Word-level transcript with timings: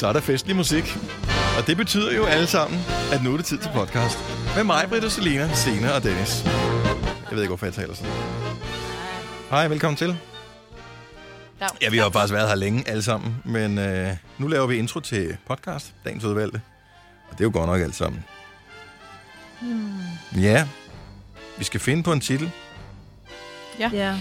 så 0.00 0.06
er 0.06 0.12
der 0.12 0.20
festlig 0.20 0.56
musik. 0.56 0.96
Og 1.58 1.66
det 1.66 1.76
betyder 1.76 2.16
jo 2.16 2.24
alle 2.24 2.46
sammen, 2.46 2.80
at 3.12 3.24
nu 3.24 3.32
er 3.32 3.36
det 3.36 3.46
tid 3.46 3.58
til 3.58 3.70
podcast. 3.74 4.18
Med 4.56 4.64
mig, 4.64 4.86
Britt 4.88 5.04
og 5.04 5.10
Selina, 5.10 5.54
Sena 5.54 5.90
og 5.90 6.02
Dennis. 6.02 6.44
Jeg 6.44 7.30
ved 7.30 7.42
ikke, 7.42 7.48
hvorfor 7.48 7.66
jeg 7.66 7.74
taler 7.74 7.94
sådan. 7.94 8.12
Hej, 9.50 9.68
velkommen 9.68 9.96
til. 9.96 10.16
Ja, 11.82 11.88
vi 11.90 11.96
har 11.96 12.04
jo 12.04 12.10
faktisk 12.10 12.34
været 12.34 12.48
her 12.48 12.54
længe 12.54 12.88
alle 12.88 13.02
sammen, 13.02 13.36
men 13.44 13.78
øh, 13.78 14.16
nu 14.38 14.46
laver 14.46 14.66
vi 14.66 14.76
intro 14.76 15.00
til 15.00 15.36
podcast, 15.46 15.94
dagens 16.04 16.24
udvalgte. 16.24 16.60
Og 17.30 17.38
det 17.38 17.40
er 17.40 17.44
jo 17.44 17.50
godt 17.52 17.66
nok 17.66 17.80
alt 17.80 17.94
sammen. 17.94 18.24
Hmm. 19.60 20.42
Ja, 20.42 20.68
vi 21.58 21.64
skal 21.64 21.80
finde 21.80 22.02
på 22.02 22.12
en 22.12 22.20
titel. 22.20 22.50
Ja. 23.78 23.90
Ja. 23.92 24.16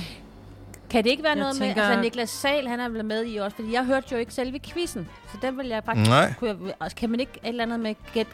Kan 0.90 1.04
det 1.04 1.10
ikke 1.10 1.24
være 1.24 1.32
Jeg 1.32 1.40
noget 1.40 1.56
tænker- 1.58 1.76
med, 1.76 1.84
altså 1.84 2.02
Niklas 2.02 2.30
Sal, 2.30 2.68
han 2.68 2.80
er 2.80 2.90
vel 2.90 3.06
med 3.06 3.26
i 3.28 3.38
også, 3.38 3.56
fordi 3.56 3.74
jeg 3.74 3.86
hørte 3.86 4.08
jo 4.12 4.18
ikke 4.18 4.34
selve 4.34 4.60
quizzen, 4.60 5.08
så 5.32 5.38
den 5.42 5.58
vil 5.58 5.68
jeg 5.68 5.82
faktisk, 5.86 6.10
Nej. 6.10 6.34
kunne 6.40 6.50
jeg, 6.50 6.74
altså, 6.82 6.96
kan 6.96 7.10
man 7.10 7.20
ikke 7.20 7.32
et 7.44 7.48
eller 7.50 7.64
andet 7.64 7.80
med, 7.80 7.96
get, 8.14 8.28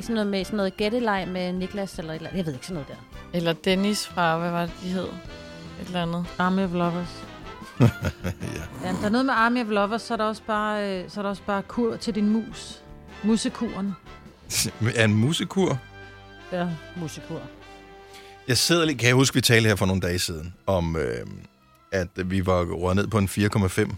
sådan 0.00 0.14
noget 0.14 0.26
med 0.26 0.44
sådan 0.44 0.56
noget 0.56 0.76
gætteleg 0.76 1.28
med 1.28 1.52
Niklas, 1.52 1.98
eller 1.98 2.14
eller 2.14 2.30
jeg 2.34 2.46
ved 2.46 2.52
ikke 2.54 2.66
sådan 2.66 2.74
noget 2.82 2.88
der. 2.88 3.36
Eller 3.38 3.52
Dennis 3.52 4.06
fra, 4.06 4.38
hvad 4.38 4.50
var 4.50 4.62
det, 4.62 4.72
de 4.82 4.88
hed? 4.88 5.04
Et 5.80 5.86
eller 5.86 6.02
andet. 6.02 6.26
Army 6.38 6.64
of 6.64 6.72
Lovers. 6.72 7.22
ja. 7.80 7.86
Ja, 8.84 8.88
der 9.00 9.04
er 9.06 9.08
noget 9.08 9.26
med 9.26 9.34
Army 9.36 9.60
of 9.62 9.68
Lovers, 9.70 10.02
så 10.02 10.12
er 10.14 10.16
der 10.18 10.24
også 10.24 10.42
bare, 10.46 10.88
øh, 11.02 11.10
så 11.10 11.20
er 11.20 11.22
der 11.22 11.30
også 11.30 11.42
bare 11.46 11.62
kur 11.62 11.96
til 11.96 12.14
din 12.14 12.28
mus. 12.28 12.78
Musekuren. 13.22 13.92
Er 14.96 15.04
en 15.04 15.14
musikur? 15.14 15.78
Ja, 16.52 16.68
musikur. 16.96 17.40
Jeg 18.48 18.58
sidder 18.58 18.84
lige, 18.84 18.98
kan 18.98 19.06
jeg 19.08 19.14
huske, 19.14 19.34
vi 19.34 19.40
talte 19.40 19.68
her 19.68 19.76
for 19.76 19.86
nogle 19.86 20.00
dage 20.02 20.18
siden, 20.18 20.54
om 20.66 20.96
øh, 20.96 21.26
at 21.92 22.08
vi 22.24 22.46
var 22.46 22.64
røget 22.64 22.96
ned 22.96 23.06
på 23.06 23.18
en 23.18 23.28
4,5 23.28 23.94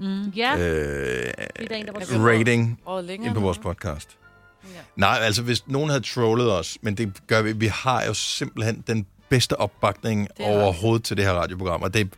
Mm. 0.00 0.28
Ja, 0.28 0.56
øh, 0.58 0.60
det 0.60 1.34
er 1.56 1.68
der 1.68 1.74
en, 1.74 1.86
der 1.86 1.92
var 1.92 1.98
Jeg 1.98 2.08
sur. 2.08 2.28
rating 2.28 2.80
ind 3.08 3.34
på 3.34 3.40
vores 3.40 3.58
podcast. 3.58 4.08
Ja. 4.64 4.68
Nej, 4.96 5.18
altså 5.22 5.42
hvis 5.42 5.68
nogen 5.68 5.90
havde 5.90 6.02
trollet 6.02 6.52
os, 6.52 6.78
men 6.82 6.94
det 6.94 7.12
gør 7.26 7.42
vi, 7.42 7.52
vi 7.52 7.66
har 7.66 8.04
jo 8.04 8.14
simpelthen 8.14 8.84
den 8.86 9.06
bedste 9.28 9.60
opbakning 9.60 10.28
overhovedet 10.40 11.04
til 11.04 11.16
det 11.16 11.24
her 11.24 11.32
radioprogram, 11.32 11.82
og 11.82 11.94
det 11.94 12.08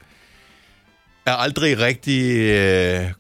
er 1.27 1.33
aldrig 1.33 1.79
rigtig... 1.79 2.31
Øh, 2.31 3.13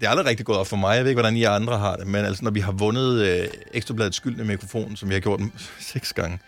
det 0.00 0.06
er 0.06 0.10
aldrig 0.10 0.26
rigtig 0.26 0.46
gået 0.46 0.58
op 0.58 0.66
for 0.66 0.76
mig. 0.76 0.96
Jeg 0.96 1.04
ved 1.04 1.10
ikke, 1.10 1.20
hvordan 1.20 1.36
I 1.36 1.44
andre 1.44 1.78
har 1.78 1.96
det, 1.96 2.06
men 2.06 2.24
altså, 2.24 2.44
når 2.44 2.50
vi 2.50 2.60
har 2.60 2.72
vundet 2.72 3.26
øh, 3.26 3.48
Ekstrabladets 3.72 4.16
skyldne 4.16 4.44
mikrofon, 4.44 4.96
som 4.96 5.08
vi 5.08 5.14
har 5.14 5.20
gjort 5.20 5.40
seks 5.92 6.12
gange, 6.12 6.38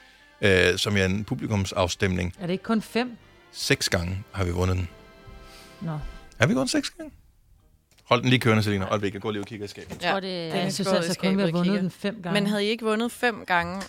øh, 0.41 0.77
som 0.79 0.97
er 0.97 1.05
en 1.05 1.25
publikumsafstemning, 1.25 2.35
Er 2.41 2.47
det 2.47 2.53
ikke 2.53 2.65
kun 2.65 2.83
fem? 2.83 3.17
Seks 3.55 3.89
gange 3.89 4.25
har 4.33 4.45
vi 4.45 4.51
vundet 4.51 4.77
den. 4.77 4.89
Nå. 5.81 5.99
Er 6.39 6.47
vi 6.47 6.55
gået 6.55 6.71
seks 6.71 6.91
gange? 6.91 7.13
Hold 8.05 8.21
den 8.23 8.29
lige 8.31 8.41
kørende, 8.41 8.63
Selina. 8.63 8.85
Øjeblik, 8.89 9.15
jeg 9.15 9.23
går 9.23 9.31
lige 9.31 9.43
og 9.43 9.47
kigger 9.47 9.65
i 9.65 9.69
skabet. 9.69 10.03
Jeg 10.03 10.11
tror, 10.13 10.21
det 10.21 10.29
Ja, 10.29 10.35
er... 10.49 10.55
Jeg 10.57 10.65
det 10.65 10.75
synes 10.75 10.89
altså 10.89 11.19
kun, 11.19 11.37
vi 11.37 11.43
har 11.43 11.51
vundet 11.51 11.81
den 11.83 11.91
fem 11.91 12.23
gange. 12.23 12.41
Men 12.41 12.47
havde 12.47 12.65
I 12.65 12.69
ikke 12.69 12.85
vundet 12.85 13.13
fem 13.13 13.45
gange 13.47 13.83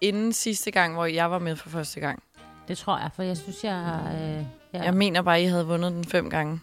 inden 0.00 0.32
sidste 0.32 0.70
gang, 0.70 0.94
hvor 0.94 1.06
jeg 1.06 1.30
var 1.30 1.38
med 1.38 1.56
for 1.56 1.68
første 1.70 2.00
gang? 2.00 2.22
Det 2.68 2.78
tror 2.78 2.98
jeg, 2.98 3.10
for 3.16 3.22
jeg 3.22 3.36
synes, 3.36 3.64
jeg... 3.64 4.02
Øh, 4.14 4.44
ja. 4.80 4.84
Jeg 4.84 4.94
mener 4.94 5.22
bare, 5.22 5.42
I 5.42 5.46
havde 5.46 5.66
vundet 5.66 5.92
den 5.92 6.04
fem 6.04 6.30
gange. 6.30 6.60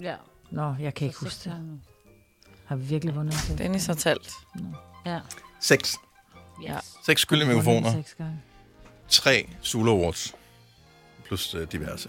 ja. 0.00 0.14
Nå, 0.50 0.74
jeg 0.80 0.94
kan 0.94 1.06
ikke 1.06 1.18
Så 1.18 1.24
huske 1.24 1.44
det. 1.44 1.52
gange. 1.52 1.80
Har 2.64 2.76
vi 2.76 2.84
virkelig 2.84 3.14
vundet 3.14 3.34
den? 3.48 3.58
Dennis 3.58 3.86
har 3.86 3.94
talt. 3.94 4.30
Ja. 5.06 5.20
Seks. 5.60 5.96
Ja. 6.62 6.76
Yes. 6.76 6.94
Seks 7.06 7.20
skyldne 7.22 7.44
mikrofoner. 7.46 7.92
Seks 7.92 8.14
gange. 8.14 8.40
tre 9.08 9.48
Zulu 9.64 9.90
Awards, 9.90 10.34
plus 11.30 11.54
øh, 11.54 11.66
diverse. 11.72 12.08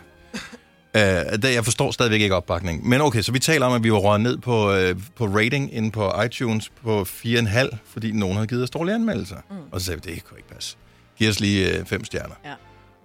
Uh, 0.96 1.02
det, 1.02 1.54
jeg 1.54 1.64
forstår 1.64 1.92
stadigvæk 1.92 2.22
ikke 2.22 2.36
opbakning. 2.36 2.88
Men 2.90 3.02
okay, 3.02 3.22
så 3.22 3.32
vi 3.32 3.40
taler 3.40 3.66
om, 3.66 3.74
at 3.74 3.84
vi 3.84 3.92
var 3.92 3.98
røget 3.98 4.22
ned 4.22 4.38
på, 4.38 4.74
øh, 4.74 4.96
på 5.16 5.26
rating 5.26 5.74
inde 5.74 5.92
på 5.92 6.22
iTunes 6.26 6.70
på 6.84 7.02
4,5, 7.02 7.78
fordi 7.86 8.12
nogen 8.12 8.36
havde 8.36 8.48
givet 8.48 8.64
os 8.64 8.70
dårlige 8.70 8.96
anmeldelser. 8.96 9.36
Mm. 9.50 9.56
Og 9.72 9.80
så 9.82 9.86
sagde 9.86 10.02
vi, 10.06 10.14
det 10.14 10.24
kunne 10.24 10.38
ikke 10.38 10.50
passe. 10.50 10.78
Giv 11.18 11.30
os 11.30 11.40
lige 11.40 11.78
øh, 11.80 11.86
fem 11.86 12.04
stjerner. 12.06 12.36
Ja. 12.46 12.54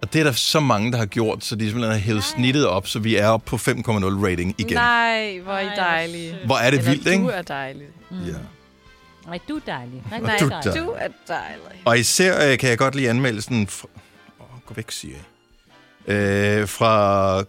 Og 0.01 0.13
det 0.13 0.19
er 0.19 0.23
der 0.23 0.31
så 0.31 0.59
mange, 0.59 0.91
der 0.91 0.97
har 0.97 1.05
gjort, 1.05 1.43
så 1.43 1.55
de 1.55 1.63
simpelthen 1.65 1.91
har 1.91 1.99
hævet 1.99 2.23
snittet 2.23 2.67
op, 2.67 2.87
så 2.87 2.99
vi 2.99 3.15
er 3.15 3.27
oppe 3.27 3.45
på 3.49 3.55
5,0 3.55 3.71
rating 4.25 4.55
igen. 4.57 4.73
Nej, 4.73 5.39
hvor 5.39 5.53
er 5.53 5.73
I 5.73 5.75
dejlige. 5.75 6.37
Hvor 6.45 6.55
er 6.55 6.71
det 6.71 6.77
Eller 6.79 6.91
vildt, 6.91 7.05
du 7.05 7.09
ikke? 7.11 7.31
er 7.31 7.41
dejlig. 7.41 7.87
Ja. 8.11 8.17
Nej, 9.27 9.39
du 9.47 9.55
er 9.55 9.59
dejlig. 9.67 10.03
Nej, 10.09 10.19
Og 10.19 10.25
nej, 10.25 10.37
du 10.39 10.45
er 10.45 10.49
nej. 10.49 10.61
dejlig. 10.61 10.81
Du 10.81 10.89
er 10.89 11.07
dejlig. 11.27 11.81
Og 11.85 11.99
især 11.99 12.51
øh, 12.51 12.57
kan 12.57 12.69
jeg 12.69 12.77
godt 12.77 12.95
lide 12.95 13.09
anmeldelsen... 13.09 13.67
Fra, 13.67 13.87
åh, 14.39 14.45
gå 14.65 14.73
væk, 14.73 14.91
siger 14.91 15.13
jeg. 15.13 15.23
Øh, 16.07 16.67
fra 16.67 17.43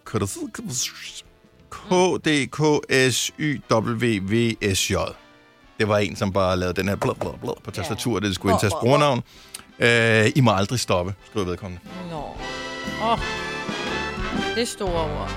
KDKSYWVSJ. 1.89 3.65
Det 5.79 5.87
var 5.87 5.97
en, 5.97 6.15
som 6.15 6.33
bare 6.33 6.57
lavede 6.57 6.81
den 6.81 6.87
her 6.89 6.95
blå, 6.95 7.13
blå, 7.13 7.37
blå 7.41 7.59
på 7.63 7.71
tastaturet, 7.71 8.23
det 8.23 8.35
skulle 8.35 8.53
indtages 8.53 8.73
brugernavn. 8.81 9.23
Øh, 9.79 10.31
I 10.35 10.41
må 10.41 10.51
aldrig 10.51 10.79
stoppe, 10.79 11.13
skriver 11.29 11.45
vedkommende. 11.45 11.83
Nå. 12.11 12.23
Oh. 13.03 13.19
Det 14.55 14.61
er 14.61 14.65
store 14.65 15.03
ord. 15.03 15.31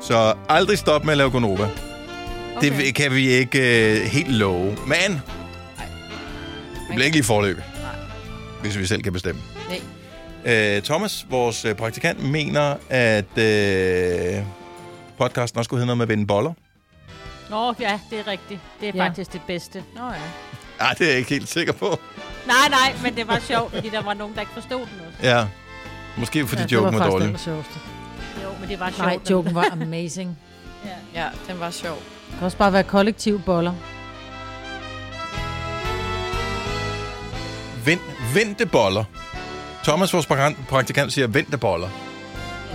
Så 0.00 0.34
aldrig 0.48 0.78
stop 0.78 1.04
med 1.04 1.12
at 1.12 1.16
lave 1.16 1.30
Gonova. 1.30 1.70
Okay. 2.56 2.84
Det 2.84 2.94
kan 2.94 3.14
vi 3.14 3.28
ikke 3.28 4.00
øh, 4.00 4.06
helt 4.06 4.30
love. 4.32 4.76
Men 4.86 5.20
det 6.72 6.88
bliver 6.88 7.04
ikke 7.04 7.16
lige 7.16 7.24
forløb, 7.24 7.58
hvis 8.62 8.78
vi 8.78 8.86
selv 8.86 9.02
kan 9.02 9.12
bestemme. 9.12 9.42
Nej. 9.68 9.80
Øh, 10.44 10.82
Thomas, 10.82 11.26
vores 11.30 11.64
øh, 11.64 11.74
praktikant, 11.74 12.22
mener, 12.30 12.76
at 12.90 13.38
øh, 13.38 14.42
podcasten 15.18 15.58
også 15.58 15.68
skulle 15.68 15.78
hedde 15.78 15.86
noget 15.86 15.98
med 15.98 16.04
at 16.04 16.08
vinde 16.08 16.26
boller. 16.26 16.52
Nå, 17.50 17.74
ja, 17.80 18.00
det 18.10 18.18
er 18.18 18.26
rigtigt. 18.26 18.60
Det 18.80 18.88
er 18.88 18.92
Ja. 18.94 19.04
faktisk 19.04 19.32
det 19.32 19.40
bedste. 19.46 19.84
Nå 19.96 20.02
ja. 20.06 20.14
Nej, 20.78 20.92
det 20.98 21.06
er 21.06 21.10
jeg 21.10 21.18
ikke 21.18 21.30
helt 21.30 21.48
sikker 21.48 21.72
på. 21.72 21.98
Nej, 22.46 22.68
nej, 22.70 22.94
men 23.02 23.16
det 23.16 23.28
var 23.28 23.38
sjovt, 23.38 23.74
fordi 23.74 23.88
der 23.88 24.02
var 24.02 24.14
nogen, 24.14 24.34
der 24.34 24.40
ikke 24.40 24.52
forstod 24.52 24.78
den 24.80 25.00
også. 25.08 25.28
Ja. 25.28 25.46
Måske 26.16 26.46
fordi 26.46 26.60
ja, 26.60 26.66
det 26.66 26.72
joken 26.72 26.84
var, 26.94 26.98
faktisk 26.98 27.12
dårlig. 27.12 27.28
den 27.28 27.38
sjoveste. 27.38 27.72
Jo, 28.42 28.48
men 28.60 28.68
det 28.68 28.80
var 28.80 28.90
sjovt. 28.90 28.98
Nej, 28.98 29.18
joken 29.30 29.54
var 29.54 29.68
amazing. 29.72 30.36
Ja. 31.14 31.20
Ja, 31.22 31.28
den 31.48 31.60
var 31.60 31.70
sjov. 31.70 31.96
Det 32.30 32.34
kan 32.38 32.44
også 32.44 32.56
bare 32.56 32.72
være 32.72 32.82
kollektiv 32.82 33.42
boller. 33.42 33.72
Vind, 37.84 38.00
vente 38.34 38.66
boller. 38.66 39.04
Thomas, 39.84 40.12
vores 40.12 40.26
praktikant- 40.70 41.10
siger 41.10 41.26
vente 41.26 41.58
boller. 41.58 41.88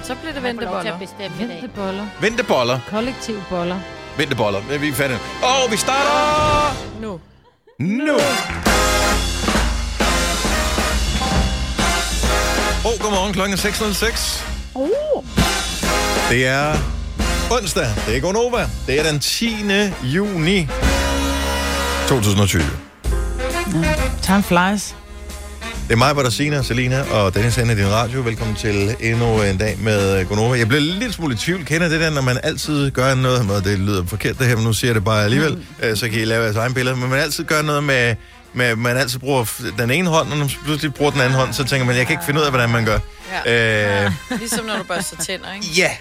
Så 0.03 0.15
blev 0.21 0.33
det 0.33 0.43
venteboller. 0.43 0.97
bestemme 0.99 1.35
i 1.39 1.47
dag. 1.47 1.49
Vente 1.61 1.67
boller. 1.75 2.05
Vente 2.21 2.43
boller. 2.43 2.79
Kollektiv 2.89 3.41
boller. 3.49 3.79
Vente 4.17 4.35
boller. 4.35 4.77
Vi 4.79 4.89
er 4.89 4.93
færdige. 4.93 5.19
Og 5.43 5.71
vi 5.71 5.77
starter 5.77 6.75
Nu. 7.01 7.19
nu. 7.79 8.13
Og 12.85 12.93
oh, 12.93 12.99
godmorgen 13.01 13.33
klokken 13.33 13.53
er 13.53 13.61
6.06. 13.61 14.43
Uh. 14.75 14.87
Det 16.29 16.47
er 16.47 16.73
onsdag. 17.51 17.87
Det 18.07 18.17
er 18.17 18.21
Gonova. 18.21 18.69
Det 18.87 18.99
er 18.99 19.03
den 19.11 19.19
10. 19.19 19.55
juni 20.03 20.67
2020. 22.07 22.61
Time 24.21 24.43
flies. 24.43 24.95
Det 25.89 25.95
er 25.95 25.97
mig, 25.97 26.15
Batasina, 26.15 26.63
Selina 26.63 27.01
og 27.11 27.35
Dennis 27.35 27.55
Henne 27.55 27.73
i 27.73 27.75
din 27.75 27.87
radio. 27.91 28.21
Velkommen 28.21 28.55
til 28.55 28.95
endnu 28.99 29.41
en 29.41 29.57
dag 29.57 29.77
med 29.79 30.25
Gonova. 30.25 30.57
Jeg 30.57 30.67
blev 30.67 30.81
lidt 30.81 31.13
smule 31.13 31.33
i 31.33 31.37
tvivl. 31.37 31.65
Kender 31.65 31.89
det 31.89 31.99
der, 31.99 32.09
når 32.09 32.21
man 32.21 32.39
altid 32.43 32.91
gør 32.91 33.15
noget, 33.15 33.51
og 33.51 33.63
det 33.63 33.79
lyder 33.79 34.05
forkert 34.05 34.39
det 34.39 34.47
her, 34.47 34.55
men 34.55 34.65
nu 34.65 34.73
siger 34.73 34.89
jeg 34.89 34.95
det 34.95 35.03
bare 35.03 35.23
alligevel, 35.23 35.63
mm. 35.83 35.95
så 35.95 36.09
kan 36.09 36.19
I 36.19 36.25
lave 36.25 36.43
jeres 36.43 36.55
egen 36.55 36.73
billede. 36.73 36.95
Men 36.95 37.09
man 37.09 37.19
altid 37.19 37.43
gør 37.43 37.61
noget 37.61 37.83
med, 37.83 38.15
med, 38.53 38.75
man 38.75 38.97
altid 38.97 39.19
bruger 39.19 39.61
den 39.77 39.91
ene 39.91 40.09
hånd, 40.09 40.31
og 40.31 40.37
når 40.37 40.45
man 40.45 40.53
pludselig 40.63 40.93
bruger 40.93 41.11
den 41.11 41.21
anden 41.21 41.35
hånd, 41.35 41.53
så 41.53 41.63
tænker 41.63 41.85
man, 41.85 41.95
jeg 41.95 42.05
kan 42.07 42.13
ikke 42.13 42.25
finde 42.25 42.39
ud 42.39 42.45
af, 42.45 42.51
hvordan 42.51 42.69
man 42.69 42.85
gør. 42.85 42.99
Ja. 43.45 44.05
Øh, 44.05 44.11
Ligesom 44.39 44.65
når 44.65 44.77
du 44.77 44.83
børster 44.83 45.17
tænder, 45.17 45.53
ikke? 45.53 45.67
ja, 45.77 45.91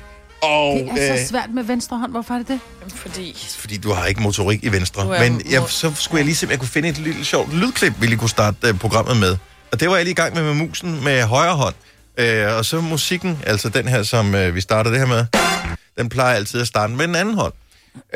og... 0.43 0.75
Det 0.95 1.09
er 1.09 1.13
øh, 1.13 1.21
så 1.21 1.29
svært 1.29 1.49
med 1.55 1.63
venstre 1.63 1.99
hånd. 1.99 2.11
Hvorfor 2.11 2.35
er 2.35 2.39
det 2.39 2.49
det? 2.49 2.61
Fordi... 2.95 3.47
fordi 3.59 3.77
du 3.77 3.93
har 3.93 4.07
ikke 4.07 4.23
motorik 4.23 4.65
i 4.65 4.73
venstre. 4.73 5.19
Men 5.21 5.43
jeg, 5.51 5.63
så 5.69 5.93
skulle 5.95 6.19
jeg 6.19 6.25
lige 6.25 6.37
se, 6.37 6.47
om 6.47 6.51
jeg 6.51 6.59
kunne 6.59 6.69
finde 6.69 6.89
et 6.89 6.99
lille 6.99 7.25
sjovt 7.25 7.55
lydklip, 7.55 7.93
vi 8.01 8.07
lige 8.07 8.19
kunne 8.19 8.31
starte 8.31 8.71
uh, 8.71 8.79
programmet 8.79 9.17
med. 9.17 9.37
Og 9.73 9.81
det 9.81 9.91
var 9.91 9.97
jeg 9.97 10.05
lige 10.05 10.13
i 10.13 10.15
gang 10.15 10.35
med 10.35 10.43
med 10.43 10.55
musen 10.55 11.05
med 11.05 11.23
højre 11.23 11.57
hånd. 11.57 11.75
Uh, 12.23 12.57
og 12.57 12.65
så 12.65 12.81
musikken, 12.81 13.43
altså 13.47 13.69
den 13.69 13.89
her, 13.89 14.03
som 14.03 14.35
uh, 14.35 14.55
vi 14.55 14.61
starter 14.61 14.91
det 14.91 14.99
her 14.99 15.07
med, 15.07 15.27
den 15.99 16.09
plejer 16.09 16.35
altid 16.35 16.61
at 16.61 16.67
starte 16.67 16.93
med 16.93 17.07
den 17.09 17.17
anden 17.17 17.35
hånd. 17.35 17.53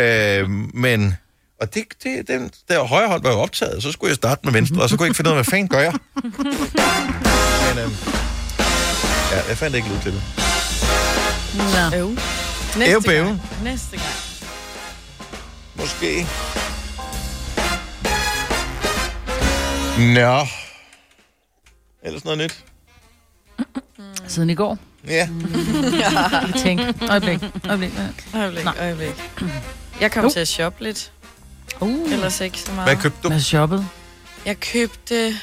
Uh, 0.01 0.51
men... 0.75 1.17
Og 1.61 1.75
det, 1.75 1.85
det, 2.03 2.29
den 2.29 2.51
der 2.69 2.83
højre 2.83 3.09
hånd 3.09 3.23
var 3.23 3.31
jo 3.31 3.39
optaget, 3.39 3.83
så 3.83 3.93
skulle 3.93 4.09
jeg 4.09 4.17
starte 4.17 4.41
med 4.45 4.53
venstre, 4.53 4.83
og 4.83 4.89
så 4.89 4.97
kunne 4.97 5.05
jeg 5.05 5.09
ikke 5.11 5.17
finde 5.17 5.31
ud 5.31 5.33
af, 5.33 5.37
hvad 5.37 5.45
fanden 5.45 5.69
gør 5.69 5.79
jeg? 5.81 5.93
Men 6.23 7.85
øhm, 7.85 7.97
ja, 9.33 9.49
jeg 9.49 9.59
fandt 9.59 9.77
ikke 9.77 9.89
lydklippet. 9.89 10.23
Nå. 11.55 11.97
Øv. 11.97 12.09
Øv, 12.11 12.17
Næste 12.79 13.09
bæv. 13.09 13.25
gang. 13.25 13.43
Næste 13.63 13.97
gang. 13.97 14.15
Måske. 15.75 16.27
Nå. 19.99 20.47
Ellers 22.03 22.25
noget 22.25 22.39
nyt. 22.39 22.65
Siden 24.29 24.51
i 24.51 24.55
går. 24.55 24.79
Ja. 25.07 25.13
Jeg 26.03 26.53
tænkte, 26.59 26.95
øjeblik, 27.11 27.39
øjeblik. 27.69 27.91
Øjeblik, 28.35 28.65
Nå. 28.65 28.71
øjeblik. 28.81 29.23
Jeg 30.01 30.13
kom 30.13 30.25
Jo. 30.25 30.31
til 30.31 30.41
at 30.41 30.49
shoppe 30.49 30.83
lidt. 30.85 31.13
Uh. 31.81 32.13
Ellers 32.13 32.41
ikke 32.41 32.59
så 32.61 32.73
meget. 32.73 32.89
Hvad 32.89 33.03
købte 33.03 33.19
du? 33.23 33.29
Hvad 33.29 33.41
shoppet? 33.41 33.87
Jeg 34.47 34.61
købte 34.61 35.35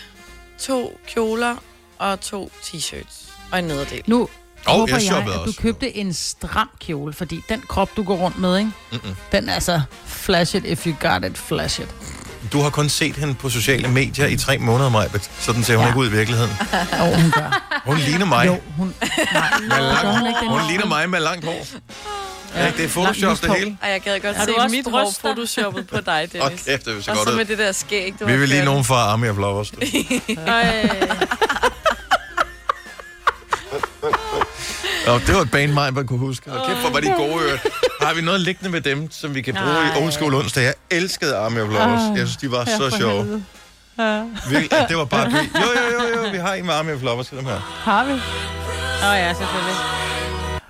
to 0.60 1.00
kjoler 1.08 1.56
og 1.98 2.20
to 2.22 2.52
t-shirts. 2.64 3.32
Og 3.52 3.60
en 3.60 3.66
nederdel. 3.66 4.02
Nu 4.08 4.22
Åh, 4.22 4.28
håber 4.68 4.86
jeg 4.88 4.94
jeg, 4.94 5.02
shoppede 5.02 5.36
at 5.36 5.40
du 5.42 5.48
også. 5.48 5.62
købte 5.62 5.96
en 5.98 6.14
stram 6.14 6.70
kjole, 6.80 7.14
fordi 7.14 7.42
den 7.50 7.62
krop, 7.62 7.90
du 7.98 8.04
går 8.04 8.16
rundt 8.18 8.38
med, 8.40 8.58
ikke? 8.58 8.72
Mm-mm. 8.92 9.16
den 9.32 9.50
er 9.50 9.54
altså 9.54 9.82
flash 10.06 10.56
it 10.56 10.66
if 10.66 10.88
you 10.88 10.96
got 11.00 11.26
it, 11.26 11.38
flash 11.38 11.82
it. 11.82 11.96
Du 12.54 12.62
har 12.62 12.69
kun 12.69 12.90
set 12.90 13.16
hende 13.16 13.34
på 13.34 13.50
sociale 13.50 13.88
medier 13.88 14.28
i 14.28 14.38
tre 14.38 14.57
måneder, 14.57 14.90
Majbet. 14.90 15.31
Sådan 15.40 15.63
ser 15.63 15.75
hun 15.75 15.84
Ja. 15.86 15.90
ikke 15.90 16.00
ud 16.00 16.07
i 16.07 16.12
virkeligheden. 16.12 16.51
Og 17.01 17.22
hun 17.22 17.31
gør. 17.31 17.81
Hun 17.86 17.98
ligner 17.98 18.25
mig. 18.25 18.48
Jo, 18.48 18.57
hun... 18.78 18.94
Nej, 19.34 19.50
Med 19.62 19.69
gør 19.69 20.12
hun 20.18 20.28
ikke 20.28 20.40
lang, 20.42 20.50
hun 20.60 20.62
ligner 20.69 20.86
mig 20.86 21.10
med 21.10 21.19
langt 21.19 21.46
hår. 21.46 21.66
Ja. 22.56 22.66
Ikke? 22.66 22.78
Det 22.78 22.86
er 22.86 22.90
Photoshop 22.90 23.42
det 23.42 23.56
hele. 23.56 23.78
Ej, 23.81 23.90
jeg 23.90 24.01
gad 24.01 24.19
godt 24.19 24.36
Har 24.38 24.46
se 24.46 24.51
mit 24.69 24.88
hår 24.92 25.13
photoshoppet 25.24 25.88
på 25.88 26.01
dig, 26.06 26.28
Dennis. 26.34 26.63
kæft, 26.68 26.86
det 26.86 26.96
vil 26.96 27.04
så 27.04 27.12
og 27.12 27.18
godt 27.18 27.28
så 27.28 27.31
ud. 27.31 27.38
med 27.38 27.46
det 27.46 27.57
der 27.57 27.72
skæg, 27.72 28.13
du 28.19 28.25
Vi 28.25 28.38
vil 28.38 28.50
lige 28.50 28.66
nogen 28.66 28.84
fra 28.86 28.95
Army 28.95 29.30
of 29.30 29.38
Lovers. 29.38 29.72
Nå, 35.07 35.19
det 35.19 35.36
var 35.36 35.42
et 35.42 35.52
mig, 35.74 35.94
man 35.94 36.07
kunne 36.07 36.19
huske. 36.19 36.52
Og 36.52 36.68
kæft, 36.68 36.80
hvor 36.80 36.90
var 36.90 37.00
de 37.00 37.13
gode 37.18 37.44
ører. 37.44 37.57
Har 38.00 38.13
vi 38.13 38.22
noget 38.22 38.42
liggende 38.42 38.69
med 38.69 38.81
dem, 38.81 39.12
som 39.12 39.36
vi 39.36 39.42
kan 39.42 39.54
bruge 39.54 39.86
i. 39.98 40.04
Old 40.04 40.12
School 40.12 40.36
onsdag? 40.36 40.63
Jeg 40.63 40.74
elskede 40.90 41.38
Army 41.38 41.60
of 41.60 41.69
Lovers. 41.69 42.18
Jeg 42.18 42.28
synes, 42.28 42.38
de 42.38 42.51
var 42.51 42.66
så 42.66 42.96
sjove. 42.98 43.44
Virkelig, 44.50 44.86
det 44.90 44.98
var 44.98 45.06
bare. 45.06 45.25
Jo, 45.25 45.62
jo, 45.62 46.00
jo, 46.00 46.24
jo, 46.24 46.31
vi 46.31 46.38
har 46.38 46.54
en 46.54 46.66
med 46.66 46.74
Army 46.74 46.94
of 46.94 47.01
Lovers 47.01 47.28
til 47.28 47.38
dem 47.38 47.46
her. 47.46 47.81
Har 47.84 48.06
vi? 48.06 48.12
Åh 48.12 49.10
oh, 49.10 49.18
ja, 49.18 49.34
selvfølgelig. 49.34 49.75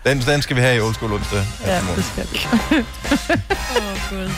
Den, 0.05 0.21
den 0.21 0.41
skal 0.41 0.55
vi 0.55 0.61
have 0.61 0.77
i 0.77 0.79
Old 0.79 0.93
School 0.93 1.13
onsdag. 1.13 1.45
Ja, 1.65 1.81
det 1.95 2.05
skal 2.05 2.27
vi. 2.31 2.39
Åh, 3.77 4.09
Gud. 4.09 4.29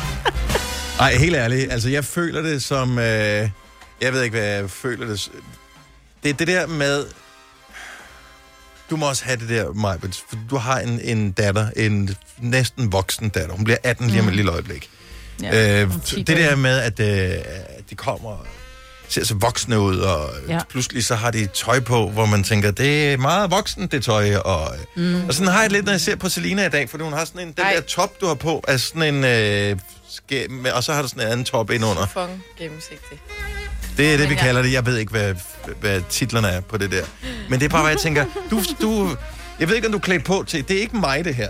Ej, 0.99 1.15
helt 1.15 1.35
ærligt. 1.35 1.71
Altså, 1.71 1.89
jeg 1.89 2.05
føler 2.05 2.41
det 2.41 2.63
som... 2.63 2.99
Øh, 2.99 3.49
jeg 4.01 4.13
ved 4.13 4.21
ikke, 4.23 4.37
hvad 4.37 4.47
jeg 4.47 4.69
føler 4.69 5.07
det... 5.07 5.31
Det 6.23 6.29
er 6.29 6.33
det 6.33 6.47
der 6.47 6.67
med... 6.67 7.05
Du 8.91 8.95
må 8.95 9.09
også 9.09 9.25
have 9.25 9.37
det 9.39 9.49
der, 9.49 9.73
Majbet. 9.73 10.23
for 10.29 10.37
Du 10.49 10.57
har 10.57 10.79
en, 10.79 10.99
en 11.03 11.31
datter, 11.31 11.67
en 11.75 12.15
næsten 12.39 12.91
voksen 12.91 13.29
datter. 13.29 13.55
Hun 13.55 13.63
bliver 13.63 13.77
18 13.83 14.07
lige 14.07 14.21
om 14.21 14.27
et 14.27 14.35
lille 14.35 14.51
øjeblik. 14.51 14.89
Ja, 15.43 15.81
øh, 15.81 15.93
om 15.93 16.01
10 16.01 16.23
det 16.23 16.37
der 16.37 16.55
med, 16.55 16.79
at, 16.79 16.99
øh, 16.99 17.43
de 17.89 17.95
kommer 17.95 18.45
ser 19.11 19.25
så 19.25 19.35
voksne 19.35 19.79
ud, 19.79 19.97
og 19.97 20.29
ja. 20.47 20.59
Pludselig 20.69 21.05
så 21.05 21.15
har 21.15 21.31
de 21.31 21.45
tøj 21.45 21.79
på, 21.79 22.09
hvor 22.09 22.25
man 22.25 22.43
tænker, 22.43 22.71
det 22.71 23.13
er 23.13 23.17
meget 23.17 23.51
voksen, 23.51 23.87
det 23.87 24.03
tøj. 24.03 24.35
Og, 24.35 24.75
mm. 24.95 25.25
og 25.27 25.33
sådan 25.33 25.53
har 25.53 25.61
jeg 25.61 25.71
lidt, 25.71 25.85
når 25.85 25.91
jeg 25.91 26.01
ser 26.01 26.15
på 26.15 26.29
Selina 26.29 26.65
i 26.65 26.69
dag, 26.69 26.89
fordi 26.89 27.03
hun 27.03 27.13
har 27.13 27.25
sådan 27.25 27.41
en, 27.41 27.47
den 27.47 27.65
Ej. 27.65 27.73
der 27.73 27.81
top, 27.81 28.21
du 28.21 28.27
har 28.27 28.33
på, 28.33 28.63
er 28.67 28.77
sådan 28.77 29.15
en... 29.15 29.23
Øh, 29.23 29.77
skæ- 30.09 30.47
med- 30.49 30.71
og 30.71 30.83
så 30.83 30.93
har 30.93 31.01
du 31.01 31.07
sådan 31.07 31.23
en 31.23 31.31
anden 31.31 31.45
top 31.45 31.71
indenunder. 31.71 32.07
Fong 32.07 32.43
gennemsigtig. 32.57 33.19
Det 34.01 34.13
er 34.13 34.17
det, 34.17 34.29
vi 34.29 34.35
kalder 34.35 34.61
det. 34.61 34.73
Jeg 34.73 34.85
ved 34.85 34.97
ikke, 34.97 35.11
hvad, 35.11 35.35
hvad 35.79 36.01
titlerne 36.09 36.47
er 36.47 36.61
på 36.61 36.77
det 36.77 36.91
der. 36.91 37.03
Men 37.49 37.59
det 37.59 37.65
er 37.65 37.69
bare, 37.69 37.81
hvad 37.81 37.91
jeg 37.91 37.99
tænker. 37.99 38.25
Du, 38.51 38.63
du, 38.81 39.15
jeg 39.59 39.67
ved 39.67 39.75
ikke, 39.75 39.87
om 39.87 39.91
du 39.91 39.97
er 39.97 40.01
klædt 40.01 40.23
på 40.23 40.43
til. 40.47 40.67
Det 40.67 40.77
er 40.77 40.81
ikke 40.81 40.97
mig, 40.97 41.25
det 41.25 41.35
her. 41.35 41.49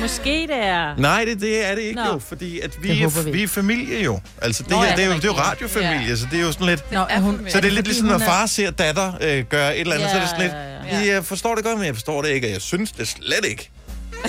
Måske 0.00 0.30
det 0.48 0.56
er... 0.64 0.96
Nej, 0.96 1.24
det, 1.24 1.40
det 1.40 1.70
er 1.70 1.74
det 1.74 1.82
ikke 1.82 2.00
Nå. 2.00 2.12
jo, 2.12 2.18
fordi 2.18 2.60
at 2.60 2.82
vi, 2.82 2.88
Det 2.88 3.02
er, 3.02 3.22
vi. 3.22 3.30
vi 3.30 3.42
er 3.42 3.48
familie 3.48 4.02
jo. 4.04 4.20
Altså, 4.42 4.62
det, 4.62 4.70
Nå, 4.70 4.76
her, 4.80 4.84
ja, 4.90 4.96
det, 4.96 5.04
er 5.04 5.08
jo, 5.08 5.14
det 5.14 5.24
er 5.24 5.28
jo 5.28 5.32
radiofamilie, 5.34 6.08
Ja. 6.08 6.16
så 6.16 6.26
det 6.30 6.38
er 6.38 6.42
jo 6.42 6.52
sådan 6.52 6.66
lidt... 6.66 6.92
Nå, 6.92 7.04
er 7.10 7.20
hun, 7.20 7.46
Så 7.48 7.60
det 7.60 7.66
er 7.66 7.70
lidt 7.72 7.86
ligesom, 7.86 8.06
når 8.08 8.18
far 8.18 8.46
ser 8.46 8.70
datter 8.70 9.12
øh, 9.20 9.44
gøre 9.44 9.74
et 9.76 9.80
eller 9.80 9.94
andet, 9.94 10.06
Ja, 10.06 10.10
så 10.10 10.16
er 10.16 10.20
det 10.20 10.28
sådan 10.28 10.42
lidt... 10.42 10.52
ja, 10.92 11.00
Ja, 11.06 11.14
Jeg 11.14 11.24
forstår 11.24 11.54
det 11.54 11.64
godt, 11.64 11.78
men 11.78 11.86
jeg 11.86 11.94
forstår 11.94 12.22
det 12.22 12.28
ikke, 12.30 12.46
og 12.46 12.52
jeg 12.52 12.60
synes 12.60 12.92
det 12.92 13.08
slet 13.08 13.44
ikke. 13.44 13.70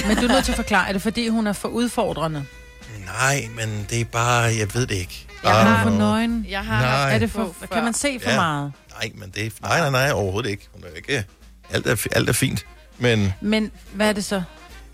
Men 0.07 0.17
du 0.17 0.23
er 0.23 0.27
nødt 0.27 0.45
til 0.45 0.51
at 0.51 0.55
forklare, 0.55 0.87
er 0.89 0.93
det 0.93 1.01
fordi, 1.01 1.27
hun 1.27 1.47
er 1.47 1.53
for 1.53 1.67
udfordrende? 1.67 2.45
Nej, 3.05 3.47
men 3.55 3.85
det 3.89 4.01
er 4.01 4.05
bare... 4.05 4.41
Jeg 4.41 4.67
ved 4.73 4.85
det 4.87 4.95
ikke. 4.95 5.25
Jeg 5.43 5.51
Ah, 5.59 5.65
har- 5.67 5.83
for 5.83 5.89
nøgen? 5.89 6.45
Jeg 6.49 6.59
har 6.65 6.81
Nej. 6.81 7.15
Er 7.15 7.19
det 7.19 7.31
på 7.31 7.37
for, 7.37 7.55
før. 7.59 7.65
kan 7.67 7.83
man 7.83 7.93
se 7.93 8.19
for 8.23 8.29
Ja. 8.29 8.35
meget? 8.35 8.73
Nej, 9.01 9.11
men 9.15 9.29
det 9.35 9.45
er... 9.45 9.49
Nej, 9.61 9.79
nej, 9.79 9.89
nej, 9.89 10.11
overhovedet 10.11 10.49
ikke. 10.49 10.67
Hun 10.73 10.83
er 10.83 10.87
ikke... 10.97 11.25
Alt 11.71 11.87
er, 11.87 12.07
alt 12.11 12.29
er 12.29 12.33
fint, 12.33 12.65
men... 12.97 13.33
Men 13.41 13.71
hvad 13.93 14.09
er 14.09 14.13
det 14.13 14.25
så? 14.25 14.41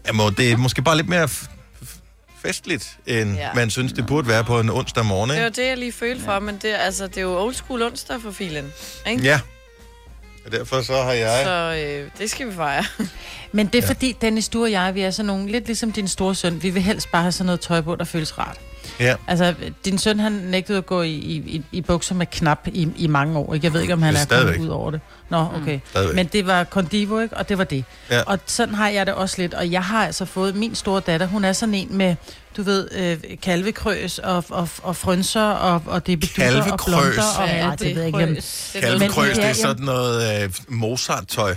Jamen, 0.08 0.34
det 0.38 0.52
er 0.52 0.58
måske 0.58 0.82
bare 0.82 0.96
lidt 0.98 1.10
mere 1.10 1.24
f- 1.24 1.48
f- 1.84 2.00
festligt, 2.42 2.98
end 3.06 3.36
ja. 3.36 3.42
Ja. 3.48 3.54
man 3.54 3.70
synes, 3.70 3.94
det 3.94 4.06
burde 4.08 4.28
være 4.28 4.44
på 4.44 4.60
en 4.60 4.70
onsdag 4.70 5.06
morgen, 5.06 5.30
Det 5.30 5.40
var 5.40 5.46
ikke? 5.46 5.62
det, 5.62 5.68
jeg 5.68 5.78
lige 5.78 5.92
følte 5.92 6.24
for, 6.24 6.40
men 6.40 6.56
det, 6.62 6.74
altså, 6.80 7.08
det 7.08 7.18
er 7.18 7.22
jo 7.22 7.40
old 7.44 7.54
school 7.54 7.82
onsdag 7.82 8.22
for 8.22 8.32
filen. 8.32 8.74
Ikke? 9.08 9.24
Ja. 9.24 9.40
Og 10.46 10.52
derfor 10.52 10.82
så 10.82 11.02
har 11.04 11.12
jeg... 11.12 11.42
Så 11.46 11.84
øh, 11.86 12.10
det 12.20 12.30
skal 12.32 12.48
vi 12.48 12.54
fejre. 12.56 12.86
Men 13.52 13.68
det 13.68 13.76
er 13.76 13.82
ja. 13.82 13.90
fordi, 13.90 14.12
Dennis, 14.22 14.50
du 14.50 14.64
og 14.64 14.72
jeg, 14.72 14.96
vi 14.96 15.02
er 15.02 15.12
sådan 15.12 15.28
nogle, 15.28 15.52
lidt 15.52 15.66
ligesom 15.66 15.92
din 15.92 16.08
store 16.08 16.36
søn. 16.36 16.64
Vi 16.64 16.70
vil 16.70 16.82
helst 16.82 17.12
bare 17.12 17.22
have 17.22 17.32
sådan 17.32 17.46
noget 17.46 17.60
tøj 17.62 17.82
på, 17.82 17.96
der 17.96 18.04
føles 18.06 18.38
rart. 18.38 18.58
Ja. 19.00 19.16
Altså, 19.28 19.54
din 19.86 19.98
søn, 19.98 20.20
han 20.20 20.32
nægtede 20.32 20.78
at 20.78 20.86
gå 20.86 21.02
i, 21.02 21.10
i, 21.12 21.62
i- 21.72 21.82
bukser 21.82 22.16
med 22.16 22.26
knap 22.26 22.68
i, 22.74 22.88
i 22.98 23.08
mange 23.08 23.38
år. 23.40 23.54
Ikke? 23.54 23.66
Jeg 23.66 23.74
ved 23.74 23.82
ikke, 23.82 23.94
om 23.94 24.02
han 24.02 24.14
Det 24.14 24.32
er 24.32 24.36
er, 24.36 24.42
kommet 24.44 24.60
ud 24.60 24.68
over 24.68 24.92
det. 24.92 25.00
Nå, 25.30 25.46
okay. 25.62 25.80
Stadigvæk. 25.90 26.16
Men 26.16 26.26
det 26.28 26.48
var 26.48 26.64
Condivo, 26.64 27.20
ikke? 27.20 27.38
Og 27.38 27.50
det 27.50 27.58
var 27.58 27.64
det. 27.64 27.84
Ja. 28.12 28.22
Og 28.26 28.40
sådan 28.46 28.76
har 28.76 28.90
jeg 28.90 29.06
det 29.06 29.14
også 29.14 29.42
lidt. 29.42 29.54
Og 29.54 29.72
jeg 29.72 29.84
har 29.84 30.06
altså 30.06 30.26
fået, 30.26 30.56
min 30.56 30.76
store 30.76 31.00
datter, 31.08 31.28
hun 31.28 31.46
er 31.46 31.54
sådan 31.54 31.76
en 31.76 31.98
med, 31.98 32.16
du 32.58 32.64
ved, 32.64 32.88
øh, 32.92 33.18
kalvekrøs 33.42 34.20
og, 34.20 34.44
og, 34.50 34.70
og 34.84 34.96
frønser 34.96 35.42
og, 35.44 35.82
og 35.86 36.08
det 36.08 36.20
bedutter 36.20 36.72
og 36.72 36.80
blonder. 36.86 37.24
Og, 37.40 37.48
er 37.50 37.66
ja, 37.66 37.72
det 37.72 37.80
det? 37.80 37.96
ved 37.96 38.04
jeg 38.04 38.08
ikke. 38.08 38.36
Det 38.36 38.76
er 38.76 38.82
Kalvekrøs, 38.82 39.28
Men- 39.28 39.44
det 39.46 39.50
er 39.50 39.54
sådan 39.54 39.84
noget 39.86 40.44
øh, 40.44 40.50
Mozart-tøj. 40.68 41.56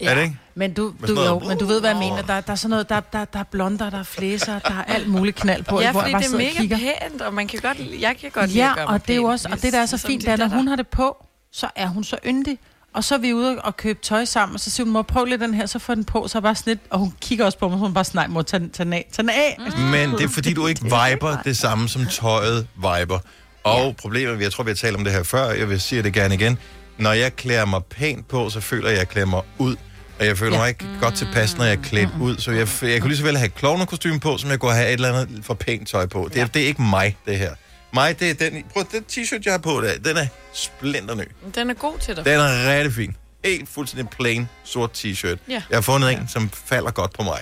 Er 0.00 0.14
det 0.14 0.22
ikke? 0.22 0.36
Men 0.54 0.72
du, 0.72 0.94
du, 1.06 1.22
jo, 1.22 1.38
men 1.38 1.58
du 1.58 1.64
ved, 1.64 1.80
hvad 1.80 1.90
jeg 1.90 1.98
mener. 1.98 2.22
Der, 2.22 2.40
der 2.40 2.52
er 2.52 2.56
sådan 2.56 2.70
noget, 2.70 2.88
der, 2.88 3.00
der, 3.00 3.24
der 3.24 3.38
er 3.38 3.44
blonder, 3.44 3.90
der 3.90 3.98
er 3.98 4.02
flæser, 4.02 4.58
der 4.58 4.74
er 4.74 4.84
alt 4.84 5.08
muligt 5.08 5.36
knald 5.36 5.62
på. 5.62 5.80
Ja, 5.80 5.92
hvor 5.92 6.00
fordi 6.00 6.12
jeg 6.12 6.20
bare 6.20 6.22
det 6.22 6.28
er 6.28 6.34
og 6.34 6.38
mega 6.38 6.60
kigger. 6.60 6.76
pænt, 6.76 7.22
og 7.22 7.34
man 7.34 7.48
kan 7.48 7.60
godt, 7.62 7.78
jeg 8.00 8.16
kan 8.20 8.30
godt 8.30 8.50
lide 8.50 8.64
Ja, 8.64 8.70
at 8.70 8.76
gøre 8.76 8.86
mig 8.86 8.94
og 8.94 9.06
det 9.06 9.12
er 9.12 9.16
jo 9.16 9.24
også, 9.24 9.48
og 9.52 9.62
det 9.62 9.72
der 9.72 9.78
er 9.78 9.86
så 9.86 9.96
som 9.98 10.08
fint, 10.08 10.26
da 10.26 10.36
når 10.36 10.48
hun 10.48 10.68
har 10.68 10.76
det 10.76 10.88
på, 10.88 11.26
så 11.52 11.68
er 11.76 11.86
hun 11.86 12.04
så 12.04 12.16
yndig. 12.26 12.58
Og 12.94 13.04
så 13.04 13.14
er 13.14 13.18
vi 13.18 13.34
ude 13.34 13.60
og 13.60 13.76
købe 13.76 13.98
tøj 14.02 14.24
sammen, 14.24 14.54
og 14.54 14.60
så 14.60 14.70
siger 14.70 14.84
hun, 14.84 14.92
mor, 14.92 15.02
prøv 15.02 15.24
lidt 15.24 15.40
den 15.40 15.54
her, 15.54 15.66
så 15.66 15.78
får 15.78 15.94
den 15.94 16.04
på, 16.04 16.28
så 16.28 16.38
er 16.38 16.42
bare 16.42 16.54
sådan 16.54 16.70
lidt, 16.70 16.80
og 16.90 16.98
hun 16.98 17.14
kigger 17.20 17.44
også 17.44 17.58
på 17.58 17.68
mig, 17.68 17.76
så 17.76 17.80
hun 17.80 17.94
bare 17.94 18.04
sådan, 18.04 18.18
nej, 18.18 18.26
mor, 18.26 18.42
tag, 18.42 18.60
tag 18.72 18.84
den 18.84 18.92
af, 18.92 19.06
tag 19.12 19.22
den 19.22 19.30
af. 19.30 19.56
Mm. 19.76 19.82
Men 19.82 20.10
det 20.10 20.20
er 20.20 20.28
fordi, 20.28 20.52
du 20.52 20.66
ikke 20.66 20.82
viber 20.82 21.42
det 21.44 21.56
samme 21.56 21.88
som 21.88 22.06
tøjet 22.06 22.66
viber. 22.76 23.18
Og 23.64 23.86
ja. 23.86 23.92
problemet, 23.92 24.40
jeg 24.40 24.52
tror, 24.52 24.64
vi 24.64 24.70
har 24.70 24.74
talt 24.74 24.96
om 24.96 25.04
det 25.04 25.12
her 25.12 25.22
før, 25.22 25.50
jeg 25.50 25.68
vil 25.68 25.80
sige 25.80 26.02
det 26.02 26.12
gerne 26.12 26.34
igen. 26.34 26.58
Når 26.98 27.12
jeg 27.12 27.36
klæder 27.36 27.64
mig 27.64 27.84
pænt 27.84 28.28
på, 28.28 28.50
så 28.50 28.60
føler 28.60 28.88
jeg, 28.88 28.92
at 28.92 28.98
jeg 28.98 29.08
klæder 29.08 29.26
mig 29.26 29.42
ud. 29.58 29.76
Og 30.20 30.26
jeg 30.26 30.38
føler 30.38 30.52
Ja. 30.56 30.58
mig 30.60 30.68
ikke 30.68 30.84
godt 31.00 31.14
tilpas, 31.14 31.56
når 31.56 31.64
jeg 31.64 31.72
er 31.72 31.82
klædt 31.82 32.08
ud. 32.20 32.38
Så 32.38 32.50
jeg, 32.50 32.68
jeg 32.82 33.00
kunne 33.00 33.08
lige 33.08 33.18
så 33.18 33.24
vel 33.24 33.36
have 33.36 33.48
klovnekostyme 33.48 34.20
på, 34.20 34.38
som 34.38 34.50
jeg 34.50 34.58
kunne 34.60 34.72
have 34.74 34.86
et 34.88 34.92
eller 34.92 35.12
andet 35.20 35.44
for 35.44 35.54
pænt 35.54 35.88
tøj 35.88 36.06
på. 36.06 36.30
Det, 36.34 36.42
er, 36.42 36.46
det 36.46 36.62
er 36.62 36.66
ikke 36.66 36.82
mig, 36.82 37.16
det 37.26 37.38
her. 37.38 37.54
Mig, 37.94 38.20
det 38.20 38.30
er 38.30 38.50
den, 38.50 38.64
prøv, 38.72 38.84
den 38.92 39.04
t-shirt, 39.12 39.40
jeg 39.44 39.52
har 39.52 39.58
på 39.58 39.80
der, 39.80 39.98
den 39.98 40.16
er 40.16 40.26
splinter 40.54 41.14
ny. 41.14 41.22
Den 41.54 41.70
er 41.70 41.74
god 41.74 41.98
til 41.98 42.16
dig. 42.16 42.24
Den 42.24 42.40
er 42.40 42.76
rigtig 42.76 42.92
fin. 42.94 43.16
Helt 43.44 43.68
fuldstændig 43.68 44.08
plain 44.08 44.48
sort 44.64 44.90
t-shirt. 45.04 45.36
Ja. 45.48 45.52
Jeg 45.70 45.76
har 45.76 45.80
fundet 45.80 46.12
en, 46.12 46.28
som 46.28 46.50
falder 46.64 46.90
godt 46.90 47.12
på 47.12 47.22
mig. 47.22 47.40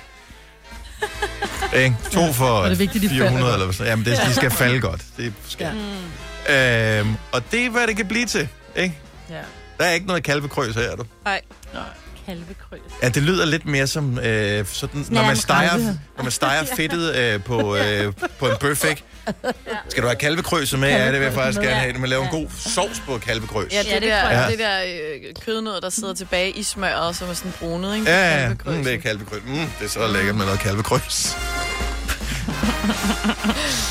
Ikke? 1.77 1.97
To 2.13 2.33
for 2.41 2.45
Og 2.45 2.71
det 2.71 2.79
vigtigt, 2.79 3.03
de 3.03 3.09
falder 3.09 3.23
400 3.25 3.51
godt. 3.53 3.61
eller 3.63 3.73
sådan 3.73 3.91
Jamen, 3.91 4.05
det, 4.05 4.19
de 4.29 4.35
skal 4.35 4.51
falde 4.51 4.81
godt. 4.81 5.05
Det 5.17 5.33
skal. 5.49 5.77
Ja. 6.49 6.99
Øhm, 7.01 7.15
og 7.33 7.43
det 7.53 7.67
er, 7.67 7.71
hvad 7.71 7.87
det 7.87 7.97
kan 7.97 8.07
blive 8.09 8.27
til. 8.27 8.49
Ikke? 8.77 8.99
Ja. 9.31 9.35
Der 9.79 9.85
er 9.85 9.91
ikke 9.93 10.07
noget 10.07 10.23
kalvekrøs 10.23 10.75
her, 10.75 10.83
er 10.83 10.97
du. 10.97 11.05
Nej. 11.25 11.41
Kalvekrøs. 12.29 12.81
Ja, 13.03 13.09
det 13.09 13.23
lyder 13.23 13.47
lidt 13.47 13.67
mere 13.67 13.87
som, 13.87 14.19
øh, 14.19 14.67
sådan, 14.67 15.07
når, 15.11 15.21
Ja, 15.21 15.27
man 15.27 15.37
steger, 15.37 15.77
når 16.17 16.23
man 16.23 16.33
steger 16.33 16.65
fedtet 16.77 17.17
øh, 17.17 17.43
på, 17.43 17.77
øh, 17.77 18.13
på 18.39 18.47
en 18.47 18.57
bøf, 18.61 18.85
ikke? 18.85 19.03
Skal 19.89 20.03
du 20.03 20.09
have 20.09 20.17
kalvekrøse 20.17 20.77
med? 20.77 20.89
Ja, 20.89 21.05
det 21.07 21.13
vil 21.13 21.21
jeg 21.23 21.33
faktisk 21.33 21.61
gerne 21.61 21.75
have. 21.75 21.93
Man 21.99 22.09
laver 22.11 22.25
en 22.25 22.31
god 22.31 22.47
sovs 22.59 23.03
på 23.07 23.19
kalvekrøs. 23.19 23.73
Ja, 23.73 23.79
det, 23.79 23.87
Ja, 23.89 23.95
det 23.95 24.03
der, 24.03 24.31
jeg. 24.31 24.49
det 24.51 24.59
der 24.59 24.79
øh, 24.83 25.35
kødnød, 25.45 25.81
der 25.81 25.91
sidder 25.91 26.15
tilbage 26.15 26.51
i 26.51 26.63
smøret, 26.63 27.17
som 27.17 27.29
er 27.31 27.35
sådan 27.35 27.53
brunet, 27.61 27.95
ikke? 27.97 28.11
Ja, 28.11 28.35
ja, 28.43 28.49
Kalvekrøs. 28.49 28.77
mm, 28.77 28.85
det 28.85 28.95
er 28.95 28.99
kalvekrøs. 29.01 29.41
Mm, 29.47 29.55
det 29.55 29.85
er 29.85 29.89
så 29.89 30.07
lækkert 30.13 30.35
med 30.37 30.45
noget 30.45 30.61
kalvekrøs. 30.61 31.37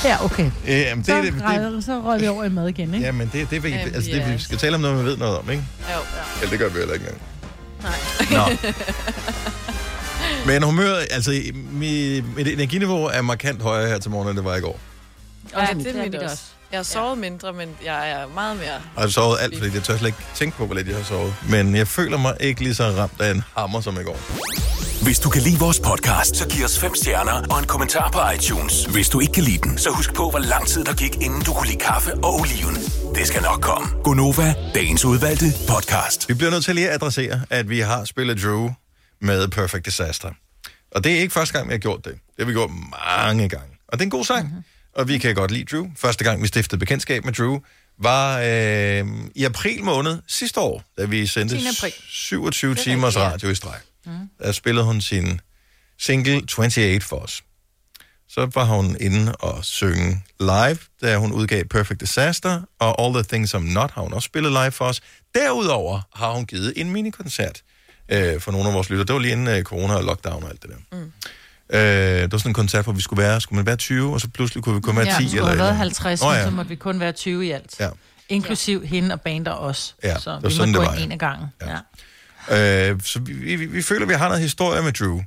Ja, 0.06 0.25
okay. 0.25 0.51
Jamen, 0.67 0.98
det, 0.98 1.06
Så, 1.06 1.15
det, 1.22 1.34
det, 1.34 1.44
røg, 1.44 1.84
så 1.84 2.01
røg 2.06 2.22
vi 2.22 2.27
over 2.27 2.44
i 2.44 2.50
mad 2.50 2.67
igen, 2.67 2.94
ikke? 2.94 3.06
Ja, 3.06 3.12
men 3.12 3.29
det, 3.34 3.50
det, 3.50 3.63
det, 3.63 3.74
altså, 3.74 4.12
det, 4.12 4.34
vi 4.34 4.39
skal 4.39 4.58
tale 4.58 4.75
om 4.75 4.82
noget, 4.82 4.98
man 4.98 5.06
ved 5.06 5.17
noget 5.17 5.38
om, 5.38 5.50
ikke? 5.50 5.63
Jo, 5.94 5.94
ja. 5.94 6.01
Eller 6.41 6.50
det 6.50 6.60
gør 6.60 6.70
vi 6.70 6.77
heller 6.79 6.94
ikke 6.94 7.06
engang. 7.06 7.22
Nej. 7.84 8.00
Nå. 8.31 8.69
Men 10.46 10.63
humøret, 10.63 11.07
altså 11.12 11.31
mi, 11.72 12.22
mit 12.22 12.48
energiniveau 12.48 13.03
er 13.05 13.22
markant 13.22 13.62
højere 13.62 13.88
her 13.88 14.00
til 14.00 14.12
morgen, 14.12 14.29
end 14.29 14.38
det 14.38 14.46
var 14.46 14.55
i 14.55 14.60
går. 14.62 14.79
Og 15.53 15.62
Ja, 15.62 15.74
det, 15.74 15.96
er 15.96 16.03
mit 16.03 16.15
også. 16.15 16.43
Jeg 16.72 16.77
har 16.77 16.84
sovet 16.84 17.17
mindre, 17.17 17.53
men 17.53 17.69
jeg 17.86 18.10
er 18.12 18.27
meget 18.27 18.57
mere. 18.57 18.74
Og 18.75 18.81
jeg 18.96 19.03
har 19.03 19.07
sovet 19.07 19.38
alt, 19.41 19.57
fordi 19.57 19.75
jeg 19.75 19.84
tør 19.84 19.98
slet 19.98 20.07
ikke 20.07 20.17
tænke 20.36 20.57
på, 20.57 20.65
hvor 20.65 20.75
lidt 20.75 20.88
jeg 20.88 20.96
har 20.96 21.03
sovet. 21.03 21.34
Men 21.50 21.75
jeg 21.75 21.88
føler 21.88 22.17
mig 22.17 22.38
ikke 22.39 22.62
lige 22.62 22.75
så 22.75 22.84
ramt 22.84 23.22
af 23.22 23.31
en 23.31 23.43
hammer 23.57 23.81
som 23.81 24.00
i 24.00 24.03
går. 24.03 24.17
Hvis 25.07 25.19
du 25.19 25.29
kan 25.29 25.41
lide 25.41 25.59
vores 25.59 25.79
podcast, 25.79 26.35
så 26.35 26.47
giv 26.47 26.65
os 26.65 26.79
fem 26.79 26.95
stjerner 26.95 27.47
og 27.51 27.59
en 27.59 27.65
kommentar 27.65 28.11
på 28.11 28.19
iTunes. 28.35 28.85
Hvis 28.85 29.09
du 29.09 29.19
ikke 29.19 29.33
kan 29.33 29.43
lide 29.43 29.57
den, 29.57 29.77
så 29.77 29.89
husk 29.89 30.13
på, 30.13 30.29
hvor 30.29 30.39
lang 30.39 30.67
tid 30.67 30.83
der 30.83 30.93
gik, 30.93 31.15
inden 31.15 31.41
du 31.41 31.53
kunne 31.53 31.67
lide 31.67 31.79
kaffe 31.79 32.13
og 32.13 32.33
oliven. 32.39 32.75
Det 33.15 33.27
skal 33.27 33.41
nok 33.41 33.61
komme. 33.61 33.87
Gonova, 34.03 34.53
dagens 34.75 35.05
udvalgte 35.05 35.45
podcast. 35.69 36.29
Vi 36.29 36.33
bliver 36.33 36.51
nødt 36.51 36.65
til 36.65 36.75
lige 36.75 36.89
at 36.89 36.93
adressere, 36.93 37.41
at 37.49 37.69
vi 37.69 37.79
har 37.79 38.05
spillet 38.05 38.43
Drew 38.43 38.69
med 39.21 39.47
Perfect 39.47 39.85
Disaster. 39.85 40.31
Og 40.91 41.03
det 41.03 41.11
er 41.15 41.19
ikke 41.19 41.33
første 41.33 41.53
gang, 41.53 41.67
vi 41.67 41.73
har 41.73 41.79
gjort 41.79 42.05
det. 42.05 42.13
Det 42.13 42.39
har 42.39 42.45
vi 42.45 42.53
gjort 42.53 42.71
mange 43.17 43.49
gange. 43.49 43.71
Og 43.87 43.93
det 43.93 44.01
er 44.01 44.05
en 44.05 44.09
god 44.09 44.25
sang. 44.25 44.43
Mhm. 44.43 44.53
Mm-hmm. 44.53 44.63
Og 44.95 45.07
vi 45.07 45.17
kan 45.17 45.35
godt 45.35 45.51
lide 45.51 45.75
Drew. 45.75 45.87
Første 45.97 46.23
gang, 46.23 46.41
vi 46.41 46.47
stiftede 46.47 46.79
bekendtskab 46.79 47.25
med 47.25 47.33
Drew, 47.33 47.59
var 47.99 48.39
øh, 48.39 49.05
i 49.35 49.43
april 49.43 49.83
måned 49.83 50.17
sidste 50.27 50.59
år, 50.59 50.83
da 50.97 51.05
vi 51.05 51.27
sendte 51.27 51.57
10. 51.57 51.67
april. 51.67 51.93
27 52.09 52.71
er 52.71 52.75
timers 52.75 53.17
radio 53.17 53.49
i 53.49 53.55
streg. 53.55 53.79
Mm. 54.07 54.29
Der 54.39 54.51
spillede 54.51 54.85
hun 54.85 55.01
sin 55.01 55.41
single 55.99 56.41
28 56.57 57.01
for 57.01 57.15
os. 57.15 57.43
Så 58.29 58.51
var 58.53 58.65
hun 58.65 58.97
inde 58.99 59.35
og 59.35 59.65
synge 59.65 60.23
live, 60.39 60.77
da 61.01 61.17
hun 61.17 61.31
udgav 61.31 61.63
Perfect 61.63 61.99
Disaster, 62.01 62.61
og 62.79 63.01
All 63.01 63.13
the 63.13 63.23
Things 63.23 63.55
I'm 63.55 63.73
Not 63.73 63.91
har 63.91 64.01
hun 64.01 64.13
også 64.13 64.25
spillet 64.25 64.51
live 64.51 64.71
for 64.71 64.85
os. 64.85 65.01
Derudover 65.35 66.01
har 66.15 66.31
hun 66.31 66.45
givet 66.45 66.73
en 66.75 66.91
minikoncert 66.91 67.61
øh, 68.09 68.41
for 68.41 68.51
nogle 68.51 68.67
af 68.67 68.73
vores 68.73 68.89
lytter. 68.89 69.05
Det 69.05 69.13
var 69.13 69.19
lige 69.19 69.31
inden 69.31 69.47
øh, 69.47 69.63
corona 69.63 69.93
og 69.93 70.03
lockdown 70.03 70.43
og 70.43 70.49
alt 70.49 70.61
det 70.61 70.69
der. 70.69 70.97
Mm. 70.97 71.11
Øh, 71.69 71.79
det 71.79 72.31
var 72.31 72.37
sådan 72.37 72.49
en 72.49 72.53
koncert, 72.53 72.83
hvor 72.83 72.93
vi 72.93 73.01
skulle 73.01 73.23
være, 73.23 73.41
skulle 73.41 73.57
man 73.57 73.65
være 73.65 73.75
20, 73.75 74.13
og 74.13 74.21
så 74.21 74.27
pludselig 74.27 74.63
kunne 74.63 74.75
vi 74.75 74.81
kun 74.81 74.95
være 74.95 75.05
10. 75.05 75.09
Ja, 75.09 75.13
skulle 75.13 75.29
eller 75.31 75.43
have 75.43 75.53
et 75.53 75.57
været 75.57 75.69
eller 75.69 75.81
andet. 75.81 75.97
50, 75.97 76.21
Nå 76.21 76.27
oh, 76.27 76.33
ja. 76.33 76.39
ja. 76.39 76.45
så 76.45 76.51
måtte 76.51 76.69
vi 76.69 76.75
kun 76.75 76.99
være 76.99 77.11
20 77.11 77.45
i 77.47 77.51
alt. 77.51 77.79
Ja. 77.79 77.89
Inklusiv 78.29 78.79
ja. 78.83 78.87
hende 78.87 79.13
og 79.13 79.21
band 79.21 79.47
og 79.47 79.59
os. 79.59 79.95
Ja, 80.03 80.19
så 80.19 80.31
det 80.35 80.43
var 80.43 80.49
vi 80.49 80.55
sådan, 80.55 80.71
måtte 80.71 80.79
det 80.79 80.87
gå 80.87 80.91
var, 80.91 80.91
ind 80.91 80.99
ja. 80.99 81.05
en 81.05 81.11
af 81.11 81.19
gangen. 81.19 81.47
Ja. 81.61 81.69
Ja. 81.69 81.77
Øh, 82.51 83.01
så 83.01 83.19
vi, 83.19 83.55
vi, 83.55 83.65
vi 83.65 83.81
føler, 83.81 84.01
at 84.01 84.09
vi 84.09 84.13
har 84.13 84.27
noget 84.27 84.41
historie 84.41 84.81
med 84.81 84.91
Drew. 84.91 85.21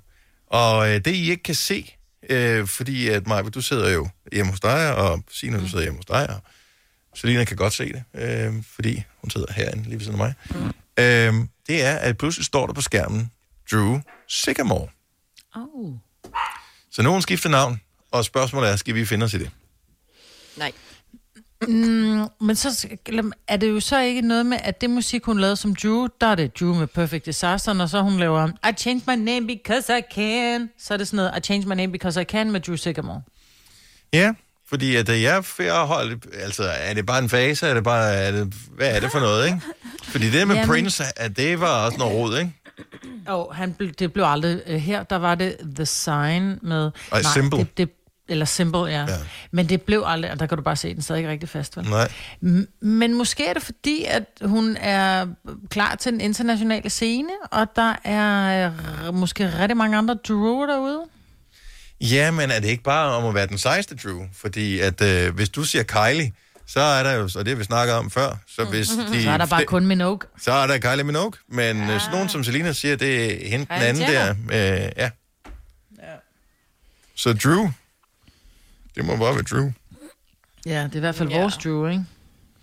Og 0.47 0.91
øh, 0.91 0.95
det, 0.95 1.07
I 1.07 1.31
ikke 1.31 1.43
kan 1.43 1.55
se, 1.55 1.95
øh, 2.31 2.67
fordi 2.67 3.09
at 3.09 3.27
Maja, 3.27 3.43
du 3.43 3.61
sidder 3.61 3.91
jo 3.91 4.09
hjemme 4.33 4.53
hos 4.53 4.61
dig, 4.61 4.95
og 4.95 5.23
Signe, 5.31 5.61
du 5.61 5.69
sidder 5.69 5.83
hjemme 5.83 5.99
hos 5.99 6.07
dig, 6.07 6.31
og 6.31 6.43
Selina 7.15 7.45
kan 7.45 7.57
godt 7.57 7.73
se 7.73 7.93
det, 7.93 8.05
øh, 8.15 8.63
fordi 8.75 9.03
hun 9.21 9.31
sidder 9.31 9.53
herinde 9.53 9.83
lige 9.83 9.95
ved 9.95 10.05
siden 10.05 10.21
af 10.21 10.27
mig. 10.27 10.35
Mm. 10.51 10.67
Øh, 10.99 11.47
det 11.67 11.85
er, 11.85 11.97
at 11.97 12.19
pludselig 12.19 12.47
står 12.47 12.67
der 12.67 12.73
på 12.73 12.81
skærmen, 12.81 13.31
Drew 13.73 14.01
Sycamore. 14.27 14.89
Oh. 15.57 15.95
Så 16.91 17.03
nogen 17.03 17.23
skifter 17.23 17.49
navn, 17.49 17.81
og 18.11 18.25
spørgsmålet 18.25 18.71
er, 18.71 18.77
skal 18.77 18.95
vi 18.95 19.05
finde 19.05 19.25
os 19.25 19.35
i 19.35 19.39
det? 19.39 19.51
Nej. 20.57 20.73
Men 21.69 22.55
så 22.55 22.89
er 23.49 23.57
det 23.57 23.71
jo 23.71 23.81
så 23.81 24.01
ikke 24.01 24.21
noget 24.21 24.47
med, 24.47 24.59
at 24.63 24.81
det 24.81 24.91
musik, 24.91 25.25
hun 25.25 25.39
lavede 25.41 25.57
som 25.57 25.75
Drew, 25.75 26.07
der 26.21 26.27
er 26.27 26.35
det 26.35 26.61
Drew 26.61 26.75
med 26.75 26.87
Perfect 26.87 27.27
Disaster, 27.27 27.81
og 27.83 27.89
så 27.89 28.03
hun 28.03 28.19
laver 28.19 28.49
I 28.49 28.73
changed 28.79 29.03
my 29.07 29.15
name 29.25 29.47
because 29.47 29.99
I 29.99 30.01
can. 30.15 30.71
Så 30.79 30.95
er 30.95 30.99
det 30.99 31.07
sådan 31.09 31.17
noget, 31.17 31.33
I 31.37 31.41
changed 31.41 31.69
my 31.69 31.75
name 31.75 31.93
because 31.93 32.21
I 32.23 32.25
can 32.25 32.51
med 32.51 32.61
Drew 32.61 32.77
Sycamore. 32.77 33.23
Ja, 34.13 34.33
fordi 34.69 34.97
at 34.97 35.09
øh, 35.09 35.23
jeg 35.23 35.37
er 35.37 35.73
at 35.83 35.87
holde, 35.87 36.21
altså 36.43 36.63
er 36.65 36.95
det 36.95 37.07
bare 37.07 37.19
en 37.19 37.29
fase, 37.29 37.67
er 37.67 37.75
det 37.75 37.85
bare, 37.85 38.15
er 38.15 38.33
det, 38.33 38.55
hvad 38.77 38.97
er 38.97 39.01
det 39.01 39.13
for 39.13 39.21
noget, 39.21 39.47
ikke? 39.47 39.61
Fordi 40.03 40.31
det 40.31 40.49
med 40.49 40.57
Jamen. 40.57 40.69
Prince, 40.69 41.05
at 41.17 41.37
det 41.37 41.61
var 41.61 41.85
også 41.87 41.99
noget 41.99 42.15
rod, 42.15 42.39
ikke? 42.39 42.53
Og 43.27 43.55
han, 43.55 43.77
ble- 43.83 43.93
det 43.99 44.13
blev 44.13 44.25
aldrig... 44.25 44.61
øh, 44.67 44.77
Her, 44.77 45.03
der 45.03 45.17
var 45.17 45.35
det 45.35 45.57
The 45.75 45.87
Sign 45.87 46.59
med... 46.63 46.91
Ej, 47.13 47.23
Symbol. 47.23 47.59
Det, 47.61 47.79
det, 47.79 47.91
eller 48.31 48.45
Symbol, 48.45 48.89
ja. 48.89 48.95
Ja. 48.95 49.01
ja. 49.03 49.17
Men 49.51 49.69
det 49.69 49.83
blev 49.83 50.03
aldrig... 50.07 50.31
Og 50.33 50.41
der 50.41 50.47
kan 50.47 50.59
du 50.59 50.63
bare 50.65 50.77
se, 50.77 50.95
den 50.95 51.03
stadig 51.03 51.19
ikke 51.19 51.31
rigtig 51.31 51.49
fast, 51.49 51.77
vel? 51.77 51.85
Nej. 51.91 52.09
M- 52.43 52.87
Men 52.87 53.15
måske 53.15 53.47
er 53.47 53.53
det 53.55 53.63
fordi, 53.63 54.05
at 54.05 54.25
hun 54.45 54.77
er 54.77 55.27
klar 55.71 55.95
til 55.95 56.13
den 56.13 56.21
internationale 56.21 56.91
scene, 56.91 57.29
og 57.51 57.67
der 57.77 57.95
er 58.05 58.71
øh, 59.07 59.15
måske 59.15 59.59
rigtig 59.59 59.77
mange 59.77 59.99
andre 59.99 60.15
Drew 60.29 60.67
derude. 60.67 61.01
Ja, 62.01 62.31
men 62.31 62.51
er 62.51 62.61
det 62.61 62.69
ikke 62.69 62.83
bare 62.83 63.13
om 63.15 63.27
at 63.27 63.35
være 63.35 63.47
den 63.47 63.59
sejeste 63.59 63.97
Drew? 63.97 64.23
Fordi 64.35 64.81
at 64.81 65.03
øh, 65.03 65.35
hvis 65.35 65.49
du 65.49 65.65
siger 65.65 65.83
Kylie, 65.83 66.33
så 66.67 66.81
er 66.81 67.03
der 67.03 67.13
jo, 67.13 67.29
og 67.37 67.47
det 67.47 67.59
vi 67.59 67.65
snakket 67.65 67.95
om 67.97 68.11
før, 68.11 68.37
så 68.49 68.65
hvis 68.65 68.89
de... 68.89 69.23
Så 69.23 69.31
er 69.31 69.37
der 69.37 69.47
bare 69.47 69.65
kun 69.65 69.87
Minogue. 69.87 70.19
Så 70.43 70.53
er 70.53 70.67
der 70.67 70.79
Kylie 70.79 71.05
Minogue, 71.05 71.33
men 71.49 71.79
ja. 71.79 71.99
sådan 71.99 72.13
nogen 72.13 72.29
som 72.29 72.45
Selina 72.45 72.73
siger, 72.73 72.97
det 72.97 73.45
er 73.45 73.49
hende 73.51 73.67
den 73.67 73.83
anden 73.83 74.03
der. 74.03 74.31
Øh, 74.31 74.91
ja. 74.97 75.11
Så 77.17 77.33
Drew, 77.33 77.71
det 79.01 79.09
må 79.09 79.17
bare 79.17 79.35
være 79.35 79.43
Drew. 79.43 79.71
Ja, 80.67 80.85
det 80.85 80.93
er 80.93 80.97
i 80.97 81.01
hvert 81.01 81.15
fald 81.15 81.29
Ja. 81.29 81.41
vores 81.41 81.57
Drew, 81.57 81.87
ikke? 81.87 82.05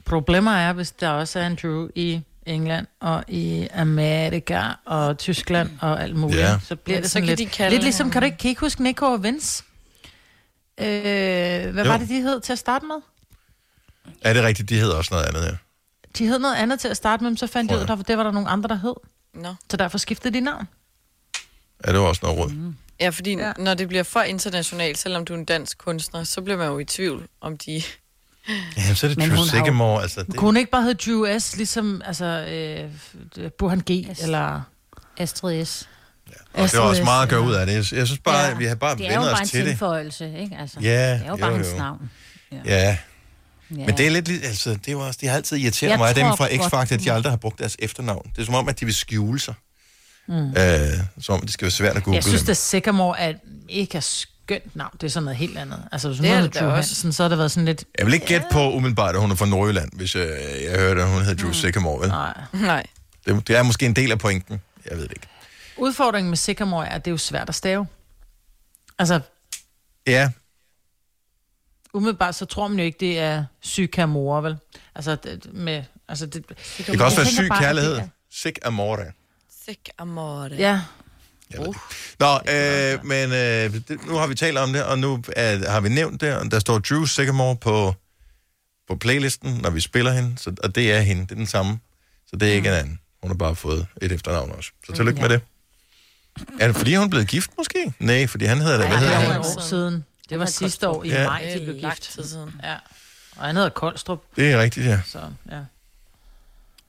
Problemer 0.06 0.52
er, 0.52 0.74
hvis 0.74 0.92
der 0.92 1.10
også 1.10 1.40
er 1.40 1.48
en 1.48 1.58
Drew 1.62 1.88
i 1.96 2.22
England 2.46 2.88
og 3.00 3.24
i 3.28 3.68
Amerika 3.74 4.62
og 4.86 5.18
Tyskland 5.18 5.70
og 5.82 6.04
alt 6.04 6.16
muligt. 6.16 6.40
Ja. 6.40 6.52
Ja. 6.52 6.60
Så 6.64 6.76
bliver 6.76 6.98
Men 6.98 7.04
det 7.04 7.10
så 7.12 7.14
sådan 7.14 7.28
kan 7.28 7.38
lidt... 7.38 7.50
de 7.50 7.56
kalde 7.56 7.72
lidt 7.76 7.84
ligesom, 7.84 8.12
kan 8.12 8.22
du 8.22 8.26
ikke, 8.26 8.38
kan 8.38 8.48
I 8.48 8.52
ikke 8.52 8.62
huske 8.62 8.84
Nico 8.84 9.06
og 9.06 9.24
Vince? 9.24 9.64
Øh, 10.80 10.86
hvad 11.74 11.84
Jo. 11.86 11.92
var 11.92 11.98
det, 11.98 12.10
de 12.10 12.22
hed 12.22 12.42
til 12.42 12.54
at 12.54 12.60
starte 12.60 12.86
med? 12.86 12.96
Er 14.22 14.34
det 14.34 14.44
rigtigt? 14.44 14.70
De 14.70 14.76
hedder 14.80 14.96
også 14.96 15.14
noget 15.14 15.26
andet, 15.26 15.42
ja. 15.46 15.58
De 16.18 16.28
hed 16.28 16.40
noget 16.40 16.56
andet 16.56 16.80
til 16.80 16.88
at 16.88 16.98
starte 16.98 17.24
med, 17.24 17.32
men 17.32 17.38
så 17.38 17.48
fandt 17.48 17.72
de 17.72 17.76
ud 17.76 17.82
at 17.82 18.08
det 18.08 18.18
var 18.18 18.24
der 18.24 18.32
nogle 18.32 18.50
andre, 18.50 18.68
der 18.70 18.76
hed. 18.76 18.94
Nå. 19.34 19.56
Så 19.72 19.78
derfor 19.78 19.98
skiftede 19.98 20.34
de 20.34 20.40
navn. 20.42 20.68
Er 21.80 21.92
det 21.92 22.02
var 22.02 22.08
også 22.08 22.22
noget 22.24 22.40
råd? 22.40 22.50
Mm. 22.50 22.76
Ja, 23.00 23.10
fordi 23.10 23.36
Ja. 23.38 23.48
ja. 23.48 23.54
når 23.58 23.74
det 23.74 23.88
bliver 23.88 24.04
for 24.04 24.22
internationalt, 24.22 24.98
selvom 24.98 25.26
du 25.26 25.34
er 25.34 25.38
en 25.38 25.46
dansk 25.46 25.78
kunstner, 25.78 26.24
så 26.24 26.42
bliver 26.42 26.58
man 26.58 26.68
jo 26.68 26.80
i 26.80 26.86
tvivl, 26.86 27.28
om 27.42 27.58
de... 27.58 27.82
Ja, 28.78 28.94
så 28.96 29.06
er 29.06 29.10
det 29.10 29.18
Men 29.18 29.30
Drew 29.30 29.36
har 29.38 29.44
jo- 29.44 29.50
Sycamore, 29.50 30.02
altså. 30.02 30.24
Det, 30.24 30.36
Kunne 30.36 30.48
hun 30.48 30.58
ikke 30.58 30.72
bare 30.72 30.82
hedde 30.84 31.12
Drew 31.12 31.40
S, 31.40 31.58
ligesom 31.58 32.02
altså, 32.06 32.26
øh, 32.26 33.50
Burhan 33.60 33.80
G, 33.80 33.90
Yes. 34.10 34.20
eller... 34.24 34.62
Astrid 35.18 35.66
S. 35.66 35.90
og 36.54 36.64
det 36.72 36.74
var 36.80 36.86
også 36.86 37.04
meget 37.04 37.24
at 37.24 37.30
gøre 37.30 37.42
ud 37.42 37.54
af 37.54 37.66
det. 37.66 37.74
Jeg, 37.74 37.98
jeg 37.98 38.08
synes 38.08 38.20
bare, 38.24 38.38
Ja. 38.46 38.52
at 38.52 38.60
vi 38.60 38.66
har 38.66 38.76
bare 38.76 38.98
Det 38.98 39.08
er 39.08 39.14
jo 39.16 39.20
vendt 39.22 39.32
bare 39.32 39.34
os 39.34 39.40
en 39.42 39.48
til 39.48 39.60
det. 39.60 39.68
tilføjelse, 39.70 40.40
ikke? 40.40 40.58
Altså, 40.60 40.80
Ja, 40.82 41.14
det 41.14 41.22
er 41.22 41.26
jo 41.26 41.30
jo, 41.30 41.36
bare 41.36 41.54
hans 41.56 41.68
jo. 41.74 41.78
navn. 41.78 42.10
Ja, 42.52 42.60
Ja. 42.66 42.98
men 43.70 43.98
det 43.98 44.08
er 44.08 44.10
lidt, 44.12 44.30
altså, 44.30 44.70
det 44.70 44.88
er 44.88 44.92
jo 44.92 45.00
også, 45.00 45.18
det 45.22 45.30
har 45.30 45.36
altid 45.36 45.58
irriteret 45.58 45.90
Jeg 45.92 45.98
mig, 46.00 46.16
dem 46.16 46.26
tror 46.26 46.36
fra 46.36 46.48
godt, 46.48 46.74
X-Factor, 46.74 46.94
at 46.94 47.00
de 47.04 47.12
aldrig 47.12 47.32
har 47.32 47.38
brugt 47.38 47.60
deres 47.60 47.76
efternavn. 47.80 48.32
Det 48.36 48.42
er 48.42 48.46
som 48.46 48.54
om, 48.56 48.70
at 48.70 48.80
de 48.80 48.86
vil 48.86 48.96
skjule 48.96 49.40
sig. 49.40 49.54
Mm. 50.28 50.50
Øh, 50.50 51.22
som 51.22 51.36
om 51.36 51.42
det 51.42 51.52
skal 51.54 51.66
være 51.66 51.72
svært 51.72 51.98
at 51.98 52.04
google 52.04 52.16
Jeg 52.16 52.24
synes, 52.24 52.50
at 52.50 52.58
Sycamore 52.58 53.20
er 53.20 53.30
et 53.30 53.38
mega 53.70 54.00
skønt 54.00 54.76
navn. 54.76 54.92
Det 54.94 55.04
er 55.04 55.08
sådan 55.12 55.24
noget 55.26 55.38
helt 55.38 55.58
andet. 55.58 55.84
Altså, 55.92 56.08
hvis 56.08 56.20
Det 56.20 56.30
er 56.30 56.34
hedder 56.36 56.50
det 56.50 56.60
Drew 56.62 56.70
også. 56.70 56.76
Hansen, 56.90 57.14
så 57.14 57.24
har 57.24 57.30
det 57.30 57.38
været 57.38 57.52
sådan 57.52 57.66
lidt... 57.66 57.84
Jeg 57.98 58.06
vil 58.06 58.14
ikke 58.14 58.26
gætte 58.26 58.48
på 58.52 58.72
umiddelbart, 58.74 59.16
at 59.16 59.22
hun 59.22 59.32
er 59.32 59.36
fra 59.36 59.46
Nordjylland, 59.46 59.90
hvis 59.94 60.16
øh, 60.16 60.28
jeg 60.64 60.80
hørte, 60.80 61.02
at 61.04 61.10
hun 61.10 61.22
hed 61.22 61.36
Drew 61.36 61.52
Sycamore. 61.52 62.00
Vel? 62.02 62.10
Nej. 62.10 62.38
Nej. 62.54 62.86
Det, 63.26 63.48
det 63.48 63.56
er 63.58 63.64
måske 63.64 63.86
en 63.86 63.96
del 63.96 64.12
af 64.12 64.20
pointen. 64.20 64.62
Jeg 64.90 64.98
ved 64.98 65.04
det 65.04 65.12
ikke. 65.12 65.28
Udfordringen 65.78 66.30
med 66.30 66.38
Sycamore 66.38 66.88
er, 66.88 66.96
at 66.96 67.06
det 67.06 67.12
er 67.12 67.14
jo 67.14 67.18
svært 67.18 67.50
at 67.50 67.56
stave. 67.56 67.88
Altså, 69.00 69.20
Ja, 70.08 70.30
umiddelbart 71.94 72.36
så 72.36 72.46
tror 72.46 72.68
man 72.68 72.80
jo 72.80 72.86
ikke, 72.86 72.98
det 73.00 73.20
er 73.20 73.46
Sycamore, 73.62 74.44
vel? 74.44 74.58
Altså, 74.96 75.16
det, 75.16 75.54
med, 75.54 75.84
altså 76.08 76.26
det, 76.26 76.50
det 76.78 76.86
kan 76.86 77.02
også 77.02 77.18
være 77.18 77.26
syg 77.26 77.50
kærlighed. 77.60 77.92
det 77.92 78.00
er- 78.02 78.08
Sick 78.32 78.60
amore. 78.66 79.06
Sick 79.70 79.90
amore. 79.98 80.50
Ja, 80.58 80.82
det. 81.52 81.76
Nå, 82.20 82.34
øh, 82.54 83.06
men 83.06 83.32
øh, 83.32 83.74
det, 83.88 84.06
nu 84.08 84.14
har 84.14 84.28
vi 84.28 84.36
talt 84.36 84.58
om 84.58 84.74
det, 84.74 84.84
og 84.84 85.00
nu 85.00 85.24
er, 85.36 85.70
har 85.72 85.82
vi 85.82 85.90
nævnt 85.90 86.22
det, 86.22 86.36
og 86.38 86.52
der 86.52 86.60
står 86.60 86.80
Drew 86.80 87.06
Sycamore 87.06 87.56
på, 87.56 87.96
på 88.88 88.96
playlisten, 88.96 89.54
når 89.54 89.70
vi 89.70 89.82
spiller 89.82 90.12
hende, 90.12 90.38
så, 90.38 90.56
og 90.64 90.76
det 90.76 90.92
er 90.94 91.00
hende, 91.00 91.22
det 91.22 91.32
er 91.32 91.36
den 91.36 91.48
samme, 91.48 91.80
så 92.28 92.36
det 92.36 92.50
er 92.50 92.54
ikke 92.54 92.70
en 92.70 92.76
anden. 92.76 93.00
Hun 93.22 93.32
har 93.32 93.36
bare 93.36 93.56
fået 93.56 93.88
et 94.02 94.12
efternavn 94.12 94.52
også. 94.52 94.72
Så 94.86 94.94
tillykke 94.94 95.22
med 95.22 95.30
det. 95.30 95.42
Er 96.60 96.68
det 96.68 96.76
fordi, 96.76 96.96
hun 96.96 97.06
er 97.06 97.10
blevet 97.10 97.28
gift 97.28 97.52
måske? 97.58 97.94
Nej, 98.00 98.28
fordi 98.28 98.46
han 98.46 98.58
hedder 98.62 98.78
det. 98.78 98.88
Hvad 98.88 98.98
det 98.98 99.04
hedder 99.08 99.16
var 99.16 99.32
han? 99.32 99.42
et 99.42 99.48
år 99.58 99.62
siden. 99.62 100.06
Det 100.30 100.40
var 100.40 100.46
sidste 100.46 100.90
år 100.90 101.04
i 101.04 101.10
Ja. 101.10 101.28
maj, 101.28 101.42
Det 101.42 101.54
de 101.54 101.62
er 101.62 101.66
blev 101.66 101.92
gift. 101.92 102.14
siden. 102.30 102.52
Ja. 102.64 102.76
Og 103.38 103.46
han 103.46 103.56
hedder 103.56 103.70
Koldstrup, 103.70 104.24
Det 104.36 104.52
er 104.52 104.62
rigtigt, 104.62 104.86
ja. 104.86 105.00
så 105.06 105.20
ja. 105.52 105.60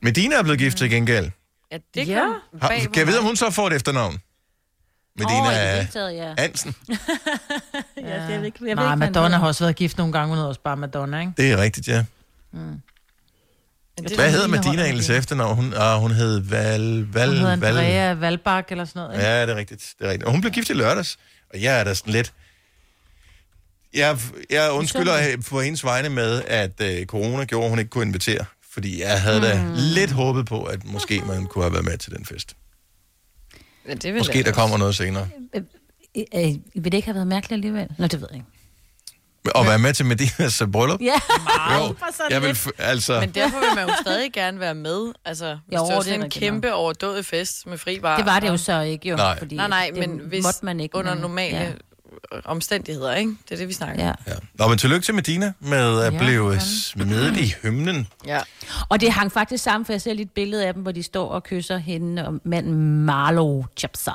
Medina 0.02 0.34
er 0.36 0.42
blevet 0.42 0.58
gift 0.58 0.78
til 0.78 0.90
gengæld. 0.90 1.30
Ja, 1.72 1.78
det 1.94 2.08
Ja. 2.08 2.20
kom 2.20 2.60
Har, 2.60 2.68
bag 2.68 2.84
på 2.84 2.90
kan 2.90 3.00
jeg 3.00 3.06
vide, 3.06 3.18
om 3.18 3.24
hun 3.24 3.36
så 3.36 3.50
får 3.50 3.66
et 3.66 3.72
efternavn? 3.72 4.18
Medina 5.16 5.40
Åh, 5.40 5.52
i 5.52 5.56
det 5.56 5.74
hele 5.74 5.88
taget, 5.92 6.14
ja. 6.16 6.34
Hansen. 6.38 6.74
ja 7.96 8.26
det 8.26 8.34
er 8.34 8.44
ikke, 8.44 8.58
jeg 8.66 8.74
Nej, 8.74 8.94
Madonna 8.94 9.36
har 9.36 9.46
også 9.46 9.64
været 9.64 9.76
gift 9.76 9.98
nogle 9.98 10.12
gange, 10.12 10.28
hun 10.28 10.36
hedder 10.36 10.48
også 10.48 10.60
bare 10.60 10.76
Madonna, 10.76 11.20
ikke? 11.20 11.32
Det 11.36 11.52
er 11.52 11.56
rigtigt, 11.56 11.88
ja. 11.88 12.04
Det 13.98 14.14
Hvad 14.14 14.30
hedder 14.30 14.48
Medina 14.48 14.82
egentlig 14.82 15.04
til 15.04 15.14
efternavn? 15.14 15.56
Hun, 15.56 15.74
ah, 15.76 16.00
hun 16.00 16.10
hed 16.10 16.40
Val... 16.40 17.06
Val, 17.12 17.28
Hun 17.28 17.36
hedder 17.36 17.56
Val 17.56 17.76
Andrea 17.78 18.12
Valbak 18.12 18.70
eller 18.70 18.84
sådan 18.84 19.00
noget, 19.00 19.14
ikke? 19.14 19.26
Ja, 19.26 19.42
det 19.42 19.50
er 19.50 19.56
rigtigt. 19.56 19.94
Det 19.98 20.06
er 20.06 20.10
rigtigt. 20.10 20.24
Og 20.24 20.32
hun 20.32 20.40
blev 20.40 20.52
gift 20.52 20.70
i 20.70 20.72
lørdags, 20.72 21.18
og 21.54 21.62
jeg 21.62 21.80
er 21.80 21.84
da 21.84 21.94
sådan 21.94 22.12
lidt... 22.12 22.32
Jeg, 23.94 24.18
jeg 24.50 24.70
undskylder 24.72 25.36
på 25.50 25.60
hendes 25.60 25.84
vegne 25.84 26.08
med, 26.08 26.42
at 26.46 26.80
øh, 26.80 27.06
corona 27.06 27.44
gjorde, 27.44 27.64
at 27.64 27.70
hun 27.70 27.78
ikke 27.78 27.88
kunne 27.90 28.06
invitere. 28.06 28.44
Fordi 28.78 29.00
jeg 29.02 29.22
havde 29.22 29.40
da 29.40 29.62
Mm. 29.62 29.72
lidt 29.76 30.10
håbet 30.10 30.46
på, 30.46 30.62
at 30.64 30.84
måske 30.84 31.22
man 31.26 31.46
kunne 31.46 31.64
have 31.64 31.72
været 31.72 31.84
med 31.84 31.98
til 31.98 32.12
den 32.12 32.24
fest. 32.24 32.56
Ja, 33.88 33.94
det 33.94 34.04
vil 34.04 34.18
Måske 34.20 34.36
jeg 34.36 34.44
der 34.44 34.50
også. 34.50 34.60
kommer 34.60 34.76
noget 34.78 34.96
senere. 34.96 35.28
Øh, 35.54 35.62
øh, 36.34 36.42
vil 36.74 36.84
det 36.84 36.94
ikke 36.94 37.06
have 37.06 37.14
været 37.14 37.26
mærkeligt 37.26 37.52
alligevel? 37.52 37.88
Nå, 37.98 38.06
det 38.06 38.20
ved 38.20 38.28
jeg 38.30 38.36
ikke. 38.36 38.46
Og 39.54 39.66
være 39.66 39.78
med 39.78 39.92
til 39.94 40.06
Medinas 40.06 40.62
øh, 40.62 40.68
bryllup? 40.68 41.00
Ja, 41.00 41.12
Jo, 41.78 41.94
jeg 42.30 42.42
vil, 42.42 42.50
f- 42.50 42.70
altså... 42.78 43.20
Men 43.20 43.30
derfor 43.30 43.58
vil 43.58 43.68
man 43.74 43.88
jo 43.88 43.94
stadig 44.00 44.32
gerne 44.32 44.60
være 44.60 44.74
med. 44.74 45.12
Altså, 45.24 45.58
hvis 45.66 45.76
Jo, 45.78 45.84
det 45.86 45.88
var 45.88 45.88
det 45.88 45.96
er 45.98 46.02
sådan 46.02 46.20
en 46.20 46.24
rigtigt 46.24 46.40
kæmpe 46.44 46.74
overdådig 46.74 47.24
fest 47.24 47.66
med 47.66 47.78
fri 47.78 48.00
bar. 48.00 48.16
det 48.16 48.26
var 48.26 48.40
det 48.40 48.48
jo 48.48 48.56
så 48.56 48.80
ikke, 48.80 49.08
jo. 49.08 49.16
Nej. 49.16 49.38
Fordi 49.38 49.56
Nej, 49.56 49.68
nej, 49.68 49.90
det 49.94 50.08
men 50.08 50.20
hvis 50.28 50.42
måtte 50.44 50.64
man 50.64 50.80
ikke. 50.80 50.96
under 50.96 51.14
men- 51.14 51.20
normale 51.20 51.56
Ja. 51.56 51.72
Omstændigheder, 52.44 53.14
ikke? 53.14 53.30
Det 53.44 53.52
er 53.52 53.56
det, 53.56 53.68
vi 53.68 53.72
snakker 53.72 54.04
Ja. 54.04 54.10
om. 54.10 54.16
Ja. 54.26 54.32
Nå, 54.54 54.68
men 54.68 54.78
tillykke 54.78 55.04
til 55.04 55.14
Medina 55.14 55.52
med 55.60 56.00
at 56.00 56.12
Ja, 56.14 56.18
blive 56.18 56.60
smidt 56.60 57.36
i 57.36 57.54
hymnen. 57.62 58.08
Ja. 58.26 58.40
Og 58.88 59.00
det 59.00 59.12
hang 59.12 59.32
faktisk 59.32 59.64
sammen, 59.64 59.84
for 59.84 59.92
jeg 59.92 60.00
ser 60.02 60.12
lige 60.12 60.24
et 60.24 60.30
billede 60.30 60.66
af 60.66 60.74
dem, 60.74 60.82
hvor 60.82 60.92
de 60.92 61.02
står 61.02 61.28
og 61.28 61.42
kysser 61.44 61.76
hende 61.78 62.26
og 62.26 62.40
manden 62.44 63.04
Marlo 63.04 63.62
Chapsal. 63.76 64.14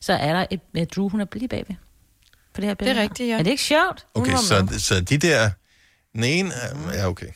Så 0.00 0.12
er 0.12 0.32
der 0.32 0.46
et, 0.50 0.60
et 0.74 0.96
Drew, 0.96 1.08
hun 1.08 1.20
er 1.20 1.26
lige 1.34 1.48
bagved. 1.48 1.76
På 2.54 2.60
det 2.60 2.64
her 2.68 2.74
billede. 2.74 2.94
her. 2.96 3.02
rigtigt, 3.02 3.28
ja. 3.28 3.38
Er 3.38 3.42
det 3.42 3.50
ikke 3.50 3.62
sjovt? 3.62 4.06
Okay, 4.14 4.36
så, 4.36 4.66
så 4.78 5.00
de 5.00 5.18
der... 5.18 5.50
Den 6.12 6.24
ene... 6.24 6.50
er- 6.54 6.92
Ja, 6.94 7.08
okay. 7.08 7.26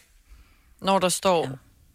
Når 0.83 0.99
der 0.99 1.09
står 1.09 1.49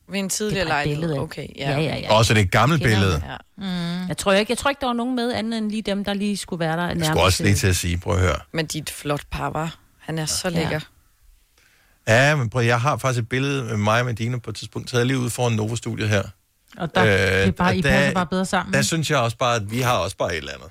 ved 0.09 0.19
en 0.19 0.29
tidligere 0.29 0.63
er 0.63 0.67
lejlighed. 0.67 1.01
billede 1.01 1.19
Okay, 1.21 1.47
Ja, 1.57 1.71
ja. 1.71 1.79
ja, 1.81 1.95
ja. 1.97 2.13
Også 2.13 2.33
det 2.33 2.51
gamle 2.51 2.77
Kender 2.77 2.89
billede. 2.91 3.21
ja. 3.59 3.65
Jeg 4.07 4.17
tror 4.17 4.33
ikke, 4.33 4.51
jeg 4.51 4.57
tror 4.57 4.69
ikke, 4.69 4.79
der 4.79 4.85
var 4.87 4.93
nogen 4.93 5.15
med, 5.15 5.33
andet 5.33 5.57
end 5.57 5.69
lige 5.71 5.81
dem, 5.81 6.03
der 6.05 6.13
lige 6.13 6.37
skulle 6.37 6.59
være 6.59 6.77
der. 6.77 6.83
Jeg 6.85 6.87
nærmest, 6.87 7.07
skulle 7.07 7.23
også 7.23 7.43
lige 7.43 7.51
øh, 7.53 7.57
til 7.57 7.67
at 7.67 7.75
sige, 7.75 7.97
prøv 7.97 8.13
at 8.15 8.19
høre. 8.21 8.35
Men 8.53 8.65
dit 8.65 8.89
flot 8.89 9.21
par, 9.31 9.49
var. 9.49 9.75
Han 9.99 10.19
er 10.19 10.25
så 10.25 10.49
Ja. 10.49 10.59
lækker. 10.59 10.79
Ja, 12.07 12.35
men 12.35 12.49
prøv, 12.49 12.63
jeg 12.63 12.81
har 12.81 12.97
faktisk 12.97 13.21
et 13.23 13.29
billede 13.29 13.63
med 13.63 13.77
mig 13.77 13.99
og 13.99 14.05
Medina 14.05 14.37
på 14.37 14.49
et 14.49 14.55
tidspunkt, 14.55 14.89
taget 14.89 15.07
lige 15.07 15.19
ud 15.19 15.29
foran 15.29 15.53
Nova-studiet 15.53 16.09
her. 16.09 16.23
Og 16.77 16.95
der, 16.95 17.03
Øh, 17.03 17.09
det 17.11 17.19
er 17.47 17.51
bare, 17.51 17.67
og 17.69 17.75
I 17.75 17.81
der- 17.81 17.89
passer 17.89 18.13
bare 18.13 18.25
bedre 18.27 18.45
sammen. 18.45 18.73
Der 18.73 18.81
synes 18.81 19.09
jeg 19.11 19.17
også 19.19 19.37
bare, 19.37 19.55
at 19.55 19.71
vi 19.71 19.79
har 19.81 19.97
også 19.97 20.17
bare 20.17 20.31
et 20.33 20.37
eller 20.37 20.51
andet. 20.53 20.69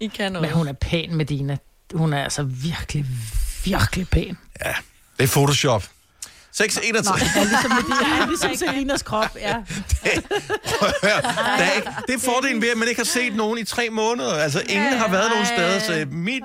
I 0.00 0.06
kan 0.06 0.32
Men 0.32 0.42
noget. 0.42 0.52
hun 0.52 0.68
er 0.68 0.72
pæn, 0.72 1.14
Medina. 1.16 1.56
Hun 1.94 2.12
er 2.12 2.22
altså 2.24 2.42
virkelig, 2.42 3.06
virkelig 3.64 4.08
pæn. 4.08 4.38
Ja, 4.64 4.74
det 5.18 5.24
er 5.24 5.28
Photoshop. 5.32 5.84
6 6.56 6.78
Ja, 6.84 6.90
ligesom 6.92 7.70
Medina, 7.70 8.26
ligesom 8.28 8.56
Selinas 8.56 9.02
krop, 9.02 9.36
ja. 9.40 9.54
der 11.02 11.64
er 11.64 11.72
ikke, 11.72 11.88
det 12.06 12.14
er 12.14 12.18
fordelen 12.18 12.62
ved, 12.62 12.68
at 12.68 12.76
man 12.76 12.88
ikke 12.88 13.00
har 13.00 13.04
set 13.04 13.36
nogen 13.36 13.58
i 13.58 13.64
tre 13.64 13.90
måneder. 13.90 14.34
Altså, 14.34 14.62
ingen 14.68 14.98
har 14.98 15.10
været 15.10 15.30
nogen 15.30 15.46
steder, 15.46 15.78
så 15.80 16.06
mit, 16.10 16.42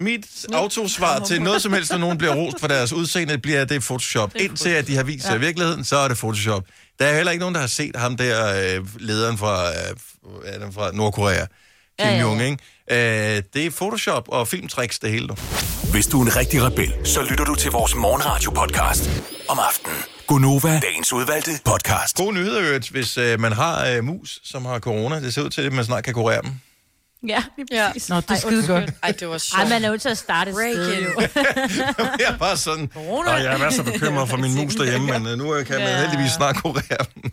mit 0.00 0.46
autosvar 0.52 1.18
til 1.18 1.42
noget 1.42 1.62
som 1.62 1.72
helst, 1.72 1.90
når 1.90 1.98
nogen 1.98 2.18
bliver 2.18 2.34
rost 2.34 2.60
for 2.60 2.68
deres 2.68 2.92
udseende, 2.92 3.38
bliver 3.38 3.64
det 3.64 3.76
er 3.76 3.80
Photoshop. 3.80 4.32
Indtil 4.36 4.70
at 4.70 4.86
de 4.86 4.96
har 4.96 5.02
vist 5.02 5.26
sig 5.26 5.36
i 5.36 5.40
virkeligheden, 5.40 5.84
så 5.84 5.96
er 5.96 6.08
det 6.08 6.16
Photoshop. 6.18 6.64
Der 6.98 7.06
er 7.06 7.16
heller 7.16 7.32
ikke 7.32 7.40
nogen, 7.40 7.54
der 7.54 7.60
har 7.60 7.68
set 7.68 7.96
ham 7.96 8.16
der, 8.16 8.76
øh, 8.76 8.86
lederen 8.98 9.38
fra, 9.38 9.68
øh, 9.68 9.94
er 10.44 10.58
det 10.58 10.74
fra 10.74 10.90
Nordkorea, 10.92 11.46
Kim 11.46 11.46
Ja, 11.98 12.08
ja, 12.08 12.14
ja. 12.14 12.20
Jong, 12.20 12.42
ikke? 12.42 12.58
Øh, 12.90 12.96
det 13.54 13.66
er 13.66 13.70
Photoshop 13.70 14.24
og 14.28 14.48
filmtricks, 14.48 14.98
det 14.98 15.10
hele. 15.10 15.28
Du. 15.28 15.36
Hvis 15.90 16.06
du 16.06 16.20
er 16.20 16.24
en 16.26 16.36
rigtig 16.36 16.62
rebel, 16.62 16.92
så 17.04 17.22
lytter 17.22 17.44
du 17.44 17.54
til 17.54 17.70
vores 17.70 17.94
morgenradio-podcast 17.94 19.10
om 19.48 19.58
aftenen. 19.68 19.96
Gunova, 20.26 20.80
dagens 20.80 21.12
udvalgte 21.12 21.50
podcast. 21.64 22.16
Gode 22.16 22.34
nyheder, 22.34 22.62
øvrigt, 22.62 22.88
hvis 22.90 23.16
øh, 23.18 23.40
man 23.40 23.52
har 23.52 23.86
øh, 23.86 24.04
mus, 24.04 24.40
som 24.44 24.64
har 24.64 24.78
corona. 24.78 25.20
Det 25.20 25.34
ser 25.34 25.42
ud 25.42 25.50
til, 25.50 25.62
at 25.62 25.72
man 25.72 25.84
snart 25.84 26.04
kan 26.04 26.14
kurere 26.14 26.42
dem. 26.42 26.50
Ja, 27.28 27.42
lige 27.56 27.66
Ja. 27.72 27.86
præcis. 27.86 28.08
Nå, 28.08 28.16
det 28.16 28.30
er 28.30 28.34
skide 28.34 28.66
godt. 28.66 28.90
Ej, 29.02 29.10
det 29.20 29.28
var 29.28 29.34
Ej, 29.34 29.38
sjovt. 29.38 29.68
man 29.68 29.84
er 29.84 29.88
nødt 29.90 30.02
til 30.02 30.08
at 30.08 30.18
starte 30.18 30.50
et 30.50 30.56
sted, 30.56 31.02
jo. 31.02 31.20
jeg 32.20 32.28
er 32.28 32.38
bare 32.38 32.56
sådan, 32.56 32.90
og 32.94 33.42
jeg 33.42 33.60
er 33.60 33.70
så 33.70 33.82
bekymret 33.82 34.28
for 34.28 34.36
min 34.36 34.54
mus 34.60 34.74
derhjemme, 34.74 35.06
men 35.18 35.26
øh, 35.26 35.38
nu 35.38 35.44
kan 35.66 35.78
man 35.78 35.88
Ja. 35.88 36.00
heldigvis 36.00 36.30
snart 36.32 36.56
kurere 36.56 37.06
dem. 37.14 37.32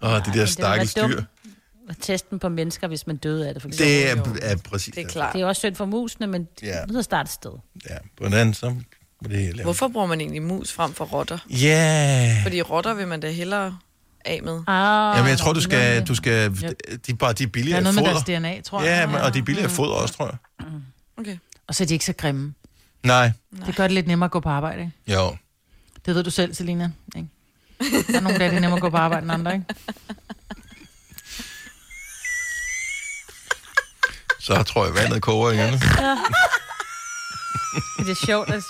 Og 0.00 0.26
de 0.26 0.38
der 0.38 0.46
stakkels 0.46 0.94
dyr. 0.94 1.22
Testen 2.00 2.38
på 2.38 2.48
mennesker, 2.48 2.88
hvis 2.88 3.06
man 3.06 3.16
døde 3.16 3.48
af 3.48 3.54
det, 3.54 3.62
for 3.62 3.68
eksempel. 3.68 3.94
Det 3.94 4.10
er, 4.10 4.16
Jo. 4.16 4.52
er 4.52 4.56
præcis. 4.56 4.94
Det 4.94 5.04
er 5.04 5.08
klart. 5.08 5.32
Det 5.32 5.40
er 5.42 5.46
også 5.46 5.60
synd 5.60 5.74
for 5.74 5.84
musene, 5.84 6.26
men 6.26 6.48
Ja. 6.62 6.66
ja. 6.68 6.80
nødt 6.80 6.90
til 6.90 6.98
at 6.98 7.04
starte 7.04 7.26
et 7.26 7.30
sted. 7.32 7.50
Ja, 7.90 7.96
på 8.16 8.24
den 8.24 8.34
anden, 8.34 8.54
så 8.54 8.74
det. 9.28 9.60
Hvorfor 9.62 9.88
bruger 9.88 10.06
man 10.06 10.20
egentlig 10.20 10.42
mus 10.42 10.72
frem 10.72 10.92
for 10.94 11.04
rotter? 11.04 11.38
Ja. 11.50 12.36
Fordi 12.42 12.62
rotter 12.62 12.94
vil 12.94 13.08
man 13.08 13.20
da 13.20 13.30
hellere 13.30 13.78
af 14.24 14.40
med. 14.42 14.60
Ah, 14.66 15.16
Jamen, 15.16 15.30
jeg 15.30 15.38
tror, 15.38 15.52
du 15.52 15.60
skal, 15.60 16.06
du 16.06 16.14
skal, 16.14 16.54
de 16.60 17.12
er 17.12 17.14
bare, 17.14 17.32
de 17.32 17.42
er 17.42 17.46
Der 17.46 17.52
billigere 17.52 17.78
er 17.78 17.82
noget 17.82 17.94
med 17.94 18.02
foder. 18.02 18.12
deres 18.24 18.24
DNA, 18.42 18.60
tror 18.60 18.82
jeg. 18.82 18.88
Ja, 18.88 19.06
men, 19.06 19.16
og 19.16 19.34
de 19.34 19.38
er 19.38 19.42
billigere 19.42 19.64
at 19.66 19.70
foder 19.72 19.92
også, 19.94 20.14
tror 20.14 20.26
jeg. 20.26 20.66
Okay. 21.16 21.36
Og 21.66 21.74
så 21.74 21.84
er 21.84 21.86
de 21.88 21.94
ikke 21.94 22.04
så 22.04 22.12
grimme. 22.12 22.54
Nej, 23.02 23.30
Det 23.66 23.76
gør 23.76 23.82
det 23.84 23.92
lidt 23.92 24.06
nemmere 24.06 24.24
at 24.26 24.30
gå 24.30 24.40
på 24.40 24.48
arbejde, 24.48 24.80
ikke? 24.80 25.18
jo. 25.20 25.36
Det 26.06 26.14
ved 26.14 26.22
du 26.24 26.30
selv, 26.30 26.54
Selina. 26.54 26.90
Ikke? 27.16 27.28
Der 28.12 28.16
er 28.16 28.20
nogle 28.20 28.38
dage, 28.38 28.50
det 28.50 28.56
er 28.56 28.60
nemmere 28.60 28.76
at 28.78 28.82
gå 28.82 28.90
på 28.90 28.96
arbejde 28.96 29.22
end 29.24 29.32
andre, 29.32 29.54
ikke? 29.54 29.66
Så 34.44 34.62
tror 34.62 34.84
jeg, 34.84 34.94
vandet 34.94 35.22
koger 35.22 35.50
igen. 35.50 35.72
Det 37.98 38.10
er 38.10 38.26
sjovt. 38.26 38.50
at- 38.50 38.62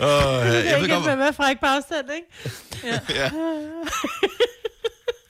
Oh, 0.00 0.46
jeg, 0.46 0.64
jeg 0.66 0.80
ved 0.82 0.88
godt, 0.88 1.36
fræk 1.36 1.60
på 1.60 1.66
afstand, 1.66 2.06
ikke? 2.16 3.00
Ja. 3.14 3.30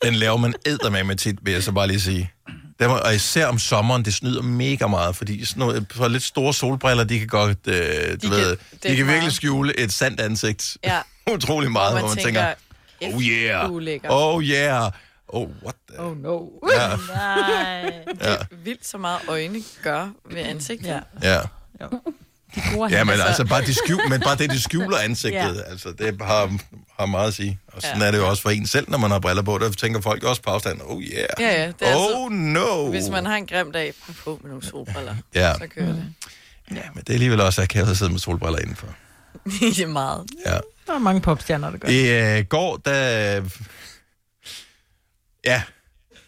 Den 0.05 0.15
laver 0.15 0.37
man 0.37 0.55
eddermame 0.67 1.15
tit, 1.15 1.39
vil 1.43 1.53
jeg 1.55 1.63
så 1.63 1.73
bare 1.73 1.87
lige 1.87 2.01
sige. 2.01 2.31
Det 2.81 2.89
var, 2.89 2.95
og 3.01 3.15
især 3.15 3.47
om 3.47 3.59
sommeren, 3.59 4.05
det 4.05 4.15
snyder 4.15 4.43
mega 4.43 4.87
meget, 4.87 5.17
fordi 5.17 5.45
sådan 5.45 5.61
noget, 5.61 5.87
for 5.93 6.09
lidt 6.09 6.23
store 6.23 6.55
solbriller, 6.55 7.05
de 7.05 7.19
kan 7.19 7.29
godt, 7.29 7.59
øh, 7.67 7.75
du 8.23 8.29
kan- 8.29 8.31
ved, 8.31 8.57
de 8.83 8.97
kan 8.97 9.07
virkelig 9.07 9.33
skjule 9.33 9.79
et 9.81 9.93
sandt 9.93 10.21
ansigt. 10.21 10.77
Ja. 10.85 10.99
Utrolig 11.35 11.71
meget, 11.73 11.93
Hvor 11.93 12.01
man 12.09 12.17
man 12.17 12.25
tænker, 12.25 12.55
tænker, 13.01 13.17
oh 13.17 13.23
yeah, 13.23 13.69
du 13.69 13.77
er 13.77 13.81
lækker. 13.81 14.09
oh 14.11 14.43
yeah, 14.43 14.93
oh 15.33 15.49
what 15.63 15.75
the... 15.91 16.01
Oh 16.03 16.17
no. 16.17 16.47
Ja, 16.73 16.97
Nej. 17.15 17.93
ja, 18.31 18.37
Vildt 18.65 18.87
så 18.87 18.99
meget 18.99 19.21
øjne 19.29 19.59
gør 19.83 20.09
ved 20.31 20.43
ansigtet. 20.43 20.87
Ja. 21.23 21.41
ja. 21.81 21.87
De 22.55 22.61
bruger 22.73 22.89
Ja, 22.91 23.05
men 23.05 23.13
Altså- 23.13 23.27
altså 23.27 23.45
bare, 23.47 23.63
de 23.63 23.75
skjul, 23.75 24.01
men 24.09 24.21
bare 24.21 24.37
det, 24.37 24.51
de 24.51 24.63
skjuler 24.63 24.99
ansigtet, 24.99 25.39
Ja. 25.67 25.71
altså 25.71 25.93
det 25.99 26.21
har, 26.23 26.59
har 26.99 27.07
meget 27.07 27.29
at 27.29 27.35
sige. 27.35 27.59
Og 27.67 27.83
sådan 27.83 27.99
Ja. 28.01 28.07
er 28.07 28.11
det 28.11 28.19
jo 28.19 28.29
også 28.29 28.43
for 28.43 28.51
en 28.51 28.67
selv, 28.67 28.91
når 28.91 28.99
man 28.99 29.11
har 29.11 29.19
briller 29.19 29.43
på. 29.43 29.59
Der 29.59 29.71
tænker 29.71 30.01
folk 30.01 30.23
også 30.25 30.43
på 30.43 30.51
afstand, 30.51 30.81
oh 30.85 31.03
yeah, 31.03 31.27
Ja, 31.41 31.63
ja, 31.63 31.67
det 31.67 31.89
er 31.89 31.95
oh 31.97 32.33
no. 32.33 32.91
Hvis 32.91 33.09
man 33.09 33.27
har 33.27 33.37
en 33.37 33.47
grim 33.47 33.73
dag, 33.73 33.95
bare 34.07 34.15
på 34.25 34.39
med 34.43 34.51
nogle 34.51 34.65
solbriller. 34.67 35.15
Ja. 35.35 35.53
Så 35.59 35.67
kører 35.75 35.87
det. 35.87 36.05
Ja, 36.71 36.83
men 36.95 37.01
det 37.01 37.09
er 37.09 37.13
alligevel 37.13 37.41
også 37.41 37.63
akavet 37.63 37.91
at 37.91 37.97
sidde 37.97 38.11
med 38.11 38.21
solbriller 38.21 38.59
indenfor. 38.59 38.87
det 39.61 39.79
er 39.81 39.87
meget. 39.87 40.25
Ja. 40.47 40.59
Der 40.87 40.95
er 40.95 40.99
mange 40.99 41.21
popstjerner, 41.21 41.71
der 41.71 41.79
gør. 41.79 41.89
I 41.89 42.39
øh, 42.39 42.45
går, 42.45 42.77
der... 42.77 43.43
Ja, 45.45 45.63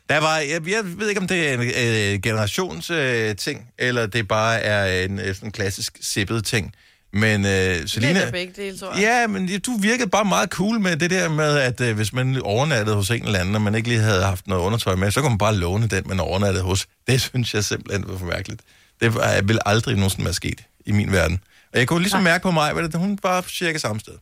der 0.08 0.18
var... 0.18 0.38
Jeg, 0.38 0.68
jeg 0.68 0.98
ved 0.98 1.08
ikke, 1.08 1.20
om 1.20 1.26
det 1.26 1.48
er 1.48 1.54
en 1.54 1.60
øh, 1.60 2.20
generationsting, 2.20 2.98
øh, 2.98 3.36
ting, 3.36 3.68
eller 3.78 4.06
det 4.06 4.28
bare 4.28 4.60
er 4.60 5.04
en 5.04 5.18
øh, 5.18 5.34
sådan 5.34 5.48
en 5.48 5.52
klassisk 5.52 5.98
sippet 6.00 6.44
ting. 6.44 6.74
Men 7.12 7.46
øh, 7.46 7.88
Selina... 7.88 8.20
af 8.20 8.32
begge 8.32 8.52
dele, 8.62 8.78
tror 8.78 8.92
jeg. 8.92 9.00
Ja, 9.00 9.26
men 9.26 9.60
du 9.60 9.76
virkede 9.76 10.10
bare 10.10 10.24
meget 10.24 10.48
cool 10.48 10.80
med 10.80 10.96
det 10.96 11.10
der 11.10 11.28
med, 11.28 11.58
at 11.58 11.80
øh, 11.80 11.96
hvis 11.96 12.12
man 12.12 12.42
overnattede 12.42 12.96
hos 12.96 13.10
en 13.10 13.24
eller 13.24 13.38
anden, 13.38 13.54
og 13.54 13.62
man 13.62 13.74
ikke 13.74 13.88
lige 13.88 14.00
havde 14.00 14.22
haft 14.22 14.46
noget 14.46 14.62
undertøj 14.62 14.94
med, 14.94 15.10
så 15.10 15.20
kunne 15.20 15.30
man 15.30 15.38
bare 15.38 15.54
låne 15.54 15.86
den, 15.86 16.04
man 16.06 16.20
overnattede 16.20 16.64
hos. 16.64 16.86
Det 17.06 17.20
synes 17.20 17.54
jeg 17.54 17.64
simpelthen 17.64 18.08
var 18.08 18.18
for 18.18 18.26
mærkeligt. 18.26 18.60
Det 19.00 19.14
var, 19.14 19.28
jeg 19.28 19.48
vil 19.48 19.58
aldrig 19.66 19.94
nogensinde 19.94 20.24
være 20.24 20.34
sket 20.34 20.60
i 20.86 20.92
min 20.92 21.12
verden. 21.12 21.40
Og 21.72 21.78
jeg 21.78 21.88
kunne 21.88 22.00
ligesom 22.00 22.22
mærke 22.22 22.42
på 22.42 22.50
mig, 22.50 22.70
at 22.70 22.94
hun 22.94 23.18
var 23.22 23.44
cirka 23.48 23.78
samme 23.78 24.00
sted. 24.00 24.14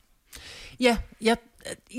Ja, 0.80 0.96
jeg, 1.20 1.36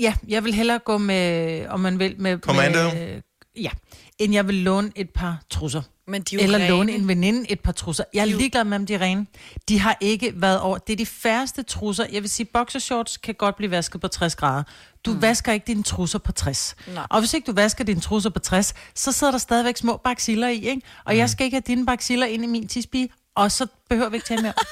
ja, 0.00 0.14
jeg 0.28 0.44
vil 0.44 0.54
hellere 0.54 0.78
gå 0.78 0.98
med, 0.98 1.66
om 1.66 1.80
man 1.80 1.98
vil, 1.98 2.14
med... 2.18 2.38
Commando? 2.38 2.94
Med, 2.94 3.22
ja, 3.56 3.70
end 4.18 4.32
jeg 4.32 4.46
vil 4.46 4.54
låne 4.54 4.92
et 4.96 5.10
par 5.10 5.42
trusser. 5.50 5.82
Men 6.06 6.22
de 6.22 6.36
er 6.36 6.42
Eller 6.42 6.58
rene. 6.58 6.68
låne 6.68 6.92
en 6.92 7.08
veninde 7.08 7.50
et 7.50 7.60
par 7.60 7.72
trusser. 7.72 8.04
Jeg 8.14 8.20
er 8.20 8.24
ligeglad 8.24 8.64
med, 8.64 8.76
om 8.76 8.86
de 8.86 8.94
er 8.94 9.00
rene. 9.00 9.26
De 9.68 9.80
har 9.80 9.96
ikke 10.00 10.32
været 10.36 10.60
over... 10.60 10.78
Det 10.78 10.92
er 10.92 10.96
de 10.96 11.06
færreste 11.06 11.62
trusser. 11.62 12.06
Jeg 12.12 12.22
vil 12.22 12.30
sige, 12.30 12.46
boxershorts 12.46 13.16
kan 13.16 13.34
godt 13.34 13.56
blive 13.56 13.70
vasket 13.70 14.00
på 14.00 14.08
60 14.08 14.36
grader. 14.36 14.62
Du 15.04 15.12
mm. 15.12 15.22
vasker 15.22 15.52
ikke 15.52 15.66
dine 15.66 15.82
trusser 15.82 16.18
på 16.18 16.32
60. 16.32 16.76
Nej. 16.94 17.06
Og 17.10 17.20
hvis 17.20 17.34
ikke 17.34 17.46
du 17.46 17.52
vasker 17.52 17.84
dine 17.84 18.00
trusser 18.00 18.30
på 18.30 18.38
60, 18.38 18.74
så 18.94 19.12
sidder 19.12 19.30
der 19.30 19.38
stadigvæk 19.38 19.76
små 19.76 19.96
baksiller 19.96 20.48
i, 20.48 20.68
ikke? 20.68 20.82
Og 21.04 21.12
mm. 21.12 21.18
jeg 21.18 21.30
skal 21.30 21.44
ikke 21.44 21.54
have 21.54 21.62
dine 21.66 21.86
baksiller 21.86 22.26
ind 22.26 22.44
i 22.44 22.46
min 22.46 22.68
tisbie, 22.68 23.08
og 23.34 23.52
så 23.52 23.66
behøver 23.88 24.08
vi 24.08 24.16
ikke 24.16 24.26
tage 24.26 24.42
mere. 24.42 24.54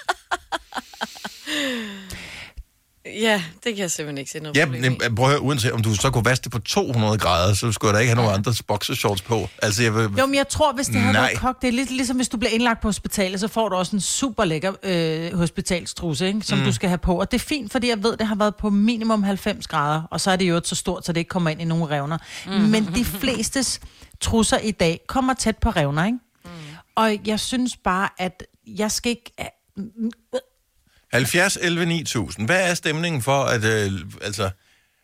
Ja, 3.07 3.43
det 3.65 3.75
kan 3.75 3.79
jeg 3.79 3.91
simpelthen 3.91 4.19
ikke 4.19 4.31
se 4.31 4.41
noget 4.41 4.57
Ja, 4.57 4.65
problem 4.65 4.93
i. 4.93 5.15
prøv 5.15 5.25
at 5.27 5.31
høre, 5.31 5.41
uanset 5.41 5.73
om 5.73 5.83
du 5.83 5.95
så 5.95 6.11
kunne 6.11 6.25
vaske 6.25 6.45
det 6.45 6.53
på 6.53 6.59
200 6.59 7.19
grader, 7.19 7.55
så 7.55 7.73
skulle 7.73 7.89
jeg 7.89 7.95
da 7.95 8.01
ikke 8.01 8.15
have 8.15 8.25
nogen 8.25 8.39
andre 8.39 8.55
boxershorts 8.67 9.23
på. 9.23 9.49
Altså, 9.63 9.83
jeg 9.83 9.95
vil... 9.95 10.09
Jo, 10.19 10.27
men 10.27 10.35
jeg 10.35 10.49
tror, 10.49 10.73
hvis 10.73 10.87
det 10.87 10.95
havde 10.97 11.13
Nej. 11.13 11.23
været 11.23 11.39
kogt, 11.39 11.63
det 11.63 11.69
er 11.69 11.73
lidt 11.73 11.91
ligesom 11.91 12.17
hvis 12.17 12.29
du 12.29 12.37
bliver 12.37 12.51
indlagt 12.53 12.81
på 12.81 12.89
hospitalet, 12.89 13.41
så 13.41 13.49
får 13.49 13.69
du 13.69 13.77
også 13.77 13.97
en 13.97 14.01
super 14.01 14.45
lækker 14.45 14.73
øh, 14.83 15.39
hospitalstruse, 15.39 16.27
ikke, 16.27 16.41
som 16.43 16.59
mm. 16.59 16.65
du 16.65 16.73
skal 16.73 16.89
have 16.89 16.99
på. 16.99 17.21
Og 17.21 17.31
det 17.31 17.41
er 17.41 17.45
fint, 17.45 17.73
fordi 17.73 17.89
jeg 17.89 18.03
ved, 18.03 18.17
det 18.17 18.27
har 18.27 18.35
været 18.35 18.57
på 18.57 18.71
minimum 18.71 19.23
90 19.23 19.67
grader, 19.67 20.03
og 20.11 20.21
så 20.21 20.31
er 20.31 20.37
det 20.37 20.45
jo 20.49 20.61
så 20.65 20.75
stort, 20.75 21.07
så 21.07 21.13
det 21.13 21.21
ikke 21.21 21.29
kommer 21.29 21.51
ind 21.51 21.61
i 21.61 21.65
nogle 21.65 21.87
revner. 21.87 22.19
Mm. 22.47 22.53
Men 22.53 22.95
de 22.95 23.05
flestes 23.05 23.81
trusser 24.21 24.59
i 24.59 24.71
dag 24.71 25.01
kommer 25.09 25.35
tæt 25.35 25.59
på 25.59 25.71
revner, 25.71 26.05
ikke? 26.05 26.19
Mm. 26.45 26.51
Og 26.95 27.19
jeg 27.27 27.41
synes 27.41 27.77
bare, 27.77 28.09
at 28.19 28.43
jeg 28.67 28.91
skal 28.91 29.11
ikke... 29.11 29.33
70, 31.13 31.59
11, 31.61 31.87
9000. 31.87 32.47
Hvad 32.47 32.71
er 32.71 32.75
stemningen 32.75 33.23
for 33.23 33.45
at, 33.45 33.65
øh, 33.65 33.93
altså, 34.23 34.51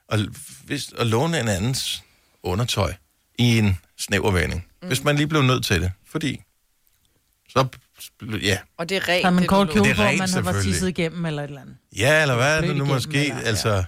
at, 0.08 0.20
hvis, 0.64 0.92
at 0.98 1.06
låne 1.06 1.40
en 1.40 1.48
andens 1.48 2.02
undertøj 2.42 2.92
i 3.38 3.58
en 3.58 3.78
snæver 3.98 4.30
vending? 4.30 4.66
Mm. 4.82 4.88
Hvis 4.88 5.04
man 5.04 5.16
lige 5.16 5.26
blev 5.26 5.42
nødt 5.42 5.64
til 5.64 5.82
det. 5.82 5.92
Fordi, 6.10 6.40
så, 7.48 7.66
ja, 8.42 8.58
Og 8.78 8.88
det 8.88 8.96
er 8.96 9.08
rent, 9.08 9.24
Har 9.24 9.30
man 9.30 9.42
det, 9.42 9.48
kort 9.48 9.68
kjole 9.70 9.90
er 9.90 9.94
på, 9.94 10.02
man 10.02 10.28
har 10.30 10.40
været 10.42 10.64
tisset 10.64 10.88
igennem 10.88 11.26
eller 11.26 11.42
et 11.42 11.48
eller 11.48 11.60
andet. 11.60 11.76
ja 11.96 12.22
eller 12.22 12.34
hvad 12.36 12.56
er 12.56 12.60
det 12.60 12.68
nu 12.68 12.74
igennem, 12.74 12.94
måske? 12.94 13.18
eller- 13.22 13.34
ja. 13.36 13.40
Altså, 13.40 13.84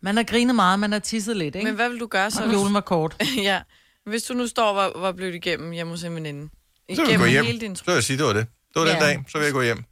Man 0.00 0.16
har 0.16 0.22
grinet 0.24 0.54
meget, 0.54 0.80
man 0.80 0.92
har 0.92 0.98
tisset 0.98 1.36
lidt, 1.36 1.54
ikke? 1.54 1.64
Men 1.66 1.74
hvad 1.74 1.88
vil 1.88 2.00
du 2.00 2.06
gøre 2.06 2.30
så? 2.30 2.44
Og 2.44 2.50
kjolen 2.50 2.74
var 2.74 2.80
kort. 2.80 3.16
ja. 3.36 3.60
Hvis 4.06 4.22
du 4.22 4.34
nu 4.34 4.46
står 4.46 4.68
og 4.68 4.76
var, 4.76 5.00
var 5.00 5.12
blødt 5.12 5.34
igennem 5.34 5.70
hjemme 5.72 5.92
hos 5.92 6.04
en 6.04 6.14
veninde, 6.14 6.48
Så 6.48 6.48
vil 6.88 6.96
jeg 6.96 7.04
gå 7.06 7.10
Igennem 7.24 7.28
hjem. 7.30 7.44
hele 7.44 7.60
din 7.60 7.76
Så 7.76 7.82
vil 7.86 7.92
jeg 7.94 8.04
sige, 8.04 8.16
det 8.18 8.26
var 8.26 8.32
det. 8.32 8.46
Det 8.74 8.80
var 8.82 8.84
den 8.88 8.96
Ja. 8.96 9.06
dag, 9.06 9.24
så 9.28 9.38
vil 9.38 9.44
jeg 9.44 9.52
gå 9.52 9.62
hjem. 9.62 9.84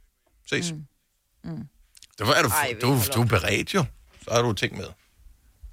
Ses. 0.49 0.71
Mm. 0.71 0.85
Mm. 1.43 1.67
Det 2.17 2.27
var, 2.27 2.33
er 2.33 2.41
du, 2.43 2.49
Ej, 2.49 2.75
du, 2.81 2.99
du 3.15 3.21
er 3.21 3.25
beredt 3.25 3.73
jo. 3.73 3.85
Så 4.23 4.31
har 4.33 4.41
du 4.41 4.53
ting 4.53 4.77
med. 4.77 4.85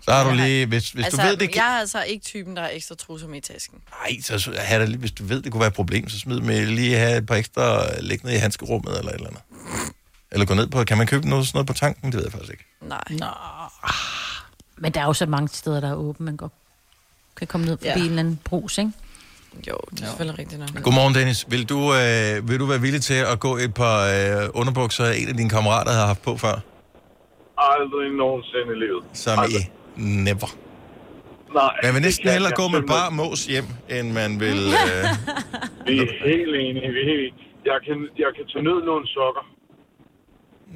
Så 0.04 0.12
har 0.12 0.24
du 0.30 0.34
lige, 0.36 0.66
hvis, 0.66 0.90
hvis 0.90 1.04
altså, 1.04 1.22
du 1.22 1.26
ved, 1.28 1.36
det 1.36 1.54
jeg 1.56 1.74
er 1.74 1.80
altså 1.80 2.02
ikke 2.02 2.24
typen, 2.24 2.56
der 2.56 2.62
har 2.62 2.68
ekstra 2.68 2.94
trusser 2.94 3.28
med 3.28 3.38
i 3.38 3.40
tasken. 3.40 3.78
Nej, 3.90 4.20
så 4.20 4.54
have 4.58 4.80
det, 4.80 4.88
lige- 4.88 4.98
hvis 4.98 5.12
du 5.12 5.24
ved, 5.24 5.42
det 5.42 5.52
kunne 5.52 5.60
være 5.60 5.68
et 5.68 5.74
problem, 5.74 6.08
så 6.08 6.18
smid 6.18 6.40
med 6.40 6.66
lige 6.66 6.96
have 6.96 7.16
et 7.18 7.26
par 7.26 7.34
ekstra 7.34 7.86
liggende 8.00 8.34
i 8.34 8.36
handskerummet 8.38 8.98
eller 8.98 9.10
et 9.10 9.14
eller 9.14 9.28
andet. 9.28 9.42
Eller 10.30 10.46
gå 10.46 10.54
ned 10.54 10.66
på, 10.66 10.84
kan 10.84 10.98
man 10.98 11.06
købe 11.06 11.28
noget, 11.28 11.46
sådan 11.46 11.56
noget 11.56 11.66
på 11.66 11.72
tanken? 11.72 12.06
Det 12.12 12.16
ved 12.16 12.24
jeg 12.24 12.32
faktisk 12.32 12.50
ikke. 12.52 12.64
Nej. 12.80 13.00
Nå. 13.10 13.26
Men 14.76 14.92
der 14.94 15.00
er 15.00 15.04
jo 15.04 15.12
så 15.12 15.26
mange 15.26 15.48
steder, 15.48 15.80
der 15.80 15.88
er 15.88 15.94
åbne, 15.94 16.24
man 16.24 16.36
godt 16.36 16.52
kan 17.36 17.46
komme 17.46 17.66
ned 17.66 17.76
forbi 17.78 17.88
ja. 17.88 17.94
en 17.96 18.02
eller 18.02 18.18
anden 18.18 18.40
brus, 18.44 18.78
ikke? 18.78 18.92
Jo, 19.68 19.76
det 19.90 20.00
er 20.02 20.06
selvfølgelig 20.06 20.38
rigtigt 20.38 20.60
nok. 20.60 20.82
Godmorgen, 20.84 21.14
Dennis. 21.14 21.40
Vil 21.48 21.68
du, 21.68 21.78
øh, 21.94 22.48
vil 22.48 22.58
du 22.60 22.66
være 22.66 22.80
villig 22.80 23.02
til 23.02 23.14
at 23.32 23.40
gå 23.40 23.56
et 23.56 23.74
par 23.74 23.96
øh, 24.14 24.48
underbukser, 24.60 25.04
en 25.20 25.28
af 25.28 25.36
dine 25.36 25.50
kammerater 25.50 25.92
har 25.92 26.06
haft 26.06 26.22
på 26.22 26.36
før? 26.36 26.56
Aldrig 27.58 28.06
nogensinde 28.24 28.70
i 28.76 28.78
livet. 28.84 29.04
Som 29.12 29.38
Aldrig. 29.38 29.62
i 29.96 30.00
never. 30.26 30.50
Nej. 31.54 31.74
Man 31.84 31.94
vil 31.94 32.02
næsten 32.02 32.22
kan 32.24 32.32
hellere 32.32 32.52
gå 32.52 32.68
med 32.68 32.78
simpelthen- 32.78 32.88
bar 32.88 33.10
mås 33.10 33.44
hjem, 33.46 33.64
end 33.90 34.12
man 34.12 34.40
vil... 34.40 34.58
Øh, 34.82 35.86
Vi 35.86 35.98
er 35.98 36.12
helt 36.30 36.54
enige. 36.64 36.88
Vi 36.96 37.00
er 37.04 37.08
helt. 37.14 37.34
Jeg 37.70 37.78
kan, 37.86 37.96
jeg 38.24 38.30
kan 38.36 38.44
tage 38.52 38.64
ned 38.68 38.78
nogle 38.90 39.04
sokker. 39.16 39.44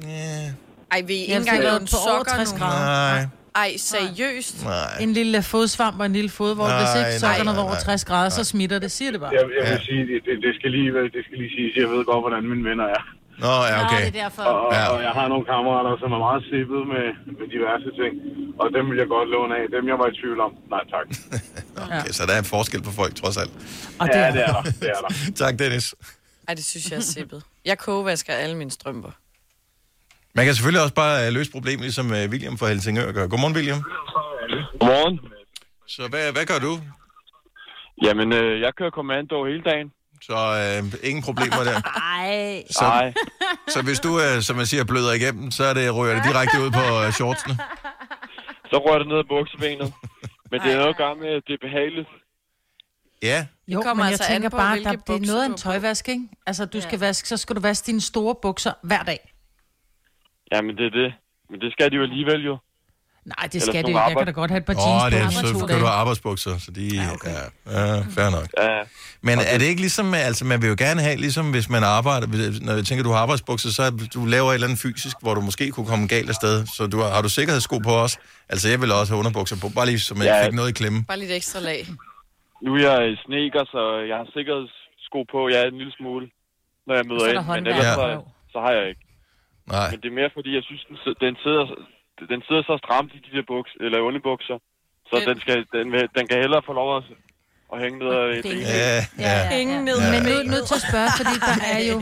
yeah, 0.05 0.47
Ej, 0.91 1.01
vil 1.07 1.15
I 1.15 1.19
ikke 1.19 1.31
Jeg 1.33 1.39
engang 1.39 1.47
skal 1.47 1.59
lave 1.63 1.71
være 1.71 1.81
en 1.81 1.87
på 1.93 1.97
over 2.09 2.17
sokker 2.17 2.35
60 2.35 2.51
nu? 2.53 2.57
grader. 2.59 2.85
nej, 2.85 3.27
Ej, 3.63 3.69
seriøst? 3.77 4.55
nej. 4.63 4.97
En 5.05 5.11
lille 5.19 5.37
fodsvamp 5.53 5.99
og 5.99 6.05
en 6.05 6.13
lille 6.19 6.29
fodvold. 6.39 6.71
Nej, 6.71 6.79
Hvis 6.81 6.93
nej, 6.95 6.99
ikke 7.07 7.19
sokkerne 7.19 7.43
nej, 7.51 7.55
var 7.57 7.63
over 7.67 7.77
nej. 7.87 7.97
60 7.97 8.05
grader, 8.09 8.29
så 8.39 8.43
smitter 8.53 8.79
det. 8.83 8.91
Siger 8.97 9.11
det 9.11 9.19
bare. 9.23 9.31
Jeg, 9.37 9.39
jeg 9.57 9.63
vil 9.69 9.77
Ja. 9.79 9.85
sige, 9.89 10.01
det, 10.27 10.35
det, 10.45 10.51
skal 10.59 10.69
lige, 10.77 10.89
det 11.15 11.21
skal 11.27 11.37
lige 11.41 11.51
siges. 11.55 11.71
Jeg 11.81 11.87
ved 11.93 12.01
godt, 12.11 12.21
hvordan 12.25 12.41
mine 12.51 12.63
venner 12.69 12.87
er. 12.97 13.01
Nå, 13.45 13.53
ja, 13.71 13.77
Nå, 13.77 13.83
okay. 13.85 13.99
det 14.05 14.07
er 14.15 14.17
derfor. 14.23 14.41
Og, 14.41 14.73
Ja. 14.73 14.79
ja. 14.81 14.87
og 14.93 14.99
jeg 15.07 15.13
har 15.19 15.27
nogle 15.33 15.45
kammerater, 15.51 15.91
som 16.01 16.09
er 16.17 16.21
meget 16.27 16.41
sippet 16.51 16.81
med, 16.93 17.05
med 17.37 17.45
diverse 17.55 17.89
ting. 18.01 18.13
Og 18.61 18.67
dem 18.75 18.83
vil 18.89 18.97
jeg 19.03 19.07
godt 19.15 19.27
låne 19.35 19.53
af. 19.59 19.63
Dem, 19.75 19.83
jeg 19.91 19.97
var 20.01 20.07
i 20.11 20.15
tvivl 20.21 20.39
om. 20.47 20.51
Nej, 20.73 20.83
tak. 20.95 21.07
okay. 21.83 22.09
Så 22.17 22.21
der 22.27 22.33
er 22.37 22.41
en 22.45 22.49
forskel 22.55 22.81
på 22.87 22.91
folk, 22.99 23.13
trods 23.21 23.37
alt. 23.43 23.53
Og 23.99 24.05
det 24.07 24.15
Ja, 24.21 24.27
er 24.27 24.31
det 24.37 24.41
er 24.49 24.53
der. 24.53 24.61
Det 24.83 24.89
er 24.95 25.01
der. 25.05 25.11
Tak, 25.43 25.53
Dennis. 25.59 25.85
Ej, 26.47 26.53
det 26.59 26.65
synes 26.65 26.85
jeg 26.91 26.97
er 26.97 27.07
sippet. 27.17 27.41
Jeg 27.65 27.77
kogevasker 27.77 28.33
alle 28.33 28.55
mine 28.61 28.71
strømper. 28.71 29.11
Man 30.37 30.45
kan 30.45 30.55
selvfølgelig 30.55 30.81
også 30.85 30.93
bare 31.03 31.27
øh, 31.27 31.33
løse 31.33 31.51
problemet, 31.51 31.81
ligesom 31.81 32.13
øh, 32.13 32.29
William 32.31 32.57
fra 32.57 32.67
Helsingør 32.67 33.11
gør. 33.11 33.27
Godmorgen, 33.27 33.55
William. 33.55 33.81
Godmorgen. 34.79 35.19
Så 35.87 36.07
hvad, 36.11 36.31
hvad 36.31 36.45
gør 36.45 36.59
du? 36.67 36.73
Jamen, 38.05 38.33
øh, 38.33 38.61
jeg 38.61 38.71
kører 38.77 38.89
kommando 38.89 39.45
hele 39.45 39.63
dagen. 39.71 39.87
Så 40.21 40.33
øh, 40.61 41.09
ingen 41.09 41.23
problemer 41.23 41.61
der. 41.69 41.77
Ej. 42.19 42.63
Så, 42.71 42.83
Nej, 42.83 43.13
så 43.73 43.81
hvis 43.81 43.99
du, 43.99 44.11
øh, 44.19 44.41
som 44.41 44.55
man 44.55 44.65
siger, 44.65 44.83
bløder 44.83 45.13
igennem, 45.13 45.51
så 45.51 45.63
er 45.63 45.73
det, 45.73 45.95
ryger 45.95 46.15
det 46.15 46.23
direkte 46.29 46.55
ud 46.63 46.71
på 46.71 46.83
øh, 47.05 47.11
shortsene. 47.13 47.55
så 48.71 48.77
rører 48.85 48.99
det 48.99 49.07
ned 49.07 49.17
ad 49.17 49.27
buksebenet. 49.29 49.93
Men 50.51 50.61
det 50.61 50.71
er 50.71 50.75
noget 50.77 50.89
at 50.89 50.97
gøre 50.97 51.15
med, 51.15 51.27
at 51.37 51.43
det 51.47 51.53
er 51.53 51.61
behageligt. 51.67 52.09
Ja, 53.23 53.47
Jo, 53.67 53.81
kommer 53.81 54.03
men 54.03 54.05
jeg 54.05 54.11
altså 54.11 54.23
an 54.23 54.31
tænker 54.31 54.49
på, 54.49 54.57
bare, 54.57 54.77
at 54.77 54.99
det 55.07 55.15
er 55.15 55.27
noget 55.27 55.43
af 55.43 55.45
en 55.45 55.57
tøjvask, 55.57 56.09
ikke? 56.09 56.27
Altså, 56.47 56.65
du 56.65 56.81
skal 56.81 56.99
Ja. 56.99 57.05
vaske, 57.05 57.27
så 57.27 57.37
skal 57.37 57.55
du 57.55 57.61
vaske 57.61 57.85
dine 57.85 58.01
store 58.01 58.35
bukser 58.41 58.71
hver 58.83 59.03
dag. 59.03 59.33
Jamen, 60.51 60.77
det 60.77 60.85
er 60.85 60.89
det. 61.01 61.13
Men 61.49 61.59
det 61.59 61.71
skal 61.71 61.91
de 61.91 61.95
jo 61.95 62.03
alligevel 62.03 62.45
jo. 62.45 62.57
Nej, 63.35 63.47
det 63.53 63.61
skal 63.61 63.73
det 63.83 63.87
ikke. 63.87 63.99
Jeg 63.99 64.15
kan 64.17 64.25
da 64.25 64.31
godt 64.31 64.51
have 64.51 64.57
et 64.57 64.65
par 64.65 64.73
jeans 64.73 65.03
oh, 65.03 65.09
på 65.11 65.15
det 65.15 65.19
er, 65.23 65.29
så 65.59 65.65
kan 65.69 65.79
du 65.79 65.85
have 65.91 65.99
arbejdsbukser, 66.03 66.57
så 66.65 66.71
de... 66.71 66.83
Ja, 66.95 67.13
okay. 67.13 67.29
ja, 67.29 67.79
ja, 67.79 67.99
fair 68.17 68.29
nok. 68.37 68.47
Ja, 68.61 68.79
Men 69.27 69.35
er 69.53 69.57
det 69.61 69.65
ikke 69.71 69.81
ligesom, 69.87 70.13
altså 70.13 70.45
man 70.45 70.61
vil 70.61 70.69
jo 70.73 70.75
gerne 70.85 71.01
have, 71.01 71.15
ligesom 71.25 71.45
hvis 71.51 71.69
man 71.75 71.83
arbejder, 71.83 72.27
når 72.65 72.73
jeg 72.73 72.85
tænker, 72.85 73.03
du 73.03 73.11
har 73.15 73.21
arbejdsbukser, 73.25 73.69
så 73.77 73.81
er, 73.87 73.91
du 74.15 74.25
laver 74.25 74.49
et 74.49 74.53
eller 74.53 74.67
andet 74.67 74.79
fysisk, 74.87 75.15
hvor 75.23 75.33
du 75.33 75.41
måske 75.41 75.71
kunne 75.71 75.85
komme 75.91 76.07
galt 76.07 76.29
afsted. 76.29 76.55
Så 76.77 76.87
du 76.93 76.97
har, 77.01 77.09
har 77.15 77.21
du 77.21 77.29
sikkerhedssko 77.29 77.77
på 77.87 77.91
også? 78.05 78.17
Altså 78.49 78.69
jeg 78.69 78.81
vil 78.81 78.91
også 78.91 79.13
have 79.13 79.19
underbukser 79.19 79.57
på, 79.63 79.67
bare 79.75 79.85
lige 79.85 79.99
så 79.99 80.13
man 80.15 80.23
Ja. 80.27 80.35
ja. 80.37 80.45
fik 80.45 80.53
noget 80.53 80.69
i 80.69 80.73
klemme. 80.79 80.99
Bare 81.11 81.19
lidt 81.19 81.31
ekstra 81.31 81.59
lag. 81.59 81.81
nu 82.65 82.75
er 82.75 82.79
jeg 82.91 83.11
i 83.13 83.15
sneaker, 83.25 83.63
så 83.73 83.81
jeg 84.09 84.17
har 84.21 84.27
sikkerhedssko 84.37 85.19
på. 85.33 85.39
Jeg 85.53 85.59
er 85.63 85.67
en 85.73 85.77
lille 85.81 85.93
smule, 85.99 86.25
når 86.87 86.93
jeg 86.99 87.05
møder 87.09 87.25
er 87.25 87.29
ind. 87.29 87.47
Men 87.55 87.67
ellers 87.67 87.95
så, 87.99 88.21
så 88.53 88.59
har 88.65 88.71
jeg 88.79 88.85
ikke. 88.89 89.01
Nej. 89.75 89.91
Men 89.91 89.99
det 90.01 90.07
er 90.11 90.15
mere 90.21 90.29
fordi, 90.37 90.49
jeg 90.55 90.63
synes, 90.63 90.81
den, 90.89 90.97
den 91.25 91.35
sidder, 91.43 91.65
den 92.31 92.41
sidder 92.47 92.63
så 92.69 92.75
stramt 92.83 93.11
i 93.17 93.19
de 93.25 93.37
der 93.37 93.43
buks, 93.47 93.71
eller 93.85 93.99
underbukser. 93.99 94.57
Så 95.09 95.15
Den- 95.19 95.27
den, 95.29 95.37
skal, 95.43 95.57
den, 95.75 95.85
den 96.17 96.27
kan 96.29 96.37
hellere 96.43 96.61
få 96.65 96.73
lov 96.73 96.97
at, 96.97 97.03
at 97.73 97.77
hænge 97.83 97.99
ned 97.99 98.07
et 98.07 98.43
Det- 98.43 98.51
ben. 98.51 98.59
Ja, 98.61 99.05
ja. 99.19 99.57
Ingen 99.61 99.85
ned. 99.85 99.97
Ja. 99.99 100.11
Men 100.11 100.23
nu 100.23 100.29
er 100.39 100.43
nødt 100.43 100.67
til 100.67 100.75
at 100.75 100.85
spørge, 100.89 101.09
fordi 101.19 101.35
der 101.49 101.57
er 101.75 101.81
jo, 101.91 101.97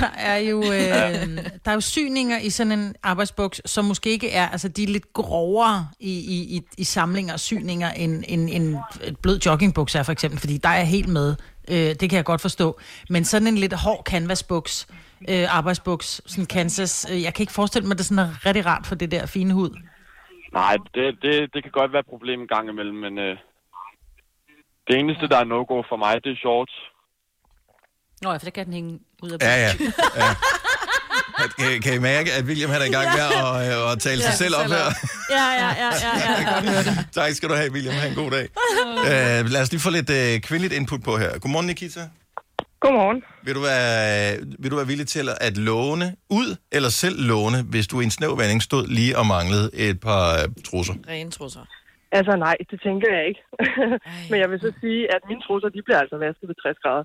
der 0.00 0.10
er 0.30 0.36
jo, 0.50 0.58
øh, 0.62 1.36
der 1.64 1.70
er 1.70 1.72
jo 1.74 1.80
syninger 1.80 2.38
i 2.38 2.50
sådan 2.50 2.72
en 2.78 2.94
arbejdsbuks, 3.02 3.62
som 3.66 3.84
måske 3.84 4.10
ikke 4.10 4.30
er, 4.30 4.48
altså 4.48 4.68
de 4.68 4.82
er 4.82 4.86
lidt 4.88 5.12
grovere 5.12 5.88
i, 6.00 6.10
i, 6.34 6.56
i, 6.56 6.60
i 6.78 6.84
samlinger 6.84 7.32
og 7.32 7.40
syninger, 7.40 7.90
end, 7.90 8.24
end, 8.28 8.48
end 8.52 8.76
et 9.04 9.16
blød 9.18 9.38
joggingbukser 9.46 9.98
er 9.98 10.02
for 10.02 10.12
eksempel, 10.12 10.40
fordi 10.40 10.56
der 10.58 10.68
er 10.68 10.84
helt 10.84 11.08
med. 11.08 11.34
Øh, 11.70 11.76
det 11.76 12.00
kan 12.10 12.16
jeg 12.16 12.24
godt 12.24 12.40
forstå. 12.40 12.80
Men 13.10 13.24
sådan 13.24 13.48
en 13.48 13.58
lidt 13.58 13.72
hård 13.72 14.02
canvasbuks, 14.06 14.86
øh, 15.28 15.56
arbejdsbuks, 15.56 16.20
sådan 16.26 16.46
Kansas, 16.46 17.06
øh, 17.10 17.22
jeg 17.22 17.34
kan 17.34 17.42
ikke 17.42 17.52
forestille 17.52 17.86
mig, 17.88 17.94
at 17.94 17.98
det 17.98 18.06
sådan 18.06 18.24
er 18.24 18.46
rigtig 18.46 18.66
rart 18.66 18.86
for 18.86 18.94
det 18.94 19.10
der 19.10 19.26
fine 19.26 19.52
hud. 19.54 19.70
Nej, 20.52 20.76
det, 20.94 21.18
det, 21.22 21.54
det 21.54 21.62
kan 21.62 21.72
godt 21.72 21.92
være 21.92 22.00
et 22.00 22.06
problem 22.14 22.40
en 22.40 22.48
gang 22.48 22.68
imellem, 22.68 22.96
men 22.96 23.18
øh, 23.18 23.36
det 24.86 24.98
eneste, 24.98 25.28
der 25.28 25.36
er 25.36 25.44
no-go 25.44 25.82
for 25.88 25.96
mig, 25.96 26.14
det 26.24 26.32
er 26.32 26.36
shorts. 26.36 26.72
Nå, 28.22 28.30
ja, 28.30 28.36
for 28.36 28.44
der 28.44 28.50
kan 28.50 28.64
den 28.66 28.72
hænge 28.72 29.00
ud 29.22 29.30
af 29.30 29.38
Ja, 29.40 29.54
ja. 29.64 29.72
ja. 30.16 30.34
Kan, 31.58 31.82
kan 31.82 31.94
I 31.94 31.98
mærke, 31.98 32.32
at 32.32 32.44
William 32.44 32.70
han 32.70 32.80
er 32.80 32.84
i 32.84 32.90
gang 32.90 33.08
med 33.16 33.22
at, 33.22 33.86
øh, 33.86 33.92
at 33.92 33.98
tale 34.00 34.22
sig 34.22 34.32
selv 34.32 34.54
op 34.56 34.66
her? 34.66 34.84
Ja, 35.30 35.46
ja, 35.62 35.68
ja, 35.82 35.90
ja, 36.06 36.12
ja. 36.72 36.94
tak 37.22 37.32
skal 37.32 37.48
du 37.48 37.54
have, 37.54 37.72
William. 37.72 37.94
Ha' 37.94 38.08
en 38.08 38.14
god 38.14 38.30
dag. 38.30 38.48
Uh, 39.42 39.50
lad 39.54 39.62
os 39.62 39.70
lige 39.72 39.80
få 39.80 39.90
lidt 39.90 40.10
uh, 40.10 40.40
kvindeligt 40.40 40.74
input 40.74 41.02
på 41.02 41.16
her. 41.16 41.38
Godmorgen, 41.38 41.66
Nikita. 41.66 42.00
Godmorgen. 42.80 43.22
Vil 43.46 43.54
du, 43.54 43.60
være, 43.60 44.36
vil 44.58 44.70
du 44.70 44.76
være 44.76 44.86
villig 44.86 45.08
til 45.08 45.28
at 45.40 45.56
låne 45.56 46.06
ud, 46.30 46.56
eller 46.72 46.88
selv 46.88 47.16
låne, 47.32 47.58
hvis 47.62 47.86
du 47.86 48.00
i 48.00 48.04
en 48.04 48.10
snæv 48.10 48.38
vending 48.38 48.62
stod 48.62 48.86
lige 48.98 49.18
og 49.18 49.26
manglede 49.26 49.70
et 49.74 50.00
par 50.00 50.24
uh, 50.44 50.52
trusser? 50.68 50.94
Rene 51.08 51.30
trusser. 51.30 51.60
Altså 52.12 52.32
nej, 52.36 52.56
det 52.70 52.78
tænker 52.86 53.08
jeg 53.16 53.24
ikke. 53.30 53.40
Men 54.30 54.40
jeg 54.42 54.48
vil 54.50 54.58
så 54.60 54.72
sige, 54.80 55.00
at 55.14 55.20
mine 55.28 55.40
trusser, 55.46 55.68
de 55.76 55.80
bliver 55.86 55.98
altså 56.04 56.16
vasket 56.24 56.46
ved 56.50 56.56
60 56.64 56.78
grader. 56.84 57.04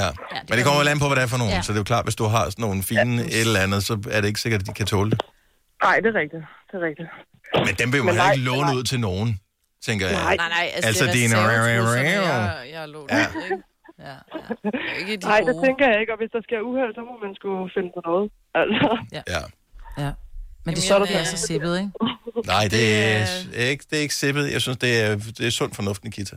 Ja. 0.00 0.08
det 0.08 0.48
Men 0.48 0.54
det 0.58 0.64
kommer 0.66 0.80
vel 0.82 0.88
an 0.88 0.98
på, 1.02 1.06
hvad 1.08 1.16
det 1.18 1.24
er 1.26 1.30
for 1.34 1.40
nogen. 1.42 1.50
Ja. 1.56 1.56
Ja. 1.56 1.62
Så 1.66 1.72
det 1.72 1.78
er 1.78 1.84
jo 1.84 1.90
klart, 1.92 2.04
hvis 2.08 2.16
du 2.22 2.24
har 2.34 2.44
sådan 2.50 2.62
nogle 2.66 2.82
fine 2.82 3.14
et 3.38 3.40
eller 3.46 3.60
andet, 3.66 3.80
så 3.88 3.94
er 4.14 4.18
det 4.20 4.28
ikke 4.28 4.40
sikkert, 4.44 4.60
at 4.62 4.66
de 4.68 4.72
kan 4.80 4.86
tåle 4.94 5.10
det. 5.10 5.20
Nej, 5.86 5.96
det 6.02 6.08
er 6.14 6.18
rigtigt. 6.22 6.44
Det 6.68 6.74
er 6.80 6.84
rigtigt. 6.90 7.08
Men 7.66 7.74
dem 7.80 7.88
vil 7.92 8.00
man 8.04 8.08
heller 8.14 8.24
nej, 8.24 8.32
ikke 8.32 8.44
låne 8.50 8.68
nej. 8.70 8.74
ud 8.78 8.82
til 8.92 9.00
nogen, 9.08 9.28
tænker 9.86 10.04
jeg. 10.06 10.16
Nej. 10.28 10.36
Nej, 10.36 10.48
nej, 10.56 10.66
altså, 10.74 10.86
Altså, 10.88 11.04
det 11.06 11.14
dine- 11.14 11.34
er 11.36 11.48
reservetrusser, 11.48 11.96
jeg, 11.96 12.06
jeg. 12.06 12.22
Ja. 12.22 12.38
Ja. 12.44 12.64
Ikke? 12.64 12.78
ja, 12.78 12.82
Det 12.86 13.52
er 13.52 13.69
ikke 15.00 15.16
de 15.16 15.26
Nej, 15.26 15.40
det 15.48 15.56
tænker 15.64 15.84
jeg 15.92 16.00
ikke. 16.00 16.12
Og 16.14 16.18
hvis 16.22 16.30
der 16.36 16.42
sker 16.46 16.60
uheld, 16.68 16.94
så 16.98 17.00
må 17.08 17.14
man 17.26 17.32
skulle 17.38 17.70
finde 17.76 17.90
på 17.96 18.00
noget. 18.08 18.26
Altså, 18.60 18.98
Ja. 19.12 19.22
Ja. 20.04 20.10
Men 20.64 20.74
det 20.74 20.90
Jamen, 20.90 21.08
det 21.08 21.16
er 21.20 21.24
så 21.24 21.36
sippet, 21.36 21.78
ikke? 21.78 21.90
Nej, 22.46 22.64
det 22.68 22.84
er, 23.04 23.26
Det 23.54 23.62
ikke, 23.74 23.84
det 23.90 23.96
er 23.98 24.02
ikke 24.02 24.14
sippet. 24.14 24.52
Jeg 24.52 24.60
synes, 24.62 24.78
det 24.78 25.00
er, 25.04 25.16
det 25.38 25.46
er 25.46 25.50
sund 25.50 25.72
fornuft, 25.74 26.04
Nikita. 26.04 26.36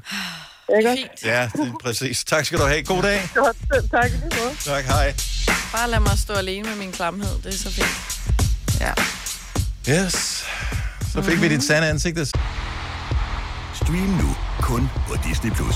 ikke? 0.78 0.90
Fint. 0.98 1.26
Ja, 1.26 1.50
det 1.54 1.68
er 1.68 1.74
præcis. 1.84 2.24
Tak 2.24 2.46
skal 2.46 2.60
du 2.60 2.64
have. 2.64 2.84
God 2.84 3.02
dag. 3.04 3.20
Godt, 3.36 3.58
tak. 3.92 4.10
Tak, 4.72 4.84
hej. 4.84 5.08
Bare 5.76 5.90
lad 5.90 6.00
mig 6.00 6.18
stå 6.26 6.34
alene 6.34 6.70
med 6.70 6.76
min 6.78 6.92
klamhed. 6.92 7.36
Det 7.44 7.48
er 7.48 7.52
så 7.52 7.72
fint. 7.72 7.96
Ja. 8.86 8.94
Yes. 9.94 10.16
Så 11.14 11.22
fik 11.22 11.42
vi 11.42 11.50
dit 11.50 11.64
sande 11.64 11.88
ansigt. 11.90 12.18
Stream 13.74 14.10
nu 14.24 14.30
kun 14.62 14.90
på 15.08 15.14
Disney+. 15.28 15.52
Plus. 15.52 15.76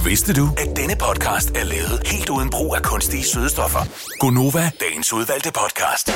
Vidste 0.00 0.32
du, 0.32 0.48
at 0.56 0.76
denne 0.76 0.96
podcast 0.96 1.50
er 1.50 1.64
lavet 1.64 2.02
helt 2.06 2.28
uden 2.28 2.50
brug 2.50 2.76
af 2.76 2.82
kunstige 2.82 3.24
sødestoffer? 3.24 3.80
Gonova, 4.18 4.70
dagens 4.80 5.12
udvalgte 5.12 5.52
podcast. 5.52 6.10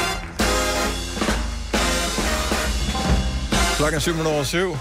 Klokken 3.77 3.97
er 3.97 4.01
7 4.01 4.13
over 4.27 4.45
7. 4.45 4.77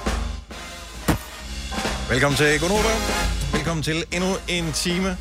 Velkommen 2.09 2.37
til 2.37 2.59
Gonova. 2.59 2.89
Velkommen 3.53 3.83
til 3.83 4.05
endnu 4.11 4.29
en 4.47 4.71
time. 4.73 5.17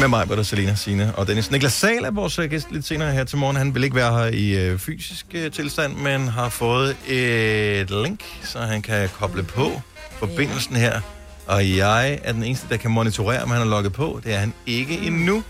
Med 0.00 0.08
mig, 0.08 0.26
Britta, 0.26 0.42
Selina, 0.42 0.74
Signe 0.74 1.14
og 1.14 1.26
Dennis. 1.26 1.50
Niklas 1.50 1.72
Sahl 1.72 2.04
er 2.04 2.10
vores 2.10 2.38
øh, 2.38 2.50
gæst 2.50 2.72
lidt 2.72 2.86
senere 2.86 3.12
her 3.12 3.24
til 3.24 3.38
morgen. 3.38 3.56
Han 3.56 3.74
vil 3.74 3.84
ikke 3.84 3.96
være 3.96 4.18
her 4.18 4.26
i 4.26 4.66
øh, 4.66 4.78
fysisk 4.78 5.26
øh, 5.34 5.52
tilstand, 5.52 5.96
men 5.96 6.28
har 6.28 6.48
fået 6.48 6.96
et 7.08 7.90
link, 7.90 8.20
så 8.42 8.58
han 8.58 8.82
kan 8.82 9.08
koble 9.08 9.42
på 9.42 9.82
forbindelsen 10.18 10.76
her. 10.76 11.00
Og 11.46 11.76
jeg 11.76 12.20
er 12.24 12.32
den 12.32 12.42
eneste, 12.42 12.66
der 12.70 12.76
kan 12.76 12.90
monitorere, 12.90 13.42
om 13.42 13.50
han 13.50 13.60
er 13.60 13.64
logget 13.64 13.92
på. 13.92 14.20
Det 14.24 14.34
er 14.34 14.38
han 14.38 14.54
ikke 14.66 14.98
endnu. 14.98 15.42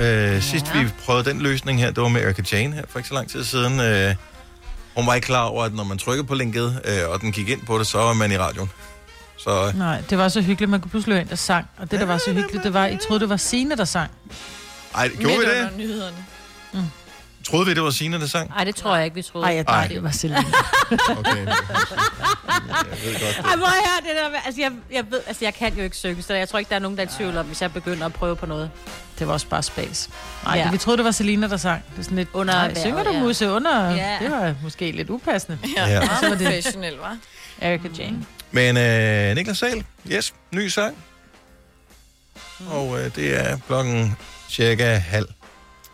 Øh, 0.00 0.42
sidst 0.42 0.74
vi 0.74 0.88
prøvede 1.04 1.30
den 1.30 1.40
løsning 1.40 1.80
her, 1.80 1.90
det 1.90 2.02
var 2.02 2.08
med 2.08 2.22
Erika 2.22 2.42
Jane 2.52 2.74
her 2.74 2.82
for 2.88 2.98
ikke 2.98 3.08
så 3.08 3.14
lang 3.14 3.30
tid 3.30 3.44
siden. 3.44 3.80
Øh, 3.80 4.14
hun 4.96 5.06
var 5.06 5.14
ikke 5.14 5.26
klar 5.26 5.44
over, 5.44 5.64
at 5.64 5.74
når 5.74 5.84
man 5.84 5.98
trykker 5.98 6.24
på 6.24 6.34
linket, 6.34 6.80
øh, 6.84 7.10
og 7.10 7.20
den 7.20 7.32
gik 7.32 7.48
ind 7.48 7.60
på 7.66 7.78
det, 7.78 7.86
så 7.86 7.98
var 7.98 8.12
man 8.12 8.32
i 8.32 8.36
radioen. 8.36 8.70
Så 9.44 9.66
øh, 9.68 9.78
Nej, 9.78 10.00
det 10.10 10.18
var 10.18 10.28
så 10.28 10.40
hyggeligt. 10.40 10.70
Man 10.70 10.80
kunne 10.80 10.90
pludselig 10.90 11.14
høre 11.14 11.22
en, 11.22 11.28
der 11.28 11.36
sang. 11.36 11.66
Og 11.78 11.90
det, 11.90 12.00
der 12.00 12.06
var 12.06 12.18
så 12.18 12.32
hyggeligt, 12.32 12.64
det 12.64 12.74
var, 12.74 12.86
I 12.86 12.96
troede, 12.96 13.20
det 13.20 13.28
var 13.28 13.36
Signe, 13.36 13.76
der 13.76 13.84
sang. 13.84 14.10
ej, 14.94 15.08
gjorde 15.08 15.36
vi 15.38 15.44
det? 15.44 15.68
nyhederne. 15.76 16.16
Troede 17.46 17.66
vi, 17.66 17.74
det 17.74 17.82
var 17.82 17.90
Signe, 17.90 18.20
der 18.20 18.26
sang? 18.26 18.50
Ej, 18.56 18.64
det 18.64 18.74
tror 18.76 18.96
jeg 18.96 19.04
ikke, 19.04 19.14
vi 19.14 19.22
troede. 19.22 19.46
Ej, 19.46 19.52
ja, 19.54 19.62
nej, 19.62 19.86
det 19.86 20.02
var 20.02 20.10
Selina. 20.10 20.38
Okay. 21.18 21.36
Jeg 21.36 22.98
ved 23.04 23.12
godt, 23.20 23.46
Ej, 23.46 23.56
hvor 23.56 23.66
er 23.66 24.00
det 24.00 24.16
der 24.24 24.30
med, 24.30 24.38
altså 24.46 24.60
jeg, 24.60 24.72
jeg, 24.92 25.04
ved, 25.10 25.20
altså 25.26 25.44
jeg 25.44 25.54
kan 25.54 25.74
jo 25.76 25.82
ikke 25.82 25.96
synge, 25.96 26.22
så 26.22 26.34
jeg 26.34 26.48
tror 26.48 26.58
ikke, 26.58 26.68
der 26.68 26.74
er 26.74 26.80
nogen, 26.80 26.96
der 26.98 27.04
er 27.04 27.06
i 27.08 27.10
tvivl 27.16 27.36
om, 27.36 27.46
hvis 27.46 27.62
jeg 27.62 27.72
begynder 27.72 28.06
at 28.06 28.12
prøve 28.12 28.36
på 28.36 28.46
noget. 28.46 28.70
Det 29.18 29.26
var 29.26 29.32
også 29.32 29.46
bare 29.46 29.62
spas. 29.62 30.10
Nej, 30.44 30.56
Ja. 30.56 30.60
ja. 30.64 30.70
vi 30.70 30.78
troede, 30.78 30.96
det 30.96 31.04
var 31.04 31.10
Selina, 31.10 31.48
der 31.48 31.56
sang. 31.56 31.82
Det 31.92 31.98
er 31.98 32.02
sådan 32.02 32.16
lidt, 32.16 32.28
Under 32.32 32.54
nej, 32.54 32.74
synger 32.74 33.04
du 33.04 33.10
ja. 33.12 33.20
musse 33.20 33.50
under? 33.50 33.90
Ja. 33.90 34.16
Det 34.20 34.30
var 34.30 34.54
måske 34.62 34.92
lidt 34.92 35.10
upassende. 35.10 35.58
Ja, 35.76 35.86
Ja. 35.86 35.92
ja. 35.94 36.00
Så 36.20 36.28
var 36.28 36.36
det 36.36 36.46
professionel, 36.46 36.96
var. 36.96 37.16
Erika 37.60 37.88
Jane. 37.98 38.24
Men 38.50 38.76
øh, 38.76 39.34
Niklas 39.36 39.58
Sahl, 39.58 39.84
yes, 40.12 40.34
ny 40.52 40.68
sang. 40.68 40.96
Og 42.70 43.00
øh, 43.00 43.14
det 43.16 43.40
er 43.40 43.58
klokken 43.66 44.16
cirka 44.48 44.94
halv, 44.94 45.26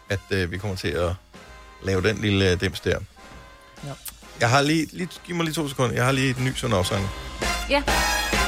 at 0.08 0.20
øh, 0.30 0.50
vi 0.50 0.58
kommer 0.58 0.76
til 0.76 0.88
at 0.88 1.12
lave 1.82 2.02
den 2.02 2.18
lille 2.18 2.50
øh, 2.50 2.60
dims 2.60 2.80
der. 2.80 2.98
Ja. 3.84 3.92
Jeg 4.40 4.50
har 4.50 4.62
lige, 4.62 4.88
lige, 4.92 5.08
giv 5.26 5.34
mig 5.34 5.44
lige 5.44 5.54
to 5.54 5.68
sekunder, 5.68 5.94
jeg 5.94 6.04
har 6.04 6.12
lige 6.12 6.30
et 6.30 6.38
ny 6.40 6.54
sådan 6.54 6.76
opsang. 6.76 7.08
Ja, 7.70 7.82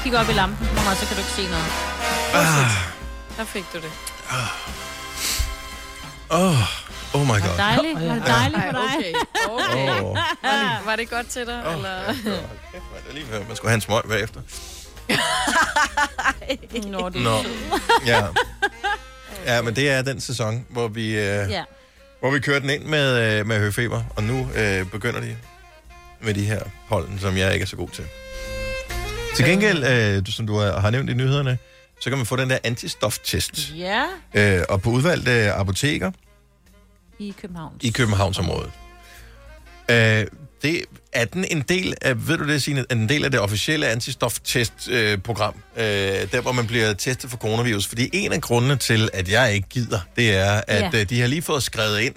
kig 0.02 0.18
op 0.18 0.28
i 0.28 0.32
lampen, 0.32 0.66
Mama, 0.74 0.94
så 0.94 1.06
kan 1.06 1.16
du 1.16 1.20
ikke 1.22 1.32
se 1.32 1.42
noget. 1.42 1.66
Ah, 2.34 2.70
Der 3.36 3.44
fik 3.44 3.64
du 3.72 3.78
det. 3.78 3.90
oh, 6.30 6.62
oh 7.14 7.20
my 7.22 7.28
Var 7.28 7.34
det 7.34 7.42
god. 7.44 7.56
dejligt? 7.56 7.94
Var 8.08 8.14
det 8.14 8.26
dejligt 8.26 8.62
for 8.64 8.72
dig? 8.72 8.96
okay. 8.98 9.12
okay. 9.48 10.00
Oh, 10.02 10.16
Var, 10.16 10.76
det, 10.76 10.86
var 10.86 10.96
det 10.96 11.10
godt 11.10 11.26
til 11.28 11.46
dig? 11.46 11.66
oh, 11.66 11.74
eller? 11.74 12.04
kæft, 12.06 12.24
mand, 12.24 13.02
det 13.04 13.10
er 13.10 13.14
lige 13.14 13.26
før, 13.26 13.38
man 13.48 13.56
skulle 13.56 13.70
have 13.70 13.74
en 13.74 13.80
smøg 13.80 14.02
bagefter. 14.08 14.40
Nå, 16.88 17.08
du 17.08 17.18
Nå. 17.18 17.36
Ja. 18.06 18.22
ja, 19.46 19.62
men 19.62 19.76
det 19.76 19.90
er 19.90 20.02
den 20.02 20.20
sæson, 20.20 20.66
hvor 20.70 20.88
vi, 20.88 21.06
øh, 21.08 21.50
Ja. 21.50 21.64
hvor 22.20 22.30
vi 22.30 22.40
kører 22.40 22.58
den 22.58 22.70
ind 22.70 22.84
med, 22.84 23.38
øh, 23.40 23.46
med 23.46 23.58
høfeber, 23.58 24.02
og 24.16 24.22
nu 24.22 24.48
øh, 24.56 24.86
begynder 24.86 25.20
de 25.20 25.36
med 26.20 26.34
de 26.34 26.44
her 26.44 26.60
pollen, 26.88 27.18
som 27.18 27.36
jeg 27.36 27.52
ikke 27.54 27.62
er 27.62 27.66
så 27.66 27.76
god 27.76 27.88
til. 27.88 28.04
Til 29.36 29.44
gengæld, 29.44 29.84
øh, 29.84 30.26
du, 30.26 30.32
som 30.32 30.46
du 30.46 30.58
har 30.58 30.80
har 30.80 30.90
nævnt 30.90 31.10
i 31.10 31.14
nyhederne, 31.14 31.58
så 32.00 32.10
kan 32.10 32.18
man 32.18 32.26
få 32.26 32.36
den 32.36 32.50
der 32.50 32.58
antistoftest. 32.64 33.72
Ja, 33.76 34.04
Øh, 34.34 34.62
og 34.68 34.82
på 34.82 34.90
udvalgte 34.90 35.52
apoteker 35.52 36.10
i 37.18 37.34
København. 37.40 37.72
i 37.80 37.90
Københavnsområdet. 37.90 38.70
Øh, 39.90 40.26
det 40.62 40.84
er 41.12 41.24
den 41.24 41.44
en 41.50 41.60
del 41.68 41.94
af, 42.02 42.28
ved 42.28 42.38
du 42.38 42.46
det, 42.48 42.62
Signe, 42.62 42.84
en 42.90 43.08
del 43.08 43.24
af 43.24 43.30
det 43.30 43.40
officielle 43.40 43.88
antistoftest-program, 43.88 45.54
øh, 45.76 45.82
der 46.32 46.40
hvor 46.40 46.52
man 46.52 46.66
bliver 46.66 46.92
testet 46.92 47.30
for 47.30 47.36
coronavirus. 47.38 47.86
Fordi 47.86 48.10
en 48.12 48.32
af 48.32 48.40
grundene 48.40 48.76
til, 48.76 49.08
at 49.12 49.28
jeg 49.30 49.54
ikke 49.54 49.68
gider, 49.68 50.00
det 50.16 50.36
er, 50.36 50.60
at 50.66 50.94
Ja. 50.94 51.00
øh, 51.00 51.08
de 51.10 51.20
har 51.20 51.26
lige 51.26 51.42
fået 51.42 51.62
skrevet 51.62 52.00
ind, 52.00 52.14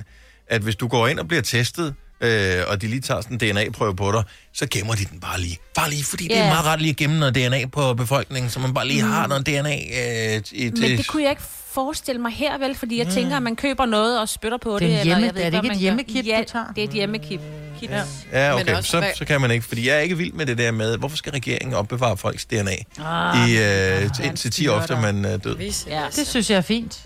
at 0.47 0.61
hvis 0.61 0.75
du 0.75 0.87
går 0.87 1.07
ind 1.07 1.19
og 1.19 1.27
bliver 1.27 1.41
testet, 1.41 1.93
øh, 2.21 2.63
og 2.67 2.81
de 2.81 2.87
lige 2.87 3.01
tager 3.01 3.21
sådan 3.21 3.39
en 3.41 3.55
DNA-prøve 3.55 3.95
på 3.95 4.11
dig, 4.11 4.23
så 4.53 4.67
gemmer 4.71 4.95
de 4.95 5.05
den 5.05 5.19
bare 5.19 5.41
lige. 5.41 5.57
Bare 5.75 5.89
lige, 5.89 6.03
fordi 6.03 6.23
det 6.27 6.37
er 6.37 6.47
meget 6.47 6.65
rart 6.65 6.79
lige 6.81 6.89
at 6.89 6.95
gemme 6.97 7.19
noget 7.19 7.35
DNA 7.35 7.65
på 7.65 7.93
befolkningen, 7.93 8.51
så 8.51 8.59
man 8.59 8.73
bare 8.73 8.87
lige 8.87 9.01
har 9.01 9.27
noget 9.27 9.45
DNA 9.45 9.75
øh, 9.75 10.41
i, 10.51 10.69
Men 10.69 10.81
det 10.81 11.07
kunne 11.07 11.23
jeg 11.23 11.29
ikke 11.31 11.41
forestille 11.71 12.21
mig 12.21 12.31
her, 12.31 12.57
vel? 12.57 12.75
Fordi 12.75 12.97
jeg 12.97 13.07
tænker, 13.07 13.37
at 13.37 13.43
man 13.43 13.55
køber 13.55 13.85
noget 13.85 14.19
og 14.19 14.29
spytter 14.29 14.57
på 14.57 14.73
det. 14.73 14.81
Det 14.81 14.87
er 14.87 15.01
en 15.01 15.07
eller 15.07 15.17
hjemme- 15.17 15.25
jeg 15.25 15.35
ved 15.35 15.41
er 15.43 15.49
det 15.49 15.63
ikke 15.63 15.73
et 15.75 15.79
hjemmekit, 15.79 16.27
ja, 16.27 16.37
du 16.47 16.51
tager? 16.51 16.65
det 16.75 16.83
er 16.83 16.87
et 16.87 16.93
hjemmekit. 16.93 17.39
Kit. 17.79 17.89
Ja. 17.89 18.01
Ja, 18.33 18.55
okay, 18.55 18.75
også, 18.75 18.89
så, 18.91 19.03
så 19.15 19.25
kan 19.25 19.41
man 19.41 19.51
ikke, 19.51 19.65
fordi 19.65 19.87
jeg 19.87 19.95
er 19.95 19.99
ikke 19.99 20.17
vild 20.17 20.33
med 20.33 20.45
det 20.45 20.57
der 20.57 20.71
med, 20.71 20.97
hvorfor 20.97 21.17
skal 21.17 21.31
regeringen 21.31 21.73
opbevare 21.75 22.17
folks 22.17 22.45
DNA 22.45 22.71
Ah, 23.05 23.49
i 23.49 23.57
øh, 23.57 24.09
indtil 24.23 24.51
10 24.51 24.67
år 24.67 24.79
efter 24.79 25.01
man 25.01 25.25
er 25.25 25.37
død? 25.37 25.57
Vis, 25.57 25.87
Ja. 25.89 26.03
Det 26.15 26.27
synes 26.27 26.49
jeg 26.49 26.57
er 26.57 26.61
fint. 26.61 26.99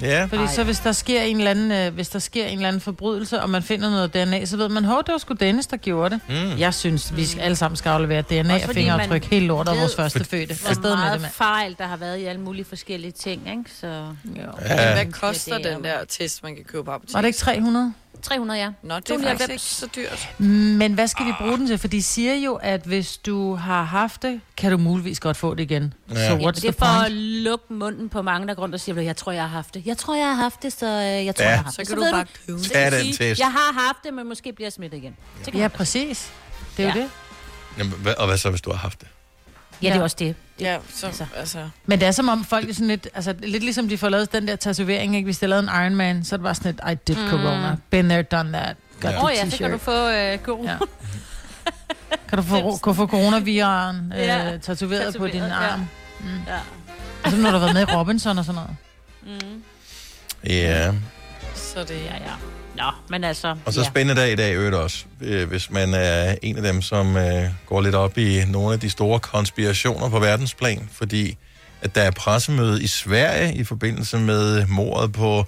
Ja, 0.00 0.24
Fordi 0.24 0.42
Ej. 0.42 0.54
så 0.54 0.64
hvis 0.64 0.78
der 0.78 0.92
sker 0.92 1.22
en 1.22 1.36
eller 1.38 1.50
anden, 1.50 1.72
øh, 1.72 1.94
hvis 1.94 2.08
der 2.08 2.18
sker 2.18 2.46
en 2.46 2.52
eller 2.58 2.68
anden 2.68 2.80
forbrydelse, 2.80 3.42
og 3.42 3.50
man 3.50 3.62
finder 3.62 3.90
noget 3.90 4.14
DNA, 4.14 4.44
så 4.44 4.56
ved 4.56 4.68
man, 4.68 4.84
hov, 4.84 5.02
det 5.06 5.12
var 5.12 5.18
sgu 5.18 5.34
Dennis, 5.34 5.66
der 5.66 5.76
gjorde 5.76 6.14
det. 6.14 6.20
Mm. 6.52 6.58
Jeg 6.58 6.74
synes, 6.74 7.16
vi 7.16 7.26
skal 7.26 7.40
alle 7.40 7.56
sammen 7.56 7.76
skal 7.76 7.90
aflevere 7.90 8.22
DNA 8.22 8.40
Også 8.40 8.54
og 8.54 8.60
fordi 8.62 8.86
man 8.86 9.22
helt 9.30 9.46
lort 9.46 9.68
af 9.68 9.72
ved- 9.74 9.80
vores 9.80 9.96
første 9.96 10.24
fødte. 10.24 10.54
Der 10.54 10.68
Afsted 10.68 10.84
er 10.84 10.88
med 10.88 10.90
det, 10.90 10.98
meget 10.98 11.20
mand. 11.20 11.32
fejl, 11.32 11.74
der 11.78 11.86
har 11.86 11.96
været 11.96 12.18
i 12.18 12.24
alle 12.24 12.40
mulige 12.40 12.64
forskellige 12.64 13.12
ting, 13.12 13.50
ikke? 13.50 13.62
Så 13.80 13.86
Jo. 13.86 14.42
Ja. 14.68 14.92
Hvad 15.02 15.12
koster 15.12 15.52
Ja, 15.54 15.58
det 15.58 15.70
er 15.70 15.74
den 15.74 15.84
der 15.84 16.04
test, 16.08 16.42
man 16.42 16.54
kan 16.56 16.64
købe 16.64 16.84
på 16.84 16.90
apoteket? 16.90 17.14
Var 17.14 17.20
det 17.20 17.28
ikke 17.28 17.38
300? 17.38 17.92
300, 18.26 18.60
ja. 18.60 18.66
Nå, 18.82 18.94
det 18.94 18.96
er 18.96 19.00
299. 19.00 19.40
faktisk 19.40 19.50
ikke 19.50 19.62
så 19.62 19.86
dyrt. 19.96 20.46
Men 20.78 20.92
hvad 20.94 21.08
skal 21.08 21.26
vi 21.26 21.32
bruge 21.40 21.58
den 21.58 21.66
til? 21.66 21.78
For 21.78 21.88
de 21.88 22.02
siger 22.02 22.34
jo, 22.34 22.54
at 22.54 22.80
hvis 22.84 23.16
du 23.18 23.54
har 23.54 23.82
haft 23.82 24.22
det, 24.22 24.40
kan 24.56 24.72
du 24.72 24.78
muligvis 24.78 25.20
godt 25.20 25.36
få 25.36 25.54
det 25.54 25.62
igen. 25.62 25.94
Ja. 26.10 26.14
Så 26.14 26.20
Ja, 26.20 26.28
so 26.28 26.34
Ja, 26.36 26.40
what's 26.48 26.52
det 26.52 26.56
the 26.62 26.68
er 26.68 26.72
for 26.72 26.86
at 26.86 27.00
point? 27.00 27.14
lukke 27.20 27.64
munden 27.74 28.08
på 28.08 28.22
mange, 28.22 28.48
der 28.48 28.54
går 28.54 28.62
rundt 28.62 28.74
og 28.74 28.80
siger, 28.80 29.00
jeg 29.00 29.16
tror, 29.16 29.32
jeg 29.32 29.42
har 29.42 29.48
haft 29.48 29.74
det. 29.74 29.86
Jeg 29.86 29.96
tror, 29.98 30.14
jeg 30.16 30.26
har 30.26 30.34
haft 30.34 30.62
det, 30.62 30.72
så 30.72 30.86
øh, 30.86 30.92
jeg 31.26 31.34
tror, 31.36 31.44
Ja. 31.44 31.48
jeg 31.50 31.58
har 31.58 31.64
haft 31.64 31.74
Så 31.76 31.80
det. 31.82 31.88
kan 31.88 31.96
du 31.96 32.02
ved 32.02 32.12
bare 32.12 32.24
købe 32.46 32.58
så 32.58 32.64
det. 32.64 32.72
Tag 32.72 32.92
du 32.92 32.96
den 32.96 33.12
test. 33.12 33.40
Jeg 33.40 33.52
har 33.52 33.72
haft 33.86 33.98
det, 34.04 34.14
men 34.14 34.28
måske 34.28 34.52
bliver 34.52 34.66
jeg 34.66 34.72
smittet 34.72 34.98
igen. 34.98 35.16
Så 35.44 35.50
Ja, 35.54 35.58
man- 35.60 35.70
præcis. 35.70 36.32
Det 36.76 36.84
er 36.84 36.88
jo 36.94 36.94
Ja. 36.98 37.02
det. 37.02 37.10
Jamen, 37.78 37.92
hvad, 37.92 38.14
og 38.14 38.26
hvad 38.26 38.38
så, 38.38 38.50
hvis 38.50 38.60
du 38.62 38.70
har 38.70 38.78
haft 38.78 39.00
det? 39.00 39.08
Ja, 39.82 39.88
det 39.88 39.96
er 39.98 40.02
også 40.02 40.16
det. 40.18 40.34
Ja, 40.60 40.76
så, 40.94 41.06
Altså. 41.06 41.24
altså... 41.36 41.68
Men 41.86 42.00
det 42.00 42.08
er 42.08 42.12
som 42.12 42.28
om 42.28 42.44
folk 42.44 42.68
er 42.70 42.74
sådan 42.74 42.88
lidt, 42.88 43.08
altså 43.14 43.34
lidt 43.42 43.62
ligesom 43.62 43.88
de 43.88 43.98
får 43.98 44.08
lavet 44.08 44.32
den 44.32 44.48
der 44.48 44.56
tatovering, 44.56 45.16
ikke? 45.16 45.24
Hvis 45.24 45.38
de 45.38 45.46
lavede 45.46 45.62
en 45.76 45.82
Iron 45.82 45.94
Man, 45.96 46.24
så 46.24 46.34
er 46.34 46.36
det 46.36 46.42
bare 46.44 46.54
sådan 46.54 46.72
lidt, 46.86 46.92
I 46.92 47.12
did 47.12 47.16
Mm. 47.24 47.30
corona. 47.30 47.76
Been 47.90 48.08
there, 48.08 48.22
done 48.22 48.52
that. 48.52 48.76
Got 49.00 49.10
Ja. 49.12 49.18
Åh 49.18 49.24
oh, 49.24 49.30
ja, 49.34 49.50
så 49.50 49.56
kan 49.58 49.70
du 49.70 49.78
få 49.78 50.08
øh, 50.10 50.38
god. 50.38 50.64
Ja. 50.64 50.76
Kan 52.28 52.38
du 52.38 52.42
få, 52.42 52.76
kan 52.84 52.94
få 52.94 53.06
coronaviren 53.06 54.12
øh, 54.16 54.18
Ja. 54.18 54.58
tatoveret 54.62 55.16
på 55.16 55.26
din 55.26 55.32
Tatoveret, 55.32 55.62
ja. 55.62 55.72
arm? 55.72 55.80
Mm. 56.20 56.26
Ja. 56.46 56.58
Altså 57.24 57.40
når 57.40 57.50
du 57.50 57.58
har 57.58 57.64
været 57.66 57.74
med 57.74 57.82
i 57.82 57.96
Robinson 57.96 58.38
og 58.38 58.44
sådan 58.44 58.62
noget. 58.62 58.76
Mm. 59.42 59.62
Ja. 60.46 60.92
Så 61.54 61.80
det 61.80 61.90
Ja, 61.90 62.14
ja. 62.14 62.32
Nå, 62.76 62.90
men 63.10 63.24
altså... 63.24 63.56
Og 63.64 63.72
så 63.72 63.80
ja. 63.80 63.86
spændende 63.86 64.20
dag 64.22 64.32
i 64.32 64.36
dag 64.36 64.54
øvrigt 64.54 64.74
også, 64.74 65.04
øh, 65.20 65.48
hvis 65.48 65.70
man 65.70 65.94
er 65.94 66.34
en 66.42 66.56
af 66.56 66.62
dem, 66.62 66.82
som 66.82 67.16
øh, 67.16 67.44
går 67.66 67.80
lidt 67.80 67.94
op 67.94 68.18
i 68.18 68.42
nogle 68.48 68.72
af 68.72 68.80
de 68.80 68.90
store 68.90 69.20
konspirationer 69.20 70.08
på 70.08 70.18
verdensplan, 70.18 70.88
fordi 70.92 71.36
at 71.82 71.94
der 71.94 72.02
er 72.02 72.10
pressemøde 72.10 72.82
i 72.82 72.86
Sverige 72.86 73.54
i 73.54 73.64
forbindelse 73.64 74.18
med 74.18 74.66
mordet 74.66 75.12
på 75.12 75.44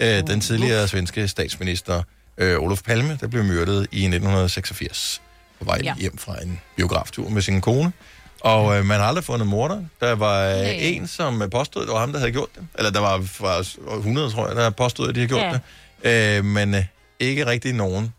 øh, 0.00 0.26
den 0.26 0.40
tidligere 0.40 0.88
svenske 0.88 1.28
statsminister 1.28 2.02
øh, 2.38 2.58
Olof 2.58 2.82
Palme, 2.82 3.18
der 3.20 3.28
blev 3.28 3.44
myrdet 3.44 3.86
i 3.92 4.04
1986 4.04 5.20
på 5.58 5.64
vej 5.64 5.80
Ja. 5.84 5.94
hjem 5.98 6.18
fra 6.18 6.42
en 6.42 6.60
biograftur 6.76 7.28
med 7.28 7.42
sin 7.42 7.60
kone. 7.60 7.92
Og 8.40 8.78
øh, 8.78 8.84
man 8.84 9.00
har 9.00 9.06
aldrig 9.06 9.24
fundet 9.24 9.46
morder. 9.48 9.82
Der 10.00 10.12
var 10.14 10.44
øh, 10.48 10.56
Nej. 10.56 10.70
en, 10.80 11.06
som 11.08 11.42
påstod, 11.50 11.82
at 11.82 11.86
det 11.86 11.92
var 11.94 12.00
ham, 12.00 12.12
der 12.12 12.18
havde 12.18 12.32
gjort 12.32 12.48
det. 12.54 12.66
Eller 12.78 12.90
der 12.90 13.00
var 13.00 13.22
faktisk 13.22 13.76
100, 13.96 14.30
tror 14.30 14.46
jeg, 14.46 14.56
der 14.56 14.70
påstod, 14.70 15.08
at 15.08 15.14
de 15.14 15.20
havde 15.20 15.28
gjort 15.28 15.40
Ja. 15.42 15.50
det. 15.52 15.60
Øh, 16.04 16.44
men 16.44 16.74
øh, 16.74 16.84
ikke 17.20 17.46
rigtig 17.46 17.72
nogen 17.72 18.12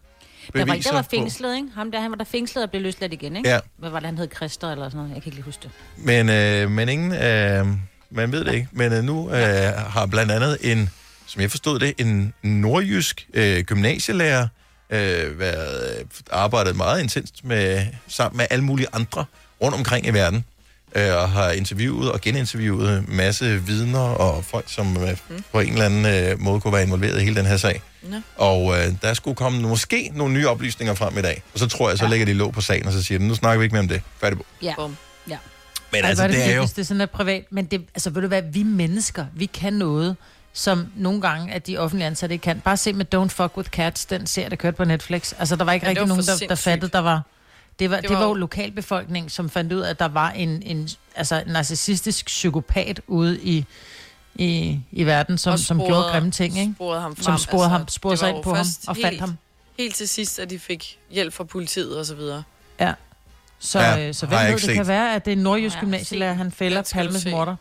Der 0.54 0.60
var 0.60 0.66
beviser 0.66 0.90
der 0.90 0.98
var 0.98 1.02
på- 1.02 1.08
fængslet, 1.12 1.56
ikke? 1.56 1.68
Ham 1.76 1.92
der, 1.92 2.02
han 2.02 2.12
var 2.12 2.18
der 2.18 2.24
fængslet 2.24 2.64
og 2.64 2.70
blev 2.70 2.82
løsladt 2.82 3.14
igen, 3.14 3.36
ikke? 3.36 3.50
Ja. 3.50 3.60
Hvad 3.78 3.90
var 3.90 4.00
det, 4.00 4.06
han 4.06 4.18
hed? 4.18 4.28
Christer 4.36 4.72
eller 4.72 4.90
sådan 4.90 4.98
noget? 4.98 5.10
Jeg 5.16 5.22
kan 5.22 5.28
ikke 5.28 5.36
lige 5.36 5.46
huske 5.46 5.62
det. 5.64 5.72
Men, 5.98 6.30
øh, 6.30 6.72
men 6.72 6.90
ingen, 6.90 7.12
øh, 7.12 7.68
man 8.10 8.32
ved 8.32 8.46
det 8.46 8.54
ikke. 8.54 8.68
Men 8.72 8.94
øh, 8.94 9.04
nu 9.04 9.30
øh, 9.32 9.38
har 9.74 10.06
blandt 10.06 10.32
andet 10.32 10.58
en, 10.62 10.90
som 11.28 11.42
jeg 11.42 11.50
forstod 11.52 11.80
det, 11.80 11.94
en 11.98 12.34
nordjysk 12.44 13.28
øh, 13.34 13.64
gymnasielærer 13.64 14.48
øh, 14.90 15.40
været, 15.40 16.00
øh, 16.00 16.06
arbejdet 16.32 16.76
meget 16.76 17.02
intenst 17.02 17.44
med, 17.46 17.86
sammen 18.08 18.38
med 18.38 18.46
alle 18.50 18.64
mulige 18.66 18.88
andre 18.94 19.26
rundt 19.62 19.78
omkring 19.78 20.08
i 20.08 20.10
verden. 20.10 20.46
Øh, 20.96 21.16
og 21.16 21.30
har 21.30 21.52
interviewet 21.52 22.12
og 22.12 22.22
geninterviewet 22.22 22.98
en 22.98 23.06
masse 23.08 23.62
vidner 23.66 24.00
og 24.00 24.46
folk, 24.46 24.66
som 24.68 24.98
øh, 24.98 25.18
på 25.52 25.60
en 25.60 25.72
eller 25.72 25.86
anden 25.86 26.06
øh, 26.06 26.40
måde 26.42 26.62
kunne 26.62 26.74
være 26.74 26.84
involveret 26.84 27.22
i 27.22 27.24
hele 27.24 27.36
den 27.36 27.46
her 27.46 27.58
sag. 27.58 27.82
Nå. 28.04 28.18
Og 28.38 28.78
øh, 28.78 28.94
der 29.02 29.14
skulle 29.14 29.36
komme 29.36 29.62
måske 29.62 30.12
nogle 30.14 30.34
nye 30.34 30.48
oplysninger 30.48 30.94
frem 30.94 31.18
i 31.18 31.22
dag. 31.22 31.44
Og 31.54 31.60
så 31.60 31.68
tror 31.68 31.90
jeg, 31.90 31.98
så 31.98 32.08
lægger 32.08 32.26
de 32.26 32.34
låg 32.34 32.54
på 32.54 32.62
sagen, 32.62 32.88
og 32.88 32.94
så 32.94 33.04
siger 33.04 33.20
de, 33.20 33.28
nu 33.28 33.36
snakker 33.36 33.60
vi 33.60 33.64
ikke 33.64 33.74
mere 33.74 33.82
om 33.82 33.88
det. 33.88 34.02
Færdig 34.22 34.38
på. 34.38 34.46
Ja. 34.62 34.74
Bum. 34.78 34.98
ja. 35.30 35.38
Men 35.92 36.02
Ej, 36.02 36.10
altså, 36.10 36.24
hvor 36.24 36.34
det 36.34 36.52
er 36.52 36.56
jo... 36.56 36.62
Det 36.62 36.78
er 36.78 36.84
sådan 36.84 37.02
er 37.02 37.06
privat. 37.06 37.44
Men 37.50 37.66
det, 37.66 37.82
altså, 37.96 38.10
ved 38.10 38.22
du 38.22 38.28
hvad, 38.28 38.42
vi 38.52 38.64
mennesker, 38.64 39.26
vi 39.34 39.46
kan 39.46 39.74
noget, 39.74 40.16
som 40.54 40.88
nogle 40.96 41.22
gange, 41.22 41.54
at 41.54 41.68
de 41.68 41.78
offentlige 41.78 42.08
ansatte 42.08 42.34
ikke 42.36 42.44
kan. 42.44 42.60
Bare 42.60 42.78
se 42.78 42.94
med 42.94 43.06
Don't 43.16 43.28
Fuck 43.28 43.58
With 43.58 43.70
Cats, 43.70 44.06
den 44.06 44.28
serie, 44.28 44.50
der 44.50 44.56
kørte 44.56 44.78
på 44.78 44.84
Netflix. 44.84 45.34
Altså, 45.40 45.56
der 45.56 45.64
var 45.64 45.74
ikke 45.74 45.86
Ja, 45.86 45.90
det 45.90 45.98
rigtig 46.02 46.10
var 46.10 46.16
nogen, 46.16 46.40
der, 46.42 46.48
der 46.48 46.56
fattede, 46.56 46.92
der 46.92 47.00
var... 47.00 47.22
Det 47.80 47.90
var, 47.90 47.96
det, 47.96 48.04
Det 48.04 48.10
det 48.10 48.16
var 48.18 48.22
var 48.24 48.28
jo 48.30 48.34
lokalbefolkningen, 48.34 49.30
som 49.30 49.50
fandt 49.50 49.74
ud 49.74 49.80
af, 49.82 49.90
at 49.90 50.00
der 50.00 50.08
var 50.08 50.30
en, 50.32 50.62
en 50.66 50.90
altså, 51.16 51.36
en 51.36 51.48
narcissistisk 51.54 52.26
psykopat 52.26 53.02
ude 53.08 53.42
i, 53.42 53.66
i, 54.36 54.80
i 54.92 55.04
verden, 55.04 55.38
som, 55.38 55.54
Og 55.54 55.60
som 55.60 55.78
sporede- 55.78 55.92
gjorde 55.94 56.10
grimme 56.12 56.32
ting, 56.32 56.60
ikke? 56.60 56.74
sporede 56.76 57.02
ham 57.02 57.16
frem. 57.16 57.24
Som 57.24 57.38
sporede, 57.38 57.70
ham, 57.70 57.82
Altså, 57.82 57.96
sporede 57.96 58.12
det 58.14 58.20
sig 58.20 58.30
var 58.30 58.36
ind 58.36 58.44
på 58.44 58.54
ham 58.54 58.66
og 58.88 58.96
fandt 58.96 59.08
helt- 59.10 59.20
ham. 59.20 59.38
Helt 59.78 59.96
til 59.96 60.10
sidst, 60.10 60.40
at 60.40 60.50
de 60.50 60.60
fik 60.60 61.00
hjælp 61.12 61.34
fra 61.34 61.44
politiet 61.44 61.98
og 61.98 62.06
så 62.06 62.16
videre. 62.16 62.44
Ja. 62.80 62.94
Så, 63.60 63.80
Ja, 63.80 63.96
ja, 63.96 64.14
så 64.14 64.26
hvem 64.26 64.40
ved, 64.40 64.52
det 64.52 64.62
set. 64.62 64.76
kan 64.76 64.88
være, 64.88 65.16
at 65.16 65.26
det 65.26 65.32
er 65.34 65.38
nordjysk 65.38 65.76
Ja, 65.76 65.80
gymnasielærer, 65.80 66.34
han 66.34 66.52
fælder 66.52 66.90
Palmes 66.94 67.26
morter. 67.26 67.56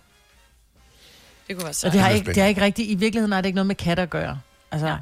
Det 1.48 1.56
kunne 1.56 1.62
være 1.64 1.70
Og 1.70 1.74
sejt. 1.74 1.92
det 1.92 2.00
har, 2.00 2.08
er 2.10 2.14
ikke, 2.14 2.26
det 2.34 2.36
har 2.42 2.48
ikke 2.48 2.60
rigtig, 2.60 2.90
i 2.90 2.94
virkeligheden 2.94 3.32
har 3.32 3.40
det 3.40 3.46
ikke 3.48 3.54
noget 3.54 3.66
med 3.66 3.74
katte 3.74 4.02
at 4.02 4.10
gøre. 4.10 4.40
Altså, 4.72 4.86
Nej. 4.86 4.96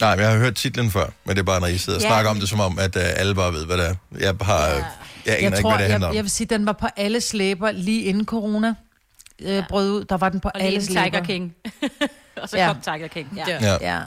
Nej, 0.00 0.10
jeg 0.10 0.30
har 0.30 0.38
hørt 0.38 0.54
titlen 0.54 0.90
før, 0.90 1.06
men 1.24 1.36
det 1.36 1.38
er 1.40 1.44
bare, 1.44 1.60
når 1.60 1.66
I 1.66 1.78
sidder 1.78 1.98
og 1.98 2.02
Ja. 2.02 2.08
snakker 2.08 2.30
om 2.30 2.40
det, 2.40 2.48
som 2.48 2.60
om, 2.60 2.78
at 2.78 2.96
uh, 2.96 3.02
alle 3.16 3.34
bare 3.34 3.52
ved, 3.52 3.66
hvad 3.66 3.76
det 3.76 3.86
er. 3.88 3.94
Jeg 4.20 4.34
har... 4.42 4.58
Ja. 4.68 4.74
Jeg 4.74 5.34
aner 5.34 5.42
jeg 5.42 5.42
ikke, 5.42 5.60
tror, 5.62 5.70
hvad 5.70 5.78
det 5.78 5.90
handler 5.92 6.06
jeg, 6.06 6.10
om. 6.10 6.16
jeg 6.16 6.24
vil 6.24 6.30
sige, 6.30 6.46
den 6.46 6.66
var 6.66 6.72
på 6.72 6.86
alle 6.96 7.20
slæber 7.20 7.70
lige 7.72 8.02
inden 8.02 8.24
corona 8.24 8.74
øh, 9.42 9.62
brød 9.68 9.90
ud. 9.90 10.04
Der 10.04 10.16
var 10.16 10.28
den 10.28 10.40
på 10.40 10.48
Og 10.54 10.62
alle 10.62 10.84
slæber. 10.84 11.02
Tiger 11.10 11.24
King. 11.24 11.54
og 12.42 12.48
så 12.48 12.56
Ja. 12.58 12.66
kom 12.66 12.76
Tiger 12.82 13.06
King. 13.08 13.28
Ja. 13.48 13.58
Ja. 13.60 13.76
Ja, 13.80 14.00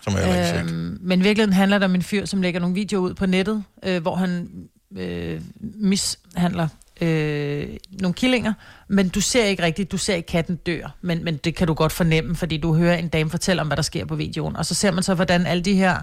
som 0.00 0.14
jeg 0.16 0.28
ikke 0.28 0.46
set. 0.48 0.60
Øhm, 0.74 0.98
men 1.00 1.20
i 1.20 1.22
virkeligheden 1.22 1.52
handler 1.52 1.78
det 1.78 1.84
om 1.84 1.94
en 1.94 2.02
fyr, 2.02 2.24
som 2.26 2.42
lægger 2.42 2.60
nogle 2.60 2.74
videoer 2.74 3.02
ud 3.02 3.14
på 3.14 3.26
nettet, 3.26 3.64
øh, 3.82 4.02
hvor 4.02 4.14
han 4.16 4.48
øh, 4.96 5.40
mishandler 5.60 6.68
øh, 7.00 7.68
nogle 8.00 8.14
killinger, 8.14 8.52
men 8.88 9.08
du 9.08 9.20
ser 9.20 9.44
ikke 9.44 9.62
rigtigt, 9.62 9.92
du 9.92 9.98
ser 9.98 10.14
ikke 10.14 10.26
katten 10.26 10.56
dør, 10.56 10.96
men, 11.00 11.24
men 11.24 11.36
det 11.36 11.54
kan 11.54 11.66
du 11.66 11.74
godt 11.74 11.92
fornemme, 11.92 12.36
fordi 12.36 12.56
du 12.56 12.74
hører 12.74 12.96
en 12.96 13.08
dame 13.08 13.30
fortælle 13.30 13.62
om, 13.62 13.66
hvad 13.66 13.76
der 13.76 13.82
sker 13.82 14.04
på 14.04 14.14
videoen, 14.14 14.56
og 14.56 14.66
så 14.66 14.74
ser 14.74 14.90
man 14.90 15.02
så, 15.02 15.14
hvordan 15.14 15.46
alle 15.46 15.62
de 15.62 15.74
her 15.74 15.98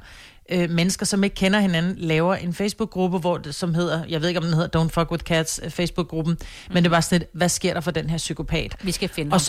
øh, 0.49 0.69
mennesker, 0.69 1.05
som 1.05 1.23
ikke 1.23 1.35
kender 1.35 1.59
hinanden, 1.59 1.95
laver 1.97 2.35
en 2.35 2.53
Facebook-gruppe, 2.53 3.17
hvor 3.17 3.37
det, 3.37 3.55
som 3.55 3.73
hedder, 3.73 4.05
jeg 4.09 4.21
ved 4.21 4.27
ikke, 4.27 4.39
om 4.39 4.45
den 4.45 4.53
hedder 4.53 4.83
Don't 4.83 4.89
Fuck 4.89 5.11
With 5.11 5.23
Cats, 5.23 5.59
øh, 5.63 5.71
Facebook-gruppen, 5.71 6.33
mm. 6.33 6.73
men 6.73 6.83
det 6.83 6.91
var 6.91 7.01
sådan 7.01 7.19
lidt, 7.19 7.29
hvad 7.33 7.49
sker 7.49 7.73
der 7.73 7.81
for 7.81 7.91
den 7.91 8.09
her 8.09 8.17
psykopat? 8.17 8.75
Vi 8.81 8.91
skal 8.91 9.09
finde 9.09 9.29
Og 9.29 9.33
ham. 9.33 9.39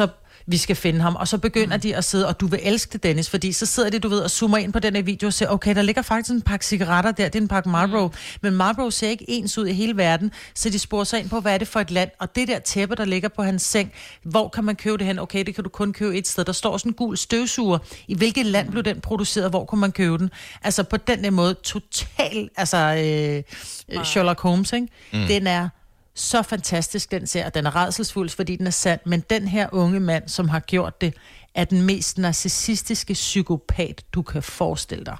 Vi 0.46 0.56
skal 0.56 0.76
finde 0.76 1.00
ham. 1.00 1.16
Og 1.16 1.28
så 1.28 1.38
begynder 1.38 1.76
mm. 1.76 1.80
de 1.80 1.96
at 1.96 2.04
sidde, 2.04 2.28
og 2.28 2.40
du 2.40 2.46
vil 2.46 2.60
elske 2.62 2.92
det, 2.92 3.02
Dennis, 3.02 3.30
fordi 3.30 3.52
så 3.52 3.66
sidder 3.66 3.90
de, 3.90 3.98
du 3.98 4.08
ved, 4.08 4.20
og 4.20 4.30
zoomer 4.30 4.58
ind 4.58 4.72
på 4.72 4.78
den 4.78 4.96
her 4.96 5.02
video 5.02 5.26
og 5.26 5.32
siger, 5.32 5.48
okay, 5.48 5.74
der 5.74 5.82
ligger 5.82 6.02
faktisk 6.02 6.30
en 6.34 6.42
pakke 6.42 6.66
cigaretter 6.66 7.10
der, 7.10 7.28
det 7.28 7.38
er 7.38 7.42
en 7.42 7.48
pakke 7.48 7.68
Marlboro, 7.68 8.06
mm. 8.06 8.14
men 8.40 8.52
Marlboro 8.52 8.90
ser 8.90 9.08
ikke 9.08 9.24
ens 9.28 9.58
ud 9.58 9.66
i 9.66 9.72
hele 9.72 9.96
verden, 9.96 10.32
så 10.54 10.70
de 10.70 10.78
sporer 10.78 11.04
sig 11.04 11.20
ind 11.20 11.28
på, 11.28 11.40
hvad 11.40 11.54
er 11.54 11.58
det 11.58 11.68
for 11.68 11.80
et 11.80 11.90
land, 11.90 12.10
og 12.18 12.36
det 12.36 12.48
der 12.48 12.58
tæppe, 12.58 12.94
der 12.94 13.04
ligger 13.04 13.28
på 13.28 13.42
hans 13.42 13.62
seng, 13.62 13.92
hvor 14.22 14.48
kan 14.48 14.64
man 14.64 14.76
købe 14.76 14.98
det 14.98 15.06
hen? 15.06 15.18
Okay, 15.18 15.44
det 15.44 15.54
kan 15.54 15.64
du 15.64 15.70
kun 15.70 15.92
købe 15.92 16.18
et 16.18 16.28
sted. 16.28 16.44
Der 16.44 16.52
står 16.52 16.78
sådan 16.78 16.90
en 16.90 16.94
gul 16.94 17.16
støvsuger. 17.16 17.78
I 18.08 18.14
hvilket 18.14 18.46
land 18.46 18.70
blev 18.70 18.82
den 18.82 19.00
produceret? 19.00 19.50
Hvor 19.50 19.64
kunne 19.64 19.80
man 19.80 19.92
købe 19.92 20.18
den? 20.18 20.30
Altså 20.62 20.82
på 20.82 20.96
den 20.96 21.24
der 21.24 21.30
måde, 21.30 21.54
total, 21.54 22.50
altså 22.56 22.76
øh, 22.76 24.04
Sherlock 24.04 24.40
Holmes, 24.40 24.72
ikke? 24.72 24.88
Mm. 25.12 25.26
Den 25.26 25.46
er 25.46 25.68
så 26.14 26.42
fantastisk, 26.42 27.10
den 27.10 27.26
ser, 27.26 27.46
og 27.46 27.54
den 27.54 27.66
er 27.66 27.76
redselsfuld, 27.76 28.28
fordi 28.28 28.56
den 28.56 28.66
er 28.66 28.70
sand, 28.70 29.00
men 29.06 29.20
den 29.30 29.48
her 29.48 29.68
unge 29.72 30.00
mand, 30.00 30.28
som 30.28 30.48
har 30.48 30.60
gjort 30.60 31.00
det, 31.00 31.14
er 31.54 31.64
den 31.64 31.82
mest 31.82 32.18
narcissistiske 32.18 33.12
psykopat, 33.14 34.04
du 34.12 34.22
kan 34.22 34.42
forestille 34.42 35.04
dig. 35.04 35.16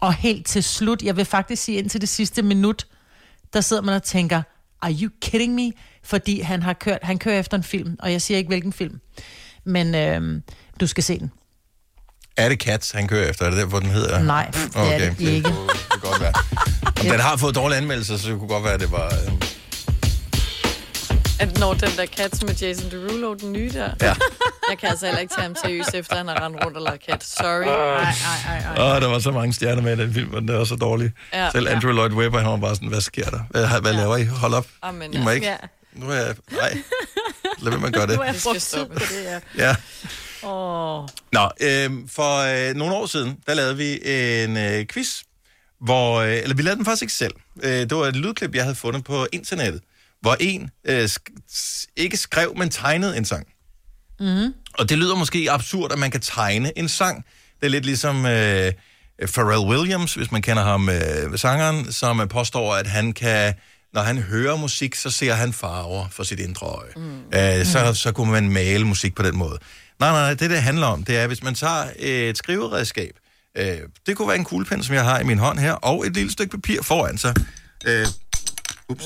Og 0.00 0.14
helt 0.14 0.46
til 0.46 0.64
slut, 0.64 1.02
jeg 1.02 1.16
vil 1.16 1.24
faktisk 1.24 1.62
sige 1.62 1.78
indtil 1.78 2.00
det 2.00 2.08
sidste 2.08 2.42
minut, 2.42 2.86
der 3.52 3.60
sidder 3.60 3.82
man 3.82 3.94
og 3.94 4.02
tænker, 4.02 4.42
are 4.82 4.92
you 4.92 5.10
kidding 5.22 5.54
me? 5.54 5.72
Fordi 6.02 6.40
han 6.40 6.62
har 6.62 6.72
kørt, 6.72 6.98
han 7.02 7.18
kører 7.18 7.38
efter 7.38 7.56
en 7.56 7.62
film, 7.62 7.96
og 7.98 8.12
jeg 8.12 8.22
siger 8.22 8.38
ikke 8.38 8.48
hvilken 8.48 8.72
film, 8.72 9.00
men 9.64 9.94
øhm, 9.94 10.42
du 10.80 10.86
skal 10.86 11.04
se 11.04 11.18
den. 11.18 11.30
Er 12.36 12.48
det 12.48 12.62
Cats, 12.62 12.90
han 12.90 13.08
kører 13.08 13.30
efter? 13.30 13.46
Er 13.46 13.50
det 13.50 13.58
derfor, 13.58 13.80
den 13.80 13.90
hedder? 13.90 14.22
Nej, 14.22 14.50
det 14.50 14.76
er 14.76 14.98
det 14.98 15.20
ikke. 15.20 15.34
Det 15.34 15.44
kunne, 15.44 15.68
det 15.68 15.86
kunne 15.90 16.10
godt 16.10 16.20
være. 16.20 16.32
Om 17.00 17.06
den 17.06 17.20
har 17.20 17.36
fået 17.36 17.54
dårlige 17.54 17.78
anmeldelser, 17.78 18.16
så 18.16 18.30
det 18.30 18.38
kunne 18.38 18.48
godt 18.48 18.64
være, 18.64 18.74
at 18.74 18.80
det 18.80 18.92
var... 18.92 19.06
Øh, 19.06 19.55
At 21.40 21.58
når 21.58 21.74
den 21.74 21.90
der 21.96 22.06
kat 22.06 22.42
med 22.46 22.54
Jason 22.54 22.90
Derulo, 22.90 23.34
den 23.34 23.52
nye 23.52 23.70
der. 23.72 23.90
Ja. 24.02 24.14
Jeg 24.70 24.78
kan 24.78 24.88
altså 24.88 25.06
heller 25.06 25.20
ikke 25.20 25.34
tage 25.34 25.42
ham 25.42 25.56
seriøst, 25.64 25.94
efter 25.94 26.16
han 26.16 26.28
har 26.28 26.44
rendt 26.44 26.64
rundt 26.64 26.76
og 26.76 26.82
lavet 26.82 27.06
kat. 27.06 27.24
Sorry. 27.24 27.66
Ej, 27.66 28.02
ej, 28.02 28.12
ej, 28.48 28.58
ej. 28.58 28.96
Åh, 28.96 29.02
der 29.02 29.08
var 29.08 29.18
så 29.18 29.30
mange 29.30 29.52
stjerner 29.52 29.82
med 29.82 29.98
i 29.98 30.02
den 30.02 30.14
film, 30.14 30.34
og 30.34 30.40
den 30.40 30.48
er 30.48 30.64
så 30.64 30.76
dårlig. 30.76 31.12
Ja. 31.32 31.50
Selv 31.50 31.68
Andrew 31.68 31.92
Lloyd 31.92 32.12
Webber, 32.12 32.38
han 32.38 32.50
var 32.50 32.56
bare 32.56 32.74
sådan, 32.74 32.88
hvad 32.88 33.00
sker 33.00 33.30
der? 33.30 33.40
Hvad, 33.50 33.80
hvad 33.80 33.92
laver 33.92 34.16
I? 34.16 34.24
Hold 34.24 34.54
op. 34.54 34.66
Amen, 34.82 35.14
I 35.14 35.18
må 35.18 35.30
ikke... 35.30 35.46
Ja. 35.46 35.56
Nu 35.92 36.10
er 36.10 36.14
jeg... 36.14 36.34
Nej. 36.50 36.78
Lad 37.58 37.70
være 37.70 37.80
med 37.80 37.88
at 37.88 37.94
gøre 37.94 38.06
det. 38.06 38.16
Nu 38.16 38.22
er 38.22 38.26
jeg 38.26 38.34
brugt 38.44 38.54
tid 38.54 38.60
stoppe. 38.60 38.94
på 38.94 39.00
det 39.00 39.22
her. 39.28 39.40
Ja. 39.58 39.76
Åh. 40.48 41.08
Nå, 41.32 41.50
øh, 41.60 41.90
for 42.08 42.68
øh, 42.68 42.74
nogle 42.74 42.94
år 42.94 43.06
siden, 43.06 43.36
der 43.46 43.54
lavede 43.54 43.76
vi 43.76 43.92
en 44.44 44.56
øh, 44.56 44.86
quiz, 44.86 45.22
hvor, 45.80 46.20
øh, 46.20 46.36
eller 46.36 46.56
vi 46.56 46.62
lavede 46.62 46.76
den 46.76 46.84
faktisk 46.84 47.02
ikke 47.02 47.14
selv. 47.14 47.34
Øh, 47.62 47.70
det 47.70 47.96
var 47.96 48.06
et 48.06 48.16
lydklip, 48.16 48.54
jeg 48.54 48.62
havde 48.62 48.76
fundet 48.76 49.04
på 49.04 49.26
internettet, 49.32 49.82
hvor 50.20 50.36
en 50.40 50.70
øh, 50.84 51.04
sk- 51.50 51.86
ikke 51.96 52.16
skrev, 52.16 52.54
men 52.56 52.70
tegnede 52.70 53.16
en 53.16 53.24
sang. 53.24 53.46
Mm. 54.20 54.54
Og 54.78 54.88
det 54.88 54.98
lyder 54.98 55.14
måske 55.14 55.50
absurd, 55.50 55.92
at 55.92 55.98
man 55.98 56.10
kan 56.10 56.20
tegne 56.20 56.78
en 56.78 56.88
sang. 56.88 57.24
Det 57.60 57.66
er 57.66 57.70
lidt 57.70 57.84
ligesom 57.84 58.26
øh, 58.26 58.72
Pharrell 59.34 59.68
Williams, 59.68 60.14
hvis 60.14 60.32
man 60.32 60.42
kender 60.42 60.62
ham, 60.62 60.88
øh, 60.88 61.38
sangeren, 61.38 61.92
som 61.92 62.20
øh, 62.20 62.28
påstår, 62.28 62.74
at 62.74 62.86
han 62.86 63.12
kan, 63.12 63.54
når 63.94 64.02
han 64.02 64.18
hører 64.18 64.56
musik, 64.56 64.94
så 64.94 65.10
ser 65.10 65.34
han 65.34 65.52
farver 65.52 66.08
for 66.10 66.22
sit 66.22 66.40
indre 66.40 66.66
øje. 66.66 66.90
Mm. 66.96 67.20
Øh, 67.34 67.64
så, 67.66 67.94
så 67.94 68.12
kunne 68.12 68.32
man 68.32 68.50
male 68.50 68.84
musik 68.84 69.14
på 69.14 69.22
den 69.22 69.36
måde. 69.36 69.58
Nej, 70.00 70.10
nej, 70.10 70.34
det 70.34 70.50
det 70.50 70.62
handler 70.62 70.86
om, 70.86 71.04
det 71.04 71.16
er, 71.16 71.26
hvis 71.26 71.42
man 71.42 71.54
tager 71.54 71.84
et 71.98 72.38
skriveredskab, 72.38 73.12
øh, 73.58 73.78
det 74.06 74.16
kunne 74.16 74.28
være 74.28 74.36
en 74.36 74.44
kuglepen, 74.44 74.82
som 74.82 74.94
jeg 74.94 75.04
har 75.04 75.20
i 75.20 75.24
min 75.24 75.38
hånd 75.38 75.58
her, 75.58 75.72
og 75.72 76.06
et 76.06 76.14
lille 76.14 76.32
stykke 76.32 76.50
papir 76.50 76.82
foran 76.82 77.18
sig. 77.18 77.34
Øh, 77.86 78.06
ups. 78.88 79.04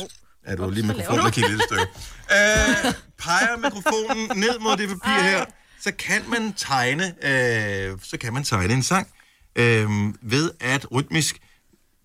Er 0.51 0.57
du 0.57 0.71
lige 0.71 0.87
mikrofonen, 0.87 1.25
der 1.25 1.31
kigger 1.31 1.49
et 1.49 1.51
lille 1.51 1.65
stykke. 1.65 1.87
Øh, 2.33 2.95
peger 3.19 3.57
mikrofonen 3.57 4.39
ned 4.39 4.59
mod 4.59 4.77
det 4.77 4.89
papir 4.89 5.23
her, 5.23 5.45
så 5.81 5.93
kan 5.99 6.23
man 6.29 6.53
tegne, 6.53 7.05
øh, 7.23 7.99
så 8.03 8.17
kan 8.21 8.33
man 8.33 8.45
tegne 8.45 8.75
en 8.75 8.83
sang 8.83 9.09
øh, 9.57 9.89
ved 10.23 10.51
at 10.61 10.93
rytmisk 10.93 11.41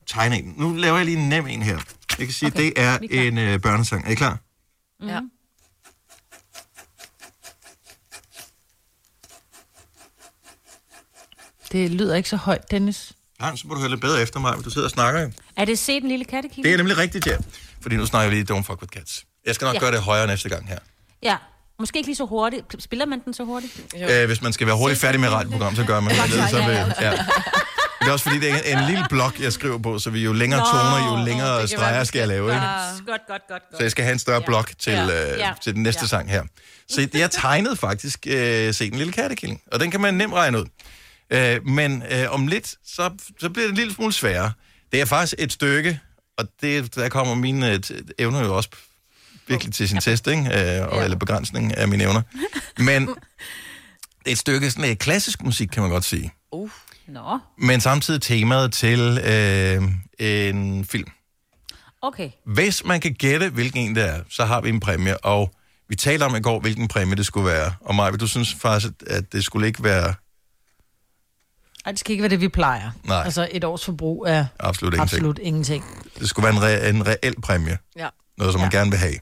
tegne 0.08 0.38
en. 0.38 0.54
Nu 0.58 0.74
laver 0.74 0.98
jeg 0.98 1.06
lige 1.06 1.18
en 1.18 1.30
nem 1.30 1.48
en 1.48 1.62
her. 1.62 1.78
Jeg 2.20 2.28
kan 2.28 2.34
sige, 2.34 2.48
okay, 2.48 2.60
det 2.60 2.74
er 2.76 2.98
en 3.12 3.38
øh, 3.38 3.60
børnesang. 3.60 4.06
Er 4.06 4.10
I 4.12 4.16
klar? 4.16 4.40
Ja. 5.04 5.20
Det 11.72 11.92
lyder 11.92 12.16
ikke 12.16 12.30
så 12.30 12.36
højt, 12.38 12.72
Dennis. 12.72 13.14
Nej, 13.40 13.56
så 13.56 13.68
må 13.68 13.74
du 13.74 13.80
høre 13.80 13.90
lidt 13.90 14.02
bedre 14.02 14.22
efter 14.22 14.40
mig, 14.40 14.54
hvis 14.54 14.64
du 14.64 14.70
sidder 14.70 14.88
og 14.88 14.92
snakker. 14.92 15.22
jo. 15.22 15.32
Er 15.56 15.66
det 15.66 15.80
set 15.80 16.02
den 16.02 16.10
lille 16.10 16.26
kattekilde? 16.26 16.70
Det 16.70 16.74
er 16.74 16.78
nemlig 16.78 16.98
rigtigt, 16.98 17.28
ja. 17.28 17.38
Fordi 17.86 17.96
nu 17.96 18.06
snakker 18.06 18.30
vi 18.30 18.36
lige 18.36 18.54
Don't 18.54 18.62
Fuck 18.64 18.82
With 18.82 18.92
Cats. 18.98 19.26
Jeg 19.46 19.56
skal 19.56 19.66
nok 19.66 19.74
Ja. 19.74 19.80
ja. 19.80 19.84
gøre 19.86 19.92
det 19.92 20.02
højere 20.02 20.28
næste 20.28 20.50
gang 20.50 20.68
her. 20.68 20.78
Ja. 21.24 21.36
Måske 21.80 21.98
ikke 21.98 22.08
lige 22.08 22.16
så 22.16 22.26
hurtigt. 22.26 22.66
Spiller 22.80 23.06
man 23.06 23.22
den 23.26 23.34
så 23.34 23.44
hurtigt? 23.44 23.96
Øh, 24.10 24.26
hvis 24.28 24.42
man 24.42 24.54
skal 24.54 24.68
være 24.68 24.76
hurtigt 24.76 25.02
færdig 25.02 25.20
med 25.20 25.28
et 25.30 25.34
radioprogram, 25.34 25.76
så 25.76 25.84
gør 25.84 26.00
man 26.00 26.16
det. 26.16 26.50
Så 26.50 26.58
vil, 26.58 26.76
ja. 27.02 27.12
Det 28.02 28.08
er 28.08 28.12
også 28.12 28.24
fordi, 28.24 28.40
det 28.40 28.72
er 28.74 28.80
en 28.80 28.86
lille 28.90 29.06
blok, 29.10 29.40
jeg 29.40 29.54
skriver 29.54 29.78
på, 29.78 30.00
så 30.00 30.10
vi 30.10 30.24
jo 30.24 30.34
længere 30.34 30.60
Nå, 30.60 30.66
toner, 30.66 31.20
jo 31.20 31.26
længere 31.26 31.60
kan 31.60 31.68
streger 31.68 32.04
skal 32.04 32.20
jeg 32.20 32.28
lave. 32.28 32.50
Ikke? 32.50 32.62
Godt, 32.62 33.06
godt, 33.08 33.22
godt, 33.28 33.48
godt. 33.50 33.78
Så 33.78 33.84
jeg 33.84 33.92
skal 33.92 34.04
have 34.04 34.14
en 34.14 34.20
større 34.20 34.42
blok 34.42 34.72
til, 34.80 34.94
Ja. 34.94 35.04
øh, 35.34 35.40
Ja. 35.40 35.52
til 35.64 35.74
den 35.76 35.84
næste 35.84 36.02
Ja. 36.04 36.08
sang 36.08 36.30
her. 36.30 36.44
Så 36.90 37.08
jeg 37.14 37.32
tegnede 37.32 37.76
faktisk 37.76 38.28
øh, 38.28 38.74
Se 38.74 38.90
den 38.90 38.98
lille 38.98 39.14
kattekilling, 39.14 39.62
og 39.72 39.80
den 39.80 39.92
kan 39.92 40.02
man 40.02 40.14
nemt 40.14 40.34
regne 40.34 40.60
ud. 40.60 40.66
Øh, 41.30 41.66
men 41.68 42.04
øh, 42.12 42.26
om 42.34 42.48
lidt, 42.48 42.68
så, 42.86 43.10
så 43.40 43.50
bliver 43.50 43.66
det 43.68 43.70
en 43.72 43.78
lille 43.78 43.94
smule 43.94 44.14
sværere. 44.14 44.52
Det 44.92 45.02
er 45.02 45.06
faktisk 45.06 45.34
et 45.40 45.52
stykke, 45.52 46.00
og 46.38 46.46
det, 46.62 46.96
der 46.96 47.10
kommer 47.10 47.36
mine 47.36 47.72
øh, 47.74 47.80
evner 48.18 48.44
jo 48.46 48.56
også 48.56 48.70
virkelig 49.48 49.74
til 49.74 49.90
sin 49.90 50.00
test, 50.00 50.28
ikke? 50.28 50.78
Øh, 50.78 50.88
og, 50.88 51.04
eller 51.04 51.18
begrænsning 51.18 51.78
af 51.78 51.88
mine 51.88 52.04
evner. 52.04 52.22
Men 52.78 53.08
det 53.08 53.18
er 54.26 54.32
et 54.32 54.38
stykke 54.38 54.72
sådan 54.72 54.92
et 54.92 55.00
klassisk 55.00 55.44
musik, 55.44 55.68
kan 55.68 55.82
man 55.84 55.92
godt 55.92 56.04
sige. 56.06 56.34
Uh. 56.52 56.70
Nå, 57.08 57.40
Men 57.58 57.82
samtidig 57.82 58.22
temaet 58.22 58.74
til 58.74 59.00
øh, 59.26 59.84
en 60.20 60.86
film. 60.86 61.10
okay. 62.02 62.30
Hvis 62.46 62.86
man 62.86 63.00
kan 63.02 63.14
gætte, 63.14 63.50
hvilken 63.50 63.80
en 63.80 63.96
det 63.96 64.10
er, 64.10 64.22
så 64.30 64.46
har 64.46 64.62
vi 64.62 64.70
en 64.70 64.80
præmie. 64.80 65.18
Og 65.26 65.54
vi 65.90 65.96
talte 65.96 66.24
om 66.24 66.36
i 66.36 66.42
går, 66.42 66.60
hvilken 66.60 66.88
præmie 66.88 67.16
det 67.16 67.26
skulle 67.26 67.48
være. 67.48 67.74
Og 67.82 67.96
Maja, 67.96 68.12
du 68.12 68.28
synes 68.28 68.54
faktisk, 68.54 68.94
at 69.08 69.34
det 69.34 69.44
skulle 69.44 69.68
ikke 69.68 69.84
være 69.84 70.14
Ej, 71.86 71.92
det 71.92 72.00
skal 72.00 72.12
ikke 72.12 72.22
være 72.22 72.30
det, 72.30 72.42
vi 72.42 72.48
plejer. 72.50 72.92
Nej. 73.04 73.22
Altså 73.26 73.48
et 73.52 73.64
års 73.64 73.86
forbrug 73.86 74.26
er 74.28 74.46
absolut 74.60 74.94
ingenting. 74.94 75.16
absolut 75.20 75.40
ingenting. 75.40 75.86
Det 76.20 76.30
skulle 76.30 76.44
være 76.46 76.56
en, 76.56 76.80
re- 76.80 76.86
en 76.90 77.08
reel 77.08 77.42
præmie. 77.42 77.78
Ja. 77.96 78.10
Noget, 78.38 78.54
som 78.54 78.62
man 78.62 78.70
gerne 78.70 78.92
vil 78.92 79.00
have. 79.00 79.16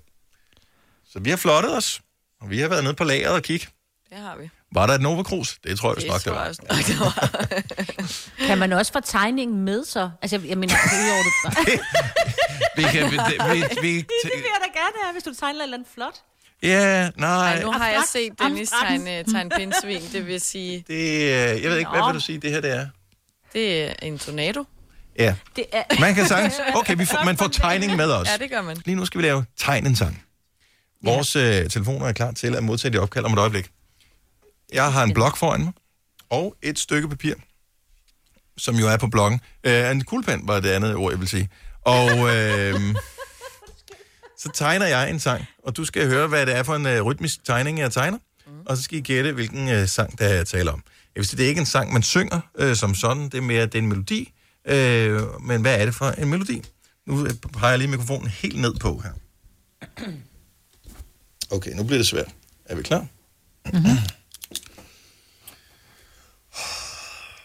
Så 1.13 1.19
vi 1.19 1.29
har 1.29 1.37
flottet 1.37 1.77
os. 1.77 2.01
Og 2.41 2.49
vi 2.49 2.59
har 2.59 2.67
været 2.67 2.83
nede 2.83 2.93
på 2.93 3.03
lageret 3.03 3.33
og 3.35 3.41
kigge. 3.43 3.67
Det 4.09 4.17
har 4.17 4.35
vi. 4.41 4.49
Var 4.71 4.87
der 4.87 4.93
et 4.93 5.01
Nova 5.01 5.23
Cruz? 5.23 5.53
Det 5.63 5.79
tror 5.79 5.89
jeg 5.89 6.01
Det 6.01 6.07
nok, 6.11 6.23
det 6.23 6.31
var. 6.31 6.45
nok, 6.47 6.85
det 6.87 6.99
var. 6.99 7.29
Kan 8.47 8.57
man 8.57 8.73
også 8.73 8.91
få 8.93 8.99
tegningen 8.99 9.65
med 9.65 9.85
så? 9.85 10.09
Altså, 10.21 10.37
jeg, 10.37 10.49
jeg 10.49 10.57
mener, 10.57 10.75
altså, 10.75 10.95
udover 10.95 11.23
det 11.23 11.33
bare. 11.43 11.77
Vi 12.77 12.83
kan, 12.83 13.11
vi, 13.11 13.17
vi, 13.53 13.59
vi, 13.81 13.93
det 14.23 14.31
vil 14.35 14.43
jeg 14.53 14.59
da 14.65 14.79
gerne 14.79 14.95
have, 15.03 15.11
hvis 15.13 15.23
du 15.23 15.33
tegner 15.39 15.59
et 15.59 15.63
eller 15.63 15.77
andet 15.77 15.89
flot. 15.93 16.15
Ja, 16.63 17.09
nej. 17.17 17.53
Ej, 17.53 17.61
nu 17.61 17.71
har 17.71 17.87
jeg 17.87 18.03
set 18.11 18.39
Dennis 18.39 18.69
tegne, 18.69 19.23
tegne 19.23 19.49
pindsvin, 19.49 20.01
det 20.11 20.27
vil 20.27 20.41
sige, 20.41 20.83
Det, 20.87 20.93
øh, 20.93 21.63
jeg 21.63 21.71
ved 21.71 21.77
ikke, 21.77 21.89
hvad 21.91 21.99
Nå. 21.99 22.05
vil 22.07 22.15
du 22.15 22.19
sige, 22.19 22.37
det 22.37 22.51
her 22.51 22.61
det 22.61 22.71
er? 22.71 22.87
det 23.53 23.83
er 23.89 23.93
en 24.01 24.19
tornado. 24.19 24.63
Ja, 25.19 25.35
Det 25.55 25.65
er... 25.71 25.83
man 25.99 26.15
kan 26.15 26.27
sagtens... 26.27 26.53
Okay, 26.75 26.95
vi 26.97 27.05
får, 27.05 27.23
man 27.25 27.37
får 27.37 27.47
tegning 27.47 27.95
med 27.95 28.11
os. 28.11 28.27
Ja, 28.27 28.37
det 28.37 28.49
gør 28.51 28.61
man. 28.61 28.77
Lige 28.85 28.95
nu 28.95 29.05
skal 29.05 29.21
vi 29.21 29.25
lave 29.25 29.45
tegn 29.57 29.85
en 29.87 29.95
sang. 29.95 30.23
Vores 31.03 31.35
øh, 31.35 31.69
telefoner 31.69 32.05
er 32.07 32.11
klar 32.11 32.31
til 32.31 32.55
at 32.55 32.63
modtage 32.63 32.93
de 32.93 32.97
opkald 32.99 33.25
om 33.25 33.33
et 33.33 33.39
øjeblik. 33.39 33.69
Jeg 34.73 34.93
har 34.93 35.03
en 35.03 35.13
blok 35.13 35.37
foran 35.37 35.63
mig, 35.63 35.73
og 36.29 36.55
et 36.61 36.79
stykke 36.79 37.09
papir, 37.09 37.33
som 38.57 38.75
jo 38.75 38.87
er 38.87 38.97
på 38.97 39.07
blokken. 39.07 39.41
Øh, 39.63 39.91
en 39.91 40.03
kuglepen 40.03 40.47
var 40.47 40.59
det 40.59 40.69
andet 40.69 40.95
ord, 40.95 41.11
jeg 41.11 41.19
vil 41.19 41.27
sige. 41.27 41.49
Og 41.81 42.35
øh, 42.35 42.73
så 44.43 44.49
tegner 44.53 44.85
jeg 44.85 45.09
en 45.09 45.19
sang, 45.19 45.45
og 45.63 45.77
du 45.77 45.85
skal 45.85 46.07
høre, 46.07 46.27
hvad 46.27 46.45
det 46.45 46.55
er 46.55 46.63
for 46.63 46.75
en 46.75 46.85
øh, 46.85 47.01
rytmisk 47.01 47.45
tegning, 47.45 47.79
jeg 47.79 47.91
tegner. 47.91 48.17
Mm. 48.47 48.51
Og 48.65 48.77
så 48.77 48.83
skal 48.83 48.97
I 48.97 49.01
gætte, 49.01 49.31
hvilken 49.31 49.69
øh, 49.69 49.87
sang, 49.87 50.19
der 50.19 50.27
er 50.27 50.43
tale 50.43 50.71
om. 50.71 50.83
Jeg 51.15 51.19
vil 51.19 51.27
sige, 51.27 51.37
det 51.37 51.43
er 51.43 51.47
ikke 51.47 51.59
en 51.59 51.65
sang, 51.65 51.93
man 51.93 52.03
synger 52.03 52.39
øh, 52.57 52.75
som 52.75 52.95
sådan. 52.95 53.23
Det 53.23 53.33
er 53.33 53.41
mere 53.41 53.65
det 53.65 53.75
er 53.75 53.79
en 53.79 53.87
melodi. 53.87 54.33
Øh, 54.67 55.41
men 55.41 55.61
hvad 55.61 55.81
er 55.81 55.85
det 55.85 55.95
for 55.95 56.09
en 56.09 56.29
melodi? 56.29 56.63
Nu 57.07 57.25
øh, 57.25 57.31
har 57.55 57.69
jeg 57.69 57.77
lige 57.77 57.87
mikrofonen 57.87 58.27
helt 58.27 58.59
ned 58.61 58.75
på 58.75 59.03
her. 59.03 59.11
Okay, 61.51 61.71
nu 61.71 61.83
bliver 61.83 61.97
det 61.99 62.07
svært. 62.07 62.29
Er 62.65 62.75
vi 62.75 62.83
klar? 62.83 63.07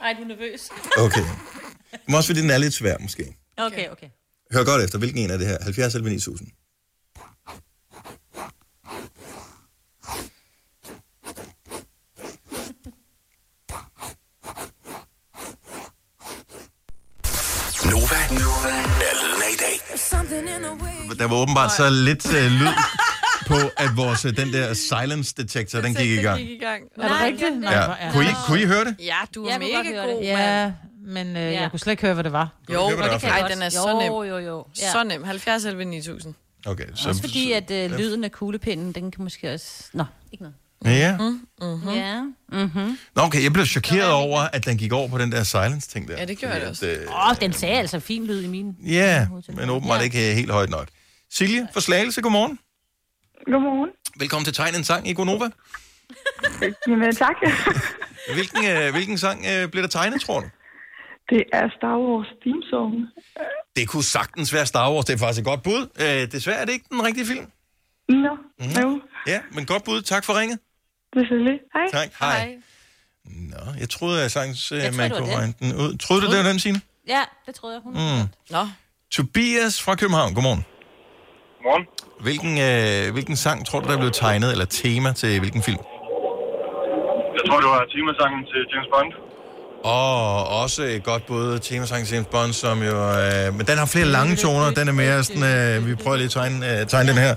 Ej, 0.01 0.12
du 0.12 0.22
er 0.22 0.26
nervøs. 0.26 0.61
Okay. 1.07 1.24
Det 1.92 2.01
må 2.09 2.16
også 2.16 2.26
fordi 2.26 2.40
den 2.40 2.51
er 2.51 2.59
lidt 2.59 2.74
svær, 2.74 2.96
måske. 3.01 3.36
Okay, 3.57 3.88
okay. 3.88 4.07
Hør 4.53 4.64
godt 4.64 4.84
efter, 4.84 4.99
hvilken 4.99 5.18
en 5.18 5.30
er 5.30 5.36
det 5.36 5.46
her? 5.46 5.59
70 5.62 5.94
eller 5.94 6.11
9000? 6.11 6.49
Nova. 17.85 18.16
Er 18.16 19.14
lyden 19.22 19.43
af 19.43 19.53
i 19.53 19.57
dag. 19.57 21.18
Der 21.18 21.26
var 21.29 21.37
åbenbart 21.37 21.72
så 21.72 21.91
lidt 21.91 22.26
uh, 22.26 22.33
lyd 22.33 22.68
på, 23.47 23.55
at 23.76 23.97
vores, 23.97 24.24
uh, 24.24 24.31
den 24.37 24.53
der 24.53 24.74
silence 24.74 25.35
detector, 25.37 25.81
den 25.81 25.95
gik 25.95 26.11
i 26.11 26.16
gang. 26.22 26.39
gik 26.41 26.51
i 26.51 26.59
gang. 26.59 26.83
Er 26.97 27.09
det 27.09 27.20
rigtigt? 27.20 27.61
Nej, 27.61 27.72
Ja. 27.74 28.12
Kunne 28.12 28.24
I, 28.24 28.26
det- 28.29 28.37
kunne 28.47 28.61
I 28.62 28.64
høre 28.66 28.85
det? 28.85 28.97
Ja, 28.99 29.14
du 29.35 29.45
er 29.45 29.51
Jeg 29.51 29.61
kunne 29.61 29.72
godt 29.74 29.87
mega 29.87 29.97
høre 30.01 30.09
det. 30.09 30.14
god, 30.16 30.22
Ja, 30.22 30.72
men 31.07 31.37
øh, 31.37 31.53
jeg 31.53 31.70
kunne 31.70 31.81
slet 31.81 31.93
ikke 31.93 32.03
høre, 32.03 32.14
hvad 32.14 32.24
det 32.24 32.33
var. 32.33 32.49
Jo, 32.72 32.87
hvad 32.89 32.97
det 33.05 33.12
var 33.12 33.18
for 33.18 33.29
Ej, 33.29 33.41
godt. 33.41 33.53
den 33.53 33.62
er 33.62 33.68
så 33.68 33.99
nem. 34.03 34.07
Jo, 34.12 34.22
jo, 34.22 34.39
jo. 34.39 34.66
Ja. 34.83 34.93
Så 34.93 35.05
nem. 35.05 35.24
70 35.24 35.64
11 35.64 35.85
9000. 35.85 36.35
Okay, 36.66 36.85
så... 36.95 37.09
Også 37.09 37.20
fordi, 37.20 37.53
at 37.53 37.70
øh, 37.70 37.91
lyden 37.99 38.24
af 38.24 38.33
kuglepinden, 38.33 38.93
den 38.93 39.11
kan 39.11 39.22
måske 39.24 39.55
også... 39.55 39.66
Nå, 39.93 40.05
ikke 40.33 40.43
noget. 40.43 40.55
Ja. 40.85 41.16
Mm-hmm. 41.18 41.89
Ja. 41.95 42.22
Mm-hmm. 42.53 42.99
Nå, 43.16 43.22
okay, 43.22 43.43
jeg 43.43 43.53
blev 43.53 43.66
chokeret 43.66 44.11
over, 44.12 44.41
at 44.41 44.64
den 44.66 44.79
gik 44.79 44.93
over 44.93 45.09
på 45.09 45.18
den 45.18 45.33
der 45.33 45.43
silence-ting 45.43 46.09
der. 46.09 46.16
Ja, 46.18 46.24
det 46.24 46.39
gjorde 46.39 46.55
jeg 46.55 46.62
Fordi 46.62 46.70
også. 46.70 46.87
at, 46.87 46.99
øh, 47.03 47.09
Åh, 47.09 47.29
oh, 47.31 47.37
den 47.41 47.53
sagde 47.53 47.79
altså 47.79 48.01
fin 48.01 48.26
lyd 48.26 48.43
i 48.43 48.47
min. 48.47 48.76
Ja, 48.87 49.26
men 49.57 49.70
åbenbart 49.70 50.03
ikke 50.05 50.31
øh, 50.31 50.37
helt 50.37 50.51
højt 50.51 50.70
nok. 50.70 50.89
Silje 51.31 51.68
for 51.72 51.81
Slagelse, 51.81 52.22
godmorgen. 52.22 52.59
Godmorgen. 53.47 53.91
Velkommen 54.20 54.45
til 54.45 54.55
Tegn 54.55 54.74
en 54.74 54.85
sang 54.85 55.09
i 55.09 55.12
Gonova. 55.12 55.45
Jamen, 56.89 57.14
tak. 57.14 57.37
Hvilken, 58.35 58.64
øh, 58.64 58.91
hvilken 58.93 59.18
sang 59.18 59.45
øh, 59.51 59.68
bliver 59.68 59.83
der 59.83 59.89
tegnet, 59.91 60.20
tror 60.20 60.41
du? 60.41 60.47
Det 61.31 61.43
er 61.53 61.68
Star 61.79 61.97
Wars 61.99 62.26
theme 62.43 62.62
song. 62.70 62.95
Det 63.76 63.89
kunne 63.89 64.03
sagtens 64.05 64.55
være 64.55 64.66
Star 64.66 64.93
Wars. 64.93 65.05
Det 65.05 65.14
er 65.14 65.18
faktisk 65.18 65.39
et 65.41 65.45
godt 65.45 65.62
bud. 65.62 65.89
Øh, 66.01 66.33
desværre 66.33 66.57
er 66.59 66.64
det 66.64 66.72
ikke 66.72 66.87
den 66.91 67.05
rigtige 67.05 67.26
film. 67.26 67.47
Nå, 68.09 68.37
Mhm. 68.61 68.70
jo, 68.83 69.01
Ja, 69.26 69.41
men 69.53 69.66
godt 69.66 69.85
bud. 69.85 70.03
Tak 70.03 70.24
for 70.24 70.41
ringet. 70.41 70.59
Selvfølgelig. 71.14 71.59
Hej. 71.74 71.86
Tak. 71.92 72.09
Hej. 72.20 72.56
Nå, 73.24 73.62
jeg 73.80 73.88
troede, 73.88 74.24
at 74.24 74.36
øh, 74.36 74.48
Jeg 74.48 74.56
troede, 74.56 74.96
man 74.96 75.11
var 75.11 75.18
kunne 75.18 75.36
regne 75.36 75.54
den 75.61 75.74
ud. 75.74 75.98
Troede 75.98 76.22
du, 76.22 76.26
det 76.30 76.38
var 76.38 76.48
den, 76.50 76.59
Signe? 76.59 76.80
Ja, 77.09 77.22
det 77.46 77.54
troede 77.54 77.74
jeg, 77.74 77.82
hun. 77.82 77.92
Mm. 77.92 78.26
Nå. 78.50 78.62
Tobias 79.11 79.82
fra 79.82 79.94
København, 79.94 80.34
godmorgen. 80.34 80.64
Godmorgen. 81.56 81.86
Hvilken, 82.20 82.59
øh, 82.68 83.12
hvilken 83.12 83.36
sang 83.36 83.66
tror 83.66 83.80
du, 83.80 83.88
der 83.92 83.98
blev 83.98 84.11
tegnet, 84.11 84.52
eller 84.52 84.64
tema 84.64 85.12
til 85.12 85.38
hvilken 85.38 85.62
film? 85.62 85.78
Jeg 87.36 87.42
tror, 87.46 87.59
det 87.61 87.68
var 87.74 87.84
temasangen 87.94 88.42
til 88.52 88.61
James 88.72 88.88
Bond. 88.92 89.12
Og 89.84 90.48
også 90.62 90.82
et 90.82 91.04
godt 91.04 91.26
bud, 91.26 91.59
temasang 91.59 92.06
til 92.06 92.14
James 92.14 92.28
Bond, 92.30 92.52
som 92.52 92.82
jo... 92.82 92.96
Øh, 93.11 93.54
men 93.56 93.66
den 93.66 93.78
har 93.78 93.86
flere 93.86 94.06
lange 94.06 94.36
toner, 94.36 94.70
den 94.70 94.88
er 94.88 94.92
mere 94.92 95.24
sådan... 95.24 95.42
Øh, 95.42 95.86
vi 95.86 95.94
prøver 95.94 96.16
lige 96.16 96.24
at 96.24 96.30
tegne, 96.30 96.80
øh, 96.80 96.86
tegne 96.86 97.09
den 97.11 97.18
her. 97.18 97.34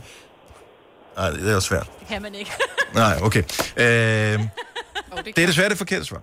Nej, 1.21 1.29
det 1.29 1.49
er 1.49 1.53
jo 1.53 1.59
svært. 1.59 1.87
Det 1.99 2.07
kan 2.07 2.21
man 2.21 2.35
ikke. 2.35 2.51
Nej, 3.01 3.13
okay. 3.21 3.43
Øh, 3.77 4.39
Oh, 5.13 5.23
det 5.25 5.39
er 5.39 5.45
desværre 5.47 5.69
det 5.69 5.77
forkerte 5.77 6.05
svar. 6.05 6.21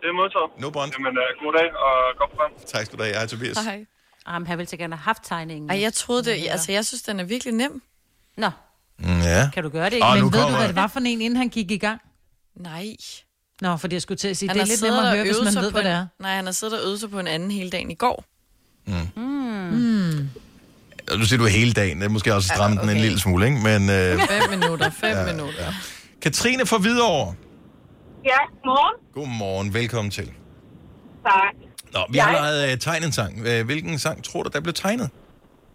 Det 0.00 0.08
er 0.08 0.12
modtaget. 0.12 0.60
No 0.60 0.70
bond. 0.70 0.92
Jamen, 0.92 1.12
uh, 1.18 1.44
god 1.44 1.52
dag 1.58 1.68
og 1.86 1.92
godt 2.18 2.30
program. 2.30 2.50
Tak 2.66 2.86
skal 2.86 2.98
du 2.98 3.02
have. 3.04 3.14
Hej, 3.16 3.26
Tobias. 3.26 3.58
Hej. 3.64 3.84
Jamen, 4.28 4.46
han 4.46 4.58
ville 4.58 4.68
så 4.70 4.76
gerne 4.76 4.96
have 4.96 5.02
haft 5.02 5.22
tegningen. 5.24 5.70
Ej, 5.70 5.80
jeg 5.80 5.92
troede 5.92 6.24
det. 6.24 6.46
Altså, 6.50 6.72
jeg 6.72 6.86
synes, 6.86 7.02
den 7.02 7.20
er 7.20 7.24
virkelig 7.24 7.54
nem. 7.54 7.82
Nå, 8.36 8.50
Mm, 8.98 9.20
ja. 9.20 9.50
kan 9.54 9.62
du 9.62 9.68
gøre 9.68 9.84
det? 9.84 9.92
Ikke? 9.92 10.06
Nu 10.06 10.14
Men 10.14 10.22
ved 10.24 10.30
du, 10.30 10.38
kommer- 10.38 10.58
hvad 10.58 10.68
det 10.68 10.76
var 10.76 10.86
for 10.86 11.00
en, 11.00 11.06
inden 11.06 11.36
han 11.36 11.48
gik 11.48 11.70
i 11.70 11.76
gang? 11.78 12.00
Nej. 12.56 12.86
Nå, 13.60 13.76
fordi 13.76 13.94
jeg 13.94 14.02
skulle 14.02 14.18
til 14.18 14.28
at 14.28 14.36
sige, 14.36 14.48
Han 14.48 14.56
det 14.56 14.62
er 14.62 14.66
lidt 14.66 14.82
nemmere 14.82 15.10
at 15.10 15.14
høre, 15.16 15.24
hvis 15.26 15.36
man 15.44 15.52
sig 15.52 15.62
ved, 15.62 15.70
på 15.70 15.74
hvad 15.80 15.84
det 15.84 15.92
er. 15.98 16.06
Nej, 16.18 16.34
han 16.34 16.44
har 16.44 16.52
siddet 16.52 16.78
og 16.80 16.84
øvet 16.86 17.00
sig 17.00 17.10
på 17.10 17.18
en 17.18 17.26
anden 17.26 17.50
hele 17.50 17.70
dagen 17.70 17.90
i 17.90 17.94
går. 17.94 18.24
Mm. 18.86 20.28
Og 21.10 21.18
Nu 21.18 21.24
siger 21.24 21.38
du 21.38 21.46
hele 21.46 21.72
dagen. 21.72 21.98
Det 21.98 22.04
er 22.04 22.08
måske 22.10 22.34
også 22.34 22.48
stramme 22.48 22.80
den 22.80 22.88
en 22.90 22.96
lille 22.96 23.20
smule, 23.20 23.46
ikke? 23.46 23.58
Men 23.58 23.90
øh, 23.90 24.20
5 24.20 24.50
minutter, 24.50 24.90
5 24.90 25.10
Ja, 25.10 25.20
ja, 25.20 25.32
minutter. 25.32 25.64
Ja. 25.64 25.74
Katrine 26.22 26.66
fra 26.66 26.78
Hvidovre. 26.78 27.34
Ja, 28.24 28.36
morgen. 28.64 28.94
Godmorgen. 29.14 29.74
Velkommen 29.74 30.10
til. 30.10 30.24
Tak. 31.26 31.54
Nå, 31.92 32.00
vi 32.10 32.18
har 32.18 32.32
lavet 32.32 32.72
øh, 32.72 32.78
tegnet 32.78 33.06
en 33.06 33.12
sang. 33.12 33.46
Øh, 33.46 33.64
Hvilken 33.64 33.98
sang 33.98 34.24
tror 34.24 34.42
du, 34.42 34.50
der 34.52 34.60
blev 34.60 34.74
tegnet? 34.74 35.10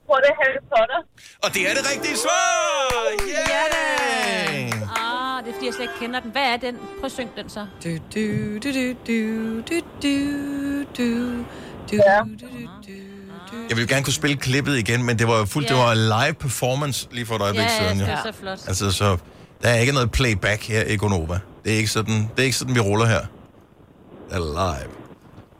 Tror 0.07 0.15
det 0.17 0.25
er 0.30 0.34
Harry 0.43 0.59
Potter? 0.61 0.99
Og 1.43 1.53
det 1.53 1.69
er 1.69 1.73
det 1.73 1.84
rigtige 1.95 2.17
svar! 2.17 2.38
Yeah! 3.28 4.71
Ah, 4.82 5.43
det 5.43 5.49
er 5.49 5.53
fordi, 5.53 5.65
jeg 5.65 5.73
slet 5.73 5.84
ikke 5.84 5.93
kender 5.99 6.19
den. 6.19 6.32
Hvad 6.32 6.41
er 6.41 6.57
den? 6.57 6.75
Prøv 6.75 7.05
at 7.05 7.11
synge 7.11 7.32
den 7.38 7.49
så. 7.49 7.65
Du, 7.84 7.89
du, 8.15 8.57
du, 8.63 8.69
du, 8.71 8.93
du, 9.07 9.61
du, 9.69 9.80
du, 10.03 10.15
du, 10.97 11.45
du, 11.91 11.95
Ja. 11.95 12.19
Jeg 13.69 13.77
ville 13.77 13.87
gerne 13.87 14.03
kunne 14.03 14.13
spille 14.13 14.35
klippet 14.37 14.77
igen, 14.77 15.03
men 15.03 15.19
det 15.19 15.27
var 15.27 15.37
jo 15.37 15.45
fuldt, 15.45 15.69
Ja. 15.69 15.75
det 15.75 15.83
var 15.83 15.93
live 16.25 16.33
performance 16.33 17.07
lige 17.11 17.25
for 17.25 17.35
et 17.35 17.41
øjeblik 17.41 17.63
Ja, 17.63 17.79
siden. 17.79 17.99
det 17.99 18.07
jo. 18.07 18.11
er 18.11 18.21
så 18.23 18.33
flot. 18.39 18.59
Altså, 18.67 18.91
så 18.91 19.17
der 19.63 19.69
er 19.69 19.75
ikke 19.79 19.93
noget 19.93 20.11
playback 20.11 20.63
her 20.67 20.83
i 20.83 20.95
Gonova. 20.97 21.39
Det 21.65 21.73
er 21.73 21.77
ikke 21.77 21.89
sådan, 21.89 22.13
det 22.13 22.39
er 22.39 22.43
ikke 22.43 22.57
sådan 22.57 22.75
vi 22.75 22.79
ruller 22.79 23.05
her. 23.05 23.19
Det 24.29 24.35
er 24.35 24.39
live. 24.39 24.91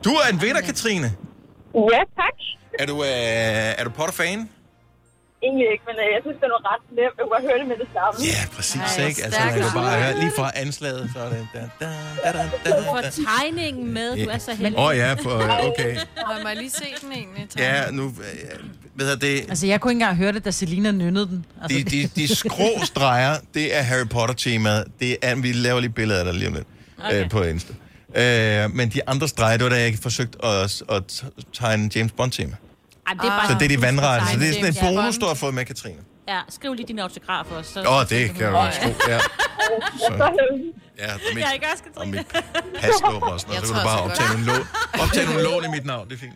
Du 0.04 0.10
er 0.10 0.34
en 0.34 0.42
vinder, 0.42 0.62
Katrine. 0.62 1.14
Ja, 1.76 2.00
tak. 2.16 2.34
Er 2.80 2.86
du, 2.86 3.04
øh, 3.04 3.10
er 3.78 3.84
du 3.84 3.90
Potter-fan? 3.90 4.50
Egentlig 5.44 5.68
ikke, 5.74 5.84
men 5.90 5.96
øh, 6.04 6.08
jeg 6.16 6.22
synes, 6.26 6.38
det 6.44 6.50
var 6.56 6.62
ret 6.72 6.86
nemt. 6.98 7.14
Jeg 7.18 7.24
kunne 7.26 7.34
bare 7.36 7.46
høre 7.50 7.58
det 7.62 7.68
med 7.74 7.78
det 7.84 7.90
samme. 7.98 8.16
Ja, 8.34 8.42
præcis, 8.56 8.90
Ej, 8.98 9.08
ikke? 9.10 9.20
Altså, 9.26 9.40
man 9.46 9.54
kan 9.54 9.72
bare 9.82 9.96
høre 10.04 10.14
lige 10.24 10.34
fra 10.40 10.48
anslaget, 10.64 11.04
så 11.14 11.20
er 11.26 11.30
det... 11.34 11.42
Da, 11.54 11.60
da, 11.82 11.88
da, 12.24 12.30
da, 12.38 12.44
da, 12.66 12.70
Du 12.78 12.84
får 12.94 13.02
tegningen 13.26 13.94
med. 13.98 14.10
Du 14.26 14.30
er 14.36 14.38
så 14.38 14.54
heldig. 14.62 14.80
Åh 14.80 14.86
oh, 14.86 14.98
ja, 14.98 15.14
for, 15.14 15.34
okay. 15.70 15.94
Og 16.28 16.34
må 16.44 16.48
jeg 16.48 16.58
lige 16.58 16.70
se 16.82 16.88
den 17.02 17.12
egentlig? 17.12 17.44
Ja, 17.58 17.92
nu... 17.92 18.04
Øh, 18.06 18.60
ved 18.96 19.10
jeg, 19.10 19.22
det, 19.22 19.50
Altså, 19.50 19.68
jeg 19.68 19.82
kunne 19.82 19.92
ikke 19.92 20.02
engang 20.02 20.18
høre 20.18 20.32
det, 20.32 20.46
da 20.46 20.52
Selina 20.52 20.92
nynnede 20.92 21.28
den. 21.28 21.46
Altså, 21.62 21.78
de, 21.78 21.84
de, 21.84 22.10
de 22.16 22.36
skrå 22.44 22.70
streger, 22.84 23.36
det 23.54 23.78
er 23.78 23.82
Harry 23.82 24.08
Potter-temaet. 24.10 24.84
Det 25.00 25.18
er, 25.22 25.36
vi 25.36 25.52
laver 25.52 25.80
lige 25.80 25.90
billeder 25.90 26.20
af 26.20 26.26
dig 26.26 26.34
lige 26.34 26.48
om 26.48 26.54
lidt 26.54 26.68
okay. 26.98 27.24
øh, 27.24 27.30
på 27.30 27.44
Insta. 27.44 27.74
Øh, 28.16 28.72
men 28.72 28.90
de 28.90 29.10
andre 29.10 29.28
streger, 29.28 29.58
det 29.58 29.64
var 29.64 29.70
da 29.70 29.82
jeg 29.82 29.98
forsøgte 30.02 30.46
at, 30.46 30.84
at 30.90 31.24
tegne 31.54 31.90
James 31.96 32.12
Bond-tema. 32.12 32.56
Det 33.14 33.24
er 33.24 33.28
bare 33.28 33.48
Så 33.48 33.54
det 33.60 33.66
er 33.66 33.70
de 33.78 33.82
vandrette. 33.82 34.28
Så 34.32 34.40
det 34.40 34.50
er 34.50 34.54
sådan 34.54 34.74
Bond. 34.82 34.96
bonus, 34.98 35.18
du 35.18 35.26
har 35.26 35.34
fået 35.34 35.54
med, 35.54 35.66
Katrine. 35.66 36.02
Ja, 36.28 36.40
skriv 36.50 36.74
lige 36.74 36.88
din 36.88 37.00
autograf 37.00 37.46
også. 37.52 37.74
så- 37.74 37.80
Åh, 37.90 38.10
det 38.10 38.36
kan 38.36 38.52
du 38.52 38.58
også 38.58 38.80
tro, 38.82 38.88
ja. 39.12 39.20
Så, 39.20 40.14
ja, 41.00 41.14
og 41.14 41.20
mit, 41.34 41.44
Ja, 41.44 41.52
ikke 41.52 41.66
også, 41.74 41.84
og 41.96 42.08
mit 42.08 42.28
pasnummer 42.82 43.28
og 43.28 43.40
sådan 43.40 43.54
Jeg 43.54 43.62
noget, 43.62 43.68
så 43.68 43.74
kan 43.74 43.82
du 43.84 43.88
bare 43.90 44.02
optage 44.02 44.30
nogle, 44.34 44.46
lån, 44.46 44.66
optage 45.04 45.26
nogle 45.26 45.44
lån 45.44 45.66
i 45.66 45.68
mit 45.68 45.86
navn, 45.86 46.08
det 46.10 46.16
er 46.16 46.20
fint. 46.20 46.34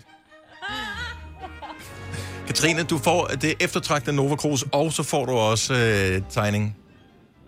Katrine, 2.48 2.84
du 2.84 2.98
får 2.98 3.28
det 3.28 3.54
eftertragtede 3.60 4.16
Nova 4.16 4.36
Cruz, 4.36 4.64
og 4.72 4.94
så 4.94 5.04
får 5.04 5.26
du 5.26 5.32
også 5.32 5.74
øh, 5.74 6.22
tegning. 6.30 6.78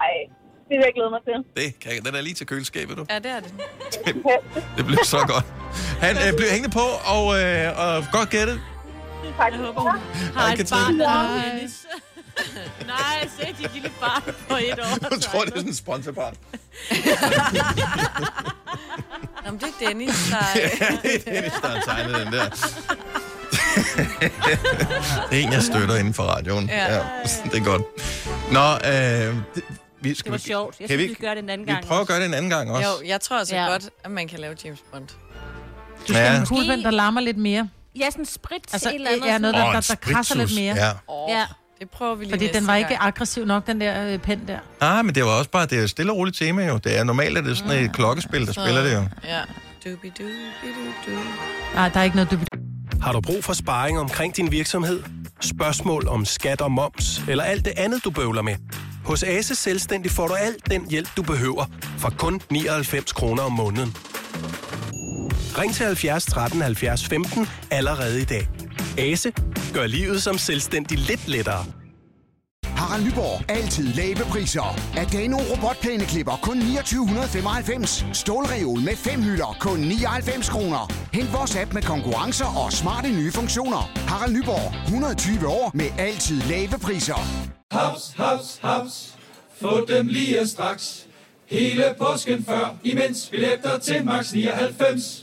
Ej, 0.02 0.08
det 0.70 0.78
vil 0.78 0.84
jeg 0.86 0.92
glæde 0.96 1.10
mig 1.10 1.20
til. 1.26 1.64
Det 1.64 1.80
kan, 1.80 2.06
den 2.06 2.16
er 2.16 2.22
lige 2.22 2.34
til 2.34 2.48
køleskabet, 2.48 2.98
du. 2.98 3.06
Ja, 3.10 3.16
det 3.20 3.32
er 3.32 3.40
det. 3.40 3.54
Det 4.78 4.86
bliver 4.86 5.04
så 5.06 5.18
godt. 5.28 5.46
Han 6.00 6.16
øh, 6.28 6.34
bliver 6.38 6.52
hængende 6.52 6.74
på, 6.74 6.86
og, 7.06 7.42
øh, 7.42 7.80
og 7.80 8.04
godt 8.12 8.30
gættet. 8.30 8.62
Tak. 9.38 9.52
Jeg 9.52 9.60
håber, 9.60 9.82
hun 9.82 9.92
har 9.92 10.42
Hej, 10.48 10.54
et 10.60 10.68
barn, 10.72 11.00
der 11.00 11.10
hedder 11.10 11.52
Dennis. 11.54 11.86
Nej, 12.88 13.28
se 13.40 13.56
dit 13.60 13.74
lille 13.74 13.92
barn 14.00 14.22
på 14.50 14.56
et 14.56 14.80
år. 14.80 15.08
Jeg 15.12 15.22
tror, 15.22 15.42
det 15.44 15.54
er 15.54 15.58
sådan 15.58 15.68
en 15.70 15.76
sponsorbarn. 15.76 16.34
Nå, 19.46 19.52
men 19.52 19.60
det 19.60 19.68
er 19.82 19.88
Dennis, 19.88 20.30
der... 20.30 20.38
Ja, 20.82 20.98
det 21.04 21.16
er 21.28 21.32
Dennis, 21.34 21.54
der 21.62 21.68
har 21.68 21.82
tegnet 21.86 22.16
den 22.26 22.34
der. 22.34 22.50
det 25.30 25.40
er 25.40 25.44
en, 25.44 25.54
jeg 25.54 25.64
støtter 25.64 25.96
inden 25.96 26.14
for 26.14 26.24
radioen. 26.24 26.68
Ja. 26.70 26.94
Ja. 26.96 27.00
det 27.52 27.60
er 27.60 27.64
godt. 27.64 27.82
Nå, 28.52 28.74
øh, 28.90 29.36
det, 29.56 29.64
vi 30.02 30.14
skal, 30.16 30.24
Det 30.24 30.32
var 30.32 30.38
sjovt. 30.38 30.80
Jeg 30.80 30.88
kan 30.90 30.98
synes, 30.98 31.10
vi, 31.10 31.16
vi 31.20 31.26
gør 31.28 31.34
det 31.34 31.44
en 31.44 31.50
anden 31.50 31.68
vi 31.68 31.72
gang. 31.72 31.86
prøver 31.86 32.02
at 32.02 32.08
gøre 32.08 32.20
det 32.20 32.26
en 32.26 32.34
anden 32.34 32.50
gang 32.52 32.72
også. 32.72 32.90
Jo, 32.90 33.08
jeg 33.08 33.22
tror 33.22 33.38
altså 33.40 33.56
Ja. 33.56 33.66
godt, 33.68 33.90
at 34.04 34.12
man 34.12 34.28
kan 34.28 34.40
lave 34.40 34.56
James 34.66 34.80
Bond. 34.92 35.08
Du 35.08 36.14
skal 36.14 36.16
Ja. 36.16 36.40
en 36.40 36.46
kuglepen, 36.46 36.84
der 36.86 36.92
larmer 36.92 37.22
lidt 37.22 37.38
mere. 37.38 37.70
Ja, 38.00 38.10
sådan 38.10 38.22
en 38.22 38.26
sprit 38.26 38.62
Altså, 38.74 38.90
et 38.90 38.96
eller 38.96 39.10
andet. 39.12 39.26
ja, 39.28 39.38
noget, 39.38 39.56
der, 39.56 39.72
der, 39.72 39.82
der 39.82 39.96
krasser 39.96 40.36
lidt 40.36 40.56
mere. 40.56 40.76
ja. 40.76 40.92
Oh, 41.08 41.30
Ja. 41.32 41.46
Det 41.80 41.90
prøver 41.92 42.16
vi 42.16 42.24
lige 42.26 42.34
Fordi 42.34 42.48
den 42.48 42.68
var 42.68 42.76
ikke 42.76 42.90
gang. 42.90 43.02
aggressiv 43.04 43.46
nok, 43.46 43.68
den 43.68 43.82
der 43.82 44.08
øh, 44.14 44.20
pen 44.20 44.48
der. 44.48 44.60
Ah, 44.82 45.06
men 45.06 45.16
det 45.16 45.24
var 45.26 45.30
også 45.32 45.50
bare, 45.50 45.66
det 45.66 45.80
er 45.80 45.84
et 45.84 45.90
stille 45.90 46.12
og 46.12 46.18
roligt 46.18 46.38
tema 46.38 46.66
jo. 46.68 46.78
Det 46.78 46.98
er 47.00 47.04
normalt, 47.04 47.38
at 47.38 47.44
det 47.44 47.52
er 47.52 47.56
sådan 47.56 47.84
et 47.84 47.94
klokkespil, 47.94 48.46
der 48.46 48.52
spiller 48.54 48.84
det 48.84 48.94
jo. 48.94 49.04
Ja. 49.24 49.42
Doobie 49.86 50.12
doo 50.20 50.26
doo. 51.08 51.20
Nej, 51.76 51.90
der 51.90 52.00
er 52.00 52.04
ikke 52.04 52.16
noget, 52.16 52.32
du... 52.32 52.38
Har 53.02 53.12
du 53.12 53.22
brug 53.22 53.44
for 53.44 53.54
sparring 53.54 54.00
omkring 54.00 54.36
din 54.36 54.52
virksomhed? 54.52 55.04
Spørgsmål 55.42 56.08
om 56.08 56.26
skat 56.26 56.62
og 56.62 56.72
moms, 56.72 57.22
eller 57.28 57.44
alt 57.44 57.66
det 57.66 57.74
andet, 57.78 58.04
du 58.04 58.10
bøvler 58.12 58.42
med? 58.42 58.56
Hos 59.06 59.24
Ase 59.24 59.56
Selvstændig 59.56 60.12
får 60.12 60.28
du 60.28 60.34
alt 60.34 60.70
den 60.72 60.90
hjælp, 60.90 61.10
du 61.18 61.24
behøver, 61.24 61.66
for 61.98 62.10
kun 62.18 62.42
99 62.50 63.12
kroner 63.14 63.44
om 63.44 63.52
måneden. 63.52 63.96
Ring 65.58 65.74
til 65.74 65.86
70 65.86 66.26
13 66.26 66.62
70 66.62 67.08
15 67.08 67.48
allerede 67.72 68.22
i 68.22 68.26
dag. 68.26 68.48
Ase 68.98 69.32
gør 69.74 69.88
livet 69.88 70.24
som 70.24 70.38
selvstændig 70.38 70.98
lidt 70.98 71.28
lettere. 71.28 71.66
Harald 72.66 73.04
Nyborg. 73.06 73.50
Altid 73.50 73.88
lave 73.94 74.16
priser. 74.16 74.80
Adano 74.98 75.38
robotplæneklipper 75.38 76.40
kun 76.42 76.60
2995. 76.60 78.06
Stålreol 78.14 78.80
med 78.80 78.96
fem 78.96 79.22
hylder 79.22 79.58
kun 79.60 79.80
99 79.80 80.50
kroner. 80.50 80.92
Hent 81.14 81.34
vores 81.34 81.56
app 81.56 81.74
med 81.74 81.82
konkurrencer 81.82 82.66
og 82.66 82.74
smarte 82.74 83.10
nye 83.10 83.32
funktioner. 83.32 83.92
Harald 84.08 84.34
Nyborg. 84.34 84.84
120 84.86 85.48
år 85.48 85.72
med 85.74 85.90
altid 85.98 86.42
lave 86.42 86.80
priser. 86.82 87.20
Haps, 87.72 88.14
haps, 88.18 88.60
haps. 88.62 89.16
Få 89.62 89.86
dem 89.86 90.08
lige 90.08 90.48
straks. 90.48 91.08
Hele 91.46 91.84
påsken 92.00 92.46
før, 92.46 92.76
imens 92.84 93.28
billetter 93.32 93.78
til 93.80 94.06
max 94.06 94.34
99. 94.34 95.23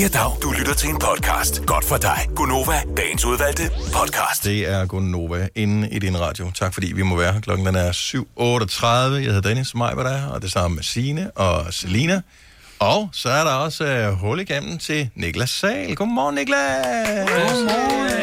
Ja, 0.00 0.08
dag. 0.08 0.32
Du 0.42 0.52
lytter 0.58 0.74
til 0.74 0.88
en 0.88 0.98
podcast. 0.98 1.66
Godt 1.66 1.84
for 1.84 1.96
dig. 1.96 2.18
Gunova, 2.36 2.82
dagens 2.96 3.24
udvalgte 3.24 3.62
podcast. 3.70 4.44
Det 4.44 4.68
er 4.68 4.86
Gunnova 4.86 5.48
inde 5.54 5.88
i 5.90 5.98
din 5.98 6.20
radio. 6.20 6.50
Tak 6.54 6.74
fordi 6.74 6.92
vi 6.92 7.02
må 7.02 7.16
være 7.16 7.32
her. 7.32 7.40
Klokken 7.40 7.66
den 7.66 7.74
er 7.74 7.92
7.38. 7.92 8.86
Jeg 8.86 9.24
hedder 9.24 9.40
Dennis 9.40 9.74
Maj, 9.74 9.94
hvad 9.94 10.04
der 10.04 10.10
er, 10.10 10.26
og 10.26 10.42
det 10.42 10.52
samme 10.52 10.74
med 10.74 10.82
Signe 10.82 11.30
og 11.30 11.74
Selina. 11.74 12.22
Og 12.78 13.08
så 13.12 13.28
er 13.28 13.44
der 13.44 13.50
også 13.50 14.08
uh, 14.08 14.14
hul 14.18 14.40
igennem 14.40 14.78
til 14.78 15.10
Niklas 15.14 15.50
Sal. 15.50 15.94
Godmorgen, 15.94 16.34
Niklas! 16.34 17.28
Godmorgen! 17.28 18.14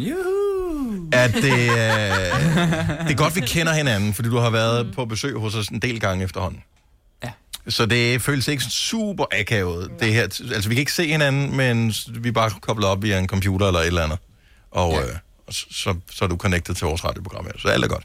Juhu! 0.00 1.08
At 1.12 1.32
det, 1.34 1.68
uh, 1.68 1.76
det 3.06 3.10
er 3.10 3.16
godt, 3.16 3.36
vi 3.36 3.40
kender 3.40 3.72
hinanden, 3.72 4.14
fordi 4.14 4.28
du 4.28 4.38
har 4.38 4.50
været 4.50 4.92
på 4.94 5.04
besøg 5.04 5.38
hos 5.38 5.54
os 5.54 5.68
en 5.68 5.78
del 5.78 6.00
gange 6.00 6.24
efterhånden. 6.24 6.62
Ja. 7.66 7.70
Så 7.70 7.86
det 7.86 8.22
føles 8.22 8.48
ikke 8.48 8.62
super 8.64 9.24
akavet, 9.40 9.90
det 10.00 10.14
her. 10.14 10.22
Altså, 10.22 10.68
vi 10.68 10.74
kan 10.74 10.78
ikke 10.80 10.92
se 10.92 11.06
hinanden, 11.06 11.56
men 11.56 11.94
vi 12.10 12.28
er 12.28 12.32
bare 12.32 12.50
koblet 12.60 12.88
op 12.88 13.02
via 13.02 13.18
en 13.18 13.28
computer 13.28 13.66
eller 13.66 13.80
et 13.80 13.86
eller 13.86 14.02
andet. 14.04 14.18
Og, 14.70 14.92
ja. 14.92 15.00
øh, 15.02 15.14
og 15.46 15.54
så, 15.54 15.66
så, 15.70 15.94
så 16.12 16.24
er 16.24 16.28
du 16.28 16.36
connected 16.36 16.74
til 16.74 16.86
vores 16.86 17.04
radioprogram 17.04 17.44
her. 17.44 17.52
Så 17.58 17.68
alt 17.68 17.84
er 17.84 17.88
godt. 17.88 18.04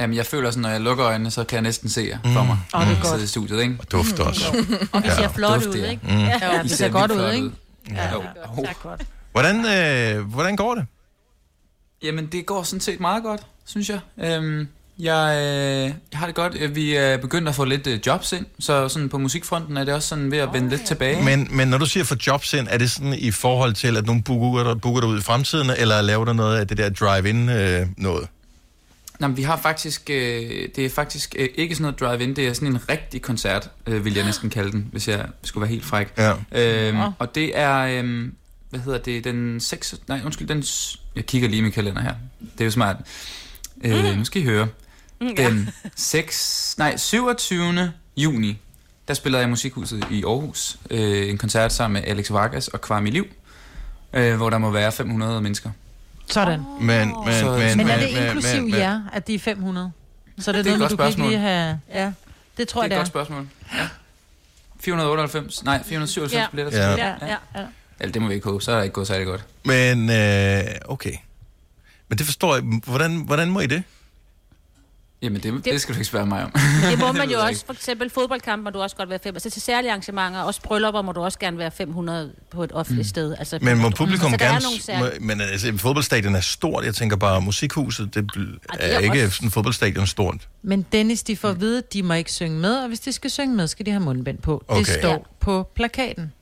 Jamen, 0.00 0.16
jeg 0.16 0.26
føler 0.26 0.50
sådan, 0.50 0.62
når 0.62 0.68
jeg 0.68 0.80
lukker 0.80 1.06
øjnene, 1.06 1.30
så 1.30 1.44
kan 1.44 1.56
jeg 1.56 1.62
næsten 1.62 1.88
se 1.88 2.00
jer 2.10 2.18
for 2.32 2.44
mig. 2.44 2.56
Åh, 2.74 2.80
det 2.80 2.88
er 2.88 2.96
Mm. 2.96 3.02
godt. 3.10 3.22
I 3.22 3.26
studiet, 3.26 3.60
ikke? 3.62 3.76
Og 3.78 3.92
duft 3.92 4.18
også. 4.20 4.64
Og 4.92 5.02
vi 5.02 5.08
ser 5.08 5.28
flot 5.28 5.54
Duft, 5.54 5.66
ud, 5.66 5.74
ja. 5.74 5.90
ikke? 5.90 6.02
Mm. 6.06 6.18
Ja, 6.18 6.60
det 6.62 6.70
ser 6.70 6.88
godt 6.88 7.10
ud, 7.10 7.32
ikke? 7.32 7.50
Ja. 7.90 8.12
Jo. 8.12 8.22
Tak 8.66 8.76
godt. 8.82 9.02
Hvordan, 9.32 9.56
øh, 10.18 10.24
hvordan 10.26 10.56
går 10.56 10.74
det? 10.74 10.86
Jamen, 12.02 12.26
det 12.26 12.46
går 12.46 12.62
sådan 12.62 12.80
set 12.80 13.00
meget 13.00 13.22
godt, 13.22 13.40
synes 13.66 13.88
jeg. 13.90 14.00
Øhm, 14.20 14.68
jeg, 14.98 15.36
øh, 15.36 15.94
jeg 16.12 16.18
har 16.18 16.26
det 16.26 16.34
godt. 16.34 16.56
Øh, 16.60 16.74
Vi 16.74 16.94
er 16.94 17.16
begyndt 17.16 17.48
at 17.48 17.54
få 17.54 17.64
lidt 17.64 17.86
øh, 17.86 18.00
jobs 18.06 18.32
ind, 18.32 18.46
så 18.58 18.88
sådan 18.88 19.08
på 19.08 19.18
musikfronten 19.18 19.76
er 19.76 19.84
det 19.84 19.94
også 19.94 20.08
sådan 20.08 20.30
ved 20.30 20.38
at 20.38 20.48
vende 20.52 20.68
lidt 20.70 20.86
tilbage. 20.86 21.24
Men, 21.24 21.48
men 21.50 21.68
når 21.68 21.78
du 21.78 21.86
siger 21.86 22.04
for 22.04 22.16
jobs 22.26 22.52
ind, 22.54 22.66
er 22.70 22.78
det 22.78 22.90
sådan 22.90 23.14
i 23.14 23.30
forhold 23.30 23.72
til, 23.74 23.96
at 23.96 24.06
nogen 24.06 24.22
booker 24.22 24.64
dig, 24.64 24.80
booker 24.80 25.00
dig 25.00 25.08
ud 25.08 25.18
i 25.18 25.22
fremtiden, 25.22 25.70
eller 25.78 26.00
laver 26.00 26.24
du 26.24 26.32
noget 26.32 26.58
af 26.58 26.68
det 26.68 26.76
der 26.76 26.90
drive-in 26.90 27.48
øh, 27.48 27.86
noget? 27.96 28.28
Nå, 29.20 29.28
men 29.28 29.36
vi 29.36 29.42
har 29.42 29.56
faktisk, 29.56 30.10
øh, 30.10 30.68
det 30.76 30.78
er 30.86 30.90
faktisk 30.90 31.34
øh, 31.38 31.48
ikke 31.54 31.74
sådan 31.74 31.82
noget 31.82 32.00
drive-in, 32.00 32.36
det 32.36 32.48
er 32.48 32.52
sådan 32.52 32.68
en 32.68 32.88
rigtig 32.88 33.22
koncert, 33.22 33.70
øh, 33.86 34.04
vil 34.04 34.14
jeg 34.14 34.24
næsten 34.24 34.50
kalde 34.50 34.72
den, 34.72 34.88
hvis 34.92 35.08
jeg 35.08 35.26
skulle 35.44 35.62
være 35.62 35.70
helt 35.70 35.84
fræk. 35.84 36.12
Ja. 36.18 36.32
Øhm, 36.52 36.96
Nå. 36.96 37.12
og 37.18 37.34
det 37.34 37.58
er, 37.58 37.78
øh, 37.78 38.28
hvad 38.70 38.80
hedder 38.80 38.98
det, 38.98 39.24
den 39.24 39.60
6, 39.60 39.94
nej 40.08 40.20
undskyld, 40.24 40.48
den, 40.48 40.64
jeg 41.16 41.26
kigger 41.26 41.48
lige 41.48 41.58
i 41.58 41.62
min 41.62 41.72
kalender 41.72 42.02
her, 42.02 42.14
det 42.40 42.60
er 42.60 42.64
jo 42.64 42.70
smart. 42.70 42.96
Øh, 43.84 44.16
nu 44.18 44.24
skal 44.24 44.42
I 44.42 44.44
høre. 44.44 44.68
Den 45.36 45.70
6, 45.96 46.74
nej, 46.78 46.96
27. 46.96 47.92
juni, 48.16 48.58
der 49.08 49.14
spiller 49.14 49.38
jeg 49.38 49.46
i 49.46 49.50
Musikhuset 49.50 50.04
i 50.10 50.24
Aarhus, 50.24 50.76
øh, 50.90 51.28
en 51.30 51.38
koncert 51.38 51.72
sammen 51.72 52.02
med 52.02 52.10
Alex 52.10 52.30
Vargas 52.30 52.68
og 52.68 52.80
Kvarmi 52.80 53.10
Liv, 53.10 53.24
øh, 54.12 54.36
hvor 54.36 54.50
der 54.50 54.58
må 54.58 54.70
være 54.70 54.92
500 54.92 55.40
mennesker. 55.40 55.70
Sådan. 56.26 56.60
Men, 56.80 56.86
men, 56.86 57.08
Så- 57.40 57.50
men, 57.50 57.76
Men 57.76 57.88
er 57.90 57.96
men, 57.96 58.06
det 58.08 58.14
men, 58.14 58.22
inklusiv 58.26 58.62
men, 58.62 58.74
jer, 58.74 59.00
at 59.12 59.26
de 59.26 59.34
er 59.34 59.38
500? 59.38 59.92
Så 60.38 60.50
er 60.50 60.54
det, 60.54 60.64
Det 60.64 60.70
er 60.70 60.74
et 60.74 60.78
noget, 60.78 60.90
du 60.90 60.96
kan 60.96 61.06
ikke 61.06 61.12
spørgsmål. 61.12 61.28
lige 61.30 61.38
have... 61.40 61.80
Ja, 61.94 62.12
det 62.56 62.68
tror 62.68 62.82
det 62.82 62.90
jeg, 62.90 62.96
er 62.96 63.00
et 63.00 63.06
det 63.06 63.12
godt 63.12 63.26
spørgsmål. 63.26 63.48
Ja. 63.74 63.88
498, 64.80 65.64
nej, 65.64 65.82
497 65.84 66.32
Ja. 66.40 66.46
billetter 66.50 66.78
Ja. 66.82 66.90
Ja, 67.06 67.14
ja, 67.26 67.36
ja. 67.60 67.66
Eller 68.00 68.12
det 68.12 68.22
må 68.22 68.28
vi 68.28 68.34
ikke 68.34 68.48
håbe, 68.48 68.64
så 68.64 68.72
er 68.72 68.76
det 68.76 68.84
ikke 68.84 68.94
gået 68.94 69.06
særlig 69.06 69.26
godt. 69.26 69.44
Men, 69.64 70.10
øh, 70.10 70.64
okay. 70.84 71.12
Men 72.08 72.18
det 72.18 72.26
forstår 72.26 72.54
jeg. 72.54 72.64
Hvordan, 72.86 73.16
hvordan 73.16 73.50
må 73.50 73.60
I 73.60 73.66
det? 73.66 73.82
Jamen, 75.22 75.42
det, 75.42 75.52
det, 75.52 75.64
det 75.64 75.80
skal 75.80 75.94
du 75.94 75.98
ikke 75.98 76.08
spørge 76.08 76.26
mig 76.26 76.44
om. 76.44 76.52
Det 76.90 76.98
må 76.98 77.12
man 77.12 77.30
jo 77.30 77.40
også. 77.40 77.66
For 77.66 77.72
eksempel 77.72 78.10
fodboldkampe 78.10 78.62
må 78.64 78.70
du 78.70 78.80
også 78.82 78.96
godt 78.96 79.08
være 79.10 79.18
5. 79.22 79.34
Altså 79.34 79.50
til 79.50 79.62
særlige 79.62 79.90
arrangementer, 79.90 80.40
også 80.40 80.60
bryllupper, 80.62 81.02
må 81.02 81.12
du 81.12 81.20
også 81.20 81.38
gerne 81.38 81.58
være 81.58 81.70
500 81.70 82.32
på 82.50 82.64
et 82.64 82.72
offentligt 82.72 83.08
sted. 83.08 83.34
Altså, 83.38 83.58
Men 83.62 83.78
må 83.78 83.90
publikum 83.90 84.30
så 84.30 84.36
der 84.36 84.44
er 84.44 84.50
gerne... 84.50 84.64
Må, 84.64 84.80
særlige... 84.82 85.20
men 85.20 85.40
altså, 85.40 85.72
fodboldstadion 85.76 86.34
er 86.34 86.40
stort. 86.40 86.84
Jeg 86.84 86.94
tænker 86.94 87.16
bare, 87.16 87.40
musikhuset, 87.40 88.14
det 88.14 88.30
bl- 88.36 88.40
Ej, 88.40 88.76
det 88.76 88.92
er 88.92 88.94
er 88.94 88.98
ikke 88.98 89.24
også- 89.24 89.36
sådan 89.36 89.50
fodboldstadion 89.50 90.06
stort. 90.06 90.48
Men 90.62 90.86
Dennis, 90.92 91.22
de 91.22 91.36
får 91.36 91.48
at 91.48 91.60
vide, 91.60 91.78
at 91.78 91.92
de 91.92 92.02
må 92.02 92.14
ikke 92.14 92.32
synge 92.32 92.58
med, 92.58 92.74
og 92.76 92.88
hvis 92.88 93.00
de 93.00 93.12
skal 93.12 93.30
synge 93.30 93.56
med, 93.56 93.66
skal 93.66 93.86
de 93.86 93.90
have 93.90 94.02
mundbind 94.04 94.38
på. 94.38 94.64
Det 94.70 94.76
Okay. 94.78 94.98
står 95.00 95.10
Ja. 95.12 95.16
på 95.40 95.70
plakaten. 95.74 96.32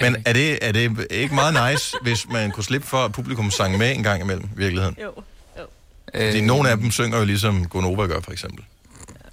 Men 0.00 0.16
er 0.26 0.32
det, 0.32 0.58
er 0.68 0.72
det 0.72 1.06
ikke 1.10 1.34
meget 1.34 1.72
nice, 1.72 1.96
hvis 2.02 2.28
man 2.28 2.50
kunne 2.50 2.64
slippe 2.64 2.86
for, 2.86 2.96
at 3.04 3.12
publikum 3.12 3.50
sang 3.50 3.78
med 3.78 3.96
en 3.96 4.02
gang 4.02 4.22
imellem, 4.22 4.44
i 4.44 4.58
virkeligheden? 4.58 4.96
Jo. 5.02 5.10
Fordi 6.14 6.38
Øh, 6.38 6.44
nogle 6.44 6.70
af 6.70 6.76
dem 6.78 6.90
synger 6.90 7.18
jo 7.18 7.24
ligesom 7.24 7.66
Gonova 7.68 8.06
gør, 8.06 8.20
for 8.20 8.32
eksempel. 8.32 8.64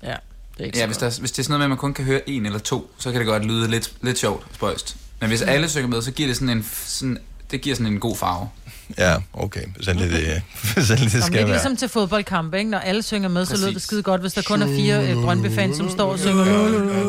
Ja, 0.04 0.08
det 0.08 0.16
er 0.60 0.64
ikke 0.66 0.78
Ja, 0.78 0.86
hvis, 0.86 0.98
der, 0.98 1.20
hvis 1.20 1.32
det 1.32 1.40
er 1.40 1.44
sådan 1.44 1.52
noget 1.52 1.60
med, 1.60 1.66
at 1.66 1.70
man 1.70 1.78
kun 1.78 1.94
kan 1.94 2.06
høre 2.06 2.30
en 2.30 2.46
eller 2.46 2.60
to, 2.60 2.92
så 2.98 3.12
kan 3.12 3.20
det 3.20 3.28
godt 3.28 3.46
lyde 3.46 3.68
lidt, 3.68 3.92
lidt 4.02 4.18
sjovt 4.20 4.46
spøjst. 4.56 4.96
Men 5.20 5.30
hvis 5.30 5.42
alle 5.42 5.70
synger 5.70 5.88
med, 5.88 6.02
så 6.02 6.12
giver 6.12 6.28
det 6.28 6.36
sådan 6.36 6.50
en, 6.50 6.66
sådan, 6.86 7.18
det 7.52 7.62
giver 7.62 7.76
sådan 7.76 7.94
en 7.94 8.00
god 8.00 8.18
farve. 8.18 8.50
Ja, 8.98 9.16
okay. 9.34 9.62
Hvis 9.76 9.88
endelig 9.88 10.12
det, 10.12 10.42
hvis 10.74 10.90
endelig 10.90 11.12
det 11.12 11.24
skal 11.24 11.34
lidt 11.34 11.34
være. 11.34 11.48
ligesom 11.48 11.78
til 11.78 11.90
fodboldkampe, 11.90 12.58
ikke? 12.58 12.70
Når 12.70 12.78
alle 12.80 13.04
synger 13.04 13.30
med, 13.30 13.46
så 13.46 13.58
lyder 13.58 13.72
det 13.72 13.82
skide 13.82 14.04
godt. 14.04 14.22
Hvis 14.22 14.34
der 14.34 14.42
kun 14.42 14.62
er 14.62 14.68
fire 14.68 15.10
øh, 15.10 15.16
Brøndby-fans, 15.16 15.78
som 15.78 15.90
står 15.90 16.12
og 16.12 16.20
synger. 16.20 16.46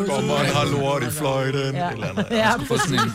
Bommeren 0.06 0.46
har 0.46 0.64
lort 0.64 1.02
i 1.02 1.10
fløjten. 1.10 1.74
Ja. 1.74 1.90
Eller 1.90 2.08
andet. 2.08 2.26
Ja, 2.30 2.52
sådan 2.68 2.94
en, 2.94 3.12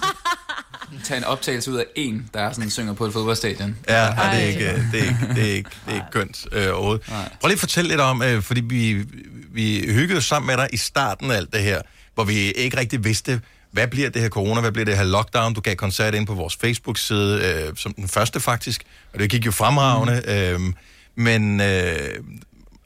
tage 1.04 1.18
en 1.18 1.24
optagelse 1.24 1.72
ud 1.72 1.78
af 1.78 1.86
en, 1.96 2.30
der 2.34 2.52
sådan 2.52 2.70
synger 2.70 2.94
på 2.94 3.06
et 3.06 3.14
fodboldstadion. 3.14 3.78
Ja, 3.90 4.04
ja, 4.04 4.10
det 4.10 4.44
er 4.44 4.48
ikke, 4.48 4.66
det 4.92 5.00
er 5.00 5.04
ikke, 5.04 5.18
det 5.36 5.52
er 5.52 5.56
ikke, 5.56 5.70
det 5.86 5.92
er 5.92 5.96
ikke 5.96 6.08
kønt 6.12 6.46
øh, 6.52 6.74
overhovedet. 6.74 7.02
Prøv 7.06 7.48
lige 7.48 7.54
at 7.54 7.60
fortælle 7.60 7.90
lidt 7.90 8.02
om, 8.02 8.24
øh, 8.24 8.42
fordi 8.42 8.62
vi, 8.62 9.06
vi 9.52 9.86
hyggede 9.88 10.18
os 10.18 10.26
sammen 10.26 10.48
med 10.48 10.58
dig 10.58 10.70
i 10.74 10.78
starten 10.78 11.32
af 11.32 11.36
alt 11.36 11.54
det 11.54 11.62
her, 11.62 11.82
hvor 12.14 12.24
vi 12.24 12.52
ikke 12.52 12.78
rigtig 12.78 13.04
vidste, 13.04 13.42
hvad 13.72 13.88
bliver 13.88 14.10
det 14.10 14.22
her 14.22 14.30
corona, 14.30 14.62
hvad 14.62 14.72
bliver 14.72 14.86
det 14.86 14.98
her 14.98 15.04
lockdown. 15.04 15.54
Du 15.54 15.62
gav 15.62 15.76
koncert 15.76 16.16
ind 16.16 16.28
på 16.28 16.34
vores 16.34 16.56
Facebook-side, 16.56 17.42
øh, 17.46 17.76
som 17.76 17.94
den 17.94 18.08
første 18.08 18.40
faktisk, 18.40 18.84
og 19.14 19.20
det 19.20 19.30
gik 19.30 19.46
jo 19.46 19.52
fremragende. 19.52 20.24
Mm. 20.58 20.68
Øh, 20.68 20.74
men, 21.16 21.62
øh, 21.62 22.20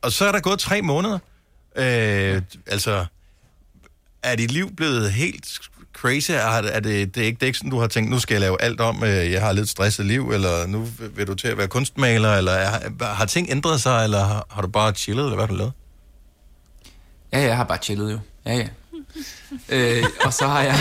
og 0.02 0.12
så 0.12 0.26
er 0.26 0.32
der 0.32 0.40
gået 0.40 0.60
tre 0.60 0.82
måneder. 0.82 1.20
Øh, 1.76 2.42
altså, 2.68 3.06
er 4.24 4.36
dit 4.36 4.52
liv 4.52 4.76
blevet 4.76 5.12
helt 5.12 5.60
crazy? 6.02 6.32
Er, 6.32 6.38
er 6.38 6.80
det, 6.80 7.16
det, 7.16 7.22
er 7.22 7.26
ikke, 7.26 7.36
det 7.36 7.44
er 7.44 7.48
ikke 7.48 7.58
sådan, 7.58 7.72
du 7.72 7.80
har 7.80 7.88
tænkt, 7.88 8.10
nu 8.10 8.20
skal 8.20 8.34
jeg 8.34 8.42
lave 8.42 8.62
alt 8.62 8.82
om, 8.82 9.04
øh, 9.04 9.32
jeg 9.32 9.42
har 9.42 9.52
lidt 9.52 9.70
stresset 9.70 10.06
liv, 10.06 10.32
eller 10.32 10.68
nu 10.68 10.88
vil 11.16 11.28
du 11.28 11.34
til 11.34 11.48
at 11.48 11.58
være 11.58 11.68
kunstmaler, 11.68 12.36
eller 12.36 12.52
er, 12.52 13.06
har 13.06 13.26
ting 13.26 13.48
ændret 13.50 13.82
sig, 13.82 14.04
eller 14.04 14.24
har, 14.24 14.48
har 14.50 14.62
du 14.62 14.68
bare 14.68 14.94
chillet, 14.94 15.24
eller 15.24 15.36
hvad 15.36 15.46
har 15.46 15.54
du 15.54 15.58
lavet? 15.58 15.74
Ja, 17.34 17.40
jeg 17.40 17.58
har 17.58 17.64
bare 17.64 17.78
chillet 17.78 18.12
jo. 18.12 18.20
Ja, 18.46 18.56
ja. 18.56 18.68
øh, 20.00 20.04
og 20.26 20.34
så 20.34 20.48
har 20.48 20.62
jeg... 20.62 20.76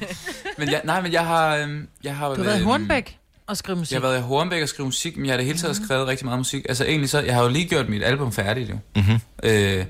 men 0.58 0.70
jeg, 0.70 0.80
nej, 0.84 1.02
men 1.02 1.12
jeg 1.12 1.26
har... 1.26 1.56
øhm, 1.56 1.88
jeg 2.04 2.16
har 2.16 2.28
Du 2.28 2.34
har 2.34 2.44
været 2.44 2.60
i 2.60 2.62
Hornbæk 2.62 3.18
og 3.46 3.56
skrive 3.56 3.78
musik. 3.78 3.92
Jeg 3.92 4.00
har 4.00 4.08
været 4.08 4.18
i 4.18 4.22
Hornbæk 4.22 4.62
og 4.62 4.68
skrevet 4.68 4.86
musik, 4.86 5.16
men 5.16 5.26
jeg 5.26 5.32
har 5.32 5.36
det 5.36 5.46
hele 5.46 5.58
taget 5.58 5.76
skrevet 5.76 6.06
rigtig 6.06 6.26
meget 6.26 6.38
musik. 6.38 6.66
Altså 6.68 6.84
egentlig 6.84 7.10
så, 7.10 7.20
jeg 7.20 7.34
har 7.34 7.42
jo 7.42 7.48
lige 7.48 7.68
gjort 7.68 7.88
mit 7.88 8.02
album 8.02 8.32
færdigt 8.32 8.70
jo. 8.70 8.78
Mm-hmm. 8.96 9.20
Øh, 9.42 9.84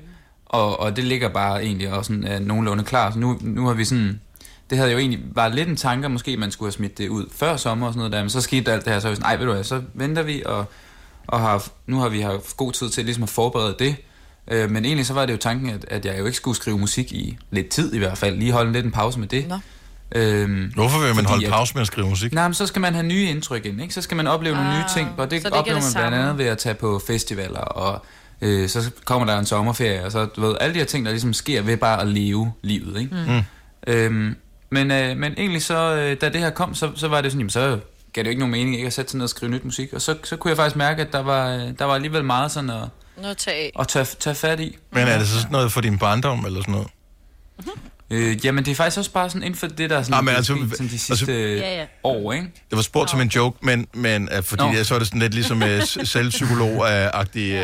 og, 0.45 0.79
og 0.79 0.95
det 0.95 1.03
ligger 1.03 1.29
bare 1.29 1.63
egentlig 1.63 1.91
også 1.91 2.07
sådan, 2.07 2.23
er 2.23 2.39
nogenlunde 2.39 2.83
klar. 2.83 3.11
Så 3.11 3.19
nu, 3.19 3.39
nu 3.41 3.65
har 3.67 3.73
vi 3.73 3.85
sådan... 3.85 4.19
Det 4.73 4.79
havde 4.79 4.91
jo 4.91 4.97
egentlig 4.97 5.19
var 5.35 5.47
lidt 5.47 5.69
en 5.69 5.75
tanke, 5.75 6.09
måske 6.09 6.37
man 6.37 6.51
skulle 6.51 6.67
have 6.67 6.73
smidt 6.73 6.97
det 6.97 7.09
ud 7.09 7.25
før 7.35 7.57
sommer 7.57 7.87
og 7.87 7.93
sådan 7.93 7.99
noget 7.99 8.11
der, 8.11 8.21
men 8.21 8.29
så 8.29 8.41
skete 8.41 8.71
alt 8.71 8.85
det 8.85 8.93
her, 8.93 8.99
så 8.99 9.07
var 9.07 9.09
vi 9.11 9.15
sådan, 9.15 9.27
nej, 9.29 9.37
ved 9.37 9.45
du 9.45 9.53
hvad, 9.53 9.63
så 9.63 9.81
venter 9.93 10.21
vi, 10.21 10.43
og, 10.45 10.65
og 11.27 11.39
har, 11.39 11.67
nu 11.87 11.99
har 11.99 12.09
vi 12.09 12.21
haft 12.21 12.57
god 12.57 12.71
tid 12.71 12.89
til 12.89 13.05
ligesom 13.05 13.23
at 13.23 13.29
forberede 13.29 13.75
det. 13.79 13.95
Øh, 14.51 14.71
men 14.71 14.85
egentlig 14.85 15.05
så 15.05 15.13
var 15.13 15.25
det 15.25 15.33
jo 15.33 15.37
tanken, 15.37 15.69
at, 15.69 15.85
at 15.87 16.05
jeg 16.05 16.19
jo 16.19 16.25
ikke 16.25 16.37
skulle 16.37 16.57
skrive 16.57 16.79
musik 16.79 17.11
i 17.11 17.37
lidt 17.51 17.69
tid 17.69 17.93
i 17.93 17.97
hvert 17.97 18.17
fald, 18.17 18.37
lige 18.37 18.51
holde 18.51 18.71
lidt 18.71 18.85
en 18.85 18.91
pause 18.91 19.19
med 19.19 19.27
det. 19.27 19.47
Nå. 19.47 19.57
Øhm, 20.15 20.71
Hvorfor 20.75 20.99
vil 20.99 21.15
man 21.15 21.25
fordi 21.25 21.27
holde 21.27 21.47
pause 21.47 21.73
med 21.73 21.81
at 21.81 21.87
skrive 21.87 22.09
musik? 22.09 22.33
Nej, 22.33 22.47
men 22.47 22.53
så 22.53 22.67
skal 22.67 22.81
man 22.81 22.93
have 22.93 23.05
nye 23.05 23.23
indtryk 23.23 23.65
ind, 23.65 23.81
ikke? 23.81 23.93
Så 23.93 24.01
skal 24.01 24.17
man 24.17 24.27
opleve 24.27 24.55
nogle 24.55 24.69
nye 24.69 24.85
ting, 24.95 25.09
og 25.17 25.31
det, 25.31 25.43
det 25.43 25.53
er 25.53 25.57
oplever 25.57 25.79
det 25.79 25.95
man 25.95 26.01
blandt 26.01 26.17
andet 26.17 26.37
ved 26.37 26.45
at 26.45 26.57
tage 26.57 26.75
på 26.75 27.01
festivaler, 27.07 27.59
og 27.59 28.05
øh, 28.41 28.69
så 28.69 28.91
kommer 29.05 29.25
der 29.25 29.39
en 29.39 29.45
sommerferie, 29.45 30.05
og 30.05 30.11
så, 30.11 30.25
du 30.25 30.41
ved, 30.41 30.55
alle 30.61 30.73
de 30.73 30.79
her 30.79 30.85
ting, 30.85 31.05
der 31.05 31.11
ligesom 31.11 31.33
sker 31.33 31.61
ved 31.61 31.77
bare 31.77 32.01
at 32.01 32.07
leve 32.07 32.51
livet, 32.61 33.01
ikke? 33.01 33.15
Mm. 33.27 33.41
Øhm, 33.87 34.35
men, 34.73 34.91
øh, 34.91 35.17
men 35.17 35.33
egentlig 35.37 35.61
så, 35.63 35.95
øh, 35.95 36.17
da 36.21 36.29
det 36.29 36.41
her 36.41 36.49
kom, 36.49 36.75
så, 36.75 36.91
så 36.95 37.07
var 37.07 37.21
det 37.21 37.31
sådan, 37.31 37.39
jamen, 37.39 37.49
så 37.49 37.79
gav 38.13 38.21
det 38.23 38.25
jo 38.25 38.29
ikke 38.29 38.39
nogen 38.39 38.51
mening 38.51 38.75
ikke 38.75 38.87
at 38.87 38.93
sætte 38.93 39.11
sig 39.11 39.17
ned 39.17 39.23
og 39.23 39.29
skrive 39.29 39.51
nyt 39.51 39.65
musik, 39.65 39.93
og 39.93 40.01
så, 40.01 40.15
så 40.23 40.35
kunne 40.35 40.49
jeg 40.49 40.57
faktisk 40.57 40.75
mærke, 40.75 41.01
at 41.01 41.11
der 41.13 41.19
var, 41.23 41.49
øh, 41.49 41.59
der 41.79 41.85
var 41.85 41.95
alligevel 41.95 42.23
meget 42.23 42.51
sådan 42.51 42.69
at, 42.69 42.83
Noget 43.21 43.37
tag 43.37 43.53
af. 43.53 43.71
at 43.79 43.87
tage, 43.87 44.05
tage 44.19 44.35
fat 44.35 44.59
i. 44.59 44.77
Men 44.91 45.07
er 45.07 45.17
det 45.17 45.27
så 45.27 45.35
sådan 45.37 45.51
noget 45.51 45.71
for 45.71 45.81
din 45.81 45.97
barndom, 45.97 46.45
eller 46.45 46.61
sådan 46.61 46.71
noget? 46.71 46.87
Øh, 48.09 48.45
jamen, 48.45 48.65
det 48.65 48.71
er 48.71 48.75
faktisk 48.75 48.97
også 48.97 49.11
bare 49.11 49.29
sådan 49.29 49.43
inden 49.43 49.59
for 49.59 49.67
det, 49.67 49.89
der 49.89 49.97
er 49.97 50.03
sådan, 50.03 50.17
Ah, 50.17 50.23
men 50.23 50.35
altså, 50.35 50.53
sådan 50.71 50.87
de 50.87 50.89
sidste 50.99 51.11
altså- 51.13 51.25
altså, 51.31 51.65
Ja, 51.65 51.75
ja. 51.79 51.85
år, 52.03 52.33
ikke? 52.33 52.45
Det 52.69 52.75
var 52.75 52.81
spurgt 52.81 53.09
som 53.09 53.21
en 53.21 53.27
joke, 53.27 53.57
men, 53.61 53.87
men 53.93 54.29
uh, 54.37 54.43
fordi 54.43 54.63
Nå. 54.63 54.83
så 54.83 54.95
er 54.95 54.99
det 54.99 55.07
sådan 55.07 55.19
lidt 55.21 55.33
ligesom 55.33 55.61
uh, 55.61 55.67
selvpsykolog-agtig 56.03 57.53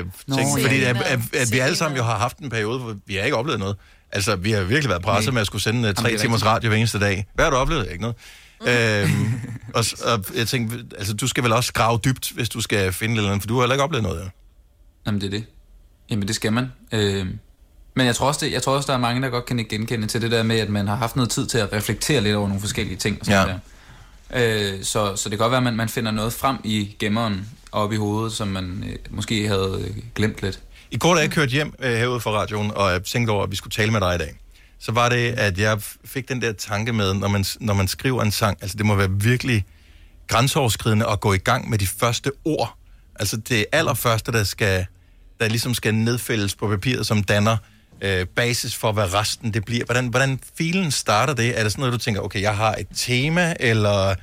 uh, 0.00 0.06
Nå, 0.26 0.36
ting. 0.36 0.58
ja. 0.58 0.64
Fordi 0.64 0.82
at, 0.84 0.96
at, 0.96 1.18
at 1.36 1.52
vi 1.52 1.58
alle 1.58 1.76
sammen 1.76 1.96
jo 1.96 2.02
har 2.04 2.18
haft 2.18 2.38
en 2.38 2.50
periode, 2.50 2.78
hvor 2.78 2.96
vi 3.06 3.14
har 3.14 3.22
ikke 3.24 3.36
oplevet 3.36 3.60
noget. 3.60 3.76
Altså, 4.12 4.36
vi 4.36 4.50
har 4.50 4.62
virkelig 4.62 4.88
været 4.88 5.02
presset 5.02 5.32
Nej. 5.32 5.34
med 5.34 5.40
at 5.40 5.46
skulle 5.46 5.62
sende 5.62 5.78
uh, 5.78 5.82
Jamen, 5.82 5.94
tre 5.94 6.12
er 6.12 6.18
timers 6.18 6.44
radio 6.44 6.68
hver 6.68 6.78
eneste 6.78 7.00
dag. 7.00 7.26
Hvad 7.34 7.44
har 7.44 7.50
du 7.50 7.56
oplevet? 7.56 7.88
Ikke 7.90 8.02
noget. 8.02 8.16
øhm, 8.68 9.40
og, 9.74 9.84
og 10.04 10.24
jeg 10.36 10.48
tænkte, 10.48 10.84
altså, 10.98 11.14
du 11.14 11.28
skal 11.28 11.44
vel 11.44 11.52
også 11.52 11.72
grave 11.72 11.98
dybt, 12.04 12.30
hvis 12.30 12.48
du 12.48 12.60
skal 12.60 12.92
finde 12.92 13.14
et 13.14 13.18
eller 13.18 13.30
andet, 13.30 13.42
for 13.42 13.48
du 13.48 13.54
har 13.54 13.62
heller 13.62 13.74
ikke 13.74 13.84
oplevet 13.84 14.02
noget. 14.02 14.20
Ja. 14.20 14.28
Jamen, 15.06 15.20
det 15.20 15.26
er 15.26 15.30
det. 15.30 15.44
Jamen, 16.10 16.28
det 16.28 16.36
skal 16.36 16.52
man. 16.52 16.72
Øh, 16.92 17.26
men 17.94 18.06
jeg 18.06 18.16
tror, 18.16 18.26
også, 18.26 18.46
det, 18.46 18.52
jeg 18.52 18.62
tror 18.62 18.76
også, 18.76 18.86
der 18.86 18.92
er 18.92 18.98
mange, 18.98 19.22
der 19.22 19.28
godt 19.28 19.46
kan 19.46 19.56
genkende 19.56 20.06
til 20.06 20.22
det 20.22 20.30
der 20.30 20.42
med, 20.42 20.58
at 20.58 20.68
man 20.68 20.88
har 20.88 20.96
haft 20.96 21.16
noget 21.16 21.30
tid 21.30 21.46
til 21.46 21.58
at 21.58 21.72
reflektere 21.72 22.20
lidt 22.20 22.36
over 22.36 22.48
nogle 22.48 22.60
forskellige 22.60 22.96
ting. 22.96 23.20
Og 23.20 23.26
sådan 23.26 23.48
der. 23.48 23.58
Øh, 24.74 24.84
så, 24.84 25.16
så 25.16 25.28
det 25.28 25.38
kan 25.38 25.44
godt 25.44 25.50
være, 25.50 25.58
at 25.58 25.64
man, 25.64 25.76
man 25.76 25.88
finder 25.88 26.10
noget 26.10 26.32
frem 26.32 26.56
i 26.64 26.96
gemmeren 26.98 27.48
op 27.72 27.92
i 27.92 27.96
hovedet, 27.96 28.32
som 28.32 28.48
man 28.48 28.84
øh, 28.88 28.96
måske 29.10 29.48
havde 29.48 29.84
øh, 29.88 29.96
glemt 30.14 30.42
lidt. 30.42 30.60
I 30.92 30.98
går, 30.98 31.14
da 31.14 31.20
jeg 31.20 31.30
kørte 31.30 31.50
hjem 31.50 31.74
øh, 31.78 31.96
herude 31.96 32.20
fra 32.20 32.30
radioen, 32.30 32.70
og 32.70 32.92
jeg 32.92 33.02
tænkte 33.04 33.30
over, 33.30 33.44
at 33.44 33.50
vi 33.50 33.56
skulle 33.56 33.72
tale 33.72 33.92
med 33.92 34.00
dig 34.00 34.14
i 34.14 34.18
dag, 34.18 34.34
så 34.78 34.92
var 34.92 35.08
det, 35.08 35.32
at 35.32 35.58
jeg 35.58 35.82
fik 36.04 36.28
den 36.28 36.42
der 36.42 36.52
tanke 36.52 36.92
med, 36.92 37.14
når 37.14 37.28
man, 37.28 37.44
når 37.60 37.74
man 37.74 37.88
skriver 37.88 38.22
en 38.22 38.30
sang, 38.30 38.58
altså 38.60 38.76
det 38.76 38.86
må 38.86 38.94
være 38.94 39.10
virkelig 39.10 39.64
grænseoverskridende 40.28 41.06
at 41.08 41.20
gå 41.20 41.32
i 41.32 41.38
gang 41.38 41.70
med 41.70 41.78
de 41.78 41.86
første 41.86 42.30
ord. 42.44 42.76
Altså 43.16 43.36
det 43.36 43.66
allerførste, 43.72 44.32
der 44.32 44.44
skal, 44.44 44.86
der 45.40 45.48
ligesom 45.48 45.74
skal 45.74 45.94
nedfældes 45.94 46.54
på 46.54 46.68
papiret, 46.68 47.06
som 47.06 47.22
danner 47.22 47.56
øh, 48.00 48.26
basis 48.26 48.74
for, 48.74 48.92
hvad 48.92 49.14
resten 49.14 49.54
det 49.54 49.64
bliver. 49.64 49.84
Hvordan, 49.84 50.06
hvordan 50.06 50.40
filen 50.58 50.90
starter 50.90 51.34
det? 51.34 51.58
Er 51.58 51.62
det 51.62 51.72
sådan 51.72 51.80
noget, 51.80 51.92
du 51.92 51.98
tænker, 51.98 52.20
okay, 52.20 52.42
jeg 52.42 52.56
har 52.56 52.74
et 52.74 52.88
tema, 52.94 53.54
eller 53.60 54.14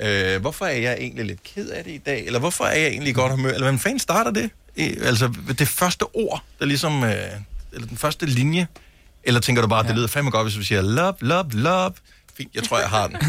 øh, 0.00 0.40
hvorfor 0.40 0.66
er 0.66 0.76
jeg 0.76 0.96
egentlig 1.00 1.24
lidt 1.24 1.42
ked 1.42 1.68
af 1.68 1.84
det 1.84 1.90
i 1.90 1.98
dag? 1.98 2.26
Eller 2.26 2.38
hvorfor 2.38 2.64
er 2.64 2.78
jeg 2.78 2.88
egentlig 2.88 3.10
i 3.10 3.14
godt 3.14 3.32
humør? 3.32 3.48
Eller 3.48 3.62
hvordan 3.62 3.78
fanden 3.78 3.98
starter 3.98 4.30
det? 4.30 4.50
Altså 5.02 5.34
det 5.58 5.68
første 5.68 6.02
ord, 6.02 6.42
der 6.58 6.66
ligesom, 6.66 7.04
øh, 7.04 7.10
eller 7.72 7.86
den 7.86 7.96
første 7.96 8.26
linje, 8.26 8.66
eller 9.24 9.40
tænker 9.40 9.62
du 9.62 9.68
bare, 9.68 9.82
ja. 9.82 9.88
det 9.88 9.96
lyder 9.96 10.08
fandme 10.08 10.30
godt, 10.30 10.46
hvis 10.46 10.58
vi 10.58 10.64
siger 10.64 10.82
love, 10.82 11.14
love, 11.20 11.50
love. 11.52 11.92
Fint, 12.34 12.54
jeg 12.54 12.62
tror, 12.64 12.78
jeg 12.78 12.88
har 12.88 13.06
den. 13.06 13.16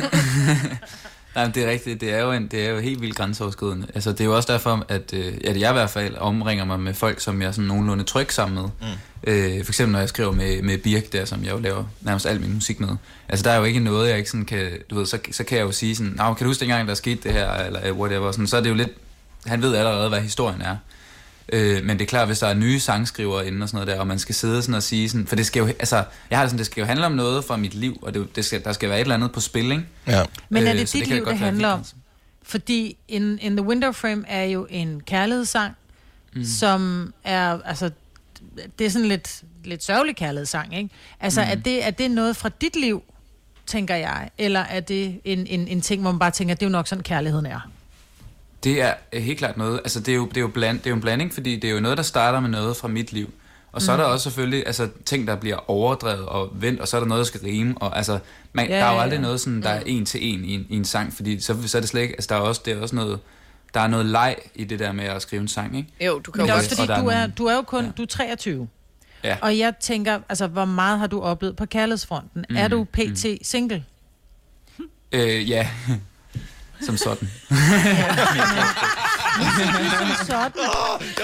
Nej, 1.36 1.45
men 1.45 1.53
det 1.55 1.63
er 1.63 1.69
rigtigt. 1.69 2.01
Det 2.01 2.13
er 2.13 2.19
jo, 2.19 2.32
en, 2.32 2.47
det 2.47 2.65
er 2.65 2.69
jo 2.69 2.80
helt 2.80 3.01
vildt 3.01 3.15
grænseoverskridende. 3.15 3.88
Altså, 3.95 4.11
det 4.11 4.21
er 4.21 4.25
jo 4.25 4.36
også 4.36 4.53
derfor, 4.53 4.86
at, 4.88 5.13
øh, 5.13 5.34
at 5.45 5.59
jeg 5.59 5.69
i 5.69 5.73
hvert 5.73 5.89
fald 5.89 6.15
omringer 6.17 6.65
mig 6.65 6.80
med 6.80 6.93
folk, 6.93 7.19
som 7.19 7.41
jeg 7.41 7.53
sådan 7.53 7.67
nogenlunde 7.67 8.03
tryg 8.03 8.32
sammen 8.32 8.55
med. 8.61 8.69
Mm. 8.89 9.32
Øh, 9.32 9.65
for 9.65 9.71
eksempel, 9.71 9.91
når 9.91 9.99
jeg 9.99 10.09
skriver 10.09 10.32
med, 10.32 10.61
med 10.61 10.77
Birk, 10.77 11.13
der, 11.13 11.25
som 11.25 11.43
jeg 11.43 11.51
jo 11.51 11.59
laver 11.59 11.84
nærmest 12.01 12.25
al 12.25 12.41
min 12.41 12.53
musik 12.53 12.80
med. 12.80 12.89
Altså, 13.30 13.43
der 13.43 13.51
er 13.51 13.57
jo 13.57 13.63
ikke 13.63 13.80
noget, 13.80 14.09
jeg 14.09 14.17
ikke 14.17 14.30
sådan 14.30 14.45
kan... 14.45 14.71
Du 14.89 14.95
ved, 14.95 15.05
så, 15.05 15.19
så 15.32 15.43
kan 15.43 15.57
jeg 15.57 15.63
jo 15.63 15.71
sige 15.71 15.95
sådan, 15.95 16.13
kan 16.17 16.36
du 16.39 16.45
huske 16.45 16.61
dengang, 16.61 16.88
der 16.88 16.93
skete 16.93 17.19
det 17.23 17.34
her, 17.34 17.51
eller 17.51 17.91
whatever. 17.91 18.32
Sådan, 18.32 18.47
så 18.47 18.57
er 18.57 18.61
det 18.61 18.69
jo 18.69 18.75
lidt... 18.75 18.91
Han 19.45 19.61
ved 19.61 19.75
allerede, 19.75 20.09
hvad 20.09 20.21
historien 20.21 20.61
er. 20.61 20.75
Øh, 21.53 21.83
men 21.83 21.97
det 21.97 22.01
er 22.01 22.07
klart, 22.07 22.27
hvis 22.27 22.39
der 22.39 22.47
er 22.47 22.53
nye 22.53 22.79
sangskrivere 22.79 23.47
inde 23.47 23.63
og 23.63 23.69
sådan 23.69 23.77
noget 23.77 23.95
der, 23.95 23.99
og 23.99 24.07
man 24.07 24.19
skal 24.19 24.35
sidde 24.35 24.61
sådan 24.61 24.75
og 24.75 24.83
sige 24.83 25.09
sådan, 25.09 25.27
for 25.27 25.35
det 25.35 25.45
skal 25.45 25.59
jo, 25.59 25.67
altså, 25.67 26.03
jeg 26.29 26.37
har 26.37 26.43
det 26.43 26.49
sådan, 26.49 26.57
det 26.57 26.65
skal 26.65 26.81
jo 26.81 26.87
handle 26.87 27.05
om 27.05 27.11
noget 27.11 27.45
fra 27.45 27.57
mit 27.57 27.73
liv, 27.73 27.99
og 28.01 28.13
det, 28.13 28.35
det 28.35 28.45
skal, 28.45 28.63
der 28.63 28.73
skal 28.73 28.89
være 28.89 28.97
et 28.97 29.01
eller 29.01 29.15
andet 29.15 29.31
på 29.31 29.39
spil, 29.39 29.71
ikke? 29.71 29.85
Ja. 30.07 30.23
Men 30.49 30.67
er 30.67 30.73
Øh, 30.73 30.79
det 30.79 30.89
så 30.89 30.97
dit 30.97 31.07
kan 31.07 31.15
liv, 31.15 31.25
det 31.25 31.37
handler 31.37 31.67
om? 31.67 31.83
Fordi 32.43 32.97
in, 33.07 33.39
in 33.41 33.57
The 33.57 33.65
Window 33.65 33.91
Frame 33.91 34.23
er 34.27 34.43
jo 34.43 34.67
en 34.69 35.01
kærlighedssang, 35.05 35.73
mm. 36.35 36.43
som 36.43 37.13
er, 37.23 37.59
altså, 37.65 37.91
det 38.79 38.85
er 38.85 38.89
sådan 38.89 39.07
lidt, 39.07 39.43
lidt 39.63 39.83
sørgelig 39.83 40.15
kærlighedssang, 40.15 40.77
ikke? 40.77 40.89
Altså, 41.19 41.41
mm. 41.41 41.47
er, 41.49 41.55
det, 41.55 41.85
er 41.85 41.91
det 41.91 42.11
noget 42.11 42.35
fra 42.35 42.49
dit 42.61 42.75
liv, 42.75 43.03
tænker 43.65 43.95
jeg, 43.95 44.29
eller 44.37 44.59
er 44.59 44.79
det 44.79 45.21
en, 45.23 45.47
en, 45.47 45.67
en 45.67 45.81
ting, 45.81 46.01
hvor 46.01 46.11
man 46.11 46.19
bare 46.19 46.31
tænker, 46.31 46.55
det 46.55 46.63
er 46.63 46.67
jo 46.67 46.71
nok 46.71 46.87
sådan, 46.87 47.03
kærligheden 47.03 47.45
er? 47.45 47.69
Det 48.64 48.82
er 48.82 48.93
øh, 49.14 49.22
helt 49.22 49.39
klart 49.39 49.57
noget, 49.57 49.78
altså 49.78 49.99
det 49.99 50.12
er 50.12 50.16
jo, 50.16 50.26
det 50.28 50.38
er 50.38 50.41
jo, 50.41 50.47
bland, 50.47 50.78
det 50.80 50.86
er 50.86 50.89
jo 50.89 50.95
en 50.95 51.01
blanding, 51.01 51.34
fordi 51.34 51.55
det 51.55 51.70
er 51.70 51.74
jo 51.74 51.80
noget, 51.80 51.97
der 51.97 52.03
starter 52.03 52.39
med 52.39 52.49
noget 52.49 52.78
fra 52.78 52.88
mit 52.88 53.14
liv. 53.14 53.34
Og 53.72 53.82
så 53.82 53.91
mm. 53.91 53.93
er 53.93 53.97
der 54.03 54.07
Mhm. 54.07 54.14
også 54.14 54.24
selvfølgelig 54.24 54.64
altså, 54.66 54.89
ting, 55.05 55.28
der 55.28 55.36
bliver 55.36 55.70
overdrevet 55.70 56.26
og 56.26 56.49
vendt, 56.53 56.80
og 56.80 56.88
så 56.88 56.97
er 56.97 57.01
der 57.01 57.07
noget, 57.07 57.20
der 57.20 57.26
skal 57.26 57.39
rime. 57.41 57.76
Og, 57.78 57.97
altså, 57.97 58.20
man, 58.53 58.68
Ja, 58.70 58.76
der 58.78 58.84
er 58.84 58.89
jo 58.91 58.95
ja, 58.97 59.01
aldrig 59.03 59.18
ja. 59.18 59.22
noget, 59.22 59.39
sådan, 59.41 59.62
der 59.64 59.70
er 59.70 59.82
en 59.86 60.05
til 60.05 60.34
en 60.34 60.45
i 60.45 60.53
en, 60.53 60.66
i 60.70 60.76
en 60.76 60.86
sang, 60.86 61.14
fordi 61.14 61.39
så, 61.39 61.55
så 61.68 61.78
er 61.78 61.80
det 61.80 61.89
slet 61.89 62.01
ikke, 62.01 62.14
altså 62.14 62.28
der 62.30 62.36
er 62.36 62.39
også, 62.39 62.62
det 62.66 62.74
er 62.78 62.82
også 62.82 62.95
noget, 62.95 63.20
der 63.74 63.80
er 63.80 63.88
noget 63.88 64.05
leg 64.05 64.36
i 64.55 64.64
det 64.64 64.80
der 64.80 64.91
med 64.91 65.05
at 65.05 65.22
skrive 65.22 65.41
en 65.41 65.47
sang, 65.47 65.78
ikke? 65.78 65.89
Jo, 66.05 66.20
du 66.20 66.32
kan 66.32 66.41
Men 66.41 66.45
det 66.47 66.51
er 66.51 66.55
jo 66.55 66.57
også 66.57 66.76
Og 66.82 66.88
fordi, 66.88 66.91
er 66.91 67.01
du 67.01 67.07
er, 67.10 67.28
du 67.28 67.45
er 67.45 67.55
jo 67.55 67.62
kun, 67.62 67.86
ja. 67.86 67.91
du 67.97 68.01
er 68.01 68.07
23. 68.07 68.68
Ja. 69.24 69.38
Og 69.41 69.57
jeg 69.57 69.74
tænker, 69.80 70.20
altså, 70.30 70.47
hvor 70.47 70.66
meget 70.66 70.99
har 70.99 71.07
du 71.07 71.22
oplevet 71.22 71.55
på 71.55 71.66
kærlighedsfronten? 71.66 72.45
Mm. 72.49 72.55
Er 72.55 72.68
du 72.68 72.84
pt. 72.84 73.26
single? 73.41 73.84
Øh, 75.12 75.49
ja, 75.49 75.68
som 76.82 76.97
sådan. 76.97 77.30
Som 79.39 80.25
sådan. 80.25 80.51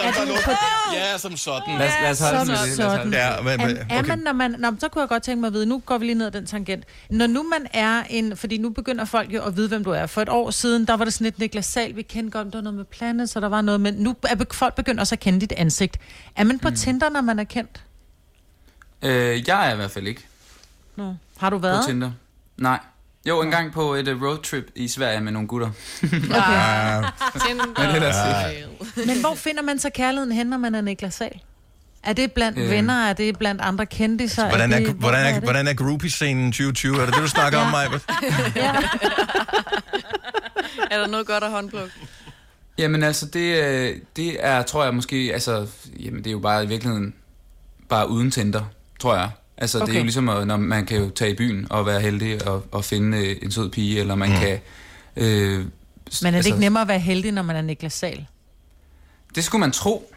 Er 0.04 0.26
du 0.26 0.36
på, 0.46 0.52
Ja, 0.94 1.18
som 1.18 1.38
sådan. 1.38 1.78
Lad 1.78 1.88
os, 1.88 1.94
lad 2.02 2.12
os 2.12 2.20
holde 2.20 2.58
Som 2.58 2.76
sådan. 2.76 3.06
den. 3.06 3.14
Ja, 3.14 3.42
men, 3.42 3.58
men, 3.58 3.78
Er, 3.78 3.86
er 3.90 4.02
man, 4.04 4.20
når 4.20 4.34
man, 4.34 4.56
nå, 4.60 4.72
så 4.80 4.90
kunne 4.90 5.02
jeg 5.02 5.10
godt 5.10 5.24
tænke 5.24 5.42
mig 5.42 5.48
at 5.48 5.54
vide, 5.54 5.66
nu 5.66 5.80
går 5.86 5.98
vi 5.98 6.06
lige 6.06 6.16
ned 6.16 6.26
ad 6.26 6.32
den 6.32 6.46
tangent. 6.46 6.86
Når 7.10 7.28
nu 7.28 7.44
man 7.44 7.68
er 7.74 8.04
en, 8.10 8.38
fordi 8.38 8.58
nu 8.58 8.70
begynder 8.70 9.06
folk 9.06 9.34
jo 9.34 9.44
at 9.44 9.56
vide, 9.56 9.68
hvem 9.68 9.84
du 9.84 9.92
er. 9.92 10.06
For 10.06 10.22
et 10.22 10.30
år 10.30 10.52
siden, 10.52 10.88
der 10.88 10.98
var 10.98 11.06
det 11.06 11.14
sådan 11.14 11.28
et 11.28 11.40
Niklas 11.40 11.66
Sal, 11.66 11.96
vi 11.96 12.02
kendte 12.02 12.32
godt, 12.38 12.54
der 12.54 12.58
var 12.58 12.64
noget 12.64 12.78
med 12.78 12.86
Planet, 12.86 13.30
så 13.30 13.40
der 13.40 13.50
var 13.50 13.62
noget, 13.62 13.82
men 13.82 13.94
nu 13.94 14.16
er 14.24 14.36
folk 14.52 14.76
begyndt 14.76 15.00
også 15.00 15.16
at 15.16 15.20
kende 15.20 15.42
dit 15.42 15.54
ansigt. 15.58 15.98
Er 16.36 16.44
man 16.44 16.60
på 16.60 16.70
mm. 16.70 16.76
Tinder, 16.76 17.10
når 17.10 17.22
man 17.22 17.40
er 17.40 17.44
kendt? 17.44 17.82
Øh, 19.02 19.48
jeg 19.48 19.70
er 19.70 19.74
i 19.74 19.76
hvert 19.76 19.92
fald 19.92 20.08
ikke 20.08 20.26
Nå. 20.96 21.16
Har 21.38 21.50
du 21.50 21.58
på 21.58 21.62
været? 21.62 21.86
Tinder. 21.86 22.12
Nej. 22.58 22.80
Jo, 23.26 23.42
en 23.42 23.52
gang 23.52 23.74
på 23.74 23.94
et 23.94 24.08
uh, 24.08 24.24
roadtrip 24.24 24.72
i 24.76 24.88
Sverige 24.88 25.22
med 25.22 25.32
nogle 25.32 25.48
gutter. 25.48 25.70
Ah. 26.34 27.04
Men 27.78 27.96
ellers 27.96 28.16
ikke. 28.52 28.68
Men 29.08 29.20
hvor 29.22 29.36
finder 29.36 29.62
man 29.62 29.80
så 29.80 29.90
kærligheden 29.90 30.32
hen, 30.32 30.48
når 30.48 30.58
man 30.58 30.76
er 30.76 30.82
Niklas 30.82 31.14
Sahl? 31.14 31.42
Er 32.04 32.14
det 32.14 32.32
blandt 32.32 32.58
Øh. 32.58 32.70
venner? 32.70 33.10
Er 33.10 33.14
det 33.14 33.38
blandt 33.38 33.62
andre 33.62 33.86
kendte 33.86 34.30
Hvordan 34.36 34.74
er, 34.74 34.80
det, 34.80 34.88
hvordan 34.94 35.36
er, 35.36 35.40
hvordan 35.40 35.68
er 35.68 35.74
groupie-scenen 35.74 36.52
2020? 36.52 36.96
Er 37.02 37.06
det 37.06 37.14
det, 37.16 37.24
du 37.24 37.28
snakker 37.28 37.60
om, 37.60 37.72
Maja? 37.72 37.88
er 40.92 40.98
der 41.00 41.08
noget 41.08 41.28
godt 41.28 41.44
at 41.44 41.52
håndplukke? 41.52 41.92
Jamen 42.78 43.04
altså, 43.04 43.26
det, 43.26 43.64
øh, 43.64 43.96
det 44.16 44.38
er, 44.46 44.62
tror 44.62 44.84
jeg 44.84 44.94
måske, 44.96 45.30
altså, 45.34 45.68
jamen 46.00 46.18
det 46.24 46.28
er 46.28 46.32
jo 46.32 46.40
bare 46.40 46.64
i 46.64 46.68
virkeligheden 46.68 47.14
bare 47.90 48.10
uden 48.10 48.32
tænder, 48.32 48.64
tror 49.00 49.16
jeg. 49.16 49.30
Altså, 49.58 49.78
okay. 49.78 49.88
det 49.88 49.96
er 49.96 50.00
jo 50.00 50.04
ligesom, 50.04 50.30
at, 50.30 50.48
når 50.48 50.58
man 50.58 50.86
kan 50.86 50.98
jo 50.98 51.10
tage 51.10 51.32
i 51.32 51.36
byen 51.36 51.68
og 51.70 51.86
være 51.86 52.02
heldig 52.02 52.48
og, 52.48 52.66
og 52.72 52.86
finde 52.86 53.18
øh, 53.18 53.36
en 53.42 53.52
sød 53.52 53.70
pige, 53.70 54.00
eller 54.00 54.16
man 54.16 54.30
Mm. 54.30 54.36
kan... 54.36 54.60
Øh, 55.16 55.26
Men 55.26 55.66
er 55.66 55.66
det 56.22 56.36
altså, 56.36 56.50
ikke 56.50 56.60
nemmere 56.60 56.82
at 56.82 56.88
være 56.88 57.00
heldig, 57.00 57.32
når 57.32 57.42
man 57.42 57.56
er 57.56 57.62
Niklas 57.62 57.94
Sahl? 57.94 58.26
Det 59.36 59.44
skulle 59.44 59.60
man 59.60 59.72
tro. 59.72 60.12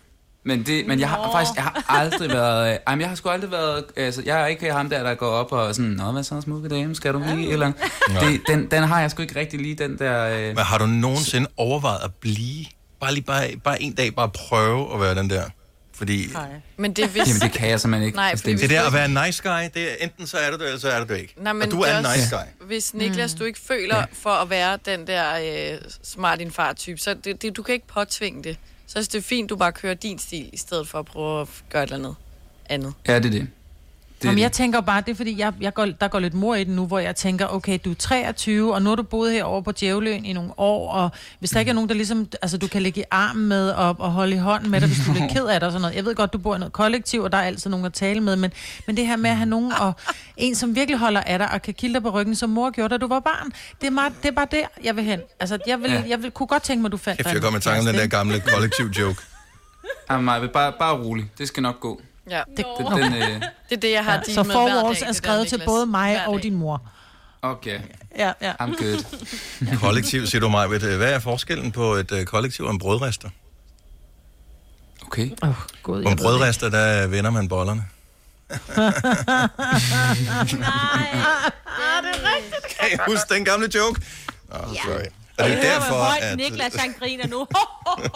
Men, 0.45 0.63
det, 0.67 0.87
men 0.87 1.01
jeg 1.01 1.09
har 1.09 1.33
faktisk 1.33 1.57
jeg 1.57 1.65
har 1.65 1.85
aldrig 1.89 2.29
været... 2.31 2.73
Øh, 2.73 2.79
jamen, 2.89 3.01
jeg 3.01 3.09
har 3.09 3.17
sgu 3.17 3.29
aldrig 3.29 3.51
været... 3.51 3.85
Altså, 3.97 4.23
jeg 4.27 4.41
er 4.43 4.47
ikke 4.47 4.73
ham 4.73 4.89
der, 4.91 5.03
der 5.03 5.15
går 5.15 5.27
op 5.27 5.53
og 5.53 5.75
sådan... 5.75 5.91
Nå, 5.91 6.13
hvad 6.13 6.23
så, 6.23 6.41
smukke 6.41 6.69
dame? 6.69 6.95
Skal 6.95 7.15
du 7.15 7.23
lige? 7.35 7.53
Eller, 7.53 7.73
det, 8.21 8.41
den, 8.49 8.71
den 8.71 8.83
har 8.83 9.01
jeg 9.01 9.11
sgu 9.11 9.23
ikke 9.23 9.41
rigtig 9.41 9.61
lige, 9.61 9.75
den 9.75 9.99
der... 9.99 10.25
Øh, 10.29 10.47
Men 10.47 10.59
har 10.59 10.79
du 10.79 10.87
nogensinde 10.87 11.49
overvejet 11.57 11.99
at 12.05 12.15
blive? 12.15 12.65
Bare 13.01 13.15
lige 13.15 13.25
bare, 13.25 13.51
bare 13.65 13.83
en 13.83 13.93
dag, 13.95 14.15
bare 14.15 14.29
prøve 14.29 14.95
at 14.95 15.01
være 15.01 15.15
den 15.15 15.31
der. 15.31 15.43
Fordi 15.99 16.29
Men 16.77 16.93
det 16.93 17.05
er 17.05 17.09
hvis... 17.09 17.29
Jamen, 17.29 17.41
det 17.41 17.53
kan 17.53 17.69
jeg 17.69 17.81
simpelthen 17.81 18.07
ikke. 18.07 18.17
Nej, 18.17 18.31
Altså, 18.31 18.43
fordi 18.43 18.57
det 18.57 18.71
der 18.71 18.87
at 18.87 18.93
være 18.93 19.05
en 19.05 19.19
nice 19.27 19.43
guy, 19.43 19.63
det 19.75 19.91
er 19.91 19.95
enten 20.01 20.27
så 20.27 20.37
er 20.37 20.51
du 20.51 20.57
det, 20.57 20.67
eller 20.67 20.79
så 20.79 20.89
er 20.89 21.05
du 21.05 21.15
det 21.15 21.21
ikke. 21.21 21.35
Nej, 21.37 21.53
men 21.53 21.63
og 21.63 21.71
du 21.71 21.81
er 21.81 21.99
en 21.99 22.07
nice 22.17 22.37
guy. 22.37 22.67
Hvis 22.67 22.95
Niklas, 22.95 23.35
du 23.35 23.45
ikke 23.45 23.59
føler 23.61 24.07
for 24.13 24.31
at 24.31 24.51
være 24.51 24.79
den 24.85 25.07
der 25.07 25.73
øh, 25.73 25.79
smart 26.03 26.39
din 26.39 26.51
far 26.51 26.73
type, 26.73 26.99
så 26.99 27.15
det, 27.15 27.43
det, 27.43 27.57
du 27.57 27.63
kan 27.63 27.75
ikke 27.75 27.87
påtvinge 27.87 28.45
det. 28.45 28.57
Så 28.87 28.99
er 28.99 29.09
det 29.13 29.25
fint, 29.25 29.51
du 29.51 29.57
bare 29.57 29.73
kører 29.73 29.95
din 29.95 30.19
stil, 30.19 30.51
i 30.53 30.57
stedet 30.57 30.89
for 30.89 30.99
at 30.99 31.07
prøve 31.07 31.41
at 31.41 31.49
gøre 31.71 31.83
et 31.83 31.87
eller 31.87 31.97
andet 31.97 32.17
andet. 32.69 32.93
Ja, 33.09 33.19
det 33.19 33.27
er 33.27 33.31
det. 33.31 33.49
Det 34.19 34.25
Jamen, 34.25 34.39
jeg 34.39 34.53
tænker 34.53 34.81
bare, 34.81 35.01
det 35.01 35.09
er 35.11 35.15
fordi, 35.15 35.39
jeg, 35.39 35.53
jeg 35.61 35.75
går, 35.75 35.85
der 36.01 36.09
går 36.09 36.19
lidt 36.19 36.35
mor 36.35 36.55
i 36.55 36.65
den 36.65 36.77
nu, 36.77 36.87
hvor 36.87 36.99
jeg 36.99 37.17
tænker, 37.17 37.47
okay, 37.47 37.79
du 37.85 37.91
er 37.91 37.95
23, 37.95 38.75
og 38.75 38.83
nu 38.83 38.89
har 38.89 38.97
du 38.97 39.03
boet 39.03 39.33
herovre 39.33 39.63
på 39.63 39.73
Djævløen 39.73 40.25
i 40.25 40.33
nogle 40.33 40.51
år, 40.57 40.93
og 40.93 41.11
hvis 41.39 41.51
der 41.51 41.61
ikke 41.61 41.71
er 41.71 41.75
nogen, 41.75 41.89
der 41.89 41.95
ligesom, 41.95 42.29
altså 42.43 42.59
du 42.59 42.67
kan 42.69 42.83
ligge 42.83 43.01
i 43.01 43.05
armen 43.11 43.49
med 43.49 43.71
og, 43.71 43.97
og 43.99 44.11
holde 44.11 44.35
i 44.35 44.39
hånden 44.39 44.71
med 44.71 44.81
dig, 44.81 44.89
hvis 44.89 44.99
du 45.07 45.11
er 45.11 45.15
lidt 45.21 45.33
ked 45.33 45.45
af 45.47 45.61
det 45.61 45.67
og 45.67 45.73
sådan 45.73 45.81
noget. 45.83 45.97
Jeg 45.97 46.05
ved 46.05 46.15
godt, 46.15 46.33
du 46.33 46.39
bor 46.39 46.57
i 46.57 46.59
noget 46.59 46.73
kollektiv, 46.73 47.23
og 47.23 47.33
der 47.33 47.39
er 47.39 47.43
altid 47.43 47.71
nogen 47.71 47.87
at 47.87 47.93
tale 47.93 48.21
med, 48.21 48.37
men, 48.37 48.53
men 48.87 48.97
det 48.97 49.07
her 49.07 49.17
med 49.17 49.31
at 49.31 49.37
have 49.37 49.49
nogen, 49.49 49.73
og 49.81 49.93
en, 50.37 50.55
som 50.55 50.75
virkelig 50.75 50.99
holder 50.99 51.21
af 51.21 51.39
dig, 51.39 51.51
og 51.53 51.63
kan 51.63 51.75
kilde 51.75 51.95
dig 51.95 52.03
på 52.03 52.11
ryggen, 52.11 52.35
som 52.35 52.51
mor 52.51 52.71
gjorde, 52.71 52.89
da 52.95 52.97
du 52.99 53.09
var 53.09 53.21
barn, 53.21 53.51
det 53.81 53.87
er, 53.87 53.91
meget, 53.91 54.13
det 54.23 54.29
er 54.29 54.33
bare 54.33 54.47
der, 54.51 54.67
jeg 54.85 54.97
vil 54.97 55.05
hen. 55.05 55.21
Altså, 55.41 55.59
jeg, 55.67 55.81
vil, 55.83 55.91
Ja. 55.91 56.03
jeg 56.09 56.23
vil, 56.23 56.31
kunne 56.31 56.47
godt 56.47 56.63
tænke 56.63 56.83
mig, 56.83 56.93
du 56.93 56.97
fandt 56.97 57.19
Kæft, 57.19 57.27
dig 57.27 57.35
jeg 57.35 57.43
kommer 57.43 57.59
i 57.59 57.63
tanke 57.63 57.81
om 57.81 57.87
den 57.87 57.95
der 57.95 58.07
gamle 58.07 58.41
kollektiv 58.41 58.87
joke. 58.87 59.23
Jamen, 60.11 60.25
Maja, 60.25 60.47
bare, 60.47 60.73
bare 60.79 60.95
rolig. 60.99 61.31
Det 61.39 61.49
skal 61.49 61.63
nok 61.63 61.81
gå. 61.81 62.01
Ja. 62.31 62.43
Det, 62.57 62.65
den, 62.79 63.15
øh, 63.15 63.21
Det 63.71 63.77
er 63.77 63.77
det, 63.77 63.93
jeg 63.93 64.05
har 64.05 64.13
Ja, 64.13 64.19
ja, 64.29 64.35
så 64.35 64.43
dag, 64.43 64.51
er 64.53 65.07
der, 65.07 65.13
skrevet 65.13 65.49
til 65.49 65.63
både 65.67 65.87
mig 65.87 66.27
og 66.27 66.43
din 66.43 66.55
mor. 66.55 66.83
okay. 67.43 67.81
Ja, 68.19 68.33
ja. 68.43 68.53
I'm 68.53 68.77
good. 68.85 69.05
Kollektiv, 69.81 70.27
siger 70.27 70.41
du 70.41 70.49
mig. 70.49 70.67
Hvad 70.69 71.13
er 71.13 71.19
forskellen 71.19 71.73
på 71.73 71.93
et 71.95 72.13
øh, 72.13 72.25
kollektiv 72.25 72.65
og 72.65 72.71
en 72.71 72.79
brødrester? 72.79 73.29
Okay. 75.07 75.31
Oh, 75.43 75.55
God, 75.83 76.03
På 76.03 76.09
en 76.09 76.17
brødrester, 76.17 76.69
der 76.69 77.07
vender 77.07 77.31
man 77.31 77.49
bollerne. 77.49 77.85
Ah, 81.81 82.03
det 82.03 82.11
er 82.11 82.37
rigtigt. 82.37 82.79
Kan 82.81 82.89
I 82.93 82.97
huske 83.11 83.35
den 83.35 83.45
gamle 83.45 83.69
joke? 83.75 84.01
Oh, 84.51 84.75
sorry. 84.85 85.05
Og 85.39 85.45
det 85.49 85.59
er 85.59 85.63
derfor, 85.63 86.23
at... 86.23 86.37
Niklas, 86.37 86.75
han 86.75 86.95
griner 86.99 87.27
nu. 87.27 87.47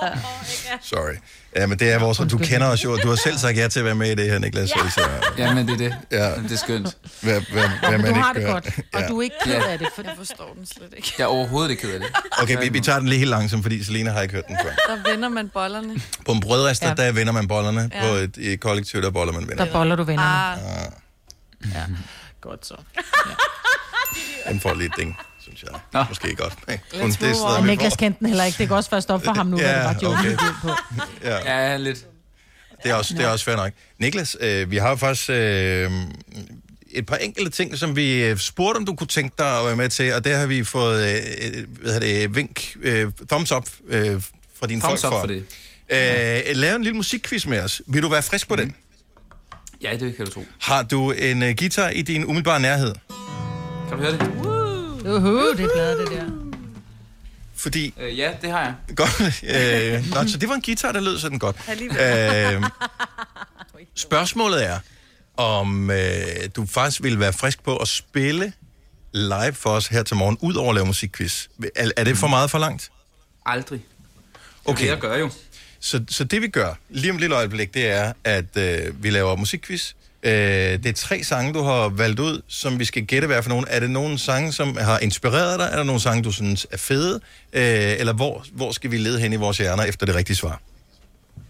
Sorry. 0.93 1.15
Ja, 1.57 1.67
men 1.67 1.79
det 1.79 1.93
er 1.93 1.99
vores... 1.99 2.19
Du 2.19 2.39
kender 2.39 2.67
os 2.67 2.85
jo, 2.85 2.93
og 2.93 2.99
du 3.03 3.09
har 3.09 3.17
selv 3.17 3.39
sagt 3.39 3.57
ja 3.57 3.69
til 3.69 3.79
at 3.79 3.85
være 3.85 3.95
med 3.95 4.11
i 4.11 4.15
det 4.15 4.31
her, 4.31 4.39
Niklas. 4.39 4.71
Ja. 4.77 4.91
Så, 4.91 5.01
Ja, 5.39 5.55
men 5.55 5.69
det 5.69 5.75
er 5.75 5.79
det. 5.79 5.97
Ja. 6.11 6.35
Det 6.43 6.53
er 6.53 6.57
skønt. 6.57 6.97
hvad, 7.21 7.41
hvad, 7.53 7.69
hvad 7.89 7.91
man 7.91 8.01
du 8.01 8.07
ikke 8.07 8.21
har 8.21 8.33
det 8.33 8.43
gør. 8.43 8.53
godt, 8.53 8.69
og 8.93 9.03
du 9.09 9.19
er 9.19 9.23
ikke 9.23 9.37
ked 9.45 9.55
af 9.55 9.79
det. 9.79 9.89
For... 9.97 10.03
Jeg 10.03 10.13
forstår 10.17 10.53
den 10.57 10.67
slet 10.67 10.95
ikke. 10.97 11.13
Jeg 11.19 11.25
er 11.25 11.29
overhovedet 11.29 11.71
ikke 11.71 11.81
ked 11.83 11.91
af 11.95 12.01
det. 12.01 12.09
Okay, 12.43 12.59
vi, 12.63 12.69
vi 12.69 12.81
tager 12.81 12.99
den 12.99 13.09
lige 13.09 13.19
helt 13.19 13.31
langsomt, 13.31 13.63
fordi 13.63 13.85
Selina 13.85 14.11
har 14.11 14.23
ikke 14.23 14.35
hørt 14.35 14.47
den 14.49 14.57
før. 14.63 14.95
Der 14.97 15.11
vender 15.11 15.29
man 15.29 15.49
bollerne. 15.49 16.01
På 16.27 16.33
en 16.33 16.41
brødrester, 16.41 16.87
Ja. 16.87 16.95
ja. 16.99 17.07
der 17.07 17.13
vender 17.13 17.33
man 17.33 17.49
bollerne. 17.49 17.91
Ja. 17.95 18.05
Ja. 18.07 18.11
På 18.11 18.15
et, 18.17 18.35
et 18.53 18.61
kollektiv, 18.61 19.03
der 19.03 19.11
boller 19.11 19.33
man 19.33 19.49
venner. 19.49 19.65
Der 19.65 19.73
boller 19.73 19.97
du 19.97 20.03
vennerne. 20.05 20.63
Ah, 20.63 20.93
Ja. 21.75 21.83
Godt 22.41 22.67
så. 22.67 22.75
Den 24.49 24.61
får 24.61 24.75
lidt 24.75 24.93
ding, 24.99 25.17
synes 25.43 25.63
jeg. 25.63 25.81
Nå. 25.93 26.05
Måske 26.09 26.37
godt. 26.37 26.55
Kun 26.67 27.07
det 27.07 27.15
sted. 27.15 27.35
Og 27.41 27.65
vi 27.65 27.71
Niklas 27.71 27.97
kendte 27.97 28.19
den 28.19 28.29
heller 28.29 28.45
ikke. 28.45 28.59
Det 28.59 28.69
kan 28.69 28.77
også 28.77 28.91
først 28.91 29.11
op 29.11 29.25
for 29.25 29.33
ham 29.33 29.47
nu, 29.47 29.59
ja, 29.59 29.83
hvad 29.83 29.95
det 29.95 30.09
var 30.09 30.19
okay. 30.19 30.37
på. 30.63 30.71
Ja. 31.29 31.71
Ja, 31.71 31.77
lidt. 31.77 32.07
Det 32.83 32.91
er 32.91 32.95
også, 32.95 33.15
det 33.15 33.25
er 33.25 33.29
også 33.29 33.45
fair 33.45 33.57
nok. 33.57 33.73
Niklas, 33.99 34.37
øh, 34.41 34.71
vi 34.71 34.77
har 34.77 34.89
jo 34.89 34.97
faktisk 34.97 35.31
øh, 35.31 35.91
et 36.91 37.07
par 37.07 37.17
enkelte 37.17 37.51
ting, 37.51 37.79
som 37.79 37.97
vi 37.97 38.25
øh, 38.25 38.39
spurgte, 38.39 38.79
om 38.79 38.87
du 38.87 38.95
kunne 38.95 39.07
tænke 39.07 39.35
dig 39.39 39.59
at 39.59 39.67
være 39.67 39.77
med 39.77 39.89
til, 39.89 40.15
og 40.15 40.25
der 40.25 40.37
har 40.37 40.47
vi 40.47 40.65
fået 40.65 41.09
øh, 41.09 41.15
øh, 41.15 41.67
hvad 41.81 41.93
hedder 41.93 42.01
det, 42.01 42.37
vink, 42.37 42.77
øh, 42.83 43.13
thumbs 43.29 43.53
up 43.53 43.69
øh, 43.89 44.23
fra 44.61 44.67
dine 44.67 44.81
Thumbs 44.81 45.03
folk 45.03 45.15
up 45.15 45.21
for 45.21 45.27
det. 45.27 45.45
Øh, 45.89 46.57
lave 46.57 46.77
en 46.77 46.83
lille 46.83 46.97
musikquiz 46.97 47.47
med 47.47 47.61
os. 47.61 47.83
Vil 47.87 48.03
du 48.03 48.09
være 48.09 48.23
frisk 48.23 48.49
på 48.49 48.57
den? 48.57 48.75
Ja, 49.83 49.97
det 49.97 50.17
kan 50.17 50.27
du 50.27 50.33
tro. 50.33 50.45
Har 50.61 50.83
du 50.83 51.11
en 51.11 51.43
øh, 51.43 51.55
guitar 51.59 51.89
i 51.89 52.03
din 52.03 52.25
umiddelbare 52.25 52.61
nærhed? 52.61 52.95
Kan 53.89 53.99
du 53.99 54.03
høre 54.03 54.13
det? 54.13 54.52
Uhu, 55.05 55.53
det 55.53 55.61
er 55.61 55.69
bladet, 55.75 55.99
det 55.99 56.19
der. 56.19 56.31
Fordi... 57.57 57.95
Øh, 58.01 58.19
ja, 58.19 58.33
det 58.43 58.51
har 58.51 58.61
jeg. 58.61 58.75
Godt, 58.97 59.43
øh, 59.43 60.15
nå, 60.15 60.29
så 60.29 60.39
det 60.39 60.49
var 60.49 60.55
en 60.55 60.63
guitar, 60.63 60.93
der 60.93 61.01
lød 61.01 61.19
sådan 61.19 61.39
godt. 61.39 61.57
Øh, 61.71 62.63
spørgsmålet 63.95 64.67
er, 64.67 64.79
om 65.37 65.91
øh, 65.91 65.99
du 66.57 66.67
faktisk 66.67 67.03
vil 67.03 67.21
være 67.21 67.33
frisk 67.33 67.63
på 67.63 67.77
at 67.77 67.89
spille 67.89 68.53
live 69.13 69.53
for 69.53 69.71
os 69.71 69.87
her 69.87 70.03
til 70.03 70.17
morgen, 70.17 70.39
ud 70.41 70.55
over 70.55 70.69
at 70.69 70.75
lave 70.75 70.87
musikquiz. 70.87 71.47
Er, 71.77 71.91
er 71.97 72.05
det 72.05 72.19
for 72.19 72.27
meget 72.27 72.51
for 72.51 72.59
langt? 72.59 72.91
Aldrig. 73.47 73.81
Okay. 74.65 74.85
Det 74.85 74.91
jeg 74.91 74.99
gør 74.99 75.17
jo. 75.17 75.31
Så, 75.81 76.05
så 76.09 76.25
det 76.25 76.43
vi 76.43 76.49
gør, 76.49 76.75
lige 76.91 77.11
om 77.11 77.17
et 77.17 77.21
lille 77.21 77.37
øjeblik, 77.37 77.75
det 77.75 77.87
er, 77.87 78.13
at 78.25 78.57
øh, 78.57 79.03
vi 79.03 79.11
laver 79.11 79.37
musikquiz. 79.37 79.93
Øh, 80.23 80.33
det 80.33 80.87
er 80.87 80.93
tre 80.93 81.23
sange, 81.23 81.53
du 81.53 81.63
har 81.63 81.89
valgt 81.89 82.21
ud, 82.21 82.43
som 82.49 82.79
vi 82.79 82.85
skal 82.85 83.05
gætte 83.05 83.27
hvad 83.27 83.43
for 83.43 83.51
nogen. 83.51 83.65
Er 83.69 83.81
det 83.81 83.91
nogle 83.91 84.19
sange, 84.19 84.53
som 84.53 84.77
har 84.81 84.99
inspireret 84.99 85.59
dig? 85.59 85.69
Er 85.73 85.77
der 85.77 85.85
nogle 85.85 86.01
sange, 86.01 86.23
du 86.23 86.33
synes 86.33 86.67
er 86.71 86.77
fede? 86.77 87.21
Øh, 87.53 87.63
eller 87.99 88.13
hvor, 88.13 88.45
hvor 88.53 88.73
skal 88.73 88.91
vi 88.91 88.99
lede 88.99 89.21
hen 89.21 89.33
i 89.33 89.37
vores 89.37 89.59
hjerner 89.59 89.85
efter 89.85 90.07
det 90.07 90.15
rigtige 90.15 90.37
svar? 90.37 90.61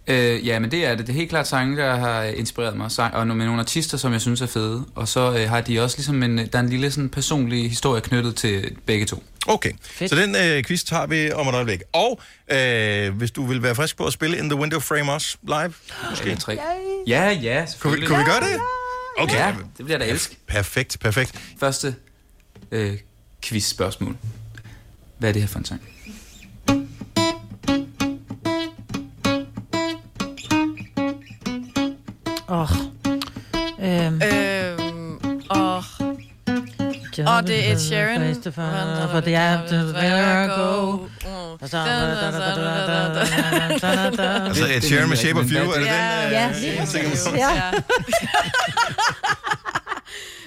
Øh, 0.07 0.47
ja, 0.47 0.59
men 0.59 0.71
det 0.71 0.87
er 0.87 0.95
det. 0.95 1.07
Det 1.07 1.13
er 1.13 1.17
helt 1.17 1.31
klart 1.31 1.49
sange, 1.49 1.77
der 1.77 1.97
har 1.97 2.23
inspireret 2.23 2.77
mig. 2.77 2.91
Sang, 2.91 3.15
og 3.15 3.27
med 3.27 3.47
nogle 3.47 3.61
artister, 3.61 3.99
som 3.99 4.13
jeg 4.13 4.21
synes 4.21 4.41
er 4.41 4.47
fede. 4.47 4.85
Og 4.95 5.09
så 5.09 5.37
øh, 5.39 5.49
har 5.49 5.61
de 5.61 5.81
også 5.81 5.97
ligesom 5.97 6.23
en, 6.23 6.39
der 6.39 6.49
er 6.53 6.61
en 6.61 6.69
lille 6.69 6.91
sådan, 6.91 7.09
personlig 7.09 7.69
historie 7.69 8.01
knyttet 8.01 8.37
til 8.37 8.77
begge 8.87 9.07
to. 9.07 9.23
Okay, 9.47 9.73
Fedt. 9.83 10.11
så 10.11 10.17
den 10.17 10.37
øh, 10.37 10.65
quiz 10.65 10.85
tager 10.85 11.07
vi 11.07 11.33
om 11.33 11.49
et 11.49 11.55
øjeblik. 11.55 11.81
Og 11.93 12.21
øh, 12.53 13.15
hvis 13.15 13.31
du 13.31 13.47
vil 13.47 13.63
være 13.63 13.75
frisk 13.75 13.97
på 13.97 14.07
at 14.07 14.13
spille 14.13 14.39
In 14.39 14.49
The 14.51 14.59
Window 14.59 14.81
Frame 14.81 15.13
også 15.13 15.37
live, 15.43 15.73
måske. 16.11 16.31
Øh, 16.31 16.37
tre. 16.39 16.59
Ja, 17.07 17.31
ja, 17.31 17.67
Kunne, 17.81 18.01
vi- 18.01 18.07
kunne 18.07 18.19
vi 18.19 18.25
gøre 18.25 18.41
det? 18.41 18.61
Okay. 19.19 19.35
Ja, 19.35 19.55
det 19.77 19.85
bliver 19.85 19.99
jeg 19.99 20.01
da 20.01 20.13
elske. 20.13 20.37
Perfekt, 20.47 20.97
perfekt. 21.01 21.41
Første 21.61 21.95
øh, 22.73 22.99
quiz-spørgsmål. 23.45 24.17
Hvad 25.19 25.29
er 25.29 25.33
det 25.33 25.43
her 25.43 25.49
for 25.49 25.59
en 25.59 25.65
sang? 25.65 25.81
Åh. 32.49 32.61
Oh. 32.73 32.92
Og 37.19 37.47
det 37.47 37.69
er 37.69 37.73
Ed 37.73 37.79
Sheeran. 37.79 38.35
For 39.11 39.21
det 39.21 39.35
er 39.35 39.67
the 39.69 39.77
where 39.95 40.45
I 40.45 40.49
go. 40.49 40.99
Altså 41.61 41.79
Ed 44.75 44.81
Sheeran 44.81 45.09
med 45.09 45.17
Shape 45.17 45.41
of 45.41 45.47
You, 45.51 45.59
er 45.59 45.65
det 45.65 45.77
den? 45.77 45.85
Ja, 45.87 46.49
øh, 46.49 46.55
lige 46.61 46.79
præcis. 46.79 47.29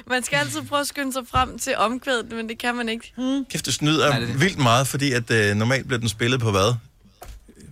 Man 0.07 0.23
skal 0.23 0.37
altid 0.37 0.61
prøve 0.61 0.79
at 0.81 0.87
skynde 0.87 1.13
sig 1.13 1.21
frem 1.31 1.59
til 1.59 1.75
omkvædet, 1.77 2.31
men 2.31 2.49
det 2.49 2.57
kan 2.57 2.75
man 2.75 2.89
ikke. 2.89 3.13
Kæft, 3.49 3.65
det 3.65 3.73
snyder 3.73 4.09
Nej, 4.09 4.19
det 4.19 4.27
er 4.27 4.31
det. 4.31 4.41
vildt 4.41 4.57
meget, 4.57 4.87
fordi 4.87 5.11
at 5.11 5.31
øh, 5.31 5.55
normalt 5.55 5.87
bliver 5.87 5.99
den 5.99 6.09
spillet 6.09 6.39
på 6.39 6.51
hvad? 6.51 6.75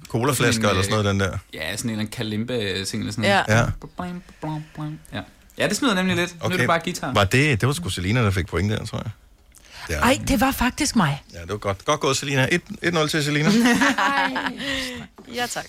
Colaflasker 0.07 0.69
eller 0.69 0.81
sådan 0.83 0.91
noget, 0.91 1.05
den 1.05 1.19
der. 1.19 1.37
Ja, 1.53 1.75
sådan 1.77 1.89
en 1.89 1.89
eller 1.89 1.99
anden 2.01 2.07
kalimba-ting 2.07 3.01
eller 3.03 3.11
sådan 3.13 3.21
noget. 3.21 3.43
Ja. 3.47 3.57
Ja. 3.57 3.65
ja, 5.13 5.19
det 5.59 5.77
smider 5.77 5.93
nemlig 5.95 6.15
lidt. 6.15 6.35
Okay. 6.39 6.49
Nu 6.49 6.53
er 6.53 6.57
det 6.57 6.67
bare 6.67 6.79
guitar. 6.83 7.13
Var 7.13 7.23
det, 7.23 7.61
det 7.61 7.67
var 7.67 7.73
sgu 7.73 7.89
Selina, 7.89 8.23
der 8.23 8.31
fik 8.31 8.47
point 8.47 8.71
der, 8.71 8.85
tror 8.85 8.97
jeg. 8.97 9.11
Ja, 9.89 9.99
Ej, 9.99 10.19
det 10.27 10.41
var 10.41 10.51
faktisk 10.51 10.95
mig. 10.95 11.23
ja 11.33 11.41
det 11.41 11.49
var 11.49 11.57
godt. 11.57 11.85
Godt 11.85 11.99
gået, 11.99 12.17
Selina. 12.17 12.45
1- 12.45 12.57
1-0 12.85 13.07
til 13.07 13.23
Selina. 13.23 13.49
Ja, 15.35 15.45
tak. 15.47 15.65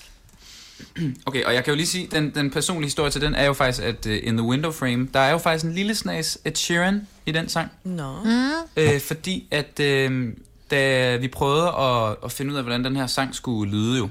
Okay, 1.27 1.45
og 1.45 1.55
jeg 1.55 1.65
kan 1.65 1.71
jo 1.73 1.77
lige 1.77 1.87
sige, 1.87 2.09
den, 2.13 2.35
den 2.35 2.51
personlige 2.51 2.87
historie 2.87 3.11
til 3.11 3.21
den 3.21 3.35
er 3.35 3.45
jo 3.45 3.53
faktisk, 3.53 3.83
at 3.83 4.07
uh, 4.07 4.13
In 4.23 4.37
the 4.37 4.47
Window 4.47 4.73
Frame, 4.73 5.09
der 5.15 5.21
er 5.21 5.31
jo 5.31 5.39
faktisk 5.39 5.65
en 5.65 5.73
lille 5.75 5.95
snas 5.95 6.39
Ed 6.45 6.55
Sheeran 6.55 7.07
i 7.27 7.33
den 7.33 7.49
sang. 7.49 7.71
Nå. 7.85 8.23
Mm. 8.25 8.51
Øh, 8.77 9.01
fordi 9.01 9.49
at 9.51 9.81
øh, 9.81 10.33
da 10.71 11.17
vi 11.17 11.29
prøvede 11.29 11.67
at, 11.69 12.17
at 12.25 12.33
finde 12.33 12.53
ud 12.53 12.57
af, 12.57 12.63
hvordan 12.63 12.85
den 12.85 12.97
her 12.97 13.07
sang 13.07 13.35
skulle 13.35 13.71
lyde 13.73 13.99
jo, 13.99 14.09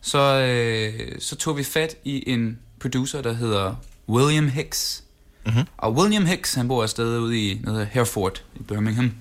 så, 0.00 0.18
øh, 0.18 0.92
så 1.20 1.36
tog 1.36 1.56
vi 1.58 1.64
fat 1.64 1.96
i 2.04 2.30
en 2.30 2.58
producer, 2.80 3.22
der 3.22 3.32
hedder 3.32 3.74
William 4.08 4.48
Hicks. 4.48 5.02
Mm-hmm. 5.46 5.64
Og 5.76 5.94
William 5.94 6.26
Hicks, 6.26 6.54
han 6.54 6.68
bor 6.68 6.84
et 6.84 6.90
sted 6.90 7.18
ude 7.18 7.38
i 7.38 7.60
noget 7.64 7.88
Hereford 7.92 8.42
i 8.54 8.62
Birmingham. 8.62 9.12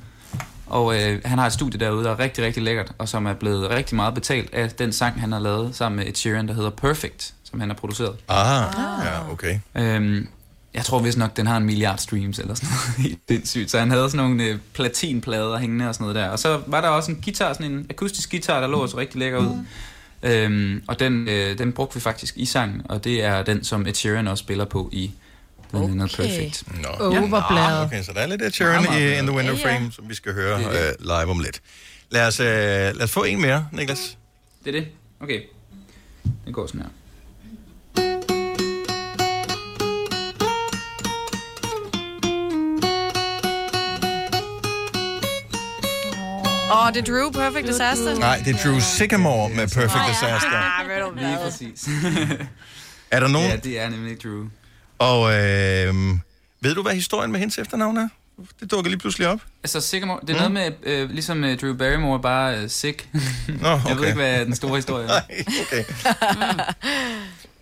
Og 0.67 1.01
øh, 1.01 1.21
han 1.25 1.39
har 1.39 1.45
et 1.45 1.53
studie 1.53 1.79
derude, 1.79 2.03
der 2.03 2.11
er 2.11 2.19
rigtig, 2.19 2.43
rigtig 2.43 2.63
lækkert, 2.63 2.91
og 2.97 3.09
som 3.09 3.25
er 3.25 3.33
blevet 3.33 3.69
rigtig 3.69 3.95
meget 3.95 4.13
betalt 4.13 4.53
af 4.53 4.69
den 4.69 4.93
sang, 4.93 5.21
han 5.21 5.31
har 5.31 5.39
lavet 5.39 5.75
sammen 5.75 5.97
med 5.97 6.07
Ed 6.07 6.15
Sheeran, 6.15 6.47
der 6.47 6.53
hedder 6.53 6.69
Perfect, 6.69 7.33
som 7.43 7.59
han 7.59 7.69
har 7.69 7.75
produceret. 7.75 8.15
Ah, 8.27 8.73
ja, 9.05 9.31
okay. 9.31 9.59
Øhm, 9.75 10.27
jeg 10.73 10.85
tror 10.85 10.99
vist 10.99 11.17
nok, 11.17 11.37
den 11.37 11.47
har 11.47 11.57
en 11.57 11.65
milliard 11.65 11.97
streams 11.97 12.39
eller 12.39 12.53
sådan 12.53 12.69
noget. 12.69 12.97
Helt 13.09 13.19
sindssygt. 13.27 13.71
Så 13.71 13.79
han 13.79 13.91
havde 13.91 14.09
sådan 14.09 14.25
nogle 14.29 14.43
øh, 14.43 14.57
platinplader 14.73 15.57
hængende 15.57 15.87
og 15.87 15.95
sådan 15.95 16.03
noget 16.03 16.15
der. 16.15 16.29
Og 16.29 16.39
så 16.39 16.61
var 16.67 16.81
der 16.81 16.87
også 16.87 17.11
en 17.11 17.21
guitar, 17.25 17.53
sådan 17.53 17.71
en 17.71 17.85
akustisk 17.89 18.31
guitar, 18.31 18.59
der 18.59 18.67
lå 18.67 18.87
så 18.87 18.97
rigtig 18.97 19.19
lækker 19.19 19.39
ud. 19.39 19.65
Øhm, 20.25 20.83
og 20.87 20.99
den, 20.99 21.27
øh, 21.27 21.57
den 21.57 21.71
brugte 21.71 21.95
vi 21.95 21.99
faktisk 21.99 22.37
i 22.37 22.45
sangen, 22.45 22.81
og 22.85 23.03
det 23.03 23.23
er 23.23 23.43
den, 23.43 23.63
som 23.63 23.87
Ed 23.87 23.93
Sheeran 23.93 24.27
også 24.27 24.41
spiller 24.41 24.65
på 24.65 24.89
i 24.91 25.11
The 25.73 25.83
okay. 25.83 26.15
Perfect. 26.15 26.63
Nå. 26.81 26.89
Overbladet. 27.05 27.79
Nå, 27.79 27.85
okay, 27.85 28.03
så 28.03 28.13
der 28.13 28.19
er 28.19 28.27
lidt 28.27 28.41
Ed 28.41 28.51
Sheeran 28.51 28.83
i 28.83 29.17
In 29.19 29.25
the 29.27 29.35
Window. 29.35 29.55
Frame, 29.55 29.91
som 29.91 30.09
vi 30.09 30.15
skal 30.15 30.33
høre 30.33 30.59
Det 30.59 30.67
øh, 30.67 30.93
live 30.99 31.29
om 31.31 31.39
lidt. 31.39 31.61
Lad 32.09 32.27
os, 32.27 32.39
øh, 32.39 32.45
lad 32.45 33.01
os 33.01 33.11
få 33.11 33.23
en 33.23 33.41
mere, 33.41 33.67
Niklas. 33.71 34.17
Det 34.65 34.75
er 34.75 34.79
det? 34.79 34.87
Okay. 35.19 35.41
Det 36.45 36.53
går 36.53 36.67
sådan 36.67 36.81
her. 36.81 36.89
Åh, 46.75 46.87
oh, 46.87 46.93
det 46.93 47.09
er 47.09 47.13
Drew, 47.13 47.31
Perfect 47.31 47.67
Disaster. 47.67 48.19
Nej, 48.19 48.41
det 48.45 48.55
er 48.55 48.63
Drew 48.63 48.79
Sycamore 48.79 49.49
med 49.49 49.67
Perfect 49.67 50.03
Disaster. 50.07 50.79
Ah, 50.79 50.87
ved 50.89 51.01
du 51.01 51.11
hvad? 51.11 51.23
Lige 51.23 51.37
præcis. 51.43 51.89
Er 53.11 53.19
der 53.19 53.27
nogen? 53.27 53.49
Ja, 53.49 53.55
det 53.55 53.79
er 53.79 53.89
nemlig 53.89 54.23
Drew. 54.23 54.45
Og 54.99 55.33
øh, 55.33 55.95
ved 56.61 56.75
du, 56.75 56.81
hvad 56.81 56.93
historien 56.93 57.31
med 57.31 57.39
hendes 57.39 57.57
efternavn 57.57 57.97
er? 57.97 58.07
Det 58.59 58.71
dukker 58.71 58.89
lige 58.89 58.99
pludselig 58.99 59.27
op. 59.27 59.39
Altså, 59.63 59.81
Sycamore, 59.81 60.19
det 60.21 60.29
er 60.29 60.47
mm. 60.47 60.53
noget 60.53 60.75
med, 60.83 60.93
øh, 60.93 61.09
ligesom 61.09 61.43
uh, 61.43 61.55
Drew 61.55 61.77
Barrymore, 61.77 62.21
bare 62.21 62.63
uh, 62.63 62.69
sick. 62.69 63.07
Nå, 63.47 63.69
Jeg 63.69 63.81
ved 63.85 63.91
okay. 63.91 64.05
ikke, 64.05 64.13
hvad 64.13 64.39
er 64.39 64.43
den 64.43 64.55
store 64.55 64.75
historie 64.75 65.05
er. 65.05 65.09
Nej, 65.11 65.23
okay. 65.67 65.83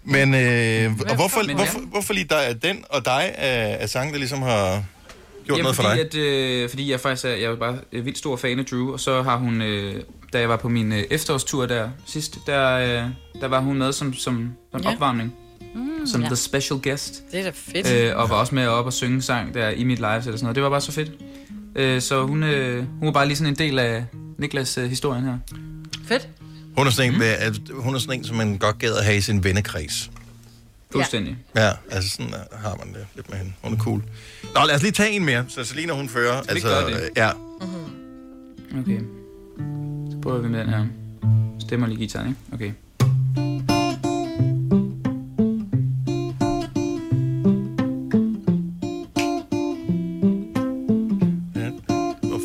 Men, 0.04 0.34
øh, 0.34 1.00
og 1.10 1.16
hvorfor, 1.16 1.56
hvorfor, 1.56 1.80
hvorfor 1.80 2.14
lige 2.14 2.28
dig, 2.30 2.60
den 2.62 2.86
og 2.90 3.06
dig 3.06 3.32
er, 3.36 3.54
er 3.54 3.88
sange, 3.88 4.14
der 4.14 4.18
ligesom 4.20 4.42
har 4.42 4.84
gjort 5.46 5.60
noget 5.62 5.76
for 5.76 5.84
fordi, 5.84 5.98
dig? 5.98 6.06
At, 6.06 6.16
øh, 6.64 6.70
fordi 6.70 6.92
jeg 6.92 7.00
faktisk 7.00 7.26
er, 7.26 7.30
jeg 7.30 7.44
er 7.52 7.56
bare 7.56 7.78
øh, 7.92 8.06
vildt 8.06 8.18
stor 8.18 8.36
fan 8.36 8.60
af 8.60 8.66
Drew, 8.66 8.94
og 8.94 9.00
så 9.00 9.22
har 9.22 9.38
hun, 9.38 9.62
øh, 9.62 9.96
da 10.34 10.40
jeg 10.40 10.50
var 10.50 10.58
på 10.58 10.70
min 10.70 10.92
øh, 10.92 11.04
efterårstur 11.12 11.66
der 11.66 11.90
sidst, 12.06 12.38
der, 12.48 12.70
øh, 12.78 13.10
der 13.42 13.48
var 13.48 13.60
hun 13.60 13.78
med 13.78 13.94
som, 13.94 14.14
som, 14.14 14.50
som 14.72 14.82
Ja. 14.82 14.92
opvarmning. 14.94 15.34
Mm, 15.76 16.08
Som 16.08 16.22
ja. 16.22 16.28
the 16.28 16.36
special 16.36 16.80
guest. 16.84 17.24
Det 17.32 17.40
er 17.40 17.44
da 17.44 17.52
fedt. 17.54 17.92
Øh, 17.94 18.18
og 18.18 18.30
var 18.30 18.36
også 18.36 18.56
med 18.56 18.68
op 18.68 18.86
og 18.86 18.94
synge 18.94 19.22
sang 19.22 19.54
der 19.54 19.70
i 19.70 19.84
mit 19.84 19.98
live 20.00 20.10
eller 20.16 20.22
sådan 20.22 20.40
noget. 20.42 20.56
Det 20.56 20.64
var 20.64 20.70
bare 20.70 20.82
så 20.82 20.92
fedt. 20.92 21.12
Øh, 21.76 22.02
så 22.02 22.24
hun, 22.26 22.44
øh, 22.44 22.78
hun 23.00 23.06
var 23.06 23.12
bare 23.12 23.26
lige 23.28 23.38
sådan 23.38 23.54
en 23.54 23.58
del 23.58 23.80
af 23.80 24.06
Niklas 24.38 24.78
øh, 24.78 24.90
historien 24.90 25.24
her. 25.24 25.38
Fedt. 26.08 26.28
Hun 26.78 26.88
er, 26.88 26.92
sådan 26.92 27.12
en, 27.14 27.20
med, 27.20 27.28
at 27.28 27.54
hun 27.74 27.96
er 27.96 28.00
sådan 28.00 28.20
en, 28.20 28.26
som 28.26 28.36
man 28.38 28.58
godt 28.58 28.80
gad 28.80 28.94
at 28.96 29.06
have 29.06 29.18
i 29.18 29.22
sin 29.22 29.44
vennekreds. 29.44 30.12
Fuldstændig. 30.94 31.38
Ja, 31.56 31.72
altså 31.92 32.10
sådan 32.10 32.34
uh, 32.34 32.60
har 32.60 32.76
man 32.86 32.94
det 32.94 33.06
lidt 33.16 33.30
med 33.30 33.38
hende. 33.38 33.54
Hun 33.64 33.74
er 33.74 33.78
cool. 33.78 34.04
Nå, 34.56 34.62
lad 34.68 34.76
os 34.76 34.82
lige 34.82 34.92
tage 34.92 35.12
en 35.12 35.26
mere, 35.26 35.46
så 35.48 35.64
Selina 35.64 35.94
hun 35.94 36.10
fører. 36.10 36.42
Skal 36.44 36.56
vi 36.56 36.60
altså, 36.60 36.70
gøre 36.70 36.90
det? 36.90 36.96
øh, 37.04 37.10
Ja. 37.16 37.30
Okay. 38.80 39.00
Så 40.12 40.18
prøver 40.22 40.42
vi 40.42 40.48
med 40.50 40.60
den 40.60 40.70
her. 40.70 40.86
Stemmer 41.60 41.88
lige 41.88 41.98
gitaren, 42.00 42.28
ikke? 42.28 42.40
Okay. 42.54 42.72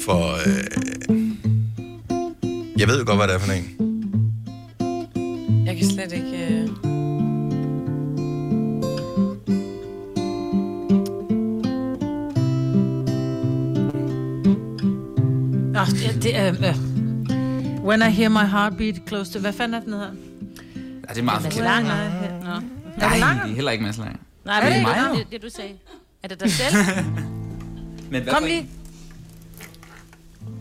For, 0.04 0.32
øh, 0.48 0.64
jeg 2.80 2.88
ved 2.88 2.98
jo 2.98 3.04
godt, 3.06 3.18
hvad 3.18 3.28
det 3.28 3.34
er 3.34 3.38
for 3.38 3.52
en. 3.52 3.87
Nå, 15.78 15.84
det, 15.84 16.22
det 16.22 16.36
er... 16.36 16.48
Øh. 16.48 17.84
When 17.84 18.02
I 18.02 18.10
hear 18.10 18.28
my 18.28 18.50
heartbeat 18.50 18.94
close 19.08 19.32
to... 19.32 19.38
Hvad 19.38 19.52
fanden 19.52 19.74
er 19.74 19.80
den 19.80 19.92
hedder? 19.92 20.10
Ja, 21.08 21.12
det 21.12 21.18
er 21.18 21.22
meget 21.22 21.42
forkert. 21.42 21.64
Langer. 21.64 21.94
Nå. 22.44 22.60
Nej, 22.98 23.16
det 23.44 23.50
er 23.50 23.54
heller 23.54 23.70
ikke 23.70 23.84
Mads 23.84 23.98
Langer. 23.98 24.16
Nej, 24.44 24.56
Er 24.60 24.64
det 24.64 24.74
det, 24.74 24.82
mig? 24.82 24.96
er 24.96 25.14
det, 25.14 25.26
det, 25.32 25.42
du 25.42 25.48
sagde. 25.56 25.72
Er 26.22 26.28
det 26.28 26.40
dig 26.40 26.50
selv? 26.52 26.76
Men 28.10 28.22
hvad 28.22 28.32
Kom 28.32 28.44
lige. 28.44 28.66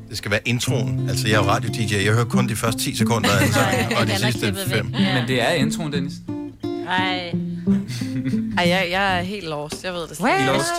Det 0.09 0.18
skal 0.18 0.32
være 0.32 0.39
introen. 0.47 1.09
Altså, 1.09 1.28
jeg 1.28 1.34
er 1.36 1.43
jo 1.43 1.49
radio-DJ. 1.49 1.95
Jeg 2.05 2.13
hører 2.13 2.26
kun 2.26 2.49
de 2.49 2.55
første 2.55 2.82
10 2.82 2.95
sekunder 2.95 3.30
af 3.30 3.43
en 3.47 3.53
sang, 3.53 3.97
og 3.99 4.07
de 4.07 4.11
er 4.11 4.18
sidste 4.18 4.39
klippet 4.39 4.70
væk. 4.72 4.78
5. 4.78 4.86
Men 4.86 5.28
det 5.28 5.41
er 5.41 5.49
introen, 5.49 5.93
Dennis. 5.93 6.13
Nej. 6.63 7.34
Ej, 8.57 8.70
jeg, 8.70 8.88
jeg 8.91 9.18
er 9.18 9.22
helt 9.22 9.47
lost. 9.49 9.84
Jeg 9.84 9.93
ved 9.93 10.07
det 10.07 10.18
slet 10.18 10.30
ikke. 10.39 10.45
Lost. 10.51 10.70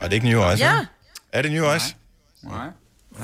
Og 0.00 0.04
det 0.04 0.10
er 0.10 0.12
ikke 0.12 0.26
New 0.28 0.40
Eyes, 0.48 0.60
Ja. 0.60 0.72
Er 1.32 1.42
det 1.42 1.52
New 1.52 1.64
Eyes? 1.72 1.96
Nej. 2.42 2.66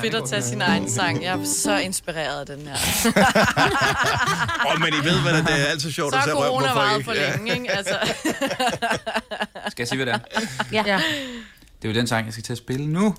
Fedt 0.01 0.15
at 0.15 0.29
tage 0.29 0.43
sin 0.43 0.61
egen 0.63 0.91
sang. 0.91 1.23
Jeg 1.23 1.39
er 1.41 1.45
så 1.45 1.79
inspireret 1.79 2.41
af 2.41 2.47
den 2.57 2.67
her. 2.67 2.75
Åh, 4.67 4.73
oh, 4.73 4.81
men 4.81 4.89
I 4.89 5.05
ved, 5.05 5.23
hvad 5.23 5.33
det 5.33 5.41
er. 5.41 5.45
Det 5.45 5.61
er 5.63 5.67
altid 5.67 5.91
sjovt 5.93 6.13
Så 6.13 6.19
at 6.19 6.25
se 6.25 6.33
røv 6.33 6.43
på 6.43 6.49
corona 6.49 6.67
folk. 6.69 6.77
varet 6.77 7.05
for 7.05 7.13
længe, 7.13 7.53
ikke? 7.55 7.71
Altså, 7.73 7.99
Skal 9.69 9.83
jeg 9.83 9.89
sige, 9.89 10.05
hvad 10.05 10.07
det 10.07 10.15
er? 10.15 10.41
Ja. 10.73 10.83
Ja. 10.87 10.97
Det 11.83 11.89
er 11.89 11.93
jo 11.93 11.99
den 11.99 12.07
sang, 12.07 12.25
jeg 12.27 12.33
skal 12.33 12.45
til 12.45 12.53
at 12.53 12.59
spille 12.59 12.87
nu. 12.87 13.15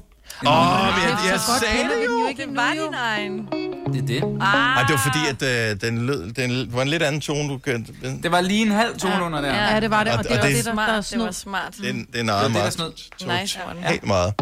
Åh, 0.46 0.88
oh, 0.88 0.96
men 0.96 1.04
jeg, 1.10 1.18
jeg 1.32 1.40
sagde 1.40 1.84
det 1.84 2.06
jo. 2.06 2.22
jo 2.22 2.28
ikke 2.28 2.42
det 2.46 2.56
var 2.56 2.72
din 2.74 2.94
egen. 2.94 3.48
Det 3.94 4.02
er 4.04 4.08
det. 4.08 4.24
Ej, 4.42 4.84
det 4.88 4.94
var 4.94 5.02
fordi, 5.12 5.20
at 5.30 5.72
øh, 5.72 5.82
den, 5.82 6.06
lød, 6.06 6.32
den 6.34 6.70
var 6.74 6.82
en 6.82 6.88
lidt 6.88 7.04
anden 7.04 7.22
tone, 7.22 7.50
du 7.50 7.58
kendte. 7.58 7.94
Det 8.24 8.32
var 8.32 8.42
lige 8.42 8.62
en 8.66 8.72
halv 8.72 8.98
tone 8.98 9.24
under 9.24 9.42
der. 9.42 9.74
Ja, 9.74 9.80
det 9.80 9.90
var 9.92 10.04
det. 10.04 10.14
Og- 10.14 10.18
Og 10.18 10.24
det 10.24 10.32
og 10.32 10.38
var 10.38 10.44
det- 10.48 10.56
det, 10.58 10.66
der, 10.66 10.74
der 10.76 10.82
er 10.82 11.02
Smart. 11.02 11.10
Det 11.12 11.20
var 11.26 11.32
smart. 11.32 11.74
den, 11.78 11.96
den 11.96 12.08
Det 12.14 12.20
er 12.20 12.34
var 12.34 12.42
det, 12.44 12.54
der 12.54 12.60
meget. 12.60 12.74
snød. 12.74 13.40
Nice 13.42 13.60
one. 13.70 13.88
Helt 13.88 14.06
meget. 14.06 14.34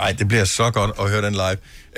Ej, 0.00 0.12
det 0.12 0.28
bliver 0.28 0.44
så 0.44 0.70
godt 0.70 0.90
at 1.00 1.10
høre 1.10 1.22
den 1.22 1.32
live. 1.32 1.56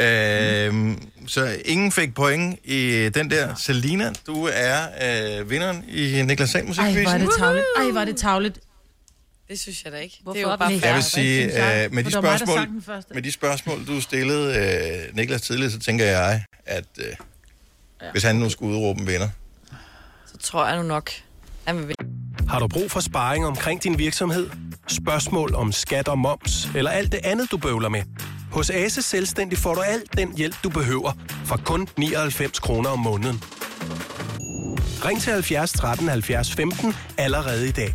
Øh, 0.09 0.97
så 1.27 1.57
ingen 1.65 1.93
fik 1.93 2.15
point 2.15 2.59
i 2.65 3.09
den 3.15 3.31
der. 3.31 3.49
Selina, 3.59 4.11
du 4.27 4.49
er 4.53 4.77
øh, 5.41 5.51
vinderen 5.51 5.85
i 5.89 6.23
Niklas 6.23 6.51
Sand 6.51 6.69
Ej, 6.79 7.05
var 7.05 7.19
det 7.19 7.29
tavligt. 7.39 7.65
Ej, 7.79 7.85
var 7.93 8.05
det 8.05 8.17
tavligt. 8.17 8.59
Det 9.49 9.61
synes 9.61 9.85
jeg 9.85 9.93
da 9.93 9.99
ikke. 9.99 10.19
Hvorfor 10.23 10.35
det 10.35 10.47
er 10.47 10.51
jo 10.51 10.57
bare. 10.57 10.81
Jeg 10.83 10.95
vil 10.95 11.03
sige, 11.03 11.45
øh, 11.45 11.93
med, 11.93 12.05
de 12.05 12.21
mig, 12.21 12.39
spørgsmål, 12.39 12.83
første. 12.87 13.15
med 13.15 13.23
de 13.23 13.33
spørgsmål, 13.33 13.87
du 13.87 14.01
stillede 14.01 14.57
øh, 15.09 15.17
Niklas 15.17 15.43
tidligere, 15.43 15.71
så 15.71 15.79
tænker 15.79 16.05
jeg, 16.05 16.45
at 16.67 16.85
øh, 16.99 17.05
hvis 18.13 18.23
han 18.23 18.37
nu 18.37 18.51
skulle 18.51 18.77
udråbe 18.77 19.01
en 19.01 19.07
vinder. 19.07 19.29
Så 20.27 20.39
tror 20.39 20.67
jeg 20.67 20.77
nu 20.77 20.83
nok, 20.83 21.11
at 21.67 21.79
vi 21.79 21.87
vil. 21.87 21.97
Har 22.49 22.59
du 22.59 22.69
brug 22.69 22.91
for 22.91 23.01
sparring 23.01 23.47
omkring 23.47 23.83
din 23.83 23.99
virksomhed? 23.99 24.51
Spørgsmål 24.89 25.55
om 25.55 25.73
skat 25.73 26.09
og 26.09 26.19
moms, 26.19 26.69
eller 26.75 26.91
alt 26.91 27.13
det 27.13 27.21
andet, 27.25 27.51
du 27.51 27.57
bøvler 27.57 27.89
med? 27.89 28.03
Hos 28.53 28.71
Ase 28.71 29.03
Selvstændig 29.03 29.59
får 29.59 29.75
du 29.75 29.81
alt 29.81 30.17
den 30.17 30.37
hjælp, 30.37 30.57
du 30.65 30.69
behøver, 30.69 31.13
for 31.45 31.57
kun 31.65 31.89
99 31.97 32.59
kroner 32.59 32.91
om 32.91 32.99
måneden. 32.99 33.43
Ring 35.05 35.21
til 35.21 35.33
70 35.33 35.73
13 35.73 36.09
70 36.09 36.53
15 36.53 36.95
allerede 37.19 37.69
i 37.69 37.73
dag. 37.73 37.95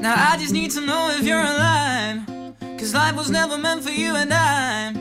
Now 0.02 0.16
I 0.32 0.36
just 0.38 0.52
need 0.52 0.72
to 0.72 0.82
know 0.82 1.10
if 1.18 1.24
you're 1.24 1.40
alive. 1.40 2.01
Cause 2.92 2.98
life 2.98 3.16
was 3.16 3.30
never 3.32 3.58
meant 3.58 3.84
for 3.86 3.90
you 3.90 4.18
and 4.18 4.34
I. 4.34 4.94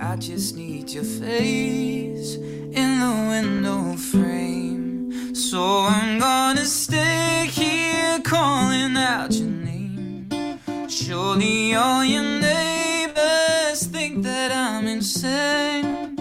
I 0.00 0.16
just 0.16 0.56
need 0.56 0.88
your 0.88 1.04
face 1.04 2.36
in 2.36 3.00
the 3.00 3.26
window 3.28 3.98
frame. 3.98 5.34
So 5.34 5.60
I'm 5.60 6.18
gonna 6.18 6.64
stay 6.64 7.46
here 7.50 8.18
calling 8.24 8.96
out 8.96 9.34
your 9.34 9.50
name. 9.50 10.58
Surely 10.88 11.74
all 11.74 12.02
your 12.02 12.22
neighbors 12.22 13.84
think 13.88 14.22
that 14.22 14.50
I'm 14.50 14.86
insane. 14.86 16.16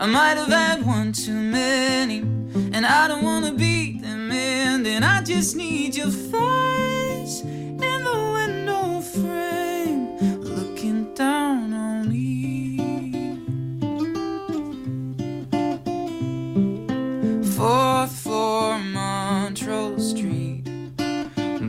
I 0.00 0.06
might 0.06 0.38
have 0.38 0.48
had 0.48 0.86
one 0.86 1.12
too 1.12 1.38
many, 1.38 2.20
and 2.72 2.86
I 2.86 3.08
don't 3.08 3.24
wanna 3.24 3.52
be 3.52 3.98
them 3.98 4.32
in. 4.32 4.86
And 4.86 5.04
I 5.04 5.22
just 5.22 5.54
need 5.54 5.94
your 5.94 6.10
face 6.10 7.42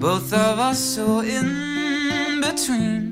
Both 0.06 0.34
of 0.34 0.60
us 0.60 0.78
so 0.78 1.22
in 1.22 2.40
between. 2.40 3.10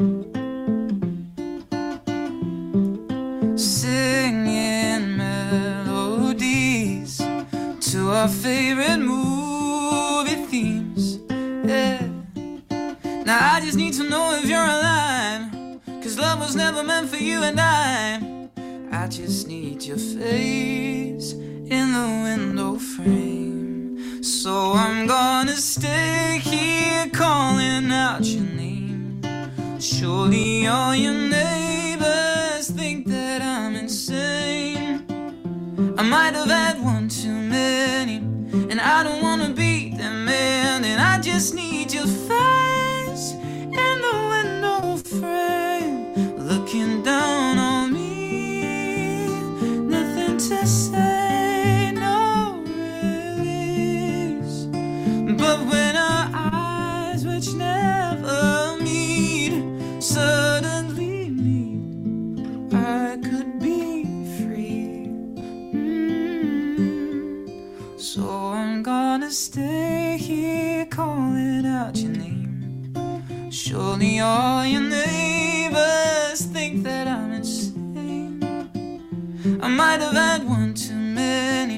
Singing 3.58 5.18
melodies 5.18 7.18
to 7.18 8.12
our 8.12 8.28
favorite 8.28 9.00
movie 9.00 10.46
themes. 10.46 11.18
Yeah. 11.68 12.08
Now 13.26 13.56
I 13.56 13.62
just 13.62 13.76
need 13.76 13.96
to 13.96 14.08
know 14.08 14.36
if 14.36 14.48
you're 14.48 14.62
alive. 14.62 15.52
Cause 16.04 16.20
love 16.20 16.42
was 16.42 16.56
never 16.56 16.84
meant 16.84 17.10
for 17.10 17.18
you 17.18 17.42
and 17.42 17.60
I. 17.60 18.22
I 18.92 19.08
just 19.08 19.48
need 19.48 19.82
your 19.82 19.98
face 19.98 21.34
in 21.34 21.86
the 21.98 22.08
window 22.24 22.78
frame. 22.78 23.53
So 24.24 24.72
I'm 24.72 25.06
gonna 25.06 25.58
stay 25.58 26.40
here 26.42 27.10
calling 27.12 27.92
out 27.92 28.24
your 28.24 28.46
name. 28.46 29.22
Surely 29.82 30.66
all 30.66 30.96
your 30.96 31.12
neighbors 31.14 32.70
think 32.70 33.06
that 33.08 33.42
I'm 33.42 33.76
insane. 33.76 35.04
I 35.98 36.04
might 36.04 36.36
have 36.36 36.48
had 36.48 36.82
one 36.82 37.10
too 37.10 37.36
many, 37.36 38.20
and 38.72 38.80
I 38.80 39.04
don't 39.04 39.22
wanna 39.22 39.50
be 39.50 39.94
them 39.98 40.24
man. 40.24 40.86
And 40.86 41.02
I 41.02 41.20
just 41.20 41.54
need 41.54 41.92
your 41.92 42.08
face 42.08 43.34
in 43.34 43.96
the 44.08 44.18
window 44.34 44.96
frame, 45.20 46.38
looking 46.48 47.04
down 47.04 47.43
stay 69.34 70.16
here 70.20 70.86
calling 70.86 71.66
out 71.66 71.98
your 71.98 72.12
name. 72.12 73.50
Surely 73.50 74.20
all 74.20 74.64
your 74.64 74.82
neighbors 74.82 76.42
think 76.54 76.84
that 76.84 77.08
I'm 77.08 77.32
insane. 77.32 78.44
I 79.60 79.68
might 79.68 80.02
have 80.02 80.14
had 80.14 80.48
one 80.48 80.76
too 80.76 80.94
many, 80.94 81.78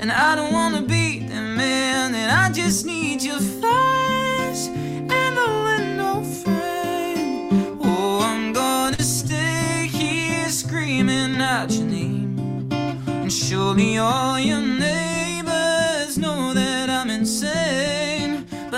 and 0.00 0.10
I 0.10 0.34
don't 0.34 0.52
wanna 0.52 0.82
be 0.82 1.20
them 1.20 1.56
man. 1.56 2.16
And 2.16 2.32
I 2.32 2.50
just 2.50 2.84
need 2.84 3.22
your 3.22 3.38
face 3.38 4.66
and 4.66 5.36
the 5.40 5.50
window 5.68 6.22
frame. 6.42 7.78
Oh, 7.80 8.22
I'm 8.24 8.52
gonna 8.52 9.02
stay 9.02 9.86
here 9.86 10.48
screaming 10.48 11.36
out 11.40 11.70
your 11.70 11.86
name. 11.86 12.68
And 12.72 13.32
surely 13.32 13.98
all 13.98 14.40
your 14.40 14.60
neighbors 14.60 15.07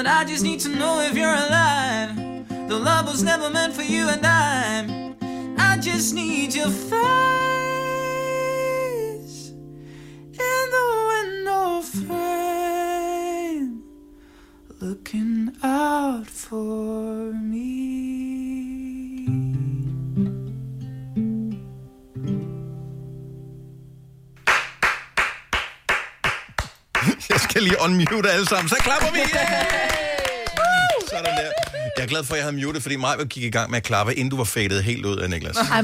But 0.01 0.09
I 0.09 0.25
just 0.25 0.43
need 0.43 0.61
to 0.61 0.71
know 0.71 1.03
if 1.03 1.15
you're 1.15 1.29
alive. 1.29 2.17
The 2.71 2.75
love 2.75 3.07
was 3.07 3.23
never 3.23 3.51
meant 3.51 3.75
for 3.75 3.83
you 3.83 4.09
and 4.09 4.27
I. 4.27 5.13
I 5.59 5.77
just 5.77 6.15
need 6.15 6.55
your 6.55 6.71
face 6.71 7.01
in 9.51 10.71
the 10.77 10.87
window 11.11 11.83
frame, 11.83 13.83
looking 14.81 15.55
out 15.63 16.29
for 16.29 17.35
me. 17.35 17.80
Skal 27.51 27.63
lige 27.63 27.77
unmute 27.85 28.31
alle 28.31 28.47
sammen. 28.47 28.69
Så 28.69 28.77
klapper 28.81 29.13
vi! 29.13 29.19
Yeah! 29.19 29.65
Sådan 31.11 31.25
der. 31.25 31.51
Jeg 31.97 32.03
er 32.03 32.07
glad 32.07 32.25
for, 32.25 32.35
at 32.35 32.39
jeg 32.39 32.45
havde 32.47 32.67
muted, 32.67 32.81
fordi 32.81 32.97
mig 32.97 33.19
gik 33.19 33.43
i 33.43 33.51
gang 33.51 33.71
med 33.71 33.77
at 33.77 33.83
klappe, 33.83 34.15
inden 34.15 34.31
du 34.31 34.37
var 34.37 34.45
fadet 34.45 34.85
helt 34.85 35.07
ud 35.07 35.17
af 35.17 35.31
Niklas. 35.31 35.57
Ej, 35.57 35.83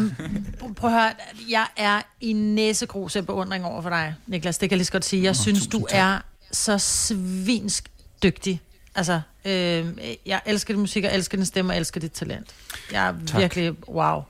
prøv 0.76 0.90
at 0.90 0.96
høre, 1.02 1.12
jeg 1.48 1.66
er 1.76 2.02
i 2.20 2.32
næsegrus 2.32 3.16
af 3.16 3.26
beundring 3.26 3.64
over 3.64 3.82
for 3.82 3.88
dig, 3.90 4.14
Niklas. 4.26 4.58
Det 4.58 4.68
kan 4.68 4.74
jeg 4.74 4.78
lige 4.78 4.86
så 4.86 4.92
godt 4.92 5.04
sige. 5.04 5.22
Jeg 5.22 5.36
synes, 5.36 5.66
du 5.66 5.86
er 5.90 6.18
så 6.52 6.78
svinsk 6.78 7.84
dygtig. 8.22 8.60
Altså, 8.94 9.20
øh, 9.44 9.86
jeg 10.26 10.40
elsker 10.46 10.74
din 10.74 10.80
musik, 10.80 11.04
og 11.04 11.14
elsker 11.14 11.36
din 11.36 11.46
stemme, 11.46 11.72
og 11.72 11.76
elsker 11.76 12.00
dit 12.00 12.12
talent. 12.12 12.46
Jeg 12.92 13.06
er 13.08 13.14
Tak. 13.26 13.40
virkelig, 13.40 13.72
wow. 13.88 14.22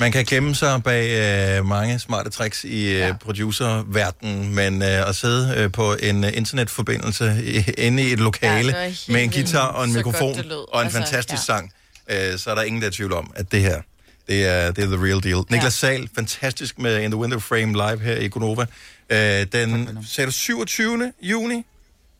Man 0.00 0.12
kan 0.12 0.24
gemme 0.24 0.54
sig 0.54 0.82
bag 0.82 1.58
øh, 1.58 1.66
mange 1.66 1.98
smarte 1.98 2.30
tricks 2.30 2.64
i 2.64 2.84
øh, 2.88 2.98
ja. 2.98 3.14
producerverdenen, 3.20 4.54
men 4.54 4.82
øh, 4.82 5.08
at 5.08 5.16
sidde 5.16 5.54
øh, 5.56 5.72
på 5.72 5.94
en 6.02 6.24
øh, 6.24 6.30
internetforbindelse 6.36 7.42
i, 7.44 7.70
inde 7.78 8.02
i 8.02 8.12
et 8.12 8.18
lokale 8.20 8.76
Ja, 8.76 8.84
ja, 8.84 8.92
med 9.08 9.22
en 9.22 9.30
guitar 9.30 9.66
og 9.66 9.84
en 9.84 9.92
mikrofon 9.92 10.34
og 10.72 10.80
en 10.80 10.84
Altså, 10.86 10.98
fantastisk 10.98 11.48
ja. 11.48 11.54
sang, 11.54 11.72
øh, 12.10 12.38
så 12.38 12.50
er 12.50 12.54
der 12.54 12.62
ingen, 12.62 12.82
der 12.82 12.88
er 12.88 12.92
tvivl 12.92 13.12
om, 13.12 13.32
at 13.36 13.52
det 13.52 13.60
her, 13.60 13.80
Det 14.28 14.46
er, 14.46 14.72
det 14.72 14.84
er 14.84 14.96
the 14.96 15.06
real 15.06 15.22
deal. 15.22 15.44
Niklas 15.50 15.74
Sahl, 15.74 16.08
fantastisk 16.14 16.78
med 16.78 16.98
In 17.02 17.10
the 17.10 17.20
Window 17.20 17.38
Frame 17.38 17.72
live 17.72 18.00
her 18.00 18.16
i 18.16 18.28
Gonova. 18.28 18.66
Øh, 19.10 19.46
den 19.52 19.98
sagde 20.08 20.26
du 20.26 20.32
27. 20.32 21.12
juni, 21.22 21.62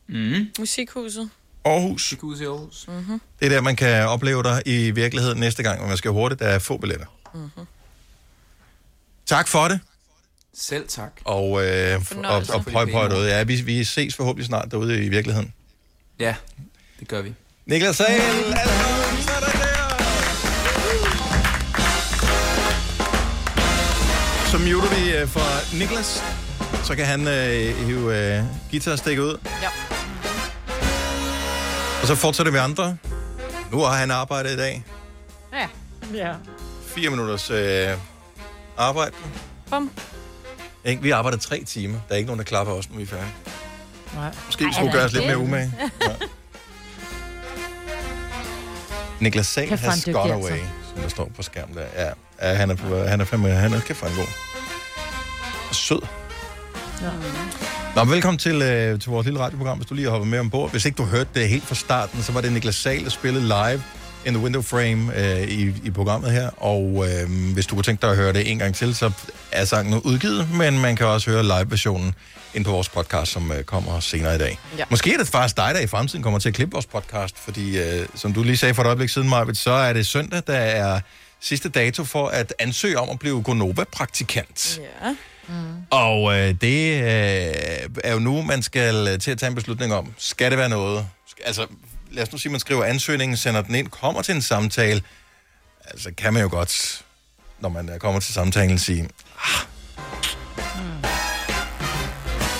Mm. 0.08 0.46
Musikhuset. 0.58 1.30
Aarhus. 1.64 1.90
Musikhuset 1.92 2.42
i 2.44 2.46
Aarhus. 2.46 2.84
Mm-hmm. 2.88 3.20
Det 3.40 3.46
er 3.46 3.50
der, 3.50 3.60
man 3.60 3.76
kan 3.76 4.06
opleve 4.08 4.42
dig 4.42 4.62
i 4.66 4.90
virkeligheden 4.90 5.40
næste 5.40 5.62
gang, 5.62 5.80
men 5.80 5.88
man 5.88 5.96
skal 5.96 6.10
hurtigt. 6.10 6.40
Der 6.40 6.46
er 6.46 6.58
få 6.58 6.76
billetter. 6.76 7.06
Mm-hmm. 7.34 7.66
Tak 9.26 9.48
for 9.48 9.68
det. 9.68 9.80
Selv 10.54 10.88
tak. 10.88 11.12
Og, 11.24 11.66
øh, 11.66 12.00
og, 12.24 12.42
og 12.54 12.64
prøv, 12.72 12.90
prøv 12.90 13.08
derude. 13.08 13.28
Ja, 13.28 13.42
vi, 13.42 13.56
vi 13.56 13.84
ses 13.84 14.16
forhåbentlig 14.16 14.46
snart 14.46 14.70
derude 14.70 15.04
i 15.04 15.08
virkeligheden. 15.08 15.54
Ja, 16.18 16.34
det 17.00 17.08
gør 17.08 17.22
vi. 17.22 17.34
Niklas 17.66 17.96
Sahl, 17.96 18.20
Så 24.50 24.58
muter 24.58 24.94
vi 25.00 25.16
øh, 25.16 25.28
for 25.28 25.76
Niklas. 25.78 26.22
Så 26.84 26.96
kan 26.96 27.06
han 27.06 27.28
øh, 27.28 27.86
hive 27.86 28.36
øh, 28.38 28.44
guitarstikket 28.70 29.22
ud. 29.22 29.38
Ja. 29.62 29.68
Og 32.02 32.06
så 32.06 32.14
fortsætter 32.14 32.52
vi 32.52 32.58
andre. 32.58 32.96
Nu 33.72 33.78
har 33.78 33.96
han 33.96 34.10
arbejdet 34.10 34.50
i 34.50 34.56
dag. 34.56 34.84
Ja. 35.52 35.68
Ja. 36.14 36.34
Fire 36.94 37.10
minutters 37.10 37.50
øh, 37.50 37.88
arbejde. 38.76 39.12
Bum. 39.70 39.90
Ikke? 40.84 41.02
Vi 41.02 41.10
arbejder 41.10 41.38
tre 41.38 41.64
timer. 41.64 41.98
Der 42.08 42.14
er 42.14 42.16
ikke 42.16 42.26
nogen, 42.26 42.38
der 42.38 42.44
klapper 42.44 42.72
os, 42.72 42.90
når 42.90 42.96
vi 42.96 43.02
er 43.02 43.06
færdige. 43.06 43.32
Nej. 44.14 44.34
Måske 44.46 44.64
vi 44.64 44.72
skulle 44.72 44.92
gøre 44.92 45.04
os 45.04 45.12
lidt 45.12 45.26
mere 45.26 45.38
umage. 45.38 45.74
Ja. 46.02 46.14
Niklas 49.20 49.46
Sahl 49.46 49.70
has 49.70 50.04
got 50.04 50.06
dygtig, 50.06 50.32
away, 50.32 50.50
altså. 50.50 50.66
som 50.94 51.02
der 51.02 51.08
står 51.08 51.30
på 51.36 51.42
skærmen 51.42 51.76
der. 51.76 51.84
Ja, 51.96 52.10
ja 52.42 52.54
han 52.54 52.70
er, 52.70 52.74
på, 52.74 53.02
han 53.04 53.20
er 53.20 53.24
fandme, 53.24 53.48
han 53.48 53.72
er 53.72 53.80
kæft 53.80 54.02
en 54.02 54.08
god. 54.16 54.26
Sød. 55.72 56.00
Ja. 57.02 57.10
Nå, 57.96 58.04
men 58.04 58.12
velkommen 58.12 58.38
til, 58.38 58.62
øh, 58.62 59.00
til 59.00 59.10
vores 59.10 59.24
lille 59.24 59.40
radioprogram, 59.40 59.78
hvis 59.78 59.88
du 59.88 59.94
lige 59.94 60.04
har 60.04 60.10
hoppet 60.10 60.28
med 60.28 60.38
ombord. 60.38 60.70
Hvis 60.70 60.84
ikke 60.84 60.96
du 60.96 61.04
hørte 61.04 61.30
det 61.34 61.48
helt 61.48 61.64
fra 61.64 61.74
starten, 61.74 62.22
så 62.22 62.32
var 62.32 62.40
det 62.40 62.52
Niklas 62.52 62.74
Sahl, 62.74 63.04
der 63.04 63.10
spillede 63.10 63.44
live 63.44 63.82
in 64.26 64.34
the 64.34 64.42
window 64.42 64.62
frame 64.62 65.16
øh, 65.16 65.48
i, 65.48 65.74
i 65.84 65.90
programmet 65.90 66.32
her. 66.32 66.50
Og 66.62 67.06
øh, 67.08 67.52
hvis 67.54 67.66
du 67.66 67.74
kunne 67.74 67.84
tænke 67.84 68.02
dig 68.02 68.10
at 68.10 68.16
høre 68.16 68.32
det 68.32 68.50
en 68.50 68.58
gang 68.58 68.74
til, 68.74 68.94
så 68.94 69.10
er 69.52 69.64
sangen 69.64 69.94
nu 69.94 70.00
udgivet, 70.04 70.48
men 70.54 70.78
man 70.78 70.96
kan 70.96 71.06
også 71.06 71.30
høre 71.30 71.42
live-versionen 71.42 72.14
ind 72.54 72.64
på 72.64 72.70
vores 72.70 72.88
podcast, 72.88 73.32
som 73.32 73.52
øh, 73.52 73.64
kommer 73.64 74.00
senere 74.00 74.34
i 74.34 74.38
dag. 74.38 74.58
Ja. 74.78 74.84
Måske 74.90 75.14
er 75.14 75.18
det 75.18 75.28
faktisk 75.28 75.56
dig, 75.56 75.74
der 75.74 75.80
i 75.80 75.86
fremtiden 75.86 76.22
kommer 76.22 76.38
til 76.38 76.48
at 76.48 76.54
klippe 76.54 76.72
vores 76.72 76.86
podcast, 76.86 77.38
fordi 77.38 77.78
øh, 77.78 78.06
som 78.14 78.32
du 78.32 78.42
lige 78.42 78.56
sagde 78.56 78.74
for 78.74 78.82
et 78.82 78.86
øjeblik 78.86 79.08
siden, 79.08 79.28
Marvitt, 79.28 79.58
så 79.58 79.70
er 79.70 79.92
det 79.92 80.06
søndag, 80.06 80.42
der 80.46 80.54
er 80.54 81.00
sidste 81.40 81.68
dato 81.68 82.04
for 82.04 82.28
at 82.28 82.54
ansøge 82.58 82.98
om 82.98 83.10
at 83.10 83.18
blive 83.18 83.42
Gonova-praktikant. 83.42 84.80
Ja. 85.02 85.16
Mm. 85.48 85.54
Og 85.90 86.38
øh, 86.38 86.54
det 86.60 86.94
øh, 86.94 87.04
er 88.04 88.12
jo 88.12 88.18
nu, 88.18 88.42
man 88.42 88.62
skal 88.62 89.18
til 89.18 89.30
at 89.30 89.38
tage 89.38 89.48
en 89.48 89.54
beslutning 89.54 89.94
om, 89.94 90.12
skal 90.18 90.50
det 90.50 90.58
være 90.58 90.68
noget? 90.68 91.06
Altså, 91.44 91.66
lad 92.10 92.22
os 92.22 92.32
nu 92.32 92.38
sige, 92.38 92.52
man 92.52 92.60
skriver 92.60 92.84
ansøgningen, 92.84 93.36
sender 93.36 93.62
den 93.62 93.74
ind, 93.74 93.88
kommer 93.88 94.22
til 94.22 94.34
en 94.34 94.42
samtale. 94.42 95.02
Altså, 95.84 96.10
kan 96.16 96.32
man 96.34 96.42
jo 96.42 96.48
godt, 96.50 97.02
når 97.60 97.68
man 97.68 97.90
kommer 98.00 98.20
til 98.20 98.34
samtalen, 98.34 98.78
sige, 98.78 99.02
ah, 99.38 99.66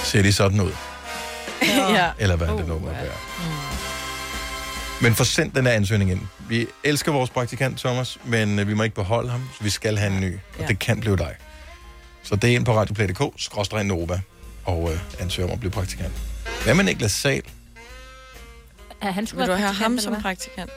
ser 0.05 0.23
de 0.23 0.33
sådan 0.33 0.61
ud? 0.61 0.73
ja. 1.97 2.11
Eller 2.19 2.37
hvad 2.37 2.49
det 2.49 2.67
nu 2.69 2.79
må 2.79 2.87
være. 2.91 3.13
Men 5.03 5.15
få 5.15 5.25
sendt 5.25 5.55
den 5.55 5.67
her 5.67 5.73
ansøgning 5.73 6.11
ind. 6.11 6.21
Vi 6.49 6.67
elsker 6.85 7.13
vores 7.13 7.31
praktikant, 7.31 7.79
Thomas, 7.79 8.19
men 8.25 8.59
øh, 8.59 8.69
vi 8.69 8.75
må 8.75 8.83
ikke 8.83 8.95
beholde 8.95 9.31
ham, 9.31 9.49
så 9.59 9.65
vi 9.65 9.71
skal 9.71 9.99
have 9.99 10.13
en 10.13 10.21
ny. 10.21 10.35
Og 10.35 10.41
Ja. 10.61 10.67
det 10.67 10.79
kan 10.79 11.01
blive 11.01 11.17
dig. 11.17 11.35
Så 12.23 12.37
det 12.37 12.51
er 12.51 12.55
ind 12.55 12.65
på 12.65 12.77
radioplay.dk, 12.77 13.43
skråstrej 13.43 13.83
Nova, 13.83 14.21
og 14.65 14.93
øh, 14.93 14.99
ansøger 15.21 15.47
om 15.49 15.53
at 15.53 15.61
blive 15.61 15.71
praktikant. 15.73 16.13
Hvad 16.65 16.75
med 16.75 16.85
Niklas 16.85 17.13
Sahl? 17.13 17.43
Ja, 19.03 19.11
han 19.11 19.27
skulle 19.27 19.41
Vil 19.41 19.47
du 19.49 19.53
være 19.53 19.61
have 19.61 19.75
ham 19.75 19.99
som 19.99 20.23
praktikant? 20.23 20.71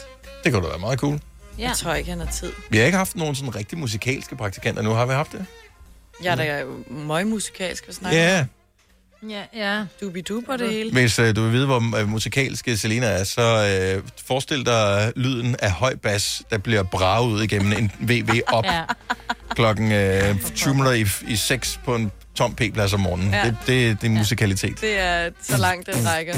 Det 0.43 0.53
kunne 0.53 0.63
da 0.63 0.69
være 0.69 0.79
meget 0.79 0.99
cool. 0.99 1.19
Ja. 1.59 1.67
Jeg 1.67 1.75
tror 1.77 1.93
ikke, 1.93 2.09
han 2.09 2.19
har 2.19 2.31
tid. 2.31 2.51
Vi 2.69 2.77
har 2.77 2.85
ikke 2.85 2.97
haft 2.97 3.15
nogen 3.15 3.35
sådan 3.35 3.55
rigtig 3.55 3.77
musikalske 3.77 4.35
praktikanter 4.35 4.81
nu. 4.81 4.91
Har 4.93 5.05
vi 5.05 5.13
haft 5.13 5.31
det? 5.31 5.45
Jeg 6.23 6.31
er 6.31 6.35
da 6.35 6.63
møg 6.89 7.27
musikalsk 7.27 7.85
at 7.87 7.95
snakke 7.95 8.17
Ja. 8.17 8.39
om. 9.21 9.29
Ja, 9.29 9.41
ja. 9.55 9.83
Dubi-du 10.01 10.43
på 10.45 10.57
det 10.57 10.69
hele. 10.71 10.91
Hvis 10.91 11.19
øh, 11.19 11.35
du 11.35 11.43
vil 11.43 11.51
vide, 11.51 11.65
hvor 11.65 11.97
øh, 11.99 12.07
musikalske 12.09 12.77
Selina 12.77 13.05
er, 13.05 13.23
så 13.23 13.41
øh, 13.97 14.03
forestil 14.25 14.65
dig 14.65 15.13
lyden 15.15 15.55
af 15.59 15.71
høj 15.71 15.95
bas, 15.95 16.41
der 16.49 16.57
bliver 16.57 16.83
braget 16.83 17.27
ud 17.31 17.41
igennem 17.43 17.71
en 17.73 17.91
VV 17.99 18.41
op 18.47 18.65
Ja. 18.73 18.83
klokken 19.49 19.91
øh, 19.91 20.35
20 20.55 20.73
minutter 20.73 20.91
i, 20.93 21.05
i 21.27 21.35
6 21.35 21.79
på 21.85 21.95
en 21.95 22.11
tom 22.35 22.55
P-plads 22.55 22.93
om 22.93 22.99
morgenen. 22.99 23.33
Ja. 23.33 23.43
Det, 23.45 23.55
det, 23.67 24.01
det 24.01 24.07
er 24.07 24.11
musikalitet. 24.11 24.81
Det 24.81 24.99
er 24.99 25.29
så 25.41 25.57
langt, 25.57 25.89
den 25.93 26.07
rækker. 26.07 26.35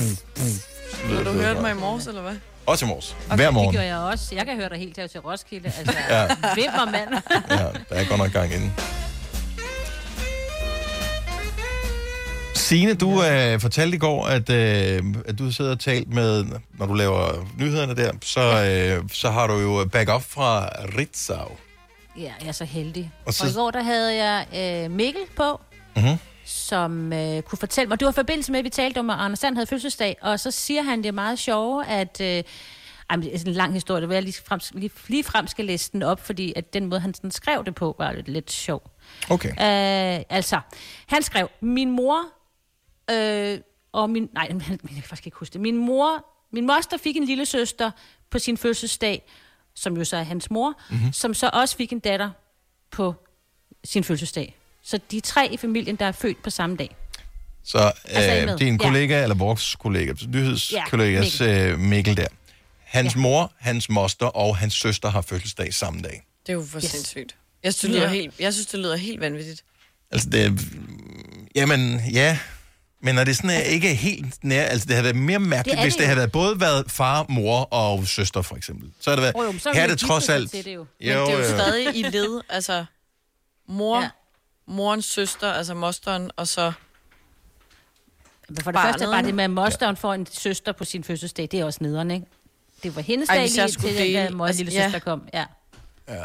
Har 1.04 1.24
du 1.24 1.34
det 1.38 1.46
hørt 1.46 1.62
mig 1.62 1.72
i 1.72 1.74
morges, 1.74 2.08
eller 2.08 2.22
hvad? 2.22 2.36
Også 2.66 2.86
i 2.86 2.88
morges. 2.88 3.16
Okay, 3.26 3.36
Hver 3.36 3.46
Det 3.46 3.54
morgen. 3.54 3.76
gør 3.76 3.82
jeg 3.82 3.98
også. 3.98 4.36
Jeg 4.36 4.46
kan 4.46 4.56
høre 4.56 4.70
dig 4.70 4.78
helt 4.78 4.98
her 4.98 5.08
til 5.08 5.20
Roskilde. 5.20 5.72
Altså, 5.78 5.96
Ja. 6.10 6.22
ja. 6.22 6.28
vimmer 6.56 6.86
mand. 6.91 7.10
Ja, 7.50 7.58
der 7.89 7.96
er 8.02 8.06
godt 8.10 8.18
nok 8.20 8.32
gang 8.32 8.54
inden. 8.54 8.74
Signe, 12.56 12.93
du 12.93 13.24
øh, 13.24 13.60
fortalte 13.60 13.96
i 13.96 14.00
går, 14.00 14.26
at, 14.28 14.50
øh, 14.50 15.04
at 15.28 15.39
du 15.39 15.52
sidder 15.52 15.72
og 15.72 15.80
talt 15.80 16.14
med, 16.14 16.46
når 16.80 16.86
du 16.86 16.93
laver 16.93 17.48
nyhederne 17.60 17.96
der, 17.96 18.12
så, 18.22 18.41
øh, 18.41 19.10
så 19.14 19.30
har 19.32 19.48
du 19.48 19.54
jo 19.60 19.86
backup 19.91 20.24
fra 20.24 20.70
Ritzau. 20.98 21.52
Ja, 22.18 22.32
jeg 22.41 22.48
er 22.48 22.52
så 22.52 22.66
heldig. 22.66 23.12
Og 23.26 23.34
så... 23.34 23.43
og 23.43 23.50
i 23.50 23.54
går, 23.54 23.72
der 23.72 23.84
havde 23.84 24.24
jeg 24.24 24.46
øh, 24.86 24.91
Mikkel 24.91 25.22
på, 25.38 25.62
Mm-hmm. 25.96 26.18
Som 26.46 27.14
øh, 27.14 27.41
kunne 27.41 27.60
fortælle 27.60 27.89
mig, 27.89 27.98
var 28.02 28.10
i 28.10 28.14
forbindelse 28.14 28.52
med, 28.52 28.60
at 28.60 28.66
vi 28.66 28.70
talte 28.70 29.00
om, 29.00 29.10
at 29.10 29.16
Anders 29.20 29.39
Sand 29.39 29.56
havde 29.56 29.68
fødselsdag, 29.68 30.18
og 30.22 30.39
så 30.39 30.52
siger 30.52 30.82
han 30.82 30.98
det 30.98 31.06
er 31.08 31.12
meget 31.12 31.39
sjove, 31.39 31.86
at... 31.86 32.22
Øh, 32.22 32.28
ej, 32.28 32.43
men 33.16 33.22
det 33.22 33.34
er 33.34 33.38
sådan 33.38 33.52
en 33.52 33.58
lang 33.58 33.74
historie, 33.74 34.02
det 34.02 34.10
vil 34.10 34.16
jeg 34.16 34.24
lige 34.24 34.41
frem, 34.46 34.60
lige, 34.74 34.91
lige 35.08 35.24
frem 35.24 35.48
skal 35.48 35.66
læse 35.66 35.91
den 35.91 36.04
op, 36.04 36.20
fordi 36.26 36.54
at 36.56 36.74
den 36.74 36.86
måde, 36.86 37.00
han 37.02 37.14
sådan 37.14 37.32
skrev 37.32 37.66
det 37.66 37.76
på, 37.76 37.96
var 38.00 38.12
lidt, 38.12 38.28
lidt 38.28 38.52
sjov. 38.52 38.91
Okay. 39.30 39.50
Øh, 39.50 40.24
altså, 40.30 40.60
han 41.08 41.24
skrev, 41.24 41.50
min 41.62 41.91
mor 41.91 42.22
øh, 43.12 43.60
og 43.91 44.10
min... 44.10 44.30
Nej, 44.34 44.48
jeg 44.70 44.70
kan 44.70 45.04
faktisk 45.04 45.26
ikke 45.26 45.38
huske 45.38 45.54
det. 45.54 45.62
Min 45.62 45.78
mor, 45.78 46.26
min 46.52 46.66
moster 46.68 46.98
fik 46.98 47.16
en 47.18 47.24
lille 47.26 47.46
søster 47.46 47.91
på 48.30 48.39
sin 48.39 48.58
fødselsdag, 48.58 49.32
som 49.76 49.98
jo 49.98 50.04
så 50.04 50.18
er 50.18 50.24
hans 50.24 50.52
mor, 50.52 50.74
Mhm. 50.89 50.98
mm-hmm. 50.98 51.14
som 51.14 51.34
så 51.34 51.50
også 51.54 51.76
fik 51.78 51.91
en 51.93 52.00
datter 52.00 52.30
på 52.91 53.14
sin 53.84 54.04
fødselsdag. 54.04 54.58
Så 54.86 55.00
de 55.12 55.18
er 55.18 55.22
tre 55.22 55.50
i 55.54 55.58
familien, 55.58 55.96
der 55.96 56.06
er 56.06 56.12
født 56.12 56.44
på 56.44 56.50
samme 56.50 56.76
dag. 56.76 56.96
Så 57.64 57.78
øh, 57.78 57.92
Altså, 58.06 58.32
er 58.32 58.46
med? 58.46 58.58
din 58.58 58.74
Ja. 58.82 58.88
kollega, 58.88 59.24
eller 59.24 59.36
vores 59.36 59.76
kollega, 59.76 60.14
nyhedskollegas 60.28 61.42
Ja, 61.42 61.46
ja, 61.46 61.62
Mikkel. 61.76 61.80
Mikkel 61.90 62.18
der. 62.18 62.28
Hans 62.84 63.16
ja. 63.16 63.20
mor, 63.20 63.54
hans 63.60 63.90
moster 63.90 64.26
og 64.26 64.58
hans 64.58 64.74
søster 64.74 65.10
har 65.10 65.22
fødselsdag 65.22 65.74
samme 65.74 66.02
dag. 66.02 66.24
Det 66.46 66.50
er 66.50 66.54
jo 66.54 66.66
for 66.70 66.78
Yes. 66.78 66.84
sindssygt. 66.92 67.36
Jeg 67.64 67.74
synes, 67.74 67.82
det 67.82 67.90
lyder, 67.90 68.02
Ja. 68.14 68.14
helt, 68.22 68.34
jeg 68.40 68.54
synes, 68.54 68.68
det 68.68 68.80
lyder 68.80 68.96
helt 68.96 69.20
vanvittigt. 69.22 69.64
Altså, 70.12 70.30
det 70.30 70.46
er... 70.46 70.52
Jamen, 71.56 72.02
ja... 72.14 72.38
Men 73.02 73.18
er 73.18 73.24
det 73.24 73.38
sådan 73.38 73.50
øh, 73.52 73.66
ikke 73.66 73.96
helt 73.96 74.44
nær... 74.44 74.64
Altså, 74.64 74.86
det 74.86 74.96
havde 74.96 75.04
været 75.04 75.16
mere 75.16 75.40
mærkeligt, 75.40 75.76
Det 75.76 75.80
er 75.80 75.86
hvis 75.86 75.94
det 75.94 76.00
det 76.00 76.04
jo. 76.04 76.08
havde 76.08 76.18
været 76.18 76.32
både 76.32 76.60
været 76.60 76.92
far, 76.92 77.26
mor 77.30 77.62
og 77.62 78.08
søster, 78.08 78.42
for 78.42 78.56
eksempel. 78.56 78.90
Så 79.00 79.10
har 79.10 79.16
det 79.16 79.24
været... 79.24 79.36
Oh, 79.36 79.54
jo, 79.56 79.60
så 79.60 79.72
her 79.74 79.84
er 79.84 79.88
det 79.88 80.00
de 80.02 80.06
trods 80.08 80.30
alt... 80.30 80.52
til 80.52 80.66
det 80.66 80.74
jo. 80.76 80.80
Men 81.00 81.08
det 81.10 81.16
er 81.16 81.32
jo 81.32 81.38
øh, 81.40 81.46
stadig 81.46 81.96
i 81.96 82.02
led. 82.04 82.42
Altså, 82.50 82.86
mor, 83.70 84.02
Ja. 84.02 84.10
Morens 84.68 85.06
søster, 85.06 85.52
altså 85.54 85.74
mosteren, 85.74 86.32
og 86.38 86.48
så... 86.48 86.72
Men 88.50 88.58
for 88.64 88.72
det 88.72 88.76
Barnet, 88.76 88.92
første 88.94 89.06
bare 89.06 89.20
ikke? 89.20 89.28
det 89.28 89.36
med, 89.36 89.44
at 89.44 89.50
mosteren 89.50 89.98
får 89.98 90.14
en 90.14 90.28
søster 90.32 90.72
på 90.72 90.86
sin 90.86 91.04
fødselsdag, 91.04 91.48
det 91.52 91.60
er 91.60 91.66
også 91.66 91.80
nederen, 91.82 92.12
ikke? 92.12 92.26
Det 92.84 92.96
var 92.96 93.02
hendes 93.02 93.30
Ej, 93.30 93.36
dag 93.36 93.44
hvis 93.44 93.58
jeg 93.58 93.66
lige 93.66 93.74
skulle 93.74 93.96
til 93.96 94.06
den 94.06 94.14
der 94.16 94.24
dele- 94.26 94.36
mor 94.38 94.46
altså, 94.48 94.64
lille 94.64 94.80
ja. 94.80 94.86
søster 94.86 95.00
kom. 95.00 95.28
Ja. 95.34 95.46
Ja. 96.08 96.24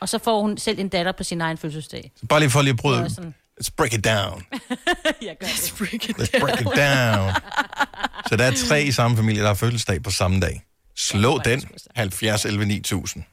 Og 0.00 0.08
så 0.08 0.18
får 0.18 0.40
hun 0.42 0.58
selv 0.58 0.78
en 0.78 0.88
datter 0.88 1.12
på 1.12 1.24
sin 1.24 1.40
egen 1.40 1.58
fødselsdag. 1.58 2.12
Bare 2.28 2.40
lige 2.40 2.50
for 2.50 2.62
lige 2.62 2.70
at 2.70 2.76
Det 2.76 2.82
bryde... 2.82 3.00
er 3.04 3.08
sådan- 3.08 3.34
Let's 3.60 3.68
break 3.76 3.92
it 3.92 4.04
down. 4.04 4.46
Jeg 5.22 5.36
gør 5.40 5.46
det. 5.46 5.74
Break 5.78 5.94
it 6.08 6.16
Let's 6.16 6.40
break 6.40 6.60
it 6.60 6.66
down. 6.66 7.32
Så 8.28 8.36
der 8.36 8.44
er 8.44 8.52
tre 8.68 8.82
i 8.82 8.92
samme 8.92 9.16
familie, 9.16 9.40
der 9.42 9.46
har 9.48 9.54
fødselsdag 9.54 10.02
på 10.02 10.10
samme 10.10 10.40
dag. 10.40 10.62
Slå 10.96 11.38
den. 11.44 11.68
70 11.94 12.44
11 12.44 12.64
9000. 12.66 13.24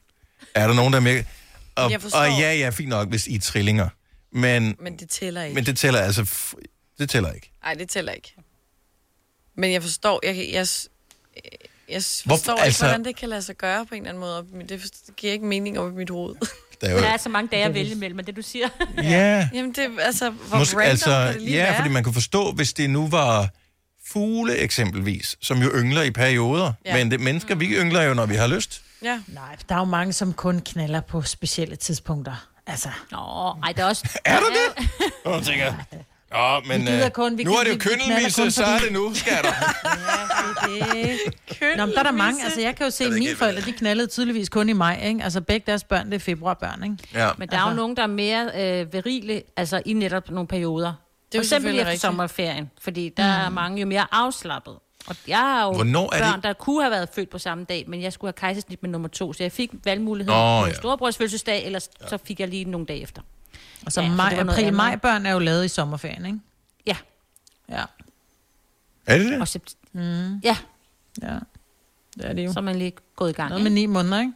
Er 0.54 0.66
der 0.66 0.74
nogen, 0.74 0.92
der 0.92 0.98
er 0.98 1.02
med? 1.02 1.24
Og, 1.76 1.90
Jeg 1.90 2.00
forstår. 2.02 2.18
og 2.18 2.28
ja, 2.28 2.54
ja, 2.54 2.70
fint 2.70 2.88
nok, 2.88 3.08
hvis 3.08 3.26
I 3.26 3.34
er 3.34 3.40
trillinger. 3.40 3.88
Men, 4.32 4.76
Men 4.80 4.96
det 4.96 5.10
tæller 5.10 5.42
ikke. 5.42 5.54
men 5.54 5.66
det 5.66 5.78
tæller 5.78 6.00
altså... 6.00 6.54
Det 6.98 7.10
tæller 7.10 7.32
ikke. 7.32 7.52
Nej, 7.64 7.74
det 7.74 7.88
tæller 7.88 8.12
ikke. 8.12 8.34
Men 9.56 9.72
jeg 9.72 9.82
forstår, 9.82 10.20
jeg, 10.26 10.36
jeg, 10.36 10.46
jeg, 10.52 10.66
jeg 11.88 12.02
Hvor- 12.24 12.36
forstår 12.36 12.52
ikke, 12.54 12.62
altså- 12.64 12.84
hvordan 12.84 13.04
det 13.04 13.16
kan 13.16 13.28
lade 13.28 13.42
sig 13.42 13.56
gøre 13.56 13.86
på 13.86 13.94
en 13.94 14.00
eller 14.02 14.08
anden 14.10 14.20
måde. 14.20 14.38
og 14.38 14.46
Det, 14.68 14.82
giver 15.16 15.32
ikke 15.32 15.44
mening 15.46 15.78
op 15.78 15.92
i 15.92 15.94
mit 15.94 16.10
hoved. 16.10 16.34
Der 16.80 16.88
er 16.88 16.94
Der 16.94 17.00
jo, 17.00 17.06
er 17.12 17.16
så 17.16 17.28
mange 17.28 17.48
dage 17.52 17.64
at 17.64 17.74
vælge 17.74 17.90
imellem, 17.92 18.16
men 18.16 18.26
det 18.26 18.36
du 18.36 18.42
siger. 18.42 18.68
ja, 19.02 19.48
Jamen, 19.54 19.72
det, 19.72 19.88
altså, 20.00 20.30
hvor 20.30 20.58
måske, 20.58 20.76
random 20.76 20.90
altså, 20.90 21.28
det 21.32 21.42
lige 21.42 21.56
ja, 21.56 21.62
være? 21.64 21.76
fordi 21.76 21.88
man 21.90 22.04
kan 22.04 22.12
forstå, 22.12 22.52
hvis 22.52 22.72
det 22.72 22.90
nu 22.90 23.08
var 23.08 23.48
fugle 24.06 24.56
eksempelvis, 24.56 25.36
som 25.40 25.58
jo 25.62 25.70
yngler 25.74 26.02
i 26.02 26.10
perioder. 26.10 26.72
Ja. 26.84 26.94
Men 26.96 27.10
det, 27.10 27.20
mennesker, 27.20 27.54
vi 27.54 27.66
yngler 27.66 28.02
jo, 28.02 28.14
når 28.14 28.26
vi 28.26 28.34
har 28.34 28.46
lyst. 28.46 28.82
Ja. 29.02 29.20
Nej, 29.26 29.56
der 29.68 29.74
er 29.74 29.78
jo 29.78 29.84
mange, 29.84 30.12
som 30.12 30.32
kun 30.32 30.60
knaller 30.60 31.00
på 31.00 31.22
specielle 31.22 31.76
tidspunkter. 31.76 32.49
Altså. 32.70 32.88
Nå, 33.10 33.18
ej, 33.62 33.72
der 33.76 33.82
er 33.82 33.86
også... 33.86 34.18
Er 34.24 34.38
du 34.40 34.46
det? 34.46 34.88
Og 35.24 35.34
jeg 35.36 35.42
tænker, 35.42 35.74
Nå, 36.32 36.60
men 36.68 36.80
Vi 36.80 36.86
gider 36.86 37.04
øh, 37.06 37.10
kun- 37.10 37.38
vi 37.38 37.44
nu 37.44 37.54
er 37.54 37.64
det 37.64 37.72
jo 37.72 37.78
køndelmisse, 37.78 38.50
så 38.50 38.64
er 38.64 38.78
det 38.78 38.92
nu, 38.92 39.14
skatter. 39.14 39.50
Nå, 41.76 41.86
men 41.86 41.92
der 41.94 41.98
er 41.98 42.02
der 42.02 42.10
mange. 42.10 42.44
Altså, 42.44 42.60
jeg 42.60 42.76
kan 42.76 42.86
jo 42.86 42.90
se, 42.90 43.04
at 43.04 43.12
mine 43.12 43.36
forældre, 43.36 43.62
de 43.62 43.72
knaldede 43.72 44.06
tydeligvis 44.06 44.48
kun 44.48 44.68
i 44.68 44.72
maj, 44.72 45.00
ikke? 45.04 45.24
Altså, 45.24 45.40
begge 45.40 45.64
deres 45.66 45.84
børn, 45.84 46.06
det 46.06 46.14
er 46.14 46.18
februarbørn, 46.18 46.84
ikke? 46.84 46.96
Ja. 47.14 47.30
Men 47.38 47.48
der 47.48 47.58
er 47.58 47.68
jo 47.70 47.76
nogen, 47.76 47.96
der 47.96 48.02
er 48.02 48.06
mere 48.06 48.50
øh, 48.80 48.92
virile, 48.92 49.42
altså 49.56 49.82
i 49.86 49.92
netop 49.92 50.30
nogle 50.30 50.46
perioder. 50.48 50.86
Det 50.86 50.92
er 50.92 50.92
jo 50.92 51.38
For 51.38 51.38
eksempel 51.38 51.48
selvfølgelig 51.50 51.92
efter 51.94 52.08
sommerferien, 52.08 52.70
fordi 52.80 53.12
der 53.16 53.22
er 53.22 53.48
mange 53.50 53.80
jo 53.80 53.86
mere 53.86 54.06
afslappet. 54.12 54.74
Og 55.06 55.16
jeg 55.28 55.38
har 55.38 55.64
jo 55.64 55.72
Hvornår 55.72 56.06
er 56.06 56.10
det- 56.10 56.20
børn, 56.20 56.42
der 56.42 56.52
kunne 56.52 56.82
have 56.82 56.90
været 56.90 57.08
født 57.14 57.30
på 57.30 57.38
samme 57.38 57.64
dag, 57.64 57.84
men 57.88 58.02
jeg 58.02 58.12
skulle 58.12 58.28
have 58.28 58.32
kejsersnit 58.40 58.82
med 58.82 58.90
nummer 58.90 59.08
to, 59.08 59.32
så 59.32 59.42
jeg 59.44 59.52
fik 59.52 59.70
valgmuligheden 59.84 60.38
Nå, 60.38 60.60
på 60.60 60.66
ja. 60.66 60.66
ja. 60.66 60.74
storebrors 60.74 61.16
fødselsdag, 61.16 61.66
eller 61.66 61.78
så 62.08 62.18
fik 62.24 62.40
jeg 62.40 62.48
lige 62.48 62.64
nogle 62.64 62.86
dage 62.86 63.00
efter. 63.02 63.22
Og 63.86 63.92
så 63.92 64.00
Ja, 64.00 64.06
ja, 64.06 64.12
så 64.12 64.16
maj, 64.16 64.30
noget 64.34 64.50
april 64.58 64.74
maj 64.74 64.96
børn 64.96 65.26
er 65.26 65.32
jo 65.32 65.38
lavet 65.38 65.64
i 65.64 65.68
sommerferien, 65.68 66.26
ikke? 66.26 66.38
Ja. 66.86 66.96
Ja. 67.68 67.84
Er 69.06 69.18
det 69.18 69.26
det? 69.32 69.40
Og 69.40 69.48
sept- 69.48 69.74
Mm. 69.92 70.38
ja. 70.44 70.56
Ja. 71.22 71.38
Det 72.16 72.26
er 72.28 72.32
det 72.32 72.44
jo. 72.44 72.52
Så 72.52 72.58
er 72.58 72.62
man 72.64 72.76
lige 72.76 72.92
gået 73.16 73.30
i 73.30 73.32
gang. 73.32 73.48
Noget 73.48 73.62
med 73.62 73.70
ni 73.70 73.86
måneder, 73.86 74.20
ikke? 74.20 74.32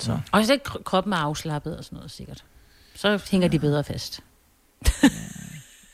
Så. 0.00 0.18
Og 0.32 0.44
så 0.46 0.52
er 0.52 0.56
kro- 0.68 0.82
kroppen 0.82 1.12
er 1.12 1.16
afslappet 1.16 1.76
og 1.78 1.84
sådan 1.84 1.96
noget, 1.96 2.10
sikkert. 2.10 2.44
Så 2.94 3.22
hænger 3.30 3.48
de 3.48 3.58
bedre 3.58 3.84
fast. 3.84 4.20
Ja, 5.02 5.08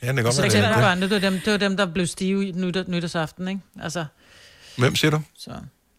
det 0.07 0.15
kan 0.15 0.23
godt 0.23 0.35
Så 0.35 0.41
være, 0.41 0.51
det, 0.51 0.57
det 0.57 0.65
er 0.65 0.73
det. 0.73 0.81
børn, 0.83 1.01
det, 1.01 1.09
var 1.09 1.19
dem, 1.19 1.33
det 1.45 1.51
var 1.51 1.57
dem, 1.57 1.77
der 1.77 1.85
blev 1.85 2.07
stive 2.07 2.47
i 2.47 2.51
nytår, 2.51 2.83
nytårsaften, 2.87 3.47
ikke? 3.47 3.61
Altså, 3.81 4.05
Hvem 4.77 4.95
siger 4.95 5.11
du? 5.11 5.21
så. 5.37 5.51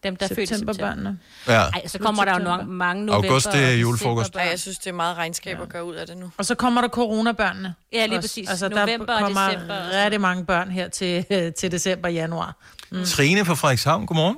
Dem, 0.03 0.15
der 0.15 0.25
er 0.25 0.27
født 0.27 0.39
i 0.39 0.45
september. 0.45 0.73
Septemberbørnene. 0.73 1.19
Ja. 1.47 1.61
Ej, 1.61 1.87
så 1.87 1.99
kommer 1.99 2.25
der 2.25 2.33
jo 2.33 2.39
nok 2.43 2.67
mange 2.67 3.05
november. 3.05 3.29
August, 3.29 3.47
det 3.51 3.63
er 3.63 3.67
og 3.73 3.81
julefrokost. 3.81 4.35
Ej, 4.35 4.47
jeg 4.51 4.59
synes, 4.59 4.77
det 4.77 4.87
er 4.87 4.93
meget 4.93 5.17
regnskab 5.17 5.61
at 5.61 5.69
gøre 5.69 5.83
ud 5.85 5.95
af 5.95 6.07
det 6.07 6.17
nu. 6.17 6.31
Og 6.37 6.45
så 6.45 6.55
kommer 6.55 6.81
der 6.81 6.87
coronabørnene. 6.87 7.73
Ja, 7.93 8.05
lige 8.05 8.17
Også. 8.17 8.29
præcis. 8.29 8.49
Altså, 8.49 8.69
November 8.69 9.05
der 9.05 9.13
og 9.13 9.19
kommer 9.21 9.47
december 9.49 9.75
og 9.75 9.85
sådan 9.85 10.03
rigtig 10.03 10.21
mange 10.21 10.45
børn 10.45 10.71
her 10.71 10.87
til, 10.87 11.25
til 11.59 11.71
december 11.71 12.07
og 12.07 12.13
januar. 12.13 12.55
Mm. 12.91 13.05
Trine 13.05 13.45
fra 13.45 13.53
Frederikshavn, 13.53 14.05
godmorgen. 14.05 14.37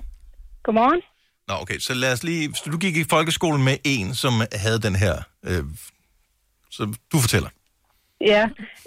Godmorgen. 0.64 1.02
Nå, 1.48 1.54
okay, 1.62 1.80
så 1.80 1.94
lad 1.94 2.14
os 2.14 2.24
lige... 2.24 2.56
Så 2.56 2.70
du 2.70 2.78
gik 2.78 2.98
i 2.98 3.04
folkeskolen 3.10 3.64
med 3.64 3.78
en, 3.84 4.16
som 4.16 4.42
havde 4.54 4.80
den 4.80 4.96
her... 4.96 5.22
Øh, 5.44 5.64
så 6.72 6.94
du 7.12 7.20
fortæller. 7.20 7.50
Ja, 8.32 8.44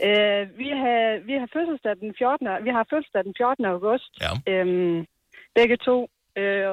øh, 0.07 0.59
vi, 0.59 0.69
har, 0.83 0.99
vi 1.29 1.35
har 1.41 1.49
fødselsdag 1.57 1.95
den 2.01 2.15
14. 2.19 2.49
Vi 2.67 2.71
har 2.77 2.87
fødselsdag 2.91 3.25
den 3.25 3.35
14. 3.37 3.65
august. 3.65 4.11
Ja. 4.25 4.33
Øhm, 4.53 5.07
begge 5.59 5.77
to. 5.89 5.97
Øh, 6.41 6.69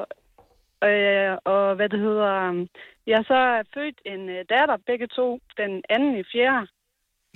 øh, 0.90 1.32
og 1.52 1.74
hvad 1.76 1.88
det 1.88 2.00
hedder... 2.06 2.48
um, 2.48 2.68
Jeg 3.06 3.16
har 3.18 3.26
så 3.34 3.40
født 3.74 3.98
en 4.12 4.22
øh, 4.34 4.44
datter, 4.54 4.76
begge 4.90 5.06
to, 5.18 5.26
den 5.60 5.72
anden 5.94 6.12
i 6.22 6.24
fjerde. 6.32 6.66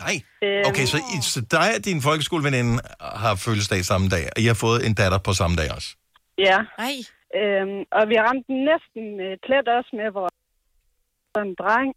Nej. 0.05 0.17
Øhm, 0.45 0.65
Okay, 0.71 0.87
så, 0.93 0.97
I, 1.15 1.17
så 1.33 1.41
dig 1.57 1.69
og 1.77 1.85
din 1.85 2.01
folkeskoleveninde 2.09 2.73
har 3.25 3.35
fødselsdag 3.45 3.81
samme 3.91 4.09
dag, 4.15 4.25
og 4.35 4.39
I 4.43 4.47
har 4.53 4.59
fået 4.67 4.81
en 4.87 4.95
datter 5.01 5.19
på 5.29 5.33
samme 5.41 5.57
dag 5.61 5.69
også. 5.77 5.89
Ja. 6.47 6.59
Nej. 6.83 6.97
Øhm, 7.41 7.81
og 7.99 8.03
vi 8.11 8.17
ramte 8.27 8.53
næsten 8.71 9.05
øh, 9.27 9.37
plet 9.47 9.69
også 9.79 9.91
med 10.01 10.11
vores 10.19 10.35
en 11.47 11.55
dreng. 11.63 11.91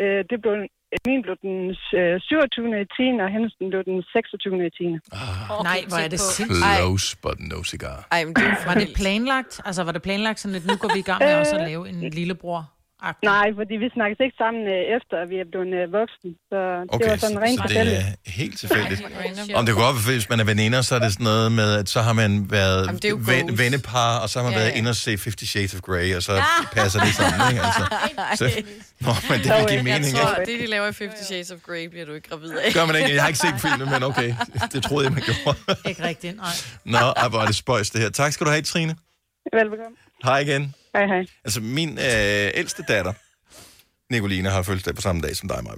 Øh, 0.00 0.24
det 0.30 0.38
blev, 0.42 0.54
min 1.06 1.22
blev 1.22 1.36
den 1.42 1.56
øh, 2.00 2.20
27. 2.20 2.80
i 2.80 2.84
10. 2.84 3.20
og 3.24 3.30
hendes 3.36 3.52
den 3.60 3.66
blev 3.70 3.82
den 3.84 4.02
26. 4.12 4.66
i 4.66 4.70
10. 4.70 4.84
Ah. 5.12 5.62
Nej, 5.70 5.80
hvor 5.88 5.98
er 6.06 6.08
det 6.08 6.20
sindssygt. 6.20 6.76
Close, 6.78 7.16
but 7.24 7.36
no 7.50 7.58
cigar. 7.72 7.98
Ej, 8.10 8.24
men 8.24 8.34
det 8.34 8.44
Var 8.66 8.74
det 8.74 8.88
planlagt? 8.96 9.60
Altså, 9.64 9.84
var 9.84 9.92
det 9.92 10.02
planlagt 10.02 10.40
sådan, 10.40 10.54
at 10.60 10.66
nu 10.70 10.76
går 10.82 10.90
vi 10.94 10.98
i 10.98 11.08
gang 11.10 11.20
med 11.24 11.34
også 11.34 11.56
at 11.56 11.68
lave 11.68 11.88
en 11.88 12.00
lillebror? 12.18 12.60
Nej, 13.32 13.46
fordi 13.60 13.74
vi 13.84 13.88
snakkes 13.94 14.18
ikke 14.24 14.36
sammen 14.42 14.62
øh, 14.76 14.82
efter, 14.96 15.14
at 15.22 15.28
vi 15.32 15.36
er 15.44 15.46
blevet 15.52 15.72
øh, 15.80 15.92
voksne. 15.98 16.30
Så 16.50 16.58
det 16.82 16.94
Okay, 16.94 17.08
var 17.10 17.16
sådan 17.16 17.40
rent 17.46 17.58
så 17.60 17.62
det 17.62 17.70
tilfældigt. 17.70 17.98
er 18.26 18.30
helt 18.40 18.58
tilfældigt. 18.58 19.00
Om 19.58 19.66
det 19.66 19.74
går 19.74 19.82
op, 19.90 19.94
hvis 20.10 20.28
man 20.32 20.40
er 20.40 20.44
veninder, 20.44 20.80
så 20.82 20.94
er 20.94 20.98
det 20.98 21.12
sådan 21.12 21.24
noget 21.24 21.52
med, 21.52 21.68
at 21.80 21.88
så 21.88 22.00
har 22.06 22.12
man 22.12 22.50
været 22.50 22.86
Jamen, 22.86 23.00
det 23.02 23.26
ven, 23.32 23.58
vennepar, 23.58 24.18
og 24.22 24.28
så 24.30 24.34
har 24.38 24.44
man 24.44 24.52
Ja, 24.52 24.58
været 24.58 24.70
ja. 24.72 24.78
inde 24.78 24.88
og 24.90 24.96
se 24.96 25.18
Fifty 25.18 25.44
Shades 25.44 25.74
of 25.74 25.80
Grey, 25.80 26.16
og 26.16 26.22
så 26.22 26.32
passer 26.72 26.98
det 27.04 27.12
sammen, 27.20 27.40
ikke? 27.50 27.62
Altså, 27.66 27.84
så, 28.40 28.44
nå, 29.06 29.12
men 29.30 29.36
det 29.44 29.48
vil 29.56 29.64
give 29.74 29.82
mening, 29.90 30.12
Jeg 30.16 30.22
tror, 30.22 30.34
ikke? 30.40 30.52
det 30.52 30.60
de 30.60 30.66
laver 30.66 30.86
i 30.88 30.92
Fifty 30.92 31.22
Shades 31.30 31.50
of 31.50 31.58
Grey, 31.66 31.84
bliver 31.92 32.06
du 32.06 32.12
ikke 32.18 32.28
gravid 32.28 32.50
af. 32.64 32.72
Gør 32.74 32.84
man 32.86 32.96
ikke? 32.96 33.14
Jeg 33.14 33.22
har 33.22 33.28
ikke 33.32 33.42
set 33.46 33.54
filmen, 33.66 33.86
men 33.94 34.02
okay. 34.10 34.34
Det 34.72 34.80
troede 34.82 35.04
jeg, 35.06 35.12
man 35.12 35.22
gjorde. 35.28 35.58
Ikke 35.90 36.02
rigtigt, 36.04 36.36
nej. 36.36 36.54
Nå, 36.84 36.98
hvor 37.30 37.40
er 37.42 37.46
det 37.46 37.56
spøjs, 37.56 37.90
det 37.90 38.00
her. 38.00 38.10
Tak 38.10 38.32
skal 38.32 38.46
du 38.46 38.50
have, 38.50 38.62
Trine. 38.62 38.94
Velbekomme. 39.60 39.96
Hej 40.24 40.38
igen. 40.38 40.74
Hej, 40.94 41.06
hej. 41.06 41.26
Altså, 41.44 41.60
min 41.60 41.98
øh, 41.98 42.50
ældste 42.54 42.82
datter, 42.88 43.12
Nicoline, 44.12 44.50
har 44.50 44.62
fødselsdag 44.62 44.94
på 44.94 45.00
samme 45.00 45.22
dag 45.22 45.36
som 45.36 45.48
dig, 45.48 45.64
Maja 45.64 45.76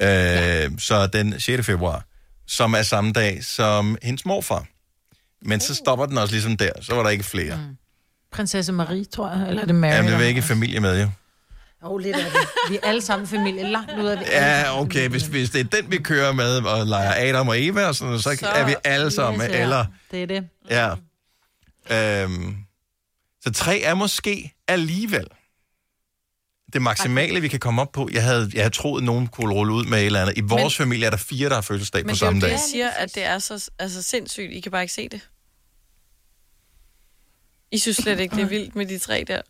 øh, 0.00 0.62
ja. 0.62 0.68
Så 0.78 1.06
den 1.06 1.40
6. 1.40 1.66
februar, 1.66 2.04
som 2.46 2.74
er 2.74 2.82
samme 2.82 3.12
dag 3.12 3.44
som 3.44 3.98
hendes 4.02 4.26
morfar. 4.26 4.66
Men 5.42 5.60
så 5.60 5.74
stopper 5.74 6.06
den 6.06 6.18
også 6.18 6.34
ligesom 6.34 6.56
der. 6.56 6.72
Så 6.80 6.94
var 6.94 7.02
der 7.02 7.10
ikke 7.10 7.24
flere. 7.24 7.56
Mm. 7.56 7.76
Prinsesse 8.32 8.72
Marie, 8.72 9.04
tror 9.04 9.30
jeg. 9.30 9.48
Eller 9.48 9.62
er 9.62 9.66
det 9.66 9.74
Mary? 9.74 9.92
Jamen, 9.92 10.10
det 10.10 10.18
var 10.18 10.24
ikke 10.24 10.42
familie 10.42 10.80
med, 10.80 11.00
jo. 11.02 11.08
Åh, 11.84 11.90
oh, 11.90 12.00
lidt 12.00 12.16
af 12.16 12.22
det. 12.22 12.40
Vi 12.70 12.78
er 12.82 12.88
alle 12.88 13.02
sammen 13.02 13.28
familie, 13.28 13.70
langt 13.70 13.92
ud 13.98 14.06
af 14.06 14.16
det. 14.16 14.26
Ja, 14.26 14.80
okay, 14.80 15.08
hvis, 15.08 15.22
hvis 15.22 15.50
det 15.50 15.60
er 15.60 15.80
den, 15.80 15.90
vi 15.90 15.96
kører 15.96 16.32
med, 16.32 16.56
og 16.56 16.86
leger 16.86 17.28
Adam 17.28 17.48
og 17.48 17.62
Eva, 17.62 17.86
og 17.86 17.94
sådan, 17.94 18.18
så, 18.18 18.36
så 18.40 18.46
er 18.46 18.66
vi 18.66 18.74
alle 18.84 19.10
sammen, 19.10 19.42
Yes, 19.42 19.48
ja. 19.48 19.62
eller... 19.62 19.84
Det 20.10 20.22
er 20.22 20.26
det. 20.26 20.48
Ja. 20.70 22.22
Øhm, 22.22 22.56
så 23.44 23.52
tre 23.52 23.80
er 23.80 23.94
måske 23.94 24.54
alligevel 24.68 25.26
det 26.72 26.82
maksimale, 26.82 27.40
vi 27.40 27.48
kan 27.48 27.60
komme 27.60 27.82
op 27.82 27.92
på. 27.92 28.08
Jeg 28.12 28.22
havde, 28.22 28.50
jeg 28.54 28.62
havde 28.62 28.74
troet, 28.74 29.00
at 29.00 29.04
nogen 29.04 29.26
kunne 29.26 29.54
rulle 29.54 29.72
ud 29.72 29.84
med 29.84 29.98
et 30.00 30.06
eller 30.06 30.22
andet. 30.22 30.38
I 30.38 30.40
vores 30.40 30.78
Men- 30.78 30.84
familie 30.86 31.06
er 31.06 31.10
der 31.10 31.16
fire, 31.16 31.48
der 31.48 31.54
har 31.54 31.62
fødselsdag 31.62 32.04
Men 32.06 32.08
på 32.08 32.14
det 32.14 32.22
er 32.22 32.26
jo 32.26 32.28
samme 32.30 32.40
det, 32.40 32.42
dag. 32.46 32.50
jeg 32.50 32.60
siger, 32.70 32.90
at 32.90 33.14
det 33.14 33.24
er 33.24 33.38
så 33.38 33.70
altså, 33.78 34.02
sindssygt. 34.02 34.52
I 34.52 34.60
kan 34.60 34.72
bare 34.72 34.82
ikke 34.82 34.94
se 34.94 35.08
det. 35.08 35.28
I 37.72 37.78
synes 37.78 37.96
slet 37.96 38.20
ikke, 38.20 38.36
det 38.36 38.42
er 38.42 38.46
vildt 38.48 38.76
med 38.76 38.86
de 38.86 38.98
tre 38.98 39.24
der. 39.26 39.40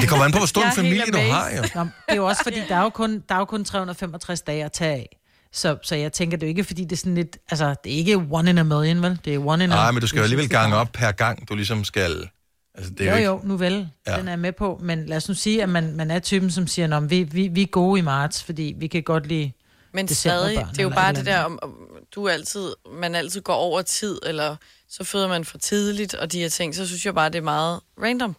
Det 0.00 0.08
kommer 0.08 0.24
an 0.24 0.32
på, 0.32 0.38
hvor 0.38 0.46
stor 0.46 0.62
en 0.70 0.72
familie 0.72 1.06
du 1.12 1.18
har, 1.18 1.50
jo. 1.50 1.62
Nå, 1.74 1.80
det 1.84 1.90
er 2.08 2.14
jo 2.14 2.26
også 2.26 2.42
fordi, 2.42 2.60
der 2.68 2.76
er 2.76 2.82
jo 2.82 2.90
kun, 2.90 3.24
der 3.28 3.34
er 3.34 3.38
jo 3.38 3.44
kun 3.44 3.64
365 3.64 4.40
dage 4.42 4.64
at 4.64 4.72
tage 4.72 4.92
af. 4.94 5.16
Så, 5.52 5.78
så 5.82 5.94
jeg 5.96 6.12
tænker, 6.12 6.36
det 6.36 6.42
er 6.42 6.48
jo 6.48 6.50
ikke, 6.50 6.64
fordi 6.64 6.82
det 6.84 6.92
er 6.92 6.96
sådan 6.96 7.14
lidt... 7.14 7.38
Altså, 7.50 7.74
det 7.84 7.92
er 7.92 7.96
ikke 7.96 8.16
one 8.30 8.50
in 8.50 8.58
a 8.58 8.62
million, 8.62 9.02
vel? 9.02 9.20
Det 9.24 9.34
er 9.34 9.38
one 9.38 9.64
in 9.64 9.72
a... 9.72 9.74
Nej, 9.74 9.90
men 9.90 10.00
du 10.00 10.06
skal 10.06 10.16
jo 10.18 10.22
alligevel 10.22 10.48
gange 10.48 10.76
op 10.76 10.88
per 10.92 11.12
gang, 11.12 11.48
du 11.48 11.54
ligesom 11.54 11.84
skal... 11.84 12.28
Altså, 12.74 12.92
det 12.92 13.08
er 13.08 13.10
Jo, 13.10 13.16
ikke... 13.16 13.26
jo, 13.26 13.40
nu 13.44 13.56
vel. 13.56 13.88
Ja. 14.06 14.16
Den 14.18 14.28
er 14.28 14.32
jeg 14.32 14.38
med 14.38 14.52
på. 14.52 14.80
Men 14.82 15.06
lad 15.06 15.16
os 15.16 15.28
nu 15.28 15.34
sige, 15.34 15.62
at 15.62 15.68
man, 15.68 15.96
man 15.96 16.10
er 16.10 16.18
typen, 16.18 16.50
som 16.50 16.66
siger, 16.66 16.96
at 16.96 17.10
vi, 17.10 17.22
vi, 17.22 17.48
vi 17.48 17.62
er 17.62 17.66
gode 17.66 17.98
i 17.98 18.02
marts, 18.02 18.44
fordi 18.44 18.74
vi 18.76 18.86
kan 18.86 19.02
godt 19.02 19.26
lide 19.26 19.52
Men 19.92 20.08
stadig, 20.08 20.66
det 20.70 20.78
er 20.78 20.82
jo 20.82 20.88
bare 20.88 21.10
et 21.10 21.16
det 21.16 21.26
der, 21.26 21.42
om, 21.42 21.58
om 21.62 21.74
du 22.14 22.28
altid, 22.28 22.72
man 22.92 23.14
altid 23.14 23.40
går 23.40 23.54
over 23.54 23.82
tid, 23.82 24.18
eller 24.26 24.56
så 24.88 25.04
føder 25.04 25.28
man 25.28 25.44
for 25.44 25.58
tidligt, 25.58 26.14
og 26.14 26.32
de 26.32 26.38
her 26.40 26.48
ting, 26.48 26.74
så 26.74 26.86
synes 26.86 27.06
jeg 27.06 27.14
bare, 27.14 27.28
det 27.28 27.38
er 27.38 27.42
meget 27.42 27.80
random. 28.02 28.36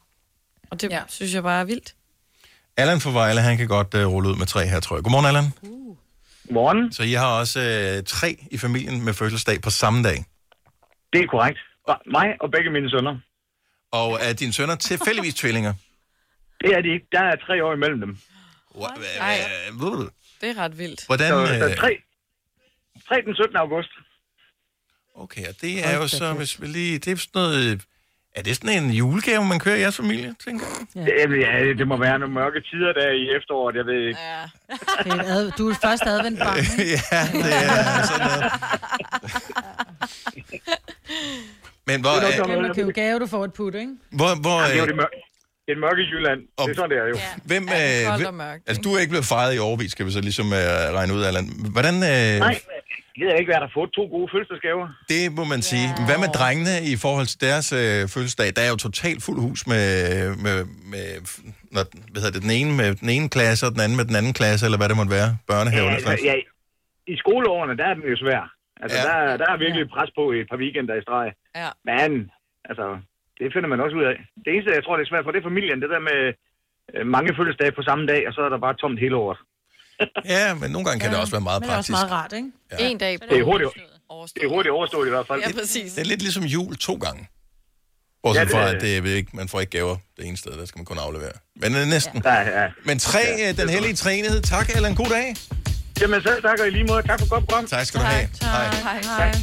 Og 0.72 0.82
det 0.82 0.92
ja. 0.92 1.02
synes 1.08 1.34
jeg 1.34 1.44
bare 1.44 1.60
er 1.60 1.64
vildt. 1.64 1.96
Allan 2.78 3.02
fra 3.02 3.12
Vejle, 3.12 3.42
han 3.42 3.58
kan 3.58 3.68
godt 3.68 3.94
uh, 3.94 4.14
rulle 4.14 4.30
ud 4.30 4.36
med 4.36 4.46
tre 4.46 4.66
her, 4.66 4.80
tror 4.80 4.96
jeg. 4.96 5.04
Godmorgen, 5.04 5.26
Allan. 5.26 5.44
Godmorgen. 6.48 6.92
Så 6.92 7.04
I 7.04 7.12
har 7.12 7.40
også 7.40 7.60
uh, 7.60 8.04
tre 8.06 8.46
i 8.52 8.58
familien 8.58 9.06
med 9.06 9.14
fødselsdag 9.14 9.62
på 9.62 9.70
samme 9.70 10.04
dag. 10.04 10.26
Det 11.14 11.22
er 11.22 11.28
korrekt. 11.28 11.60
Mig 12.12 12.28
og 12.42 12.52
begge 12.52 12.70
mine 12.72 12.90
sønner. 12.90 13.18
Og 13.92 14.20
er 14.22 14.34
dine 14.34 14.54
sønner 14.54 14.76
tilfældigvis 14.76 15.34
tvillinger? 15.34 15.74
Det 16.62 16.74
er 16.76 16.82
de 16.82 16.90
ikke. 16.94 17.08
Der 17.12 17.20
er 17.20 17.36
tre 17.48 17.66
år 17.66 17.74
imellem 17.74 18.00
dem. 18.00 18.18
Du 18.74 18.80
det? 20.42 20.50
er 20.50 20.58
ret 20.58 20.78
vildt. 20.78 21.06
Hvordan... 21.06 21.30
Så, 21.30 21.36
der 21.36 21.66
øh, 21.66 21.72
er 21.72 21.76
tre, 21.76 21.98
tre 23.08 23.16
den 23.26 23.36
17. 23.36 23.56
august. 23.58 23.90
Okay, 25.16 25.48
og 25.48 25.56
det 25.62 25.88
er 25.88 25.96
jo 25.96 26.08
så, 26.08 26.34
hvis 26.34 26.62
vi 26.62 26.68
lige... 26.68 27.00
Det 27.00 27.12
er 27.12 27.16
sådan 27.16 27.32
noget... 27.34 27.82
Er 28.36 28.42
det 28.42 28.56
sådan 28.56 28.84
en 28.84 28.92
julegave, 28.92 29.46
man 29.46 29.60
kører 29.60 29.76
i 29.76 29.80
jeres 29.80 29.98
familie, 29.98 30.36
tænker 30.46 30.66
jeg? 30.66 31.08
Ja. 31.08 31.28
Det, 31.28 31.42
ja, 31.42 31.74
det 31.74 31.88
må 31.88 31.98
være 31.98 32.20
nogle 32.20 32.34
mørke 32.34 32.62
tider 32.62 32.94
der 32.94 33.10
i 33.12 33.36
efteråret, 33.38 33.76
jeg 33.76 33.86
ved 33.86 34.08
ikke. 34.08 34.20
Ja. 34.20 34.44
Det 35.04 35.12
er 35.12 35.24
ad, 35.36 35.52
du 35.58 35.70
er 35.70 35.76
første 35.82 36.10
adventbarn, 36.10 36.58
ikke? 36.80 37.00
ja, 37.12 37.22
det 37.34 37.54
er 37.54 38.04
sådan 38.04 38.28
noget. 38.28 38.52
Men 41.88 42.02
hvor, 42.02 42.10
Det 42.12 42.24
er 42.24 42.28
er, 42.28 42.32
sådan 42.32 42.56
Kan 42.60 42.64
du 42.68 42.74
købe 42.74 42.92
gave, 43.02 43.20
du 43.20 43.28
får 43.36 43.44
et 43.46 43.54
put, 43.54 43.76
ikke? 43.76 43.94
hvor, 44.20 44.32
hvor, 44.46 44.58
Ja, 44.62 44.68
det 44.68 44.74
er 44.74 44.78
jo 44.78 44.84
øh, 44.84 44.88
det 44.88 44.96
mørke. 44.96 45.18
Det 45.66 45.70
er 45.72 45.74
det 45.78 45.82
mørke 45.88 46.02
Jylland. 46.12 46.40
Det 46.40 46.70
er 46.70 46.76
sådan, 46.76 46.90
det 46.94 46.98
er 47.04 47.08
jo. 47.14 47.18
hvem, 47.50 47.64
Ja, 47.70 47.76
det 47.76 48.06
er 48.06 48.08
øh, 48.08 48.14
og 48.14 48.18
hvem- 48.22 48.34
mørkt, 48.34 48.62
altså, 48.70 48.82
du 48.86 48.90
er 48.96 49.00
ikke 49.04 49.10
blevet 49.16 49.26
fejret 49.36 49.52
i 49.56 49.60
overvis, 49.68 49.92
skal 49.92 50.06
vi 50.06 50.12
så 50.12 50.22
ligesom 50.30 50.48
øh, 50.54 50.60
regne 50.98 51.14
ud, 51.18 51.24
Allan. 51.30 51.46
Hvordan, 51.76 51.96
øh, 51.96 52.34
Nej, 52.48 52.56
jeg 53.18 53.26
ved 53.28 53.36
ikke, 53.42 53.50
hvad 53.52 53.60
der 53.64 53.68
har 53.70 53.76
fået 53.80 53.90
to 53.98 54.04
gode 54.16 54.28
fødselsdagsgaver. 54.34 54.86
det 55.14 55.24
må 55.40 55.44
man 55.54 55.62
sige. 55.72 55.88
Hvad 56.08 56.18
med 56.24 56.30
drengene 56.40 56.76
i 56.94 56.96
forhold 57.06 57.28
til 57.34 57.40
deres 57.48 57.68
øh, 57.82 58.00
fødselsdag? 58.14 58.48
Der 58.56 58.62
er 58.68 58.70
jo 58.76 58.76
totalt 58.88 59.20
fuld 59.28 59.40
hus 59.48 59.60
med, 59.72 59.86
med, 60.46 60.58
med 60.94 61.06
når, 61.76 61.84
hvad 62.12 62.20
hedder 62.22 62.36
det, 62.38 62.44
den 62.48 62.52
ene 62.60 62.72
med 62.82 62.90
den 62.96 63.10
ene 63.16 63.30
klasse, 63.36 63.62
og 63.68 63.72
den 63.76 63.82
anden 63.86 63.98
med 64.00 64.06
den 64.06 64.16
anden 64.20 64.34
klasse, 64.40 64.62
eller 64.68 64.78
hvad 64.82 64.90
det 64.92 64.98
måtte 65.02 65.12
være, 65.20 65.30
børnehave 65.52 65.84
Ja, 65.86 65.90
eller 65.90 66.00
sådan 66.02 66.12
altså, 66.12 66.28
ja, 66.28 66.36
I 67.14 67.16
skoleårene, 67.24 67.74
der 67.80 67.86
er 67.90 67.94
den 67.98 68.04
jo 68.14 68.18
svær. 68.26 68.44
Altså, 68.82 68.98
Ja. 68.98 69.04
ja. 69.18 69.26
der, 69.32 69.38
der 69.42 69.48
er 69.54 69.58
virkelig 69.66 69.84
pres 69.96 70.10
på 70.20 70.24
i 70.36 70.38
et 70.44 70.48
par 70.52 70.60
weekender 70.64 70.96
i 71.00 71.04
streg. 71.08 71.28
Ja. 71.62 71.70
Men, 71.92 72.12
altså, 72.70 72.86
det 73.40 73.48
finder 73.54 73.70
man 73.74 73.80
også 73.86 73.96
ud 74.00 74.06
af. 74.12 74.16
Det 74.44 74.50
eneste, 74.54 74.70
jeg 74.78 74.84
tror, 74.84 74.94
det 74.98 75.04
er 75.06 75.12
svært 75.12 75.24
for, 75.26 75.32
det 75.34 75.40
er 75.44 75.48
familien. 75.52 75.78
Det 75.84 75.90
der 75.96 76.02
med 76.12 76.20
øh, 76.94 77.04
mange 77.16 77.30
fødselsdage 77.38 77.74
på 77.80 77.84
samme 77.90 78.04
dag, 78.12 78.22
og 78.28 78.32
så 78.36 78.42
er 78.48 78.50
der 78.54 78.60
bare 78.66 78.76
tomt 78.84 79.00
hele 79.06 79.16
året. 79.26 79.40
Ja, 80.36 80.46
men 80.62 80.68
nogle 80.74 80.86
gange 80.88 81.00
kan 81.04 81.10
det 81.12 81.20
også 81.24 81.34
være 81.38 81.46
meget 81.50 81.60
Men 81.62 81.68
det 81.70 81.74
er 81.74 81.78
også 81.78 81.92
praktisk. 81.92 82.10
meget 82.10 82.12
rart, 82.24 82.34
ikke? 82.40 82.50
Ja. 82.72 82.78
En 82.90 82.98
dag 83.04 83.14
Det 83.30 83.38
er 83.40 83.44
hurtigt, 83.52 83.72
det 84.36 84.44
er 84.48 84.50
hurtigt 84.56 84.74
overstået 84.80 85.06
i 85.08 85.10
hvert 85.16 85.28
fald. 85.28 85.40
Ja, 85.48 85.52
præcis. 85.60 85.94
Det 85.94 86.02
er 86.06 86.10
lidt 86.14 86.22
ligesom 86.22 86.44
jul 86.44 86.76
to 86.90 86.94
gange. 87.06 87.22
Bortset 88.24 88.40
Ja, 88.40 88.44
det 88.46 88.52
fra, 88.52 88.70
at 88.76 88.82
det 88.82 88.98
er 88.98 89.16
ikke, 89.16 89.32
man 89.34 89.48
får 89.48 89.60
ikke 89.60 89.72
gaver 89.78 89.96
det 90.18 90.28
ene 90.28 90.38
sted, 90.38 90.52
der 90.60 90.66
skal 90.66 90.80
man 90.80 90.86
kun 90.86 90.98
aflevere. 91.06 91.32
Men 91.56 91.76
øh, 91.76 91.86
næsten. 91.96 92.22
Ja, 92.26 92.62
ja. 92.62 92.68
Men 92.86 93.00
tre, 93.00 93.24
øh, 93.44 93.58
den 93.58 93.70
hellige 93.70 93.94
træenighed. 93.96 94.42
Tak, 94.42 94.76
Allan. 94.76 94.96
God 94.96 95.10
dag. 95.18 95.28
Jamen 96.02 96.22
selv 96.22 96.42
tak, 96.42 96.60
og 96.60 96.68
i 96.68 96.70
lige 96.70 96.84
måde. 96.84 97.02
Tak 97.08 97.20
for 97.20 97.30
godt 97.30 97.48
program. 97.48 97.66
Tak 97.68 97.86
skal 97.86 98.00
du 98.00 98.06
have. 98.06 98.28
Hej. 98.42 98.66
Hej, 98.84 99.02
hej. 99.04 99.36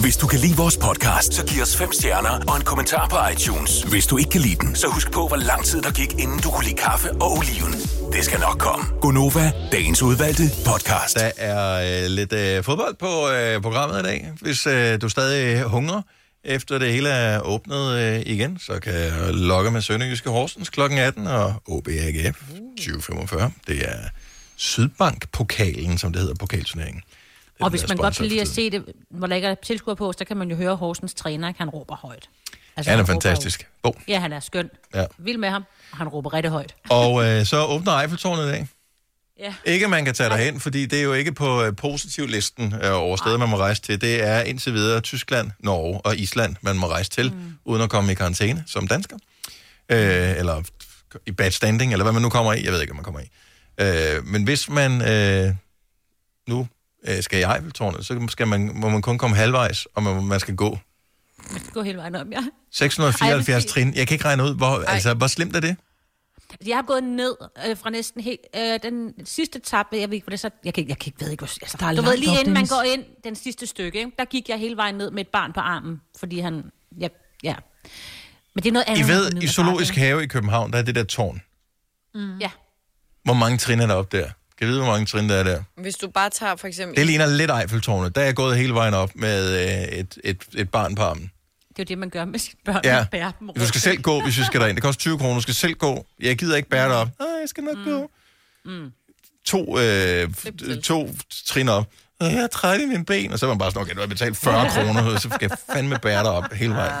Hvis 0.00 0.16
du 0.16 0.26
kan 0.26 0.38
lide 0.38 0.56
vores 0.56 0.76
podcast, 0.76 1.34
så 1.34 1.46
giv 1.46 1.62
os 1.62 1.76
fem 1.76 1.92
stjerner 1.92 2.44
og 2.48 2.56
en 2.56 2.64
kommentar 2.64 3.08
på 3.08 3.16
iTunes. 3.32 3.82
Hvis 3.82 4.06
du 4.06 4.16
ikke 4.16 4.30
kan 4.30 4.40
lide 4.40 4.56
den, 4.56 4.74
så 4.74 4.86
husk 4.88 5.12
på, 5.12 5.28
hvor 5.28 5.36
lang 5.36 5.64
tid 5.64 5.82
der 5.82 5.92
gik, 5.92 6.12
inden 6.12 6.38
du 6.44 6.50
kunne 6.50 6.64
lide 6.64 6.76
kaffe 6.76 7.10
og 7.12 7.32
oliven. 7.38 7.72
Det 8.12 8.24
skal 8.24 8.40
nok 8.40 8.58
komme. 8.58 8.84
Gonova, 9.00 9.52
dagens 9.72 10.02
udvalgte 10.02 10.42
podcast. 10.66 11.14
Der 11.18 11.30
er 11.36 11.62
øh, 12.04 12.10
lidt 12.10 12.32
øh, 12.32 12.64
fodbold 12.64 12.94
på 12.94 13.12
øh, 13.34 13.62
programmet 13.62 14.00
i 14.00 14.02
dag. 14.02 14.32
Hvis 14.40 14.66
øh, 14.66 15.00
du 15.00 15.08
stadig 15.08 15.62
hungrer, 15.62 16.02
efter 16.44 16.78
det 16.78 16.92
hele 16.92 17.08
er 17.08 17.40
åbnet 17.40 17.98
øh, 17.98 18.20
igen, 18.26 18.58
så 18.58 18.80
kan 18.80 18.94
jeg 18.94 19.12
logge 19.34 19.70
med 19.70 19.80
Sønderjyske 19.80 20.30
Horsens 20.30 20.70
kl. 20.70 20.80
18 20.80 21.26
og 21.26 21.54
OBAGF 21.68 22.38
2045. 22.76 23.50
Det 23.66 23.88
er 23.88 23.98
Sydbank-pokalen, 24.56 25.98
som 25.98 26.12
det 26.12 26.20
hedder, 26.20 26.34
pokalturneringen. 26.34 27.02
Og 27.60 27.70
hvis 27.70 27.88
man 27.88 27.96
godt 27.96 28.16
kan 28.16 28.26
lide 28.26 28.40
at 28.40 28.48
se 28.48 28.70
det, 28.70 28.84
hvor 29.10 29.26
der 29.26 29.34
ikke 29.36 29.48
er 29.48 29.54
tilskuer 29.54 29.94
på, 29.94 30.12
så 30.18 30.24
kan 30.24 30.36
man 30.36 30.50
jo 30.50 30.56
høre 30.56 30.76
Horsens 30.76 31.14
træner, 31.14 31.48
ikke? 31.48 31.58
han 31.58 31.68
råber 31.68 31.96
højt. 31.96 32.28
Altså, 32.76 32.90
Han 32.90 32.98
er 32.98 33.02
råber 33.02 33.12
fantastisk. 33.12 33.68
God. 33.82 33.92
Ja, 34.08 34.18
han 34.18 34.32
er 34.32 34.40
skøn. 34.40 34.70
Ja. 34.94 35.04
Vild 35.18 35.38
med 35.38 35.48
ham, 35.50 35.64
og 35.92 35.98
han 35.98 36.08
råber 36.08 36.32
rigtig 36.32 36.50
højt. 36.50 36.74
Og 36.90 37.24
øh, 37.24 37.46
så 37.46 37.64
åbner 37.64 37.98
Eiffeltårnet 37.98 38.44
i 38.44 38.48
dag. 38.48 38.68
Ja. 39.40 39.54
Ikke, 39.64 39.84
at 39.84 39.90
man 39.90 40.04
kan 40.04 40.14
tage 40.14 40.30
derhen, 40.30 40.60
fordi 40.60 40.86
det 40.86 40.98
er 40.98 41.02
jo 41.02 41.12
ikke 41.12 41.32
på 41.32 41.62
øh, 41.62 41.76
positivlisten 41.76 42.74
øh, 42.82 42.92
over 42.92 43.16
steder, 43.16 43.36
man 43.36 43.48
må 43.48 43.56
rejse 43.56 43.82
til. 43.82 44.00
Det 44.00 44.22
er 44.22 44.40
indtil 44.40 44.72
videre 44.74 45.00
Tyskland, 45.00 45.50
Norge 45.60 46.00
og 46.04 46.16
Island, 46.16 46.56
man 46.60 46.76
må 46.76 46.86
rejse 46.86 47.10
til, 47.10 47.32
mm. 47.32 47.54
uden 47.64 47.82
at 47.82 47.90
komme 47.90 48.12
i 48.12 48.14
karantæne 48.14 48.64
som 48.66 48.88
dansker. 48.88 49.16
Øh, 49.88 50.36
eller 50.36 50.62
i 51.26 51.30
bad 51.32 51.50
standing, 51.50 51.92
eller 51.92 52.04
hvad 52.04 52.12
man 52.12 52.22
nu 52.22 52.28
kommer 52.28 52.52
i. 52.52 52.64
Jeg 52.64 52.72
ved 52.72 52.80
ikke, 52.80 52.90
om 52.90 52.96
man 52.96 53.04
kommer 53.04 53.20
i. 53.20 53.30
Øh, 53.80 54.26
men 54.26 54.44
hvis 54.44 54.68
man 54.68 55.02
øh, 55.02 55.54
nu 56.48 56.68
øh, 57.08 57.22
skal 57.22 57.40
i 57.40 57.42
Eiffeltårnet, 57.42 58.06
så 58.06 58.26
skal 58.28 58.46
man, 58.46 58.70
må 58.74 58.88
man 58.88 59.02
kun 59.02 59.18
komme 59.18 59.36
halvvejs, 59.36 59.86
og 59.94 60.02
man, 60.02 60.24
man 60.24 60.40
skal 60.40 60.56
gå. 60.56 60.78
Man 61.50 61.60
skal 61.60 61.72
gå 61.72 61.82
hele 61.82 61.98
vejen 61.98 62.14
om, 62.14 62.32
ja. 62.32 62.44
674 62.70 63.64
Ej, 63.64 63.68
trin. 63.70 63.94
Jeg 63.94 64.08
kan 64.08 64.14
ikke 64.14 64.24
regne 64.24 64.44
ud, 64.44 64.56
hvor, 64.56 64.84
altså, 64.86 65.14
hvor 65.14 65.26
slemt 65.26 65.56
er 65.56 65.60
det? 65.60 65.76
Jeg 66.66 66.76
har 66.76 66.82
gået 66.82 67.04
ned 67.04 67.36
øh, 67.68 67.76
fra 67.76 67.90
næsten 67.90 68.20
helt... 68.20 68.40
Øh, 68.56 68.78
den 68.82 69.26
sidste 69.26 69.58
etape, 69.58 69.96
jeg 69.96 70.08
ved 70.08 70.14
ikke, 70.14 70.24
hvor 70.24 70.30
det 70.30 70.40
så... 70.40 70.50
Jeg 70.64 70.74
kan, 70.74 70.88
jeg 70.88 70.98
kan 70.98 71.08
ikke, 71.10 71.24
ved 71.24 71.30
ikke, 71.30 71.40
hvor... 71.40 71.58
Altså, 71.62 71.76
Der 71.80 71.86
er 71.86 71.94
du 71.94 72.02
ved, 72.02 72.16
lige 72.16 72.30
op, 72.30 72.36
inden 72.38 72.54
man 72.54 72.66
går 72.66 72.82
ind, 72.82 73.04
den 73.24 73.36
sidste 73.36 73.66
stykke, 73.66 73.98
ikke? 73.98 74.10
der 74.18 74.24
gik 74.24 74.48
jeg 74.48 74.58
hele 74.58 74.76
vejen 74.76 74.94
ned 74.94 75.10
med 75.10 75.20
et 75.20 75.28
barn 75.28 75.52
på 75.52 75.60
armen, 75.60 76.00
fordi 76.18 76.40
han... 76.40 76.64
Ja, 77.00 77.08
ja. 77.42 77.54
Men 78.54 78.62
det 78.62 78.68
er 78.68 78.72
noget 78.72 78.86
I 78.86 78.90
andet. 78.90 79.26
end 79.26 79.34
ved, 79.34 79.42
i 79.42 79.46
Zoologisk. 79.48 79.94
Have 79.94 80.22
i 80.22 80.26
København, 80.26 80.72
der 80.72 80.78
er 80.78 80.82
det 80.82 80.94
der 80.94 81.04
tårn. 81.04 81.42
Mm. 82.14 82.38
Ja. 82.38 82.50
Hvor 83.24 83.34
mange 83.34 83.58
trin 83.58 83.80
er 83.80 83.86
der 83.86 83.94
op 83.94 84.12
der? 84.12 84.26
Kan 84.58 84.68
vide, 84.68 84.78
hvor 84.78 84.90
mange 84.90 85.06
trin 85.06 85.28
der 85.28 85.34
er 85.36 85.42
der? 85.42 85.62
Hvis 85.76 85.94
du 85.94 86.08
bare 86.08 86.30
tager 86.30 86.56
for 86.56 86.66
eksempel... 86.66 86.96
Det 86.96 87.06
ligner 87.06 87.26
lidt 87.26 87.50
Eiffeltårnet. 87.60 88.14
Der 88.14 88.20
er 88.20 88.24
jeg 88.24 88.34
gået 88.34 88.56
hele 88.56 88.74
vejen 88.74 88.94
op 88.94 89.10
med 89.14 89.52
øh, 89.66 89.98
et, 89.98 90.18
et, 90.24 90.42
et 90.54 90.70
barn 90.70 90.94
på 90.94 91.02
armen. 91.02 91.30
Det 91.68 91.78
er 91.78 91.82
jo 91.82 91.84
det, 91.84 91.98
man 91.98 92.10
gør 92.10 92.24
med 92.24 92.38
sine 92.38 92.58
børn. 92.64 92.80
Ja. 92.84 92.96
Man 92.96 93.06
bærer 93.10 93.30
dem 93.40 93.48
Du 93.58 93.66
skal 93.66 93.80
selv 93.80 94.02
gå, 94.02 94.20
hvis 94.22 94.38
vi 94.38 94.44
skal 94.44 94.60
derind. 94.60 94.76
Det 94.76 94.82
koster 94.82 95.00
20 95.00 95.18
kroner. 95.18 95.34
Du 95.34 95.40
skal 95.40 95.54
selv 95.54 95.74
gå. 95.74 96.06
Jeg 96.20 96.38
gider 96.38 96.56
ikke 96.56 96.68
bære 96.68 96.88
dig 96.88 96.96
op. 96.96 97.08
Nej, 97.18 97.28
jeg 97.40 97.48
skal 97.48 97.64
nok 97.64 97.78
mm. 97.78 97.84
gå. 97.84 98.10
Mm. 98.64 98.92
To, 99.46 99.78
øh, 99.78 100.34
to 100.82 101.08
trin 101.46 101.68
op. 101.68 101.86
"Åh, 102.20 102.32
Jeg 102.32 102.42
er 102.42 102.46
træt 102.46 102.80
i 102.80 102.86
mine 102.86 103.04
ben. 103.04 103.32
Og 103.32 103.38
så 103.38 103.46
var 103.46 103.54
man 103.54 103.58
bare 103.58 103.70
sådan, 103.70 103.82
okay, 103.82 103.94
du 103.94 104.00
har 104.00 104.06
betalt 104.06 104.36
40 104.36 104.70
kroner, 104.70 105.02
og 105.02 105.20
så 105.20 105.28
skal 105.34 105.48
jeg 105.50 105.58
fandme 105.72 105.98
bære 106.02 106.22
dig 106.22 106.30
op 106.30 106.52
hele 106.52 106.74
vejen. 106.74 106.92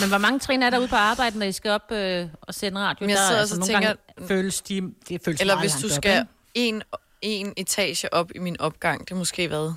Men 0.00 0.08
hvor 0.08 0.18
mange 0.18 0.38
trin 0.38 0.62
er 0.62 0.70
der 0.70 0.78
ude 0.78 0.88
på 0.88 0.96
arbejde, 0.96 1.38
når 1.38 1.46
I 1.46 1.52
skal 1.52 1.70
op 1.70 1.92
øh, 1.92 2.26
og 2.40 2.54
sende 2.54 2.80
radio? 2.80 3.04
Men 3.06 3.10
jeg 3.10 3.16
Der 3.16 3.22
er 3.22 3.28
sidder 3.28 3.40
altså 3.40 3.54
og 3.54 3.58
nogle 3.58 3.74
tænker- 3.74 3.88
gange 4.16 4.28
føles 4.28 4.60
de, 4.60 4.82
det 5.08 5.20
føles 5.24 5.40
Eller 5.40 5.60
hvis 5.60 5.72
du 5.72 5.86
op, 5.86 5.92
skal 5.92 6.26
en, 6.54 6.82
en 7.22 7.52
etage 7.56 8.14
op 8.14 8.30
i 8.34 8.38
min 8.38 8.60
opgang, 8.60 9.00
det 9.08 9.10
er 9.10 9.18
måske 9.18 9.48
hvad? 9.48 9.72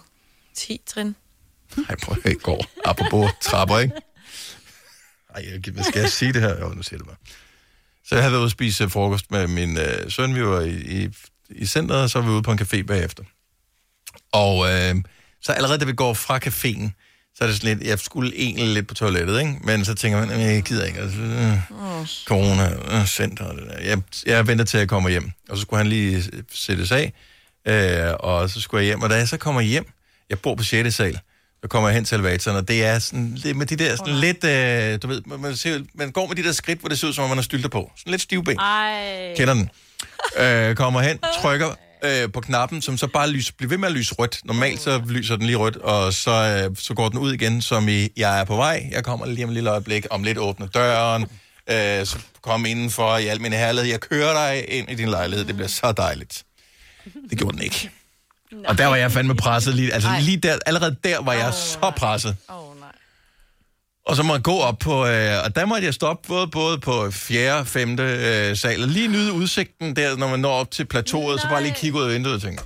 10 0.56 0.82
trin? 0.86 1.16
Ej, 1.90 1.96
prøv 2.04 2.18
at 2.26 2.32
i 2.32 2.36
går. 2.36 2.66
Apropos 2.86 3.32
trapper, 3.42 3.80
ikke? 3.80 3.94
Ej, 5.36 5.46
jeg, 5.66 5.74
hvad 5.74 5.84
skal 5.84 6.00
jeg 6.00 6.10
sige 6.10 6.34
det 6.34 6.42
her? 6.42 6.60
Jo, 6.60 6.70
nu 6.70 6.84
siger 6.84 6.98
det 6.98 7.08
bare. 7.08 7.16
Så 8.06 8.16
jeg 8.16 8.24
havde 8.24 8.32
været 8.32 8.40
ude 8.42 8.46
at 8.46 8.52
spise 8.52 8.90
frokost 8.90 9.32
med 9.32 9.48
min 9.48 9.78
øh, 9.78 10.12
søn. 10.12 10.36
Vi 10.36 10.46
var 10.46 10.62
i, 10.62 11.04
i, 11.04 11.10
i 11.50 11.66
centret, 11.66 12.02
og 12.04 12.10
så 12.10 12.20
var 12.20 12.28
vi 12.28 12.34
ude 12.34 12.42
på 12.44 12.52
en 12.52 12.60
café 12.62 12.82
bagefter. 12.84 13.24
Og 14.32 14.72
øh, 14.72 14.96
så 15.42 15.52
allerede 15.52 15.80
da 15.80 15.86
vi 15.86 15.94
går 15.94 16.14
fra 16.14 16.38
caféen, 16.46 16.90
så 17.36 17.44
er 17.44 17.48
det 17.48 17.56
sådan 17.58 17.78
lidt, 17.78 17.88
jeg 17.88 18.00
skulle 18.00 18.32
egentlig 18.36 18.68
lidt 18.68 18.88
på 18.88 18.94
toilettet, 18.94 19.40
ikke? 19.40 19.56
Men 19.64 19.86
så 19.86 19.94
tænker 19.96 20.20
man, 20.20 20.30
"Jamen, 20.30 20.46
jeg 20.56 20.64
gider 20.64 20.86
ikke. 20.86 21.00
Altså, 21.00 21.20
øh, 21.22 21.58
corona, 22.26 22.72
øh, 23.00 23.06
center 23.08 23.46
og 23.46 23.56
det 23.56 23.64
der. 23.70 23.80
Jeg, 23.80 23.98
jeg 24.26 24.48
venter 24.48 24.66
til, 24.66 24.78
at 24.78 24.80
jeg 24.80 24.90
kommer 24.90 25.10
hjem. 25.10 25.32
Og 25.50 25.58
så 25.58 25.62
skulle 25.62 25.78
han 25.78 25.88
lige 25.88 26.24
sættes 26.54 26.92
af, 26.92 27.14
øh, 27.68 28.14
og 28.20 28.50
så 28.50 28.62
skulle 28.62 28.82
jeg 28.82 28.86
hjem. 28.86 29.02
Og 29.02 29.10
da 29.10 29.16
jeg 29.16 29.28
så 29.28 29.38
kommer 29.38 29.62
hjem, 29.62 29.86
jeg 30.30 30.40
bor 30.40 30.56
på 30.56 30.64
6. 30.64 30.96
sal, 30.96 31.20
så 31.62 31.68
kommer 31.68 31.90
jeg 31.90 31.96
hen 31.96 32.06
til 32.06 32.16
elevatoren, 32.16 32.58
og 32.58 32.68
det 32.68 32.86
er 32.86 33.00
sådan 33.00 33.32
lidt 33.36 33.58
med 33.58 33.66
de 33.66 33.76
der 33.76 33.96
sådan 33.96 34.16
lidt, 34.16 34.44
øh, 34.44 35.00
du 35.02 35.08
ved, 35.08 35.22
man, 35.26 35.40
man, 35.40 35.56
ser, 35.56 35.80
man 35.94 36.12
går 36.12 36.28
med 36.28 36.36
de 36.36 36.44
der 36.44 36.52
skridt, 36.52 36.80
hvor 36.80 36.90
det 36.90 37.00
ser 37.00 37.08
ud 37.08 37.14
som 37.14 37.24
om, 37.24 37.30
man 37.30 37.38
har 37.38 37.44
stylter 37.44 37.70
på. 37.70 37.92
Sådan 37.98 38.12
lidt 38.12 38.22
stivben. 38.22 38.60
Ej. 38.60 39.34
Kender 39.38 39.54
den. 39.54 39.70
Øh, 40.40 40.76
kommer 40.76 41.02
hen, 41.02 41.20
trykker 41.42 41.76
øh, 42.04 42.32
på 42.32 42.42
knappen, 42.42 42.82
som 42.82 42.98
så 42.98 43.08
bare 43.08 43.30
lyser, 43.30 43.54
bliver 43.58 43.70
ved 43.70 43.78
med 43.78 43.88
at 43.88 43.94
lyse 43.94 44.16
rødt. 44.16 44.40
Normalt 44.44 44.82
så 44.82 45.02
lyser 45.10 45.36
den 45.36 45.46
lige 45.46 45.58
rødt, 45.58 45.78
og 45.78 46.14
så, 46.14 46.32
øh, 46.32 46.76
så 46.78 46.94
går 46.94 47.10
den 47.10 47.20
ud 47.20 47.34
igen, 47.34 47.62
som 47.62 47.88
i, 47.90 48.10
jeg 48.18 48.40
er 48.40 48.44
på 48.44 48.56
vej, 48.56 48.90
jeg 48.92 49.04
kommer 49.04 49.26
lige 49.26 49.44
om 49.44 49.50
et 49.50 49.54
lille 49.54 49.70
øjeblik, 49.70 50.06
om 50.10 50.24
lidt 50.24 50.38
åbner 50.38 50.68
døren, 50.68 51.22
øh, 51.70 52.06
så 52.06 52.18
kom 52.42 52.66
indenfor 52.66 53.18
i 53.18 53.28
al 53.28 53.42
min 53.42 53.54
herlighed, 53.54 53.90
jeg 53.90 54.00
kører 54.00 54.34
dig 54.34 54.70
ind 54.70 54.90
i 54.92 54.96
din 54.96 55.10
lejlighed, 55.10 55.46
det 55.46 55.56
bliver 55.56 55.68
så 55.68 55.92
dejligt. 55.92 56.44
Det 57.30 57.38
gjorde 57.38 57.58
den 57.58 57.64
ikke. 57.64 57.90
Og 58.68 58.78
der 58.78 58.86
var 58.86 58.96
jeg 58.96 59.12
fandme 59.12 59.36
presset 59.36 59.76
lige, 59.76 59.94
altså 59.94 60.10
lige 60.22 60.38
der, 60.38 60.58
allerede 60.66 60.96
der 61.04 61.22
var 61.22 61.34
jeg 61.34 61.54
så 61.54 61.92
presset. 61.98 62.36
Og 64.12 64.18
så 64.18 64.24
må 64.24 64.34
jeg 64.34 64.44
gå 64.44 64.60
op 64.60 64.78
på, 64.80 65.06
øh, 65.06 65.44
og 65.46 65.56
der 65.56 65.66
måtte 65.66 65.86
jeg 65.86 65.94
stoppe 65.94 66.28
både, 66.28 66.48
både 66.48 66.78
på 66.80 67.12
4. 67.12 67.66
5. 67.66 68.00
Øh, 68.00 68.58
sal, 68.58 68.82
og 68.82 68.88
lige 68.88 69.08
nyde 69.08 69.34
udsigten 69.34 69.96
der, 69.96 70.18
når 70.18 70.28
man 70.28 70.40
når 70.40 70.52
op 70.52 70.72
til 70.72 70.86
plateauet, 70.86 71.42
så 71.42 71.48
bare 71.48 71.64
lige 71.64 71.74
kigge 71.74 71.98
ud 71.98 72.04
af 72.04 72.10
vinduet 72.14 72.36
og 72.36 72.42
tænke, 72.42 72.64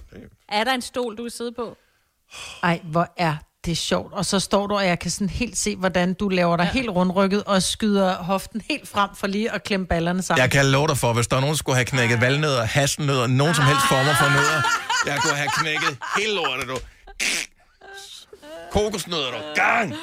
Er 0.50 0.64
der 0.64 0.74
en 0.74 0.82
stol, 0.82 1.18
du 1.18 1.24
kan 1.24 1.32
sidde 1.32 1.52
på? 1.52 1.78
Ej, 2.64 2.80
hvor 2.84 3.14
er 3.18 3.36
det 3.66 3.78
sjovt. 3.78 4.14
Og 4.14 4.26
så 4.26 4.40
står 4.40 4.68
du, 4.68 4.76
og 4.76 4.86
jeg 4.86 5.00
kan 5.00 5.12
sådan 5.12 5.30
helt 5.30 5.58
se, 5.58 5.76
hvordan 5.76 6.14
du 6.14 6.30
laver 6.30 6.58
dig 6.58 6.64
ja. 6.64 6.72
helt 6.72 6.90
rundrykket 6.90 7.44
og 7.44 7.64
skyder 7.64 8.16
hoften 8.16 8.62
helt 8.70 8.88
frem 8.88 9.10
for 9.16 9.28
lige 9.28 9.52
at 9.52 9.64
klemme 9.64 9.86
ballerne 9.86 10.22
sammen. 10.22 10.42
jeg 10.42 10.52
kan 10.52 10.66
love 10.66 10.88
dig 10.88 10.98
for, 10.98 11.14
hvis 11.14 11.28
der 11.28 11.36
er 11.36 11.42
nogen, 11.42 11.54
der 11.54 11.58
skulle 11.58 11.76
have 11.76 11.86
knækket 11.86 12.22
valnødder, 12.22 12.64
hasselnødder, 12.64 13.28
nogen 13.28 13.56
som 13.56 13.66
helst 13.66 13.88
former 13.90 14.16
for 14.16 14.30
nødder, 14.30 14.62
jeg 15.06 15.18
kunne 15.22 15.38
have 15.38 15.50
knækket 15.60 15.98
hele 16.18 16.34
lortet, 16.36 16.68
du. 16.68 16.78
Kokosnødder, 18.76 19.32
du. 19.32 19.38
Gang! 19.56 19.96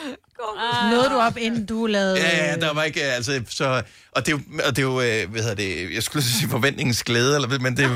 Nåede 0.90 1.08
du 1.10 1.14
op, 1.20 1.36
inden 1.36 1.66
du 1.66 1.86
lavede... 1.86 2.16
Ja, 2.20 2.46
ja, 2.50 2.56
der 2.56 2.74
var 2.74 2.82
ikke, 2.82 3.06
øh, 3.08 3.14
altså, 3.16 3.40
så, 3.48 3.82
og 4.12 4.26
det 4.26 4.32
er 4.32 4.36
jo, 4.36 4.40
og 4.66 4.76
det 4.76 4.78
er 4.78 4.82
jo 4.82 5.00
øh, 5.00 5.30
hvad 5.30 5.40
hedder 5.42 5.54
det, 5.54 5.94
jeg 5.94 6.02
skulle 6.02 6.24
sige 6.24 6.48
forventningens 6.50 7.02
glæde, 7.04 7.34
eller, 7.34 7.58
men 7.58 7.76
det 7.76 7.84
er 7.84 7.88
jo, 7.88 7.94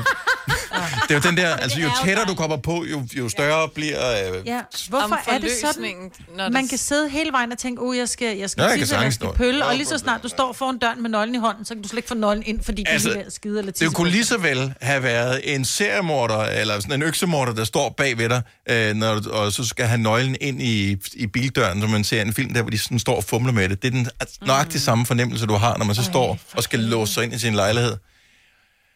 det 1.07 1.11
er 1.11 1.13
jo 1.15 1.19
den 1.19 1.37
der, 1.37 1.55
altså 1.55 1.79
jo 1.79 1.89
tættere 2.05 2.25
du 2.25 2.35
kommer 2.35 2.57
på, 2.57 2.85
jo, 2.91 3.07
jo 3.17 3.29
større 3.29 3.69
bliver, 3.69 3.99
øh, 4.37 4.47
Ja, 4.47 4.61
hvorfor 4.89 5.19
er 5.31 5.37
det 5.37 5.51
sådan? 5.61 6.11
når 6.37 6.49
Man 6.49 6.61
det- 6.61 6.69
kan 6.69 6.77
sidde 6.77 7.09
hele 7.09 7.31
vejen 7.31 7.51
og 7.51 7.57
tænke, 7.57 7.81
oh, 7.81 7.97
jeg 7.97 8.09
skal, 8.09 8.37
jeg 8.37 8.49
skal 8.49 8.61
Nå, 8.61 8.67
jeg 8.67 8.71
kan 8.77 8.79
tisse, 8.81 8.95
eller 8.95 9.03
jeg 9.05 9.13
sagtens 9.13 9.15
skal 9.15 9.25
nå. 9.25 9.31
pølle, 9.33 9.65
og 9.65 9.75
lige 9.75 9.85
så 9.87 9.97
snart 9.97 10.23
du 10.23 10.27
står 10.27 10.53
foran 10.53 10.77
døren 10.77 11.01
med 11.01 11.09
nøglen 11.09 11.35
i 11.35 11.37
hånden, 11.37 11.65
så 11.65 11.73
kan 11.73 11.83
du 11.83 11.89
slet 11.89 11.97
ikke 11.97 12.07
få 12.07 12.15
nøglen 12.15 12.43
ind, 12.45 12.63
fordi 12.63 12.85
Altså, 12.87 13.07
du 13.09 13.13
er 13.13 13.17
ved 13.17 13.25
at 13.25 13.33
skide 13.33 13.59
eller 13.59 13.71
Det 13.71 13.79
tisse. 13.79 13.95
kunne 13.95 14.05
på. 14.09 14.11
lige 14.11 14.25
så 14.25 14.37
vel 14.37 14.73
have 14.81 15.03
været 15.03 15.55
en 15.55 15.65
seriemorder, 15.65 16.39
eller 16.39 16.79
sådan 16.79 16.93
en 16.95 17.01
øksemorder, 17.03 17.53
der 17.53 17.63
står 17.63 17.89
bag 17.97 18.17
ved 18.17 18.29
dig, 18.29 18.41
øh, 18.69 18.95
når, 18.95 19.19
du- 19.19 19.31
og 19.31 19.51
så 19.53 19.63
skal 19.67 19.85
have 19.85 19.97
nøglen 20.01 20.35
ind 20.41 20.61
i, 20.61 20.97
i 21.13 21.27
bildøren, 21.27 21.81
som 21.81 21.89
man 21.89 22.03
ser 22.03 22.21
en 22.21 22.33
film 22.37 22.53
der, 22.53 22.61
hvor 22.61 22.69
de 22.69 22.77
sådan 22.77 22.99
står 22.99 23.15
og 23.15 23.23
fumler 23.23 23.51
med 23.53 23.69
det. 23.69 23.81
Det 23.81 23.87
er 23.87 23.91
den 23.91 24.09
altså, 24.19 24.37
nøjagtig 24.41 24.81
samme 24.81 25.05
fornemmelse, 25.05 25.45
du 25.45 25.53
har, 25.53 25.77
når 25.77 25.85
man 25.85 25.95
så 25.95 26.03
står 26.03 26.39
og 26.53 26.63
skal 26.63 26.79
låse 26.79 27.13
sig 27.13 27.23
ind 27.23 27.33
i 27.33 27.39
sin 27.39 27.53
lejlighed. 27.53 27.97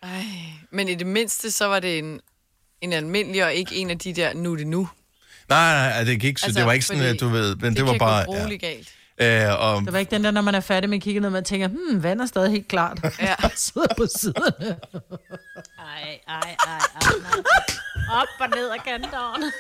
Ej, 0.04 0.24
men 0.72 0.90
i 0.90 0.96
det 0.96 1.08
mindste, 1.08 1.52
så 1.52 1.66
var 1.66 1.80
det 1.80 1.98
en, 1.98 2.20
en 2.82 2.94
almindelig, 2.94 3.46
og 3.46 3.54
ikke 3.54 3.76
en 3.76 3.90
af 3.90 4.00
de 4.00 4.14
der, 4.14 4.34
nu 4.34 4.52
er 4.54 4.58
det 4.58 4.68
nu. 4.68 4.90
Nej, 5.50 5.90
nej, 5.90 6.04
det, 6.04 6.20
gik, 6.20 6.30
altså, 6.30 6.46
Altså, 6.46 6.60
det 6.60 6.66
var 6.68 6.74
ikke 6.74 6.86
sådan, 6.86 7.04
at 7.04 7.20
du 7.20 7.28
ved, 7.28 7.56
men 7.56 7.70
det, 7.70 7.78
det 7.78 7.86
var 7.86 7.92
kan 7.92 8.00
bare... 8.00 8.26
grueligt 8.26 8.62
galt. 8.62 8.90
Ja. 9.20 9.52
Øh, 9.52 9.62
og, 9.62 9.82
Det 9.82 9.94
var 9.94 10.00
ikke 10.00 10.12
den 10.12 10.24
der, 10.24 10.32
når 10.32 10.42
man 10.42 10.56
er 10.56 10.60
færdig 10.60 10.90
med 10.90 10.98
at 10.98 11.04
kigge 11.04 11.20
ned, 11.20 11.30
man 11.30 11.44
tænker, 11.44 11.68
hmm, 11.68 12.04
vand 12.04 12.22
er 12.22 12.26
stadig 12.26 12.52
helt 12.52 12.68
klart. 12.68 13.00
Ja. 13.22 13.36
Sidder 13.56 13.94
på 13.98 14.06
siderne. 14.16 14.76
Ej, 15.80 16.20
ej, 16.28 16.28
ej, 16.28 16.58
ej. 16.68 16.80
nej. 17.22 17.42
Op 18.22 18.28
og 18.40 18.50
ned 18.50 18.70
af 18.70 18.84
kanteren. 18.84 19.44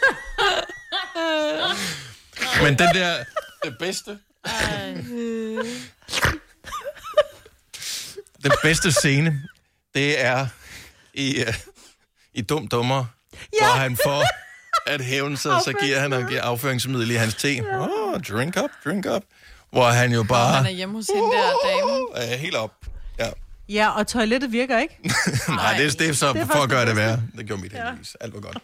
men 2.64 2.80
den 2.80 2.96
der, 2.96 3.24
det 3.64 3.78
bedste, 3.80 4.20
Den 8.44 8.52
bedste 8.64 8.92
scene, 8.92 9.44
det 9.96 10.22
er 10.22 10.48
i, 11.14 11.42
uh, 11.48 11.54
i 12.34 12.42
Dum 12.42 12.68
Dummer, 12.68 13.06
ja. 13.34 13.66
hvor 13.66 13.74
han 13.80 13.98
får 13.98 14.26
at 14.86 15.02
hævne 15.02 15.38
sig, 15.38 15.62
så 15.64 15.74
giver 15.74 16.00
han, 16.00 16.28
giver 16.28 16.42
afføringsmiddel 16.42 17.12
i 17.12 17.16
hans 17.16 17.36
te. 17.36 17.62
Oh, 17.74 18.22
drink 18.22 18.58
up, 18.58 18.70
drink 18.86 19.06
up. 19.06 19.24
Hvor 19.72 19.90
han 19.90 20.12
jo 20.14 20.24
bare 20.24 20.56
Han 20.56 20.66
er 20.66 20.70
hjemme 20.70 20.96
hos 20.96 21.08
hende 21.14 21.30
der 21.32 21.54
dame. 21.66 22.32
er 22.34 22.38
helt 22.38 22.56
op. 22.56 22.74
Ja. 23.20 23.30
Ja, 23.74 23.90
og 23.90 24.08
toilettet 24.08 24.52
virker 24.52 24.80
ikke. 24.80 24.98
Nej, 25.50 25.78
det 25.78 25.86
er, 25.86 25.92
det 26.00 26.10
er 26.10 26.14
så 26.14 26.34
Det 26.34 26.42
er 26.42 26.46
for 26.46 26.64
at 26.64 26.70
gøre 26.70 26.86
det 26.86 26.96
værre. 26.96 27.22
Det 27.38 27.46
gjorde 27.48 27.62
mit 27.62 27.72
heldigvis. 27.74 28.16
Alt 28.22 28.34
var 28.34 28.40
godt. 28.40 28.58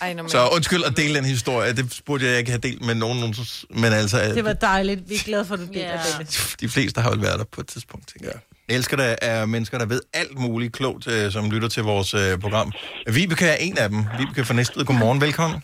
Ej, 0.00 0.14
men... 0.14 0.28
Så 0.28 0.48
undskyld 0.48 0.84
at 0.84 0.96
dele 0.96 1.14
den 1.14 1.24
historie. 1.24 1.72
Det 1.72 2.00
burde 2.06 2.26
jeg 2.26 2.38
ikke 2.38 2.50
have 2.50 2.60
delt 2.60 2.84
med 2.84 2.94
nogen. 2.94 3.34
Men 3.70 3.84
altså, 3.92 4.18
Det 4.34 4.44
var 4.44 4.52
dejligt. 4.52 5.08
Vi 5.08 5.14
er 5.14 5.18
glade 5.24 5.44
for, 5.44 5.54
at 5.54 5.60
du 5.60 5.66
deler 5.66 5.80
Ja. 5.80 5.98
det. 6.18 6.54
de 6.60 6.68
fleste 6.68 7.00
har 7.00 7.10
vel 7.10 7.22
været 7.22 7.38
der 7.38 7.44
på 7.52 7.60
et 7.60 7.66
tidspunkt, 7.66 8.08
tænker 8.08 8.28
jeg. 8.28 8.40
Jeg 8.68 8.76
elsker, 8.76 8.96
der 8.96 9.14
er 9.22 9.46
mennesker, 9.46 9.78
der 9.78 9.86
ved 9.86 10.00
alt 10.12 10.38
muligt 10.38 10.72
klogt, 10.72 11.06
øh, 11.08 11.32
som 11.32 11.50
lytter 11.50 11.68
til 11.68 11.82
vores 11.82 12.14
øh, 12.14 12.38
program. 12.38 12.72
Vibeke 13.12 13.46
er 13.46 13.56
en 13.56 13.78
af 13.78 13.88
dem. 13.88 14.04
Vibeke 14.18 14.44
fra 14.44 14.54
Næstved. 14.54 14.84
Godmorgen, 14.84 15.20
velkommen. 15.20 15.62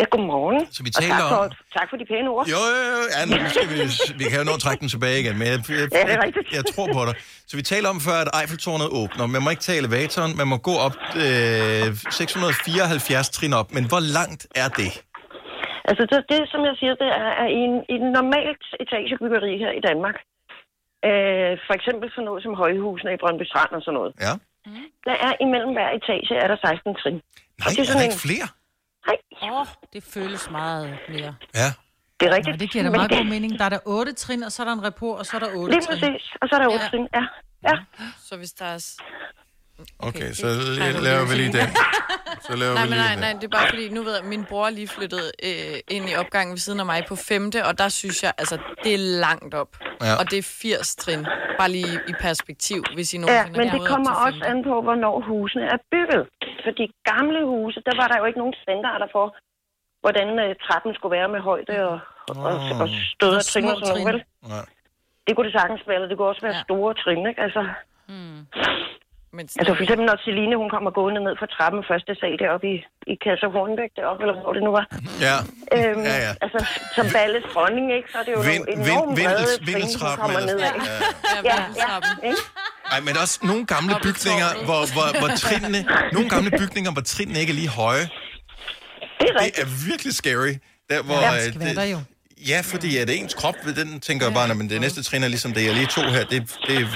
Ja, 0.00 0.04
godmorgen. 0.14 0.60
Så 0.76 0.80
vi 0.86 0.90
Og 0.96 1.02
taler 1.02 1.14
tak 1.22 1.28
for, 1.34 1.40
om... 1.44 1.50
tak 1.78 1.86
for 1.90 1.96
de 2.00 2.04
pæne 2.12 2.28
ord. 2.34 2.44
Jo, 2.54 2.60
jo, 2.74 2.82
jo. 2.94 3.00
Ja, 3.14 3.20
nu 3.30 3.34
skal 3.54 3.66
vi, 3.72 3.76
vi 4.20 4.24
kan 4.30 4.36
jo 4.42 4.44
nå 4.50 4.54
at 4.58 4.62
trække 4.66 4.80
den 4.84 4.90
tilbage 4.94 5.16
igen, 5.22 5.34
men 5.40 5.46
jeg, 5.52 5.58
jeg, 5.68 5.76
Ja, 5.78 5.84
det 5.84 5.92
er 6.02 6.08
jeg, 6.14 6.20
rigtigt. 6.26 6.46
jeg 6.58 6.64
tror 6.72 6.86
på 6.96 7.00
dig. 7.08 7.14
Så 7.50 7.54
vi 7.60 7.64
taler 7.72 7.88
om 7.94 7.98
før, 8.08 8.18
at 8.24 8.28
Eiffeltårnet 8.40 8.88
åbner. 9.00 9.24
Man 9.34 9.40
må 9.44 9.48
ikke 9.54 9.64
tage 9.68 9.78
elevatoren, 9.82 10.32
man 10.40 10.48
må 10.52 10.56
gå 10.70 10.74
op 10.86 10.96
øh, 11.24 11.86
674 12.20 13.28
trin 13.36 13.52
op. 13.60 13.68
Men 13.76 13.84
hvor 13.92 14.02
langt 14.18 14.42
er 14.64 14.68
det? 14.80 14.92
Altså, 15.90 16.02
det, 16.10 16.18
det 16.32 16.40
som 16.52 16.60
jeg 16.68 16.74
siger, 16.80 16.94
det 17.02 17.08
er, 17.22 17.30
er 17.42 17.48
i, 17.58 17.60
en, 17.68 17.74
i 17.92 17.94
et 18.00 18.06
normalt 18.18 18.64
etagebyggeri 18.84 19.52
her 19.64 19.72
i 19.80 19.82
Danmark. 19.88 20.16
Øh, 21.08 21.52
for 21.66 21.74
eksempel 21.78 22.06
sådan 22.14 22.26
noget 22.30 22.40
som 22.46 22.52
højhusene 22.62 23.10
i 23.16 23.18
Brøndby 23.22 23.44
Strand 23.50 23.72
og 23.78 23.82
sådan 23.84 23.96
noget. 24.00 24.12
Ja. 24.26 24.34
Der 25.08 25.16
er 25.28 25.32
imellem 25.44 25.72
hver 25.76 25.90
etage, 25.98 26.30
er 26.44 26.48
der 26.52 26.58
16 26.66 26.94
trin. 27.00 27.14
Nej, 27.14 27.68
det 27.68 27.78
er 27.78 27.82
er 27.82 27.86
der 27.92 28.04
en- 28.04 28.10
ikke 28.10 28.20
flere? 28.28 28.46
Nej. 29.06 29.16
Åh, 29.42 29.60
oh, 29.60 29.66
det 29.92 30.02
føles 30.04 30.50
meget 30.50 30.98
mere. 31.08 31.34
Ja. 31.54 31.72
Det 32.20 32.28
er 32.28 32.34
rigtigt. 32.36 32.54
Nå, 32.54 32.58
det 32.58 32.70
giver 32.70 32.84
da 32.84 32.90
Men 32.90 32.96
meget 32.98 33.10
det- 33.10 33.18
god 33.18 33.24
mening. 33.26 33.58
Der 33.58 33.64
er 33.64 33.68
der 33.68 33.78
otte 33.86 34.12
trin, 34.12 34.42
og 34.42 34.52
så 34.52 34.62
er 34.62 34.66
der 34.66 34.72
en 34.72 34.84
report, 34.84 35.18
og 35.18 35.26
så 35.26 35.36
er 35.36 35.40
der 35.40 35.50
otte 35.54 35.74
Lige 35.74 35.82
trin. 35.86 36.00
præcis. 36.00 36.32
Og 36.42 36.48
så 36.48 36.54
er 36.54 36.58
der 36.58 36.66
8 36.66 36.84
Ja. 36.84 36.88
trin, 36.90 37.08
ja. 37.14 37.22
ja. 37.68 37.74
Så 38.28 38.36
hvis 38.36 38.52
der 38.52 38.64
er... 38.64 38.78
s- 38.78 38.96
Okay, 39.98 40.32
så 40.32 40.46
det 40.48 41.02
laver 41.02 41.20
vil 41.20 41.30
vi 41.30 41.34
lige 41.42 41.52
den. 41.58 41.68
Så 42.46 42.56
laver 42.56 42.74
Nej, 42.74 42.82
vi 42.84 42.88
men 42.90 42.98
lige 42.98 43.04
nej, 43.06 43.14
den. 43.14 43.20
nej, 43.20 43.32
det 43.32 43.44
er 43.44 43.48
bare 43.58 43.68
fordi, 43.68 43.88
nu 43.88 44.02
ved 44.02 44.14
jeg, 44.16 44.24
min 44.24 44.44
bror 44.44 44.70
lige 44.70 44.88
flyttet 44.88 45.32
øh, 45.42 45.78
ind 45.96 46.10
i 46.10 46.14
opgangen 46.14 46.52
ved 46.52 46.58
siden 46.58 46.80
af 46.80 46.86
mig 46.86 47.04
på 47.08 47.16
femte, 47.16 47.64
og 47.66 47.78
der 47.78 47.88
synes 47.88 48.22
jeg, 48.22 48.32
altså, 48.38 48.58
det 48.84 48.94
er 48.94 48.98
langt 48.98 49.54
op. 49.54 49.76
Ja. 50.02 50.14
Og 50.20 50.30
det 50.30 50.38
er 50.38 50.42
80 50.42 50.96
trin. 50.96 51.26
Bare 51.58 51.70
lige 51.70 51.94
i 52.08 52.12
perspektiv, 52.20 52.84
hvis 52.94 53.14
I 53.14 53.16
Ja, 53.16 53.20
nogensinde 53.20 53.58
men 53.58 53.68
er 53.68 53.72
det 53.78 53.88
kommer 53.88 54.10
også 54.26 54.40
an 54.44 54.62
på, 54.64 54.82
hvornår 54.82 55.20
husene 55.28 55.64
er 55.64 55.78
bygget. 55.92 56.22
Fordi 56.68 56.84
gamle 57.12 57.40
huse, 57.52 57.78
der 57.88 57.94
var 58.00 58.06
der 58.08 58.18
jo 58.20 58.24
ikke 58.28 58.38
nogen 58.42 58.56
standarder 58.64 59.08
for, 59.16 59.26
hvordan 60.02 60.28
øh, 60.44 60.50
trappen 60.66 60.92
skulle 60.94 61.16
være 61.18 61.28
med 61.34 61.40
højde 61.50 61.74
og, 61.90 61.98
og, 62.28 62.52
og 62.82 62.88
stød 63.14 63.34
og 63.40 63.44
trin 63.52 63.64
og 63.72 63.76
sådan 63.76 63.88
noget, 64.02 64.06
vel? 64.12 64.18
Nej. 64.54 64.66
Det 65.26 65.32
kunne 65.36 65.46
det 65.48 65.56
sagtens 65.60 65.82
være, 65.86 65.96
eller 65.98 66.08
det 66.08 66.16
kunne 66.16 66.32
også 66.32 66.44
være 66.48 66.56
Ja. 66.60 66.66
store 66.68 66.94
trin, 67.02 67.26
ikke? 67.30 67.40
Altså, 67.46 67.62
Men 69.36 69.44
altså 69.60 69.72
for 69.76 69.82
eksempel 69.84 70.06
når 70.06 70.16
Celine, 70.24 70.56
hun 70.62 70.70
kommer 70.74 70.90
gående 70.98 71.20
ned 71.26 71.34
fra 71.40 71.46
trappen 71.56 71.82
første 71.90 72.12
sal 72.20 72.38
deroppe 72.42 72.66
i, 72.74 72.76
i 73.12 73.14
Kasse 73.24 73.46
Hornbæk 73.54 73.90
deroppe, 73.98 74.20
eller 74.24 74.36
hvor 74.42 74.52
det 74.56 74.62
nu 74.68 74.70
var. 74.78 74.86
Ja. 75.26 75.36
Øhm, 75.76 76.02
Ja, 76.10 76.16
ja. 76.26 76.32
Altså, 76.44 76.58
som 76.96 77.06
Balles 77.16 77.44
dronning, 77.54 77.86
ikke? 77.96 78.08
Så 78.12 78.16
er 78.20 78.24
det 78.26 78.32
jo 78.36 78.40
Vind- 78.50 78.64
nogle 78.64 78.76
vind- 78.76 78.88
enormt 78.88 79.12
brede 79.18 79.44
vindels- 79.68 79.96
trin, 79.98 80.08
hun 80.08 80.16
kommer 80.22 80.40
ned 80.50 80.58
af. 80.68 80.70
sådan- 80.70 80.88
Ja. 80.90 80.96
Ja, 81.50 81.56
Ja, 81.82 81.94
ja, 82.22 82.28
ikke? 82.30 82.42
Ej, 82.92 83.00
men 83.00 83.16
også 83.16 83.38
nogle 83.42 83.66
gamle 83.66 83.94
bygninger, 84.02 84.64
hvor, 84.64 84.92
hvor, 84.92 85.18
hvor 85.18 85.36
trinene, 85.36 85.84
nogle 86.12 86.28
gamle 86.28 86.50
bygninger, 86.50 86.92
hvor 86.92 87.02
trinene 87.02 87.40
ikke 87.40 87.50
er 87.50 87.54
lige 87.54 87.68
høje. 87.68 88.08
Det 89.20 89.28
er 89.34 89.44
Det 89.44 89.52
er 89.56 89.86
virkelig 89.86 90.14
scary. 90.14 90.54
Der, 90.90 91.02
hvor, 91.02 91.14
Ja, 91.14 91.36
øh, 91.36 91.42
det 91.42 91.54
skvatter 91.54 91.82
jo. 91.82 92.00
Ja, 92.48 92.60
fordi 92.64 92.96
at 92.96 93.10
ens 93.10 93.34
krop, 93.34 93.54
den 93.76 94.00
tænker 94.00 94.26
jeg 94.26 94.34
bare, 94.34 94.54
men 94.54 94.70
det 94.70 94.80
næste 94.80 95.02
trin 95.02 95.22
er 95.22 95.28
ligesom 95.28 95.52
det, 95.52 95.64
jeg 95.64 95.74
lige 95.74 95.86
to 95.86 96.00
her. 96.02 96.24
Det, 96.24 96.56
det, 96.68 96.88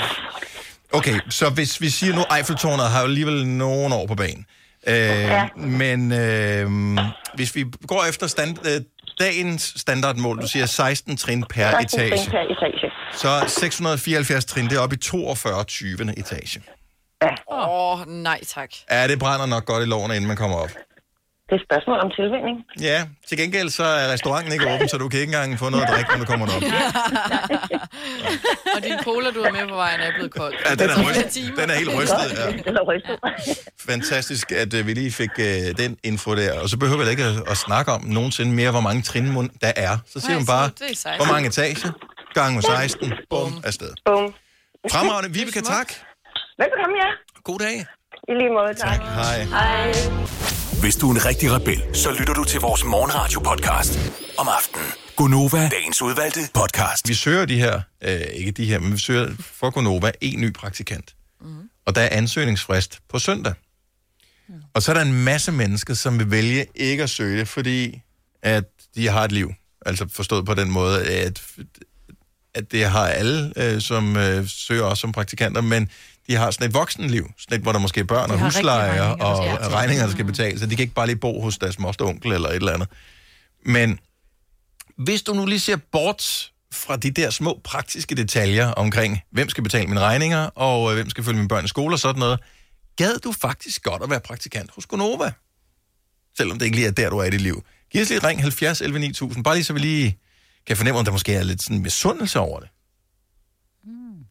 okay, 0.92 1.20
så 1.30 1.50
hvis 1.50 1.80
vi 1.80 1.90
siger 1.90 2.14
nu, 2.14 2.24
Eiffeltårnet 2.36 2.86
har 2.90 3.00
jo 3.00 3.06
alligevel 3.06 3.46
nogle 3.46 3.94
år 3.94 4.06
på 4.06 4.14
banen. 4.14 4.46
Øh, 4.86 4.94
ja. 4.94 5.48
Men 5.56 6.12
øh, 6.12 6.98
hvis 7.34 7.54
vi 7.54 7.64
går 7.86 8.04
efter 8.08 8.26
stand, 8.26 8.66
øh, 8.66 8.80
dagens 9.20 9.74
standardmål, 9.76 10.40
du 10.40 10.46
siger 10.48 10.66
16 10.66 11.16
trin 11.16 11.44
per 11.50 11.70
16 11.70 11.98
trin 11.98 12.12
etage, 12.12 12.30
per 12.30 12.38
etage. 12.38 12.90
så 13.12 13.44
674 13.60 14.44
trin, 14.44 14.64
det 14.64 14.76
er 14.76 14.80
oppe 14.80 14.96
i 14.96 14.98
42 14.98 15.64
20. 15.64 16.10
etage. 16.16 16.60
Åh, 17.52 17.68
oh, 17.68 18.06
nej 18.08 18.40
tak. 18.44 18.70
Ja, 18.90 19.08
det 19.08 19.18
brænder 19.18 19.46
nok 19.46 19.64
godt 19.64 19.82
i 19.82 19.86
loven, 19.86 20.10
inden 20.10 20.26
man 20.28 20.36
kommer 20.36 20.56
op. 20.56 20.70
Det 21.52 21.58
er 21.58 21.62
et 21.62 21.68
spørgsmål 21.70 21.98
om 22.04 22.10
tilvænning. 22.18 22.56
Ja, 22.80 22.98
til 23.28 23.38
gengæld 23.38 23.68
så 23.68 23.84
er 23.84 24.12
restauranten 24.12 24.52
ikke 24.52 24.66
åben, 24.74 24.88
så 24.88 24.96
du 24.98 25.08
kan 25.08 25.20
ikke 25.20 25.30
engang 25.34 25.58
få 25.58 25.68
noget 25.70 25.84
at 25.84 25.90
drikke, 25.92 26.10
når 26.10 26.18
du 26.18 26.24
kommer 26.24 26.46
op. 26.56 26.62
Og 28.74 28.78
din 28.84 28.98
cola, 29.08 29.30
du 29.30 29.42
har 29.44 29.52
med 29.58 29.68
på 29.68 29.74
vejen, 29.74 30.00
er 30.00 30.12
blevet 30.14 30.34
kold. 30.34 30.54
Ja, 30.66 30.74
den 30.74 30.90
er, 30.90 31.28
timer. 31.30 31.56
den 31.60 31.70
er 31.70 31.74
helt 31.74 31.90
rystet. 31.98 32.28
Ja. 32.40 32.46
Den 32.66 32.74
er 32.80 32.84
rystet. 32.90 33.16
Fantastisk, 33.90 34.52
at 34.52 34.74
uh, 34.74 34.86
vi 34.86 34.94
lige 34.94 35.12
fik 35.12 35.30
uh, 35.38 35.44
den 35.82 35.98
info 36.02 36.34
der. 36.36 36.60
Og 36.60 36.68
så 36.68 36.76
behøver 36.76 37.04
vi 37.04 37.10
ikke 37.10 37.24
at, 37.24 37.50
at 37.50 37.56
snakke 37.56 37.92
om 37.92 38.02
nogensinde 38.04 38.52
mere, 38.52 38.70
hvor 38.70 38.80
mange 38.80 39.02
trin 39.02 39.26
der 39.64 39.72
er. 39.76 39.98
Så 40.12 40.20
siger 40.20 40.36
man 40.36 40.46
bare, 40.46 40.66
det 40.78 40.90
er 40.90 40.96
16. 40.96 41.12
hvor 41.20 41.34
mange 41.34 41.48
etager, 41.48 41.90
gange 42.34 42.54
med 42.54 42.62
16, 42.62 43.12
bum, 43.30 43.52
afsted. 43.64 43.92
Bum. 44.04 44.34
Fremragende, 44.92 45.30
Vibeke, 45.38 45.60
tak. 45.60 45.88
Velkommen, 46.62 46.96
ja. 47.04 47.10
God 47.44 47.58
dag. 47.58 47.76
I 48.28 48.32
lige 48.40 48.52
måde, 48.58 48.74
tak. 48.74 49.00
Hej. 49.00 49.38
Hej. 49.42 50.61
Hvis 50.82 50.96
du 50.96 51.10
er 51.10 51.14
en 51.14 51.24
rigtig 51.24 51.52
rebel, 51.52 51.82
så 51.92 52.10
lytter 52.18 52.34
du 52.34 52.44
til 52.44 52.60
vores 52.60 52.84
morgenradio-podcast 52.84 53.98
om 54.38 54.48
aftenen. 54.48 54.86
Gunova, 55.16 55.68
dagens 55.68 56.02
udvalgte 56.02 56.40
podcast. 56.54 57.08
Vi 57.08 57.14
søger 57.14 57.44
de 57.44 57.58
her, 57.58 57.80
øh, 58.04 58.20
ikke 58.20 58.50
de 58.50 58.64
her, 58.64 58.78
men 58.78 58.92
vi 58.92 58.98
søger 58.98 59.34
for 59.40 59.70
Gonova 59.70 60.12
en 60.20 60.40
ny 60.40 60.52
praktikant. 60.52 61.14
Mm. 61.40 61.70
Og 61.86 61.94
der 61.94 62.00
er 62.00 62.08
ansøgningsfrist 62.16 62.98
på 63.08 63.18
søndag. 63.18 63.54
Mm. 64.48 64.54
Og 64.74 64.82
så 64.82 64.92
er 64.92 64.94
der 64.94 65.02
en 65.02 65.24
masse 65.24 65.52
mennesker, 65.52 65.94
som 65.94 66.18
vil 66.18 66.30
vælge 66.30 66.66
ikke 66.74 67.02
at 67.02 67.10
søge 67.10 67.38
det, 67.38 67.48
fordi 67.48 68.02
at 68.42 68.64
de 68.94 69.08
har 69.08 69.24
et 69.24 69.32
liv. 69.32 69.52
Altså 69.86 70.08
forstået 70.08 70.46
på 70.46 70.54
den 70.54 70.70
måde, 70.70 71.06
at, 71.06 71.42
at 72.54 72.72
det 72.72 72.84
har 72.84 73.06
alle, 73.06 73.52
øh, 73.56 73.80
som 73.80 74.16
øh, 74.16 74.48
søger 74.48 74.82
også 74.82 75.00
som 75.00 75.12
praktikanter, 75.12 75.60
men 75.60 75.90
de 76.26 76.34
har 76.34 76.50
sådan 76.50 76.68
et 76.68 76.74
voksenliv, 76.74 77.30
sådan 77.38 77.56
et, 77.56 77.62
hvor 77.62 77.72
der 77.72 77.78
måske 77.78 78.00
er 78.00 78.04
børn 78.04 78.30
og 78.30 78.38
huslejer 78.38 79.16
regninger, 79.16 79.26
og 79.66 79.72
regninger, 79.72 80.06
der 80.06 80.12
skal 80.12 80.24
betales, 80.24 80.60
så 80.60 80.66
de 80.66 80.76
kan 80.76 80.82
ikke 80.82 80.94
bare 80.94 81.06
lige 81.06 81.16
bo 81.16 81.40
hos 81.40 81.58
deres 81.58 81.78
moster 81.78 82.04
onkel 82.04 82.32
eller 82.32 82.48
et 82.48 82.56
eller 82.56 82.72
andet. 82.72 82.88
Men 83.66 83.98
hvis 84.98 85.22
du 85.22 85.34
nu 85.34 85.46
lige 85.46 85.60
ser 85.60 85.76
bort 85.92 86.52
fra 86.72 86.96
de 86.96 87.10
der 87.10 87.30
små 87.30 87.60
praktiske 87.64 88.14
detaljer 88.14 88.68
omkring, 88.68 89.20
hvem 89.30 89.48
skal 89.48 89.62
betale 89.62 89.86
mine 89.86 90.00
regninger, 90.00 90.46
og 90.46 90.90
øh, 90.90 90.94
hvem 90.94 91.10
skal 91.10 91.24
følge 91.24 91.36
mine 91.36 91.48
børn 91.48 91.64
i 91.64 91.68
skole 91.68 91.94
og 91.94 91.98
sådan 91.98 92.20
noget, 92.20 92.40
gad 92.96 93.18
du 93.18 93.32
faktisk 93.32 93.82
godt 93.82 94.02
at 94.02 94.10
være 94.10 94.20
praktikant 94.20 94.70
hos 94.74 94.86
Gonova? 94.86 95.32
Selvom 96.36 96.58
det 96.58 96.66
ikke 96.66 96.76
lige 96.76 96.88
er 96.88 96.92
der, 96.92 97.10
du 97.10 97.18
er 97.18 97.24
i 97.24 97.30
dit 97.30 97.40
liv. 97.40 97.64
Giv 97.90 98.02
os 98.02 98.08
lige 98.08 98.26
ring 98.28 98.42
70 98.42 98.80
11 98.80 98.98
9000, 98.98 99.44
bare 99.44 99.54
lige 99.54 99.64
så 99.64 99.72
vi 99.72 99.78
lige 99.78 100.18
kan 100.66 100.76
fornemme, 100.76 100.98
om 100.98 101.04
der 101.04 101.12
måske 101.12 101.34
er 101.34 101.42
lidt 101.42 101.62
sådan 101.62 101.82
misundelse 101.82 102.40
over 102.40 102.60
det. 102.60 102.68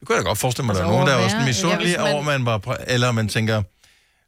Det 0.01 0.07
kunne 0.07 0.15
jeg 0.15 0.23
da 0.23 0.29
godt 0.29 0.37
forestille 0.37 0.65
mig, 0.65 0.73
at 0.73 0.77
der 0.77 0.83
er 0.83 0.87
Altså 0.87 0.97
nogen, 0.97 1.07
der 1.07 1.13
er 1.15 1.23
også 1.23 1.37
misundelige 1.47 1.91
Ja, 1.91 2.03
man- 2.03 2.13
over, 2.13 2.21
man 2.23 2.45
bare, 2.45 2.59
prø- 2.67 2.83
eller 2.87 3.11
man 3.11 3.27
tænker, 3.27 3.63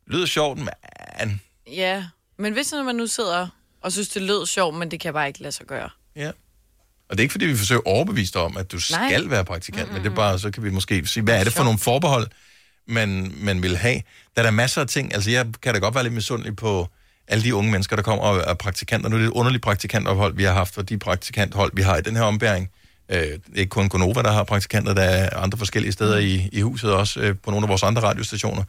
lyder 0.07 0.25
sjovt, 0.25 0.57
men 0.59 1.41
Ja, 1.71 2.03
men 2.37 2.53
hvis 2.53 2.73
man 2.85 2.95
nu 2.95 3.07
sidder 3.07 3.47
og 3.81 3.91
synes, 3.91 4.09
det 4.09 4.21
lød 4.21 4.45
sjovt, 4.45 4.75
men 4.75 4.91
det 4.91 4.99
kan 4.99 5.13
bare 5.13 5.27
ikke 5.27 5.41
lade 5.41 5.51
sig 5.51 5.65
gøre. 5.65 5.89
Ja. 6.15 6.27
Og 7.09 7.17
det 7.17 7.19
er 7.19 7.21
ikke, 7.21 7.31
fordi 7.31 7.45
vi 7.45 7.55
forsøger 7.57 7.79
at 7.85 7.91
overbevise 7.91 8.33
dig 8.33 8.41
om, 8.41 8.57
at 8.57 8.71
du 8.71 8.79
Nej. 8.91 9.09
skal 9.09 9.29
være 9.29 9.45
praktikant, 9.45 9.81
mm-hmm. 9.83 9.93
men 9.93 10.03
det 10.03 10.11
er 10.11 10.15
bare, 10.15 10.39
så 10.39 10.51
kan 10.51 10.63
vi 10.63 10.69
måske 10.69 11.07
sige, 11.07 11.23
hvad 11.23 11.39
er 11.39 11.43
det 11.43 11.53
for 11.53 11.63
nogle 11.63 11.79
forbehold, 11.79 12.27
man, 12.87 13.33
man 13.37 13.61
vil 13.61 13.77
have. 13.77 14.01
Der 14.35 14.41
er 14.41 14.43
der 14.43 14.51
masser 14.51 14.81
af 14.81 14.87
ting, 14.87 15.13
altså 15.13 15.31
jeg 15.31 15.45
kan 15.61 15.73
da 15.73 15.79
godt 15.79 15.95
være 15.95 16.03
lidt 16.03 16.13
misundelig 16.13 16.55
på 16.55 16.87
alle 17.27 17.43
de 17.43 17.55
unge 17.55 17.71
mennesker, 17.71 17.95
der 17.95 18.03
kommer 18.03 18.23
og 18.23 18.37
er 18.37 18.53
praktikanter. 18.53 19.09
Nu 19.09 19.15
er 19.15 19.19
det 19.19 19.27
et 19.27 19.31
underligt 19.31 19.63
praktikantophold, 19.63 20.35
vi 20.35 20.43
har 20.43 20.53
haft, 20.53 20.73
for 20.73 20.81
de 20.81 20.97
praktikanthold, 20.97 21.71
vi 21.73 21.81
har 21.81 21.97
i 21.97 22.01
den 22.01 22.15
her 22.15 22.23
ombæring. 22.23 22.69
Øh, 23.09 23.39
ikke 23.55 23.69
kun 23.69 23.89
Gonova, 23.89 24.21
der 24.21 24.31
har 24.31 24.43
praktikanter, 24.43 24.93
der 24.93 25.01
er 25.03 25.37
andre 25.37 25.57
forskellige 25.57 25.91
steder 25.91 26.17
i, 26.17 26.49
i 26.51 26.61
huset 26.61 26.93
også, 26.93 27.19
øh, 27.19 27.35
på 27.43 27.51
nogle 27.51 27.65
af 27.65 27.69
vores 27.69 27.83
andre 27.83 28.01
radiostationer. 28.01 28.63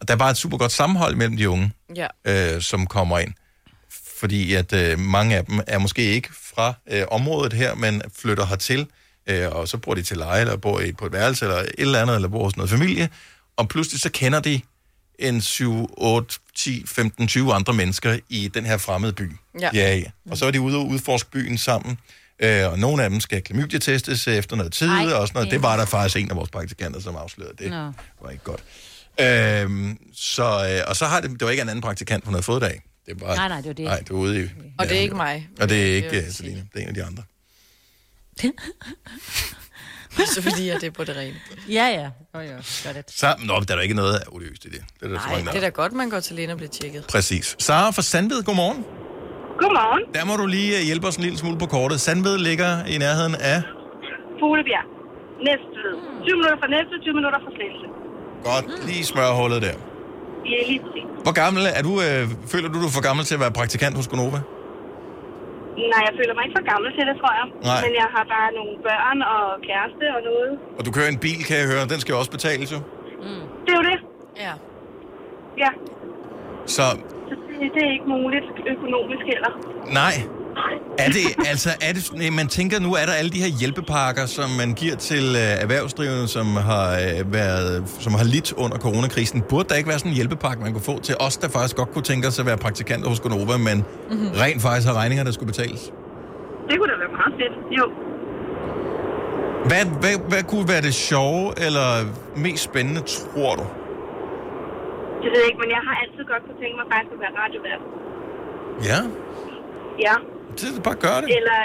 Og 0.00 0.08
der 0.08 0.14
er 0.14 0.18
bare 0.18 0.30
et 0.30 0.36
super 0.36 0.56
godt 0.58 0.72
sammenhold 0.72 1.14
mellem 1.16 1.36
de 1.36 1.48
unge 1.50 1.72
Ja. 1.96 2.06
øh, 2.24 2.62
som 2.62 2.86
kommer 2.86 3.18
ind. 3.18 3.32
Fordi 4.20 4.54
at 4.54 4.72
øh, 4.72 4.98
mange 4.98 5.36
af 5.36 5.44
dem 5.44 5.60
er 5.66 5.78
måske 5.78 6.02
ikke 6.02 6.28
fra 6.54 6.74
øh, 6.90 7.04
området 7.10 7.52
her, 7.52 7.74
men 7.74 8.02
flytter 8.18 8.46
hertil, 8.46 8.86
øh, 9.26 9.48
og 9.50 9.68
så 9.68 9.76
bor 9.78 9.94
de 9.94 10.02
til 10.02 10.16
leje, 10.16 10.40
eller 10.40 10.56
bor 10.56 10.80
i, 10.80 10.92
på 10.92 11.06
et 11.06 11.12
værelse, 11.12 11.44
eller 11.44 11.58
et 11.58 11.70
eller 11.78 12.02
andet, 12.02 12.14
eller 12.16 12.28
bor 12.28 12.44
hos 12.44 12.56
noget 12.56 12.70
familie, 12.70 13.08
og 13.56 13.68
pludselig 13.68 14.00
så 14.00 14.10
kender 14.10 14.40
de 14.40 14.60
en 15.18 15.40
7, 15.40 15.94
8, 15.98 16.38
10, 16.56 16.82
15, 16.86 17.28
20 17.28 17.54
andre 17.54 17.72
mennesker 17.72 18.18
i 18.28 18.48
den 18.54 18.66
her 18.66 18.76
fremmede 18.76 19.12
by. 19.12 19.32
Ja. 19.60 19.70
ja, 19.74 19.96
ja. 19.96 20.04
Og 20.30 20.36
så 20.38 20.46
er 20.46 20.50
de 20.50 20.60
ude 20.60 20.76
og 20.76 20.86
udforske 20.86 21.30
byen 21.30 21.58
sammen. 21.58 21.98
Øh, 22.40 22.72
og 22.72 22.78
nogle 22.78 23.04
af 23.04 23.10
dem 23.10 23.20
skal 23.20 23.42
klamydia-testes 23.42 24.28
efter 24.28 24.56
noget 24.56 24.72
tid, 24.72 24.88
Ej, 24.88 25.12
og 25.12 25.28
sådan 25.28 25.30
noget. 25.34 25.46
ja. 25.46 25.50
Det 25.50 25.62
var 25.62 25.76
der 25.76 25.86
faktisk 25.86 26.16
en 26.16 26.30
af 26.30 26.36
vores 26.36 26.50
praktikanter, 26.50 27.00
som 27.00 27.16
afslørede. 27.16 27.54
Det 27.58 27.70
Nå. 27.70 27.92
var 28.22 28.30
ikke 28.30 28.44
godt. 28.44 28.60
Øhm, 29.20 29.98
så, 30.14 30.42
øh, 30.44 30.90
og 30.90 30.96
så 30.96 31.06
har 31.06 31.20
det, 31.20 31.30
det 31.30 31.40
var 31.42 31.50
ikke 31.50 31.62
en 31.62 31.68
anden 31.68 31.82
praktikant, 31.82 32.24
hun 32.24 32.34
havde 32.34 32.42
fået 32.42 32.62
det 32.62 32.68
af. 32.68 32.82
Det 33.06 33.20
var, 33.20 33.34
Nej, 33.34 33.48
nej, 33.48 33.56
det 33.56 33.66
var 33.66 33.72
det. 33.72 33.84
Nej, 33.84 33.98
det 33.98 34.10
var 34.10 34.16
ude 34.16 34.44
i... 34.44 34.48
Og 34.78 34.88
det 34.88 34.96
er 34.96 35.00
ikke 35.00 35.14
mig. 35.14 35.48
Og 35.60 35.68
det 35.68 35.90
er 35.90 35.94
ikke 35.96 36.08
uh, 36.08 36.14
jeg 36.14 36.24
Selina, 36.32 36.60
det 36.60 36.66
er 36.74 36.80
en 36.80 36.88
af 36.88 36.94
de 36.94 37.04
andre. 37.04 37.22
Så 40.34 40.42
fordi 40.42 40.68
at 40.68 40.80
det 40.80 40.86
er 40.86 40.90
på 40.90 41.04
det 41.04 41.16
rene. 41.16 41.36
Ja, 41.68 41.86
ja. 41.86 42.10
Oh, 42.38 42.46
ja. 42.46 42.54
Got 42.84 42.96
it. 42.96 43.10
Så, 43.18 43.36
nå, 43.44 43.60
der 43.60 43.72
er 43.74 43.76
da 43.76 43.82
ikke 43.82 43.94
noget 43.94 44.22
odiøst 44.28 44.64
i 44.64 44.68
det. 44.68 44.84
det 45.00 45.02
er 45.02 45.08
der 45.08 45.14
Nej, 45.14 45.34
der 45.40 45.44
det 45.44 45.56
er 45.56 45.60
da 45.60 45.68
godt, 45.68 45.92
man 45.92 46.10
går 46.10 46.20
til 46.20 46.36
lægen 46.36 46.50
og 46.50 46.56
bliver 46.56 46.70
tjekket. 46.70 47.04
Præcis. 47.08 47.56
Sara 47.58 47.90
fra 47.90 48.02
Sandved, 48.02 48.42
godmorgen. 48.42 48.84
Godmorgen. 49.62 50.02
Der 50.16 50.24
må 50.30 50.34
du 50.42 50.46
lige 50.56 50.70
øh, 50.78 50.82
hjælpe 50.90 51.06
os 51.10 51.16
en 51.20 51.24
lille 51.28 51.38
smule 51.42 51.58
på 51.64 51.68
kortet. 51.76 51.98
Sandved 52.06 52.36
ligger 52.48 52.70
i 52.94 52.96
nærheden 53.04 53.34
af... 53.52 53.58
Fuglebjerg. 54.40 54.86
Næstved. 55.48 55.92
20 56.24 56.36
minutter 56.38 56.58
fra 56.62 56.68
Næstved, 56.74 56.98
20 57.06 57.14
minutter 57.18 57.38
fra 57.44 57.50
Slagelse. 57.56 57.86
Godt, 58.48 58.66
lige 58.88 59.04
smørhullet 59.12 59.60
der. 59.66 59.74
Er 60.58 60.64
lige 60.72 60.80
præcis. 60.84 61.06
Hvor 61.26 61.34
gammel 61.42 61.62
er 61.78 61.82
du? 61.88 61.92
Øh, 62.06 62.22
føler 62.52 62.68
du, 62.72 62.76
du 62.84 62.88
er 62.90 62.94
for 62.98 63.04
gammel 63.08 63.22
til 63.28 63.34
at 63.38 63.42
være 63.44 63.54
praktikant 63.60 63.94
hos 64.00 64.08
Gonova? 64.12 64.40
Nej, 65.92 66.02
jeg 66.08 66.14
føler 66.18 66.32
mig 66.36 66.42
ikke 66.46 66.56
for 66.60 66.66
gammel 66.72 66.88
til 66.96 67.04
det, 67.08 67.14
tror 67.20 67.32
jeg. 67.40 67.46
Nej. 67.70 67.80
Men 67.84 67.92
jeg 68.00 68.08
har 68.14 68.24
bare 68.34 68.48
nogle 68.58 68.72
børn 68.86 69.18
og 69.34 69.44
kæreste 69.68 70.04
og 70.16 70.20
noget. 70.30 70.50
Og 70.78 70.82
du 70.86 70.90
kører 70.96 71.10
en 71.16 71.20
bil, 71.26 71.40
kan 71.48 71.56
jeg 71.60 71.66
høre. 71.72 71.82
Den 71.92 71.98
skal 72.02 72.12
jo 72.14 72.18
også 72.22 72.32
betales, 72.38 72.68
jo. 72.74 72.80
Det 73.64 73.70
er 73.74 73.78
jo 73.80 73.84
det. 73.90 73.98
Ja. 74.46 74.52
Ja, 75.64 75.70
så 76.76 76.82
det, 77.74 77.82
er 77.88 77.92
ikke 77.96 78.08
muligt 78.16 78.46
økonomisk 78.72 79.24
heller. 79.32 79.52
nej. 80.00 80.14
Er 80.98 81.08
det, 81.08 81.46
altså, 81.52 81.70
er 81.88 81.92
det, 81.92 82.32
man 82.32 82.46
tænker 82.48 82.80
nu, 82.80 82.90
er 82.94 83.06
der 83.06 83.12
alle 83.12 83.30
de 83.30 83.38
her 83.38 83.52
hjælpepakker, 83.60 84.26
som 84.26 84.50
man 84.50 84.74
giver 84.74 84.96
til 84.96 85.24
øh, 85.36 85.62
erhvervsdrivende, 85.64 86.28
som 86.28 86.46
har, 86.46 86.86
øh, 86.92 87.32
været, 87.32 87.82
som 88.00 88.14
har 88.14 88.24
lidt 88.24 88.52
under 88.52 88.76
coronakrisen. 88.78 89.42
Burde 89.48 89.68
der 89.68 89.74
ikke 89.74 89.88
være 89.88 89.98
sådan 89.98 90.10
en 90.12 90.16
hjælpepakke, 90.16 90.62
man 90.62 90.72
kunne 90.72 90.82
få 90.92 91.00
til 91.00 91.14
os, 91.20 91.36
der 91.36 91.48
faktisk 91.48 91.76
godt 91.76 91.90
kunne 91.92 92.02
tænke 92.02 92.28
os 92.28 92.38
at 92.38 92.46
være 92.46 92.56
praktikanter 92.56 93.08
hos 93.08 93.20
Gonova, 93.20 93.56
men 93.56 93.76
Mhm. 93.76 93.84
mm-hmm. 94.10 94.40
rent 94.42 94.62
faktisk 94.62 94.86
har 94.88 94.94
regninger, 94.94 95.24
der 95.24 95.32
skulle 95.32 95.46
betales? 95.52 95.80
Det 96.68 96.74
kunne 96.78 96.90
da 96.92 96.96
være 97.04 97.12
meget 97.20 97.34
fedt. 97.40 97.54
Jo. 97.78 97.84
Hvad, 99.68 99.84
hvad, 100.00 100.28
hvad 100.28 100.42
kunne 100.42 100.68
være 100.68 100.80
det 100.82 100.94
sjove 100.94 101.52
eller 101.66 101.88
mest 102.36 102.62
spændende, 102.64 103.00
tror 103.00 103.54
du? 103.54 103.62
Det 105.22 105.28
ved 105.32 105.38
jeg 105.42 105.48
ikke, 105.50 105.60
men 105.64 105.70
jeg 105.76 105.82
har 105.88 105.94
altid 106.02 106.22
godt 106.32 106.42
kunne 106.46 106.58
tænke 106.62 106.76
mig 106.80 106.86
faktisk 106.94 107.12
at 107.16 107.20
være 107.24 107.34
radiovært. 107.42 107.82
Ja, 108.90 108.98
Ja. 110.06 110.14
det 110.58 110.64
er 110.78 110.82
bare 110.88 110.98
gør 111.06 111.16
det. 111.22 111.28
Eller, 111.38 111.58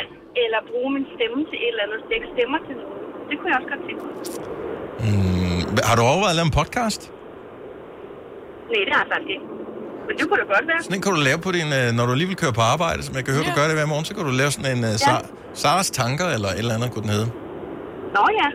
eller 0.43 0.59
bruge 0.71 0.89
min 0.95 1.05
stemme 1.15 1.39
til 1.49 1.57
et 1.65 1.69
eller 1.73 1.83
andet. 1.85 1.99
Stikke 2.07 2.27
stemmer 2.35 2.59
til 2.67 2.73
noget. 2.81 2.97
Det 3.29 3.35
kunne 3.39 3.49
jeg 3.51 3.57
også 3.61 3.69
godt 3.73 3.83
tænke 3.87 4.01
mig. 4.07 4.13
Mm, 5.05 5.61
har 5.89 5.95
du 5.99 6.03
overvejet 6.11 6.33
at 6.33 6.37
lave 6.39 6.47
en 6.51 6.55
podcast? 6.61 7.01
Nej, 8.71 8.81
det 8.87 8.91
har 8.95 9.01
jeg 9.05 9.09
faktisk 9.13 9.31
ikke. 9.35 9.47
Men 10.07 10.13
det 10.17 10.23
kunne 10.27 10.39
da 10.43 10.47
godt 10.55 10.65
være. 10.71 10.79
Sådan 10.85 10.95
en 10.97 11.01
kan 11.05 11.11
du 11.17 11.21
lave 11.29 11.39
på 11.47 11.51
din, 11.57 11.69
øh, 11.79 11.87
når 11.97 12.03
du 12.07 12.11
alligevel 12.15 12.37
kører 12.43 12.55
på 12.59 12.63
arbejde, 12.73 12.99
som 13.07 13.13
jeg 13.17 13.23
kan 13.25 13.31
høre, 13.35 13.45
ja. 13.45 13.49
du 13.51 13.55
gør 13.59 13.65
det 13.69 13.75
hver 13.79 13.87
morgen, 13.93 14.05
så 14.09 14.13
kan 14.15 14.23
du 14.29 14.33
lave 14.41 14.51
sådan 14.55 14.69
en 14.75 14.81
uh, 14.89 14.93
Ja. 14.93 14.97
Sa- 15.07 15.27
Saras 15.63 15.89
tanker, 16.01 16.27
eller 16.35 16.49
et 16.53 16.59
eller 16.63 16.75
andet, 16.77 16.87
kunne 16.93 17.05
den 17.07 17.13
hedde. 17.17 17.29
Nå 18.15 18.23
ja. 18.41 18.47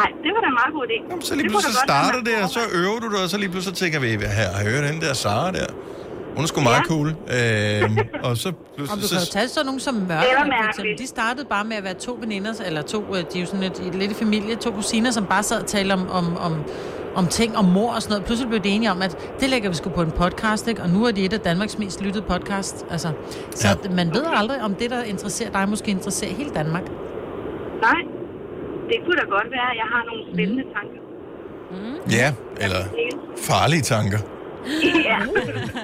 Nej, 0.00 0.10
det 0.24 0.30
var 0.34 0.40
da 0.44 0.48
en 0.54 0.56
meget 0.60 0.72
god 0.76 0.84
idé. 0.88 0.96
Jamen, 1.10 1.22
så 1.22 1.34
lige 1.40 1.48
pludselig 1.48 1.76
starter 1.88 2.20
det, 2.28 2.34
og 2.44 2.48
så 2.56 2.60
øver 2.80 2.98
du 3.02 3.06
det, 3.14 3.18
og 3.24 3.28
så 3.32 3.38
lige 3.38 3.50
pludselig 3.54 3.76
tænker 3.76 3.98
vi, 4.00 4.08
her, 4.08 4.48
har 4.56 4.64
hørt 4.70 4.82
den 4.92 5.00
der 5.00 5.12
Sara 5.14 5.50
der? 5.52 5.66
Hun 6.34 6.42
er 6.44 6.48
sgu 6.48 6.60
meget 6.60 6.84
cool. 6.86 7.08
Øh, 7.08 7.98
og 8.26 8.36
så 8.36 8.48
Og 8.48 8.54
pludselig... 8.76 9.02
du 9.02 9.08
kan 9.08 9.18
jo 9.18 9.24
Så, 9.24 9.32
tage 9.32 9.48
sådan 9.48 9.66
nogen 9.66 9.80
som 9.80 9.94
Det 9.94 10.08
Mørke. 10.08 10.96
De 10.98 11.06
startede 11.06 11.46
bare 11.54 11.64
med 11.64 11.76
at 11.76 11.84
være 11.84 11.94
to 11.94 12.18
veninder, 12.20 12.52
eller 12.66 12.82
to, 12.82 13.04
øh, 13.16 13.16
de 13.16 13.20
er 13.36 13.40
jo 13.40 13.46
sådan 13.46 13.62
et, 13.62 13.80
et 13.86 13.94
lidt 13.94 14.10
i 14.10 14.14
familie, 14.14 14.56
to 14.56 14.70
kusiner, 14.70 15.10
som 15.10 15.26
bare 15.26 15.42
sad 15.42 15.60
og 15.62 15.66
talte 15.66 15.92
om, 15.92 16.10
om, 16.10 16.36
om, 16.36 16.56
om 17.14 17.26
ting, 17.26 17.56
om 17.56 17.64
mor 17.64 17.92
og 17.92 18.02
sådan 18.02 18.12
noget. 18.12 18.24
Pludselig 18.26 18.48
blev 18.48 18.60
de 18.62 18.68
enige 18.68 18.90
om, 18.90 19.02
at 19.02 19.16
det 19.40 19.50
lægger 19.50 19.68
vi 19.68 19.74
sgu 19.74 19.90
på 19.90 20.02
en 20.02 20.10
podcast, 20.10 20.68
ikke? 20.68 20.82
Og 20.82 20.88
nu 20.90 21.04
er 21.04 21.10
det 21.12 21.24
et 21.24 21.32
af 21.32 21.40
Danmarks 21.40 21.78
mest 21.78 22.02
lyttede 22.02 22.24
podcast. 22.28 22.86
Altså, 22.90 23.08
så 23.50 23.68
Ja. 23.68 23.74
ja. 23.84 23.90
man 23.96 24.14
ved 24.14 24.24
aldrig, 24.34 24.62
om 24.62 24.74
det, 24.74 24.90
der 24.90 25.02
interesserer 25.02 25.50
dig, 25.50 25.68
måske 25.68 25.90
interesserer 25.90 26.30
hele 26.34 26.50
Danmark. 26.50 26.82
Nej, 27.82 28.00
det 28.90 28.96
kunne 29.04 29.16
da 29.22 29.26
godt 29.36 29.48
være. 29.56 29.68
Jeg 29.82 29.88
har 29.94 30.02
nogle 30.08 30.22
spændende 30.32 30.64
tanker. 30.76 31.00
ja, 32.18 32.28
eller 32.64 32.82
farlige 33.48 33.82
tanker. 33.82 34.18
Ja. 35.10 35.18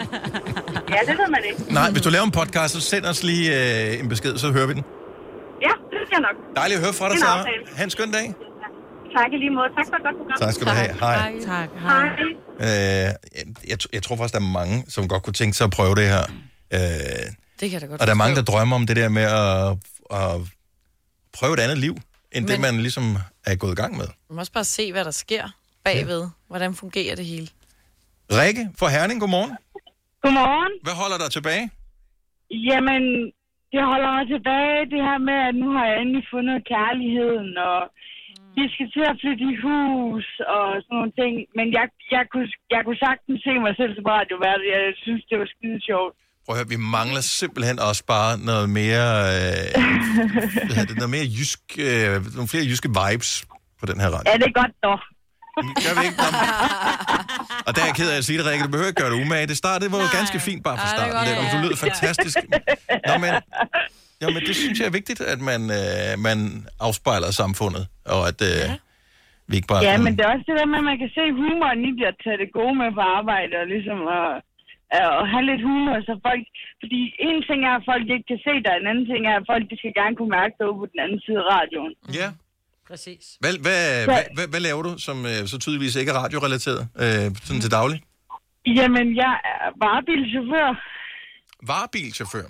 ja, 0.94 1.00
det 1.08 1.14
ved 1.20 1.28
man 1.36 1.42
ikke. 1.50 1.74
Nej, 1.74 1.90
hvis 1.90 2.02
du 2.02 2.10
laver 2.10 2.24
en 2.24 2.30
podcast, 2.40 2.74
så 2.74 2.80
send 2.80 3.04
os 3.04 3.22
lige 3.22 3.46
øh, 3.92 4.00
en 4.00 4.08
besked, 4.08 4.36
så 4.38 4.52
hører 4.52 4.66
vi 4.66 4.72
den. 4.78 4.84
Ja, 5.66 5.72
det 5.92 5.98
skal 6.06 6.16
jeg 6.18 6.24
nok. 6.28 6.36
Dejligt 6.56 6.78
at 6.78 6.84
høre 6.84 6.94
fra 7.00 7.04
dig, 7.04 7.12
Det 7.14 7.20
en 7.20 7.26
Sara. 7.26 7.38
aftale. 7.38 7.62
Ha' 7.76 7.84
en 7.84 7.90
skøn 7.90 8.10
dag. 8.12 8.34
Tak 9.16 9.32
i 9.32 9.36
lige 9.36 9.50
måde. 9.50 9.68
Tak 9.78 9.86
for 9.90 9.96
et 9.96 10.02
godt 10.06 10.16
program. 10.20 10.38
Tak 10.40 10.52
skal 10.54 10.66
du 10.66 10.72
have. 10.80 10.92
Hej. 11.00 11.32
Tak. 11.52 11.68
Hej. 11.88 12.08
Øh, 12.60 13.08
jeg, 13.70 13.78
jeg 13.92 14.02
tror 14.02 14.16
faktisk, 14.16 14.34
der 14.34 14.40
er 14.40 14.52
mange, 14.60 14.84
som 14.88 15.08
godt 15.08 15.22
kunne 15.22 15.32
tænke 15.42 15.56
sig 15.56 15.64
at 15.64 15.70
prøve 15.70 15.94
det 15.94 16.06
her. 16.14 16.22
Øh, 16.74 16.80
Det 17.60 17.70
kan 17.70 17.80
da 17.80 17.86
godt 17.86 18.00
og 18.00 18.06
der 18.06 18.12
er 18.12 18.16
mange, 18.24 18.36
der 18.36 18.42
drømmer 18.42 18.76
om 18.76 18.86
det 18.86 18.96
der 18.96 19.08
med 19.08 19.22
at, 19.22 19.68
at 20.20 20.40
prøve 21.38 21.54
et 21.54 21.60
andet 21.60 21.78
liv, 21.78 21.94
end 22.36 22.44
Men... 22.44 22.50
det, 22.50 22.58
man 22.66 22.74
ligesom 22.86 23.06
er 23.50 23.56
gået 23.62 23.74
i 23.76 23.80
gang 23.82 23.92
med. 24.00 24.08
Man 24.28 24.34
må 24.34 24.40
også 24.44 24.56
bare 24.58 24.70
se, 24.78 24.84
hvad 24.94 25.04
der 25.04 25.16
sker 25.24 25.44
bagved. 25.84 26.22
Hvordan 26.50 26.74
fungerer 26.82 27.14
det 27.20 27.26
hele? 27.32 27.48
Rikke 28.40 28.62
fra 28.78 28.88
Herning, 28.94 29.18
godmorgen. 29.22 29.52
Godmorgen. 30.22 30.72
Hvad 30.86 30.96
holder 31.02 31.18
dig 31.22 31.30
tilbage? 31.36 31.64
Jamen, 32.68 33.02
det 33.72 33.82
holder 33.90 34.10
mig 34.16 34.26
tilbage, 34.34 34.78
det 34.92 35.00
her 35.08 35.18
med, 35.28 35.38
at 35.48 35.54
nu 35.62 35.68
har 35.76 35.84
jeg 35.90 35.96
endelig 36.02 36.24
fundet 36.34 36.68
kærligheden, 36.74 37.50
og 37.70 37.80
vi 38.56 38.64
skal 38.74 38.88
til 38.94 39.04
at 39.12 39.18
flytte 39.22 39.44
i 39.52 39.56
hus 39.66 40.26
og 40.56 40.66
sådan 40.82 40.96
nogle 40.98 41.12
ting. 41.20 41.32
Men 41.58 41.66
jeg, 41.78 41.86
jeg, 42.16 42.24
kunne, 42.32 42.48
jeg 42.74 42.80
kunne 42.84 43.02
sagtens 43.06 43.38
se 43.46 43.52
mig 43.66 43.74
selv 43.80 43.92
som 43.94 44.06
radiovært. 44.14 44.62
Jeg 44.74 44.82
synes, 45.04 45.22
det 45.30 45.36
var 45.40 45.48
skide 45.54 45.80
sjovt. 45.90 46.14
Prøv 46.46 46.56
at 46.56 46.58
høre, 46.58 46.68
vi 46.68 46.76
mangler 46.76 47.20
simpelthen 47.20 47.78
også 47.78 48.04
bare 48.04 48.38
noget 48.38 48.70
mere, 48.70 49.06
øh, 49.34 49.66
noget 50.96 51.10
mere 51.10 51.24
jysk, 51.38 51.60
øh, 51.78 52.34
nogle 52.34 52.48
flere 52.48 52.64
jyske 52.64 52.88
vibes 52.88 53.44
på 53.80 53.86
den 53.86 54.00
her 54.00 54.08
radio. 54.14 54.32
Er 54.34 54.38
det 54.44 54.54
godt 54.54 54.74
dog? 54.82 54.98
Gør 55.84 55.94
vi 56.00 56.04
ikke? 56.08 56.18
Nå, 56.22 56.28
Og 57.66 57.70
der 57.74 57.80
er 57.82 57.86
jeg 57.90 57.96
ked 58.00 58.08
af 58.14 58.16
at 58.22 58.24
sige 58.28 58.38
det, 58.38 58.46
Rikke. 58.46 58.64
Du 58.64 58.72
behøver 58.74 58.90
ikke 58.92 59.02
gøre 59.02 59.12
det 59.14 59.18
umage. 59.24 59.46
Det 59.52 59.56
startede 59.64 59.92
var 59.92 59.98
jo 60.04 60.08
ganske 60.18 60.38
fint 60.48 60.62
bare 60.66 60.76
fra 60.78 60.88
er 60.88 60.94
starten. 60.96 61.12
godt, 61.16 61.26
Det, 61.28 61.34
ja. 61.36 61.52
du 61.54 61.58
lyder 61.64 61.76
fantastisk. 61.86 62.36
Nå, 63.08 63.14
men, 63.24 63.30
jo, 64.22 64.26
men 64.34 64.40
det 64.48 64.54
synes 64.62 64.76
jeg 64.80 64.86
er 64.90 64.94
vigtigt, 65.00 65.20
at 65.20 65.40
man, 65.50 65.60
øh, 65.80 66.10
man 66.28 66.38
afspejler 66.86 67.30
samfundet, 67.42 67.84
og 68.14 68.22
at 68.30 68.40
øh, 68.50 68.64
vi 69.48 69.54
ikke 69.58 69.68
bare... 69.72 69.80
Ja, 69.90 69.96
men 70.06 70.12
det 70.16 70.22
er 70.26 70.30
også 70.34 70.46
det 70.50 70.56
der 70.60 70.66
med, 70.72 70.78
at 70.82 70.86
man 70.92 70.98
kan 71.02 71.10
se 71.18 71.24
humoren 71.40 71.80
i 71.88 71.90
det, 71.98 72.06
at 72.12 72.16
tage 72.24 72.38
det 72.42 72.50
gode 72.58 72.74
med 72.80 72.88
på 72.98 73.02
arbejde, 73.18 73.52
og 73.62 73.66
ligesom 73.74 73.98
at, 74.18 74.28
at 74.90 75.28
have 75.32 75.44
lidt 75.50 75.62
humor, 75.68 75.96
så 76.08 76.12
folk... 76.28 76.44
Fordi 76.82 77.00
en 77.28 77.38
ting 77.48 77.60
er, 77.68 77.74
at 77.80 77.84
folk 77.90 78.06
ikke 78.14 78.28
kan 78.32 78.40
se 78.46 78.54
dig, 78.64 78.74
en 78.80 78.90
anden 78.92 79.06
ting 79.12 79.22
er, 79.30 79.36
at 79.40 79.46
folk 79.52 79.64
de 79.70 79.76
skal 79.80 79.94
gerne 80.00 80.16
kunne 80.16 80.32
mærke 80.40 80.54
dig 80.58 80.66
på 80.80 80.86
den 80.92 81.00
anden 81.04 81.20
side 81.24 81.38
af 81.42 81.46
radioen. 81.54 81.94
Ja. 82.20 82.28
Præcis. 82.90 83.24
Hvad, 83.42 83.52
hvad, 83.66 84.04
hvad, 84.04 84.22
hvad, 84.36 84.46
hvad 84.52 84.60
laver 84.60 84.82
du, 84.82 84.92
som 85.06 85.16
øh, 85.32 85.40
så 85.52 85.56
tydeligvis 85.58 85.96
ikke 85.96 86.10
er 86.12 86.18
radiorelateret, 86.24 86.82
øh, 87.04 87.26
sådan 87.46 87.60
til 87.64 87.70
daglig? 87.78 87.98
Jamen, 88.78 89.06
jeg 89.16 89.32
er 89.44 89.68
varebilchauffør. 89.82 90.68
Varebilchauffør. 91.70 92.46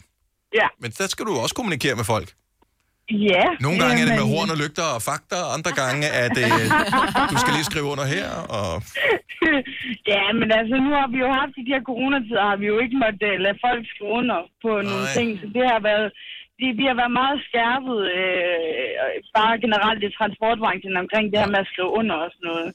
Ja. 0.55 0.67
Men 0.83 0.91
der 0.91 1.07
skal 1.07 1.25
du 1.27 1.33
også 1.45 1.55
kommunikere 1.55 1.97
med 2.01 2.05
folk. 2.05 2.29
Ja. 3.11 3.47
Nogle 3.67 3.79
gange 3.83 3.99
er 4.03 4.07
det 4.09 4.15
med 4.21 4.27
jamen- 4.27 4.37
horn 4.37 4.49
og 4.55 4.59
lygter 4.63 4.87
og 4.97 5.01
fakta, 5.11 5.37
og 5.47 5.51
andre 5.57 5.73
gange 5.83 6.07
er 6.23 6.29
det, 6.39 6.49
du 7.33 7.37
skal 7.43 7.53
lige 7.57 7.71
skrive 7.71 7.89
under 7.95 8.07
her, 8.17 8.29
og 8.59 8.71
ja, 10.13 10.25
men 10.39 10.49
altså, 10.59 10.75
nu 10.85 10.91
har 10.99 11.09
vi 11.15 11.19
jo 11.27 11.31
haft 11.41 11.55
i 11.61 11.63
de 11.67 11.75
her 11.77 11.85
coronatider, 11.91 12.43
har 12.53 12.59
vi 12.63 12.67
jo 12.73 12.77
ikke 12.85 12.97
måttet 13.05 13.31
uh, 13.33 13.37
lade 13.45 13.59
folk 13.67 13.83
skrive 13.93 14.11
under 14.21 14.39
på 14.65 14.71
nogle 14.89 15.07
Nej. 15.09 15.17
ting, 15.19 15.29
så 15.41 15.47
det 15.57 15.65
har 15.75 15.81
været, 15.91 16.09
det, 16.59 16.69
vi 16.81 16.85
har 16.91 16.97
været 17.03 17.15
meget 17.23 17.39
skærpet, 17.49 17.99
øh, 18.19 19.15
bare 19.39 19.55
generelt 19.65 20.01
i 20.07 20.11
transportbranchen 20.19 20.95
omkring 21.03 21.25
det 21.31 21.39
her 21.43 21.51
med 21.55 21.61
at 21.65 21.71
skrive 21.73 21.91
under 22.01 22.17
og 22.25 22.31
sådan 22.35 22.49
noget. 22.53 22.69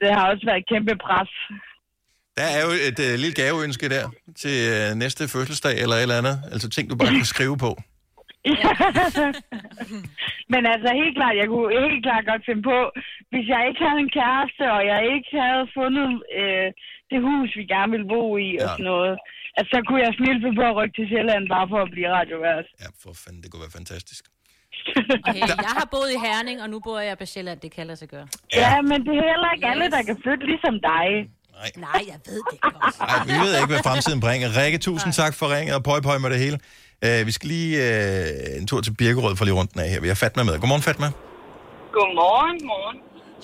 Det 0.00 0.08
har 0.16 0.24
også 0.32 0.44
været 0.48 0.60
et 0.62 0.68
kæmpe 0.72 0.94
pres. 1.06 1.32
der 2.38 2.46
er 2.56 2.60
jo 2.66 2.70
et 2.88 2.98
øh, 3.06 3.12
lille 3.22 3.36
gaveønske 3.42 3.86
der 3.94 4.04
til 4.42 4.56
øh, 4.74 4.88
næste 5.02 5.22
fødselsdag 5.34 5.74
eller 5.82 5.96
et 5.96 6.02
eller 6.06 6.18
andet. 6.22 6.36
Altså 6.52 6.66
ting, 6.76 6.84
du 6.90 6.96
bare 7.00 7.12
kan 7.20 7.32
skrive 7.36 7.56
på. 7.66 7.72
Men 10.52 10.62
altså 10.74 10.88
helt 11.00 11.14
klart, 11.18 11.34
jeg 11.42 11.48
kunne 11.52 11.70
helt 11.88 12.02
klart 12.06 12.24
godt 12.30 12.42
finde 12.48 12.62
på, 12.72 12.78
hvis 13.32 13.46
jeg 13.54 13.60
ikke 13.68 13.80
havde 13.86 14.00
en 14.06 14.12
kæreste, 14.20 14.64
og 14.76 14.80
jeg 14.92 14.98
ikke 15.14 15.30
havde 15.44 15.64
fundet 15.78 16.08
øh, 16.40 16.68
det 17.10 17.18
hus, 17.28 17.48
vi 17.58 17.64
gerne 17.74 17.90
ville 17.94 18.08
bo 18.14 18.22
i 18.46 18.48
og 18.60 18.66
Ja. 18.66 18.72
sådan 18.74 18.88
noget, 18.94 19.14
at 19.58 19.64
så 19.72 19.78
kunne 19.86 20.02
jeg 20.06 20.12
finde 20.24 20.56
på 20.58 20.62
at 20.70 20.76
rykke 20.78 20.94
til 20.98 21.06
Sjælland 21.10 21.44
bare 21.54 21.66
for 21.72 21.80
at 21.86 21.90
blive 21.94 22.08
radiovært. 22.18 22.66
Ja, 22.82 22.88
for 23.02 23.10
fanden, 23.22 23.40
det 23.42 23.48
kunne 23.50 23.64
være 23.66 23.76
fantastisk. 23.80 24.24
Okay, 25.28 25.40
jeg 25.68 25.74
har 25.80 25.88
boet 25.94 26.10
i 26.16 26.18
Herning, 26.26 26.56
og 26.64 26.68
nu 26.72 26.78
bor 26.86 26.98
jeg 27.10 27.16
på 27.22 27.26
Sjælland. 27.32 27.58
Det 27.64 27.70
kan 27.76 27.84
lade 27.86 27.98
sig 28.02 28.08
gøre. 28.14 28.26
Ja, 28.62 28.72
men 28.90 28.98
det 29.06 29.12
er 29.20 29.24
heller 29.32 29.50
ikke 29.54 29.66
alle, 29.72 29.86
der 29.96 30.02
kan 30.08 30.16
flytte 30.24 30.44
ligesom 30.52 30.74
dig. 30.92 31.06
Nej, 31.86 32.00
jeg 32.12 32.18
ved 32.28 32.40
det 32.52 32.58
godt. 32.60 32.94
Ej, 33.12 33.18
vi 33.30 33.34
ved 33.44 33.52
ikke, 33.60 33.70
hvad 33.74 33.82
fremtiden 33.88 34.20
bringer. 34.26 34.48
Rikke, 34.60 34.78
tusind 34.88 35.12
tak 35.22 35.32
for 35.40 35.46
ringet, 35.56 35.74
og 35.78 35.82
pøj 35.90 35.98
pøj 36.08 36.18
med 36.24 36.30
det 36.34 36.38
hele. 36.44 36.56
Uh, 37.06 37.20
vi 37.28 37.32
skal 37.36 37.46
lige 37.54 37.72
uh, 37.88 38.60
en 38.60 38.66
tur 38.70 38.80
til 38.86 38.92
Birkerød 39.00 39.34
for 39.36 39.44
lige 39.44 39.56
rundt 39.60 39.70
den 39.74 39.80
af 39.84 39.88
her. 39.92 40.00
Vi 40.06 40.08
har 40.12 40.18
Fatma 40.24 40.42
med. 40.48 40.54
Godmorgen, 40.60 40.82
Fatma. 40.90 41.08
Godmorgen, 41.96 42.58
morgen. 42.72 42.98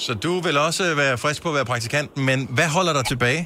Så 0.04 0.12
du 0.26 0.32
vil 0.46 0.56
også 0.68 0.84
være 1.02 1.14
frisk 1.24 1.38
på 1.44 1.48
at 1.52 1.56
være 1.58 1.68
praktikant, 1.72 2.10
men 2.28 2.38
hvad 2.56 2.68
holder 2.76 2.92
dig 2.98 3.04
tilbage? 3.12 3.42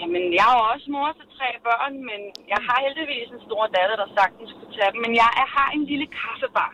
Jamen, 0.00 0.24
jeg 0.38 0.46
er 0.52 0.54
jo 0.58 0.62
også 0.74 0.86
mor 0.96 1.08
til 1.18 1.26
tre 1.38 1.48
børn, 1.66 1.92
men 2.08 2.20
jeg 2.52 2.60
har 2.68 2.78
heldigvis 2.86 3.26
en 3.36 3.40
stor 3.48 3.62
datter, 3.76 3.96
der 4.02 4.08
sagtens 4.18 4.48
skulle 4.54 4.72
tage 4.78 4.90
dem. 4.94 5.00
Men 5.06 5.12
jeg 5.22 5.30
er, 5.40 5.46
har 5.56 5.68
en 5.76 5.82
lille 5.90 6.06
kaffebar 6.20 6.70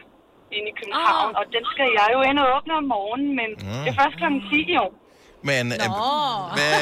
inde 0.57 0.67
i 0.73 0.75
København, 0.81 1.31
oh. 1.35 1.39
og 1.41 1.45
den 1.55 1.65
skal 1.73 1.89
jeg 1.99 2.07
jo 2.15 2.21
ind 2.29 2.37
og 2.43 2.47
åbne 2.57 2.73
om 2.81 2.87
morgenen, 2.97 3.31
men 3.41 3.49
Mm. 3.67 3.83
det 3.85 3.89
er 3.93 3.97
først 4.03 4.17
kl. 4.21 4.27
10 4.51 4.61
jo. 4.79 4.85
Men 5.51 5.65
uh, 5.73 6.43
hvad, 6.57 6.75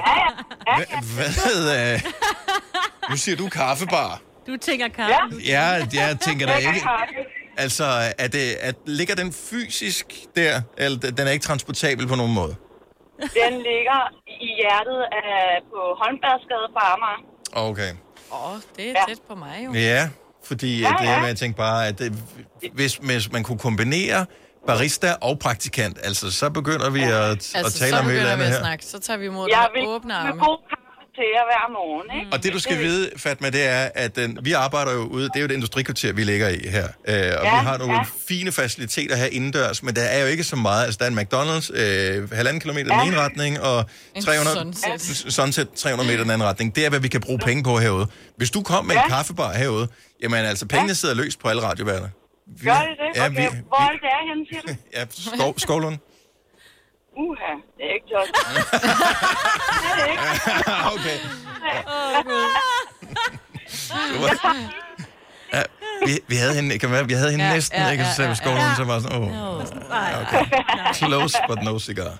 Ja, 0.00 0.12
ja. 0.24 0.30
ja, 0.68 0.74
hvad, 1.16 1.30
hvad 1.46 1.62
uh, 1.94 1.96
nu 3.10 3.14
siger 3.24 3.36
du 3.42 3.46
kaffebar. 3.60 4.10
Du 4.46 4.56
tænker 4.56 4.88
kaffe. 4.88 5.14
Ja, 5.46 5.66
jeg 5.92 6.18
tænker 6.20 6.46
da 6.46 6.52
Jeg 6.52 6.60
ikke. 6.74 6.88
Altså, 7.56 7.84
er 8.18 8.28
det, 8.28 8.54
at, 8.60 8.74
ligger 8.86 9.14
den 9.14 9.32
fysisk 9.32 10.06
der, 10.36 10.60
eller 10.78 10.98
den 10.98 11.26
er 11.26 11.30
ikke 11.30 11.42
transportabel 11.44 12.06
på 12.08 12.14
nogen 12.14 12.34
måde? 12.34 12.54
Den 13.20 13.52
ligger 13.52 14.00
i 14.26 14.46
hjertet 14.60 15.00
af, 15.12 15.62
på 15.70 15.78
Holmbergsgade 16.02 16.66
på 16.74 16.78
Amager. 16.92 17.20
Okay. 17.70 17.92
Åh, 18.32 18.52
oh, 18.52 18.58
det 18.76 18.84
er 18.84 18.88
Ja. 18.90 19.04
tæt 19.08 19.18
på 19.28 19.34
mig 19.34 19.62
jo. 19.66 19.72
Ja, 19.72 20.08
fordi 20.44 20.80
Ja, 20.80 20.88
ja, 20.88 20.96
det, 20.98 21.04
ja. 21.04 21.20
ja. 21.20 21.24
jeg 21.26 21.36
tænkte 21.36 21.56
bare, 21.56 21.86
at 21.88 21.98
det, 21.98 22.12
hvis, 22.74 22.94
hvis 22.94 23.32
man 23.32 23.42
kunne 23.42 23.58
kombinere 23.58 24.26
barista 24.66 25.14
og 25.22 25.38
praktikant, 25.38 25.98
altså 26.04 26.30
så 26.32 26.50
begynder 26.50 26.90
vi 26.90 27.02
at, 27.02 27.12
Altså, 27.12 27.58
at 27.58 27.72
tale 27.72 27.90
så 27.90 27.96
om 27.98 28.06
et 28.06 28.10
eller 28.10 28.22
begynder 28.22 28.26
vi 28.26 28.32
andet 28.32 28.44
at 28.44 28.52
her. 28.52 28.58
snakke. 28.60 28.84
Så 28.84 28.98
tager 29.00 29.16
vi 29.16 29.26
imod 29.26 29.48
Jeg 29.50 29.68
vil 29.74 29.82
med 29.82 29.88
åbne 29.90 30.08
med 30.08 30.14
arme. 30.16 30.44
god 30.44 30.58
kaffe 30.70 30.79
til 31.20 31.28
jer 31.36 31.44
hver 31.50 31.64
morgen, 31.78 32.20
ikke? 32.20 32.32
Og 32.32 32.42
det 32.42 32.52
du 32.52 32.58
skal 32.58 32.78
vide, 32.78 33.10
Fatma, 33.16 33.50
det 33.50 33.64
er, 33.66 33.88
at 33.94 34.16
den, 34.16 34.38
vi 34.42 34.52
arbejder 34.52 34.92
jo 34.92 34.98
ude, 34.98 35.24
det 35.24 35.36
er 35.36 35.40
jo 35.40 35.44
et 35.46 35.50
industrikvarter, 35.50 36.12
vi 36.12 36.24
ligger 36.24 36.48
i 36.48 36.58
her. 36.68 36.84
Øh, 36.84 37.14
og 37.14 37.14
ja, 37.14 37.40
vi 37.40 37.48
har 37.48 37.78
nogle 37.78 37.92
ja. 37.94 37.98
ja. 37.98 38.04
fine 38.28 38.52
faciliteter 38.52 39.16
her 39.16 39.26
indendørs, 39.26 39.82
men 39.82 39.96
der 39.96 40.02
er 40.02 40.20
jo 40.20 40.26
ikke 40.26 40.44
så 40.44 40.56
meget. 40.56 40.84
Altså, 40.84 40.98
der 40.98 41.04
er 41.04 41.10
en 41.10 41.18
McDonald's, 41.18 41.80
øh, 41.82 42.32
halvanden 42.32 42.60
kilometer 42.60 42.98
den 42.98 43.08
ene 43.08 43.16
retning, 43.20 43.60
og 43.60 43.84
En 44.14 44.22
300, 44.22 44.56
sunset. 44.74 45.32
sunset 45.34 45.68
300 45.76 46.10
meter 46.10 46.22
den 46.22 46.30
anden 46.30 46.48
retning. 46.48 46.76
Det 46.76 46.84
er, 46.86 46.88
hvad 46.90 47.00
vi 47.00 47.08
kan 47.08 47.20
bruge 47.20 47.38
penge 47.38 47.62
på 47.64 47.78
herude. 47.78 48.06
Hvis 48.36 48.50
du 48.50 48.62
kom 48.62 48.84
med 48.84 48.94
en 48.94 49.00
Ja. 49.00 49.08
kaffebar 49.08 49.52
herude, 49.52 49.88
jamen 50.22 50.44
altså, 50.44 50.66
pengene 50.66 50.94
sidder 50.94 51.14
løst 51.14 51.40
på 51.40 51.48
alle 51.48 51.62
radioværter. 51.62 52.08
Vi, 52.58 52.66
Gør 52.66 52.72
det 52.72 52.80
det? 53.14 53.20
Ja, 53.20 53.26
Okay. 53.26 53.36
vi, 53.50 53.56
Hvor 53.68 53.76
er 53.76 53.90
det 53.90 54.00
der 54.02 54.28
henne, 54.28 54.46
siger 54.50 54.62
du? 54.62 54.74
ja, 54.96 55.04
skov, 55.36 55.54
Skovlund. 55.58 55.98
Uha, 57.24 57.52
det 57.76 57.84
er 57.90 57.94
ikke 57.98 58.08
tosset. 58.12 58.34
det 59.82 59.88
er 59.90 59.94
det 59.98 60.06
ikke. 60.12 60.22
okay. 60.94 61.16
Tager 64.42 64.54
Ja, 65.56 65.62
vi, 66.06 66.12
vi 66.32 66.36
havde 66.42 66.54
hende, 66.58 66.70
kan 66.82 66.88
være- 66.94 67.08
vi 67.12 67.16
havde 67.20 67.30
hende 67.34 67.46
Ja, 67.48 67.54
næsten, 67.56 67.80
ja, 67.82 67.90
ikke? 67.94 68.04
Så 68.08 68.12
sagde 68.16 68.28
vi 68.32 68.36
ja, 68.36 68.40
Skovlund, 68.42 68.70
ja. 68.72 68.78
så 68.80 68.84
var 68.90 68.96
sådan, 69.04 69.22
åh, 69.22 69.62
okay. 70.22 70.42
close 71.00 71.34
but 71.48 71.58
no 71.66 71.72
cigar. 71.88 72.12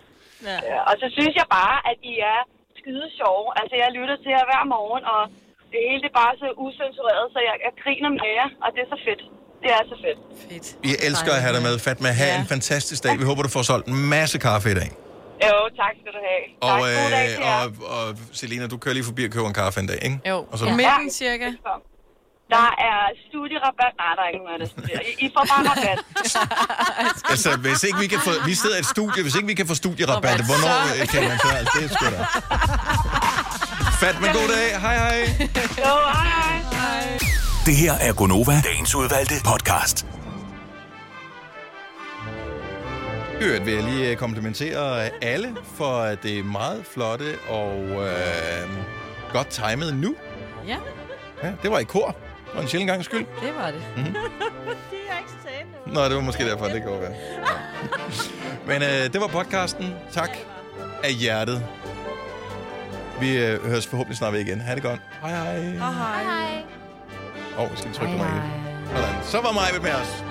Ja. 0.49 0.59
Og 0.91 0.95
så 1.01 1.07
synes 1.17 1.35
jeg 1.41 1.47
bare, 1.59 1.77
at 1.91 1.97
I 2.13 2.15
er 2.33 2.41
skide 2.81 3.07
sjove. 3.19 3.47
Altså, 3.61 3.75
jeg 3.83 3.89
lytter 3.99 4.17
til 4.23 4.31
jer 4.37 4.45
hver 4.51 4.65
morgen, 4.75 5.03
og 5.15 5.23
det 5.73 5.79
hele 5.89 6.01
det 6.05 6.11
er 6.15 6.19
bare 6.25 6.35
så 6.43 6.49
usensureret, 6.65 7.27
så 7.35 7.39
jeg, 7.49 7.55
jeg 7.67 7.73
griner 7.83 8.11
med 8.19 8.31
jer, 8.39 8.49
og 8.65 8.69
det 8.75 8.81
er 8.85 8.91
så 8.95 8.99
fedt. 9.09 9.23
Det 9.63 9.71
er 9.71 9.83
så 9.93 9.97
fedt. 10.05 10.19
Fedt. 10.53 10.77
Vi 10.83 10.97
elsker 11.09 11.33
at 11.33 11.41
have 11.43 11.55
dig 11.55 11.63
med, 11.63 11.79
Fatma. 11.79 12.09
Ha' 12.11 12.25
Ja. 12.27 12.41
en 12.41 12.47
fantastisk 12.47 13.03
dag. 13.05 13.19
Vi 13.19 13.25
håber, 13.25 13.43
du 13.43 13.49
får 13.49 13.63
solgt 13.63 13.87
en 13.89 13.97
masse 14.09 14.39
kaffe 14.39 14.71
i 14.71 14.75
dag. 14.75 14.91
Jo, 15.47 15.55
tak 15.81 15.93
skal 16.01 16.13
du 16.17 16.21
have. 16.29 16.43
Og, 16.61 16.69
tak, 16.69 17.03
god 17.05 17.11
dag 17.11 17.29
til 17.29 17.39
jer. 17.41 17.65
øh, 17.67 17.73
og, 17.81 18.09
og 18.09 18.17
Selina, 18.33 18.67
du 18.67 18.77
kører 18.77 18.95
lige 18.95 19.05
forbi 19.05 19.25
og 19.25 19.31
køber 19.31 19.47
en 19.49 19.55
kaffe 19.55 19.81
en 19.81 19.87
dag, 19.87 19.99
ikke? 20.03 20.21
Jo, 20.29 20.47
Og 20.53 20.59
så, 20.59 20.65
på 20.65 20.71
midten 20.77 21.11
cirka. 21.11 21.45
Der 22.57 22.69
er 22.89 23.01
studierabat. 23.29 23.93
Nej, 24.03 24.13
der 24.17 24.23
er 24.27 24.31
ikke 24.35 24.45
noget, 24.45 24.61
der. 24.61 25.01
I, 25.01 25.27
I 25.27 25.31
får 25.37 25.45
bare 25.53 25.63
rabat. 25.71 25.99
altså, 27.33 27.57
hvis 27.57 27.83
ikke 27.83 27.99
vi 27.99 28.07
kan 28.07 28.21
få... 28.21 28.31
Vi 28.47 28.55
sidder 28.55 28.77
i 28.77 28.79
et 28.79 28.87
studie, 28.87 29.23
hvis 29.23 29.35
ikke 29.35 29.47
vi 29.47 29.55
kan 29.55 29.67
få 29.67 29.75
studierabat, 29.75 30.17
Rabat, 30.33 30.47
hvornår 30.51 30.75
så- 30.87 31.03
øh, 31.03 31.09
kan 31.09 31.23
man 31.29 31.39
så? 31.39 31.49
Altså, 31.59 31.73
det 31.79 31.85
er 31.85 31.95
sgu 31.97 32.05
da. 32.17 32.21
Fatma, 34.03 34.27
god 34.33 34.49
dag. 34.57 34.81
Hej, 34.81 34.97
hej. 34.97 35.21
Jo, 35.79 35.95
hej, 36.13 36.57
hej. 36.73 37.19
Det 37.71 37.79
her 37.79 37.93
er 37.93 38.13
Gonova, 38.13 38.53
dagens 38.65 38.95
udvalgte 38.95 39.35
podcast. 39.45 40.07
Øvrigt 43.41 43.67
vil 43.67 43.75
jeg 43.75 43.83
lige 43.83 44.11
øh, 44.11 44.17
komplimentere 44.17 45.11
alle 45.25 45.57
for 45.75 45.99
at 45.99 46.23
det 46.23 46.39
er 46.39 46.45
meget 46.45 46.87
flotte 46.87 47.35
og 47.49 47.77
øh, 47.91 48.69
godt 49.33 49.49
timet 49.49 49.97
nu. 49.97 50.15
Ja, 50.67 50.77
Ja, 51.43 51.53
det 51.63 51.71
var 51.71 51.79
i 51.79 51.85
kor. 51.85 52.17
For 52.55 52.61
en 52.61 52.69
sjældent 52.69 52.91
gang 52.91 53.05
skyld. 53.05 53.27
det 53.43 53.55
var 53.59 53.67
det. 53.67 53.83
Mhm. 53.97 54.05
det 54.91 55.01
er 55.11 55.19
ikke 55.19 55.31
sandt. 55.43 55.95
Nå, 55.95 56.05
det 56.05 56.15
var 56.15 56.23
måske 56.23 56.45
derfor, 56.51 56.65
det 56.65 56.85
går 56.85 57.01
være. 57.01 57.15
Men 58.69 58.83
øh, 58.83 59.13
det 59.13 59.21
var 59.21 59.27
podcasten. 59.27 59.95
Tak 60.13 60.31
af 61.05 61.13
hjertet. 61.13 61.67
Vi 63.21 63.37
øh, 63.39 63.67
høres 63.67 63.87
forhåbentlig 63.87 64.19
snart 64.19 64.33
ved 64.33 64.41
igen. 64.41 64.61
Ha' 64.61 64.75
det 64.75 64.83
godt. 64.83 65.01
Hej 65.23 65.31
hej. 65.31 65.61
Hej. 65.61 66.23
Hej. 66.23 66.63
Åh, 67.59 67.65
oh, 67.65 67.77
skal 67.77 67.89
vi 67.91 67.95
trykke 67.95 68.13
på 68.13 68.19
mig. 68.19 68.43
Sådan. 68.87 69.25
Så 69.25 69.41
var 69.41 69.53
mig 69.53 69.83
med 69.83 69.95
os. 70.03 70.13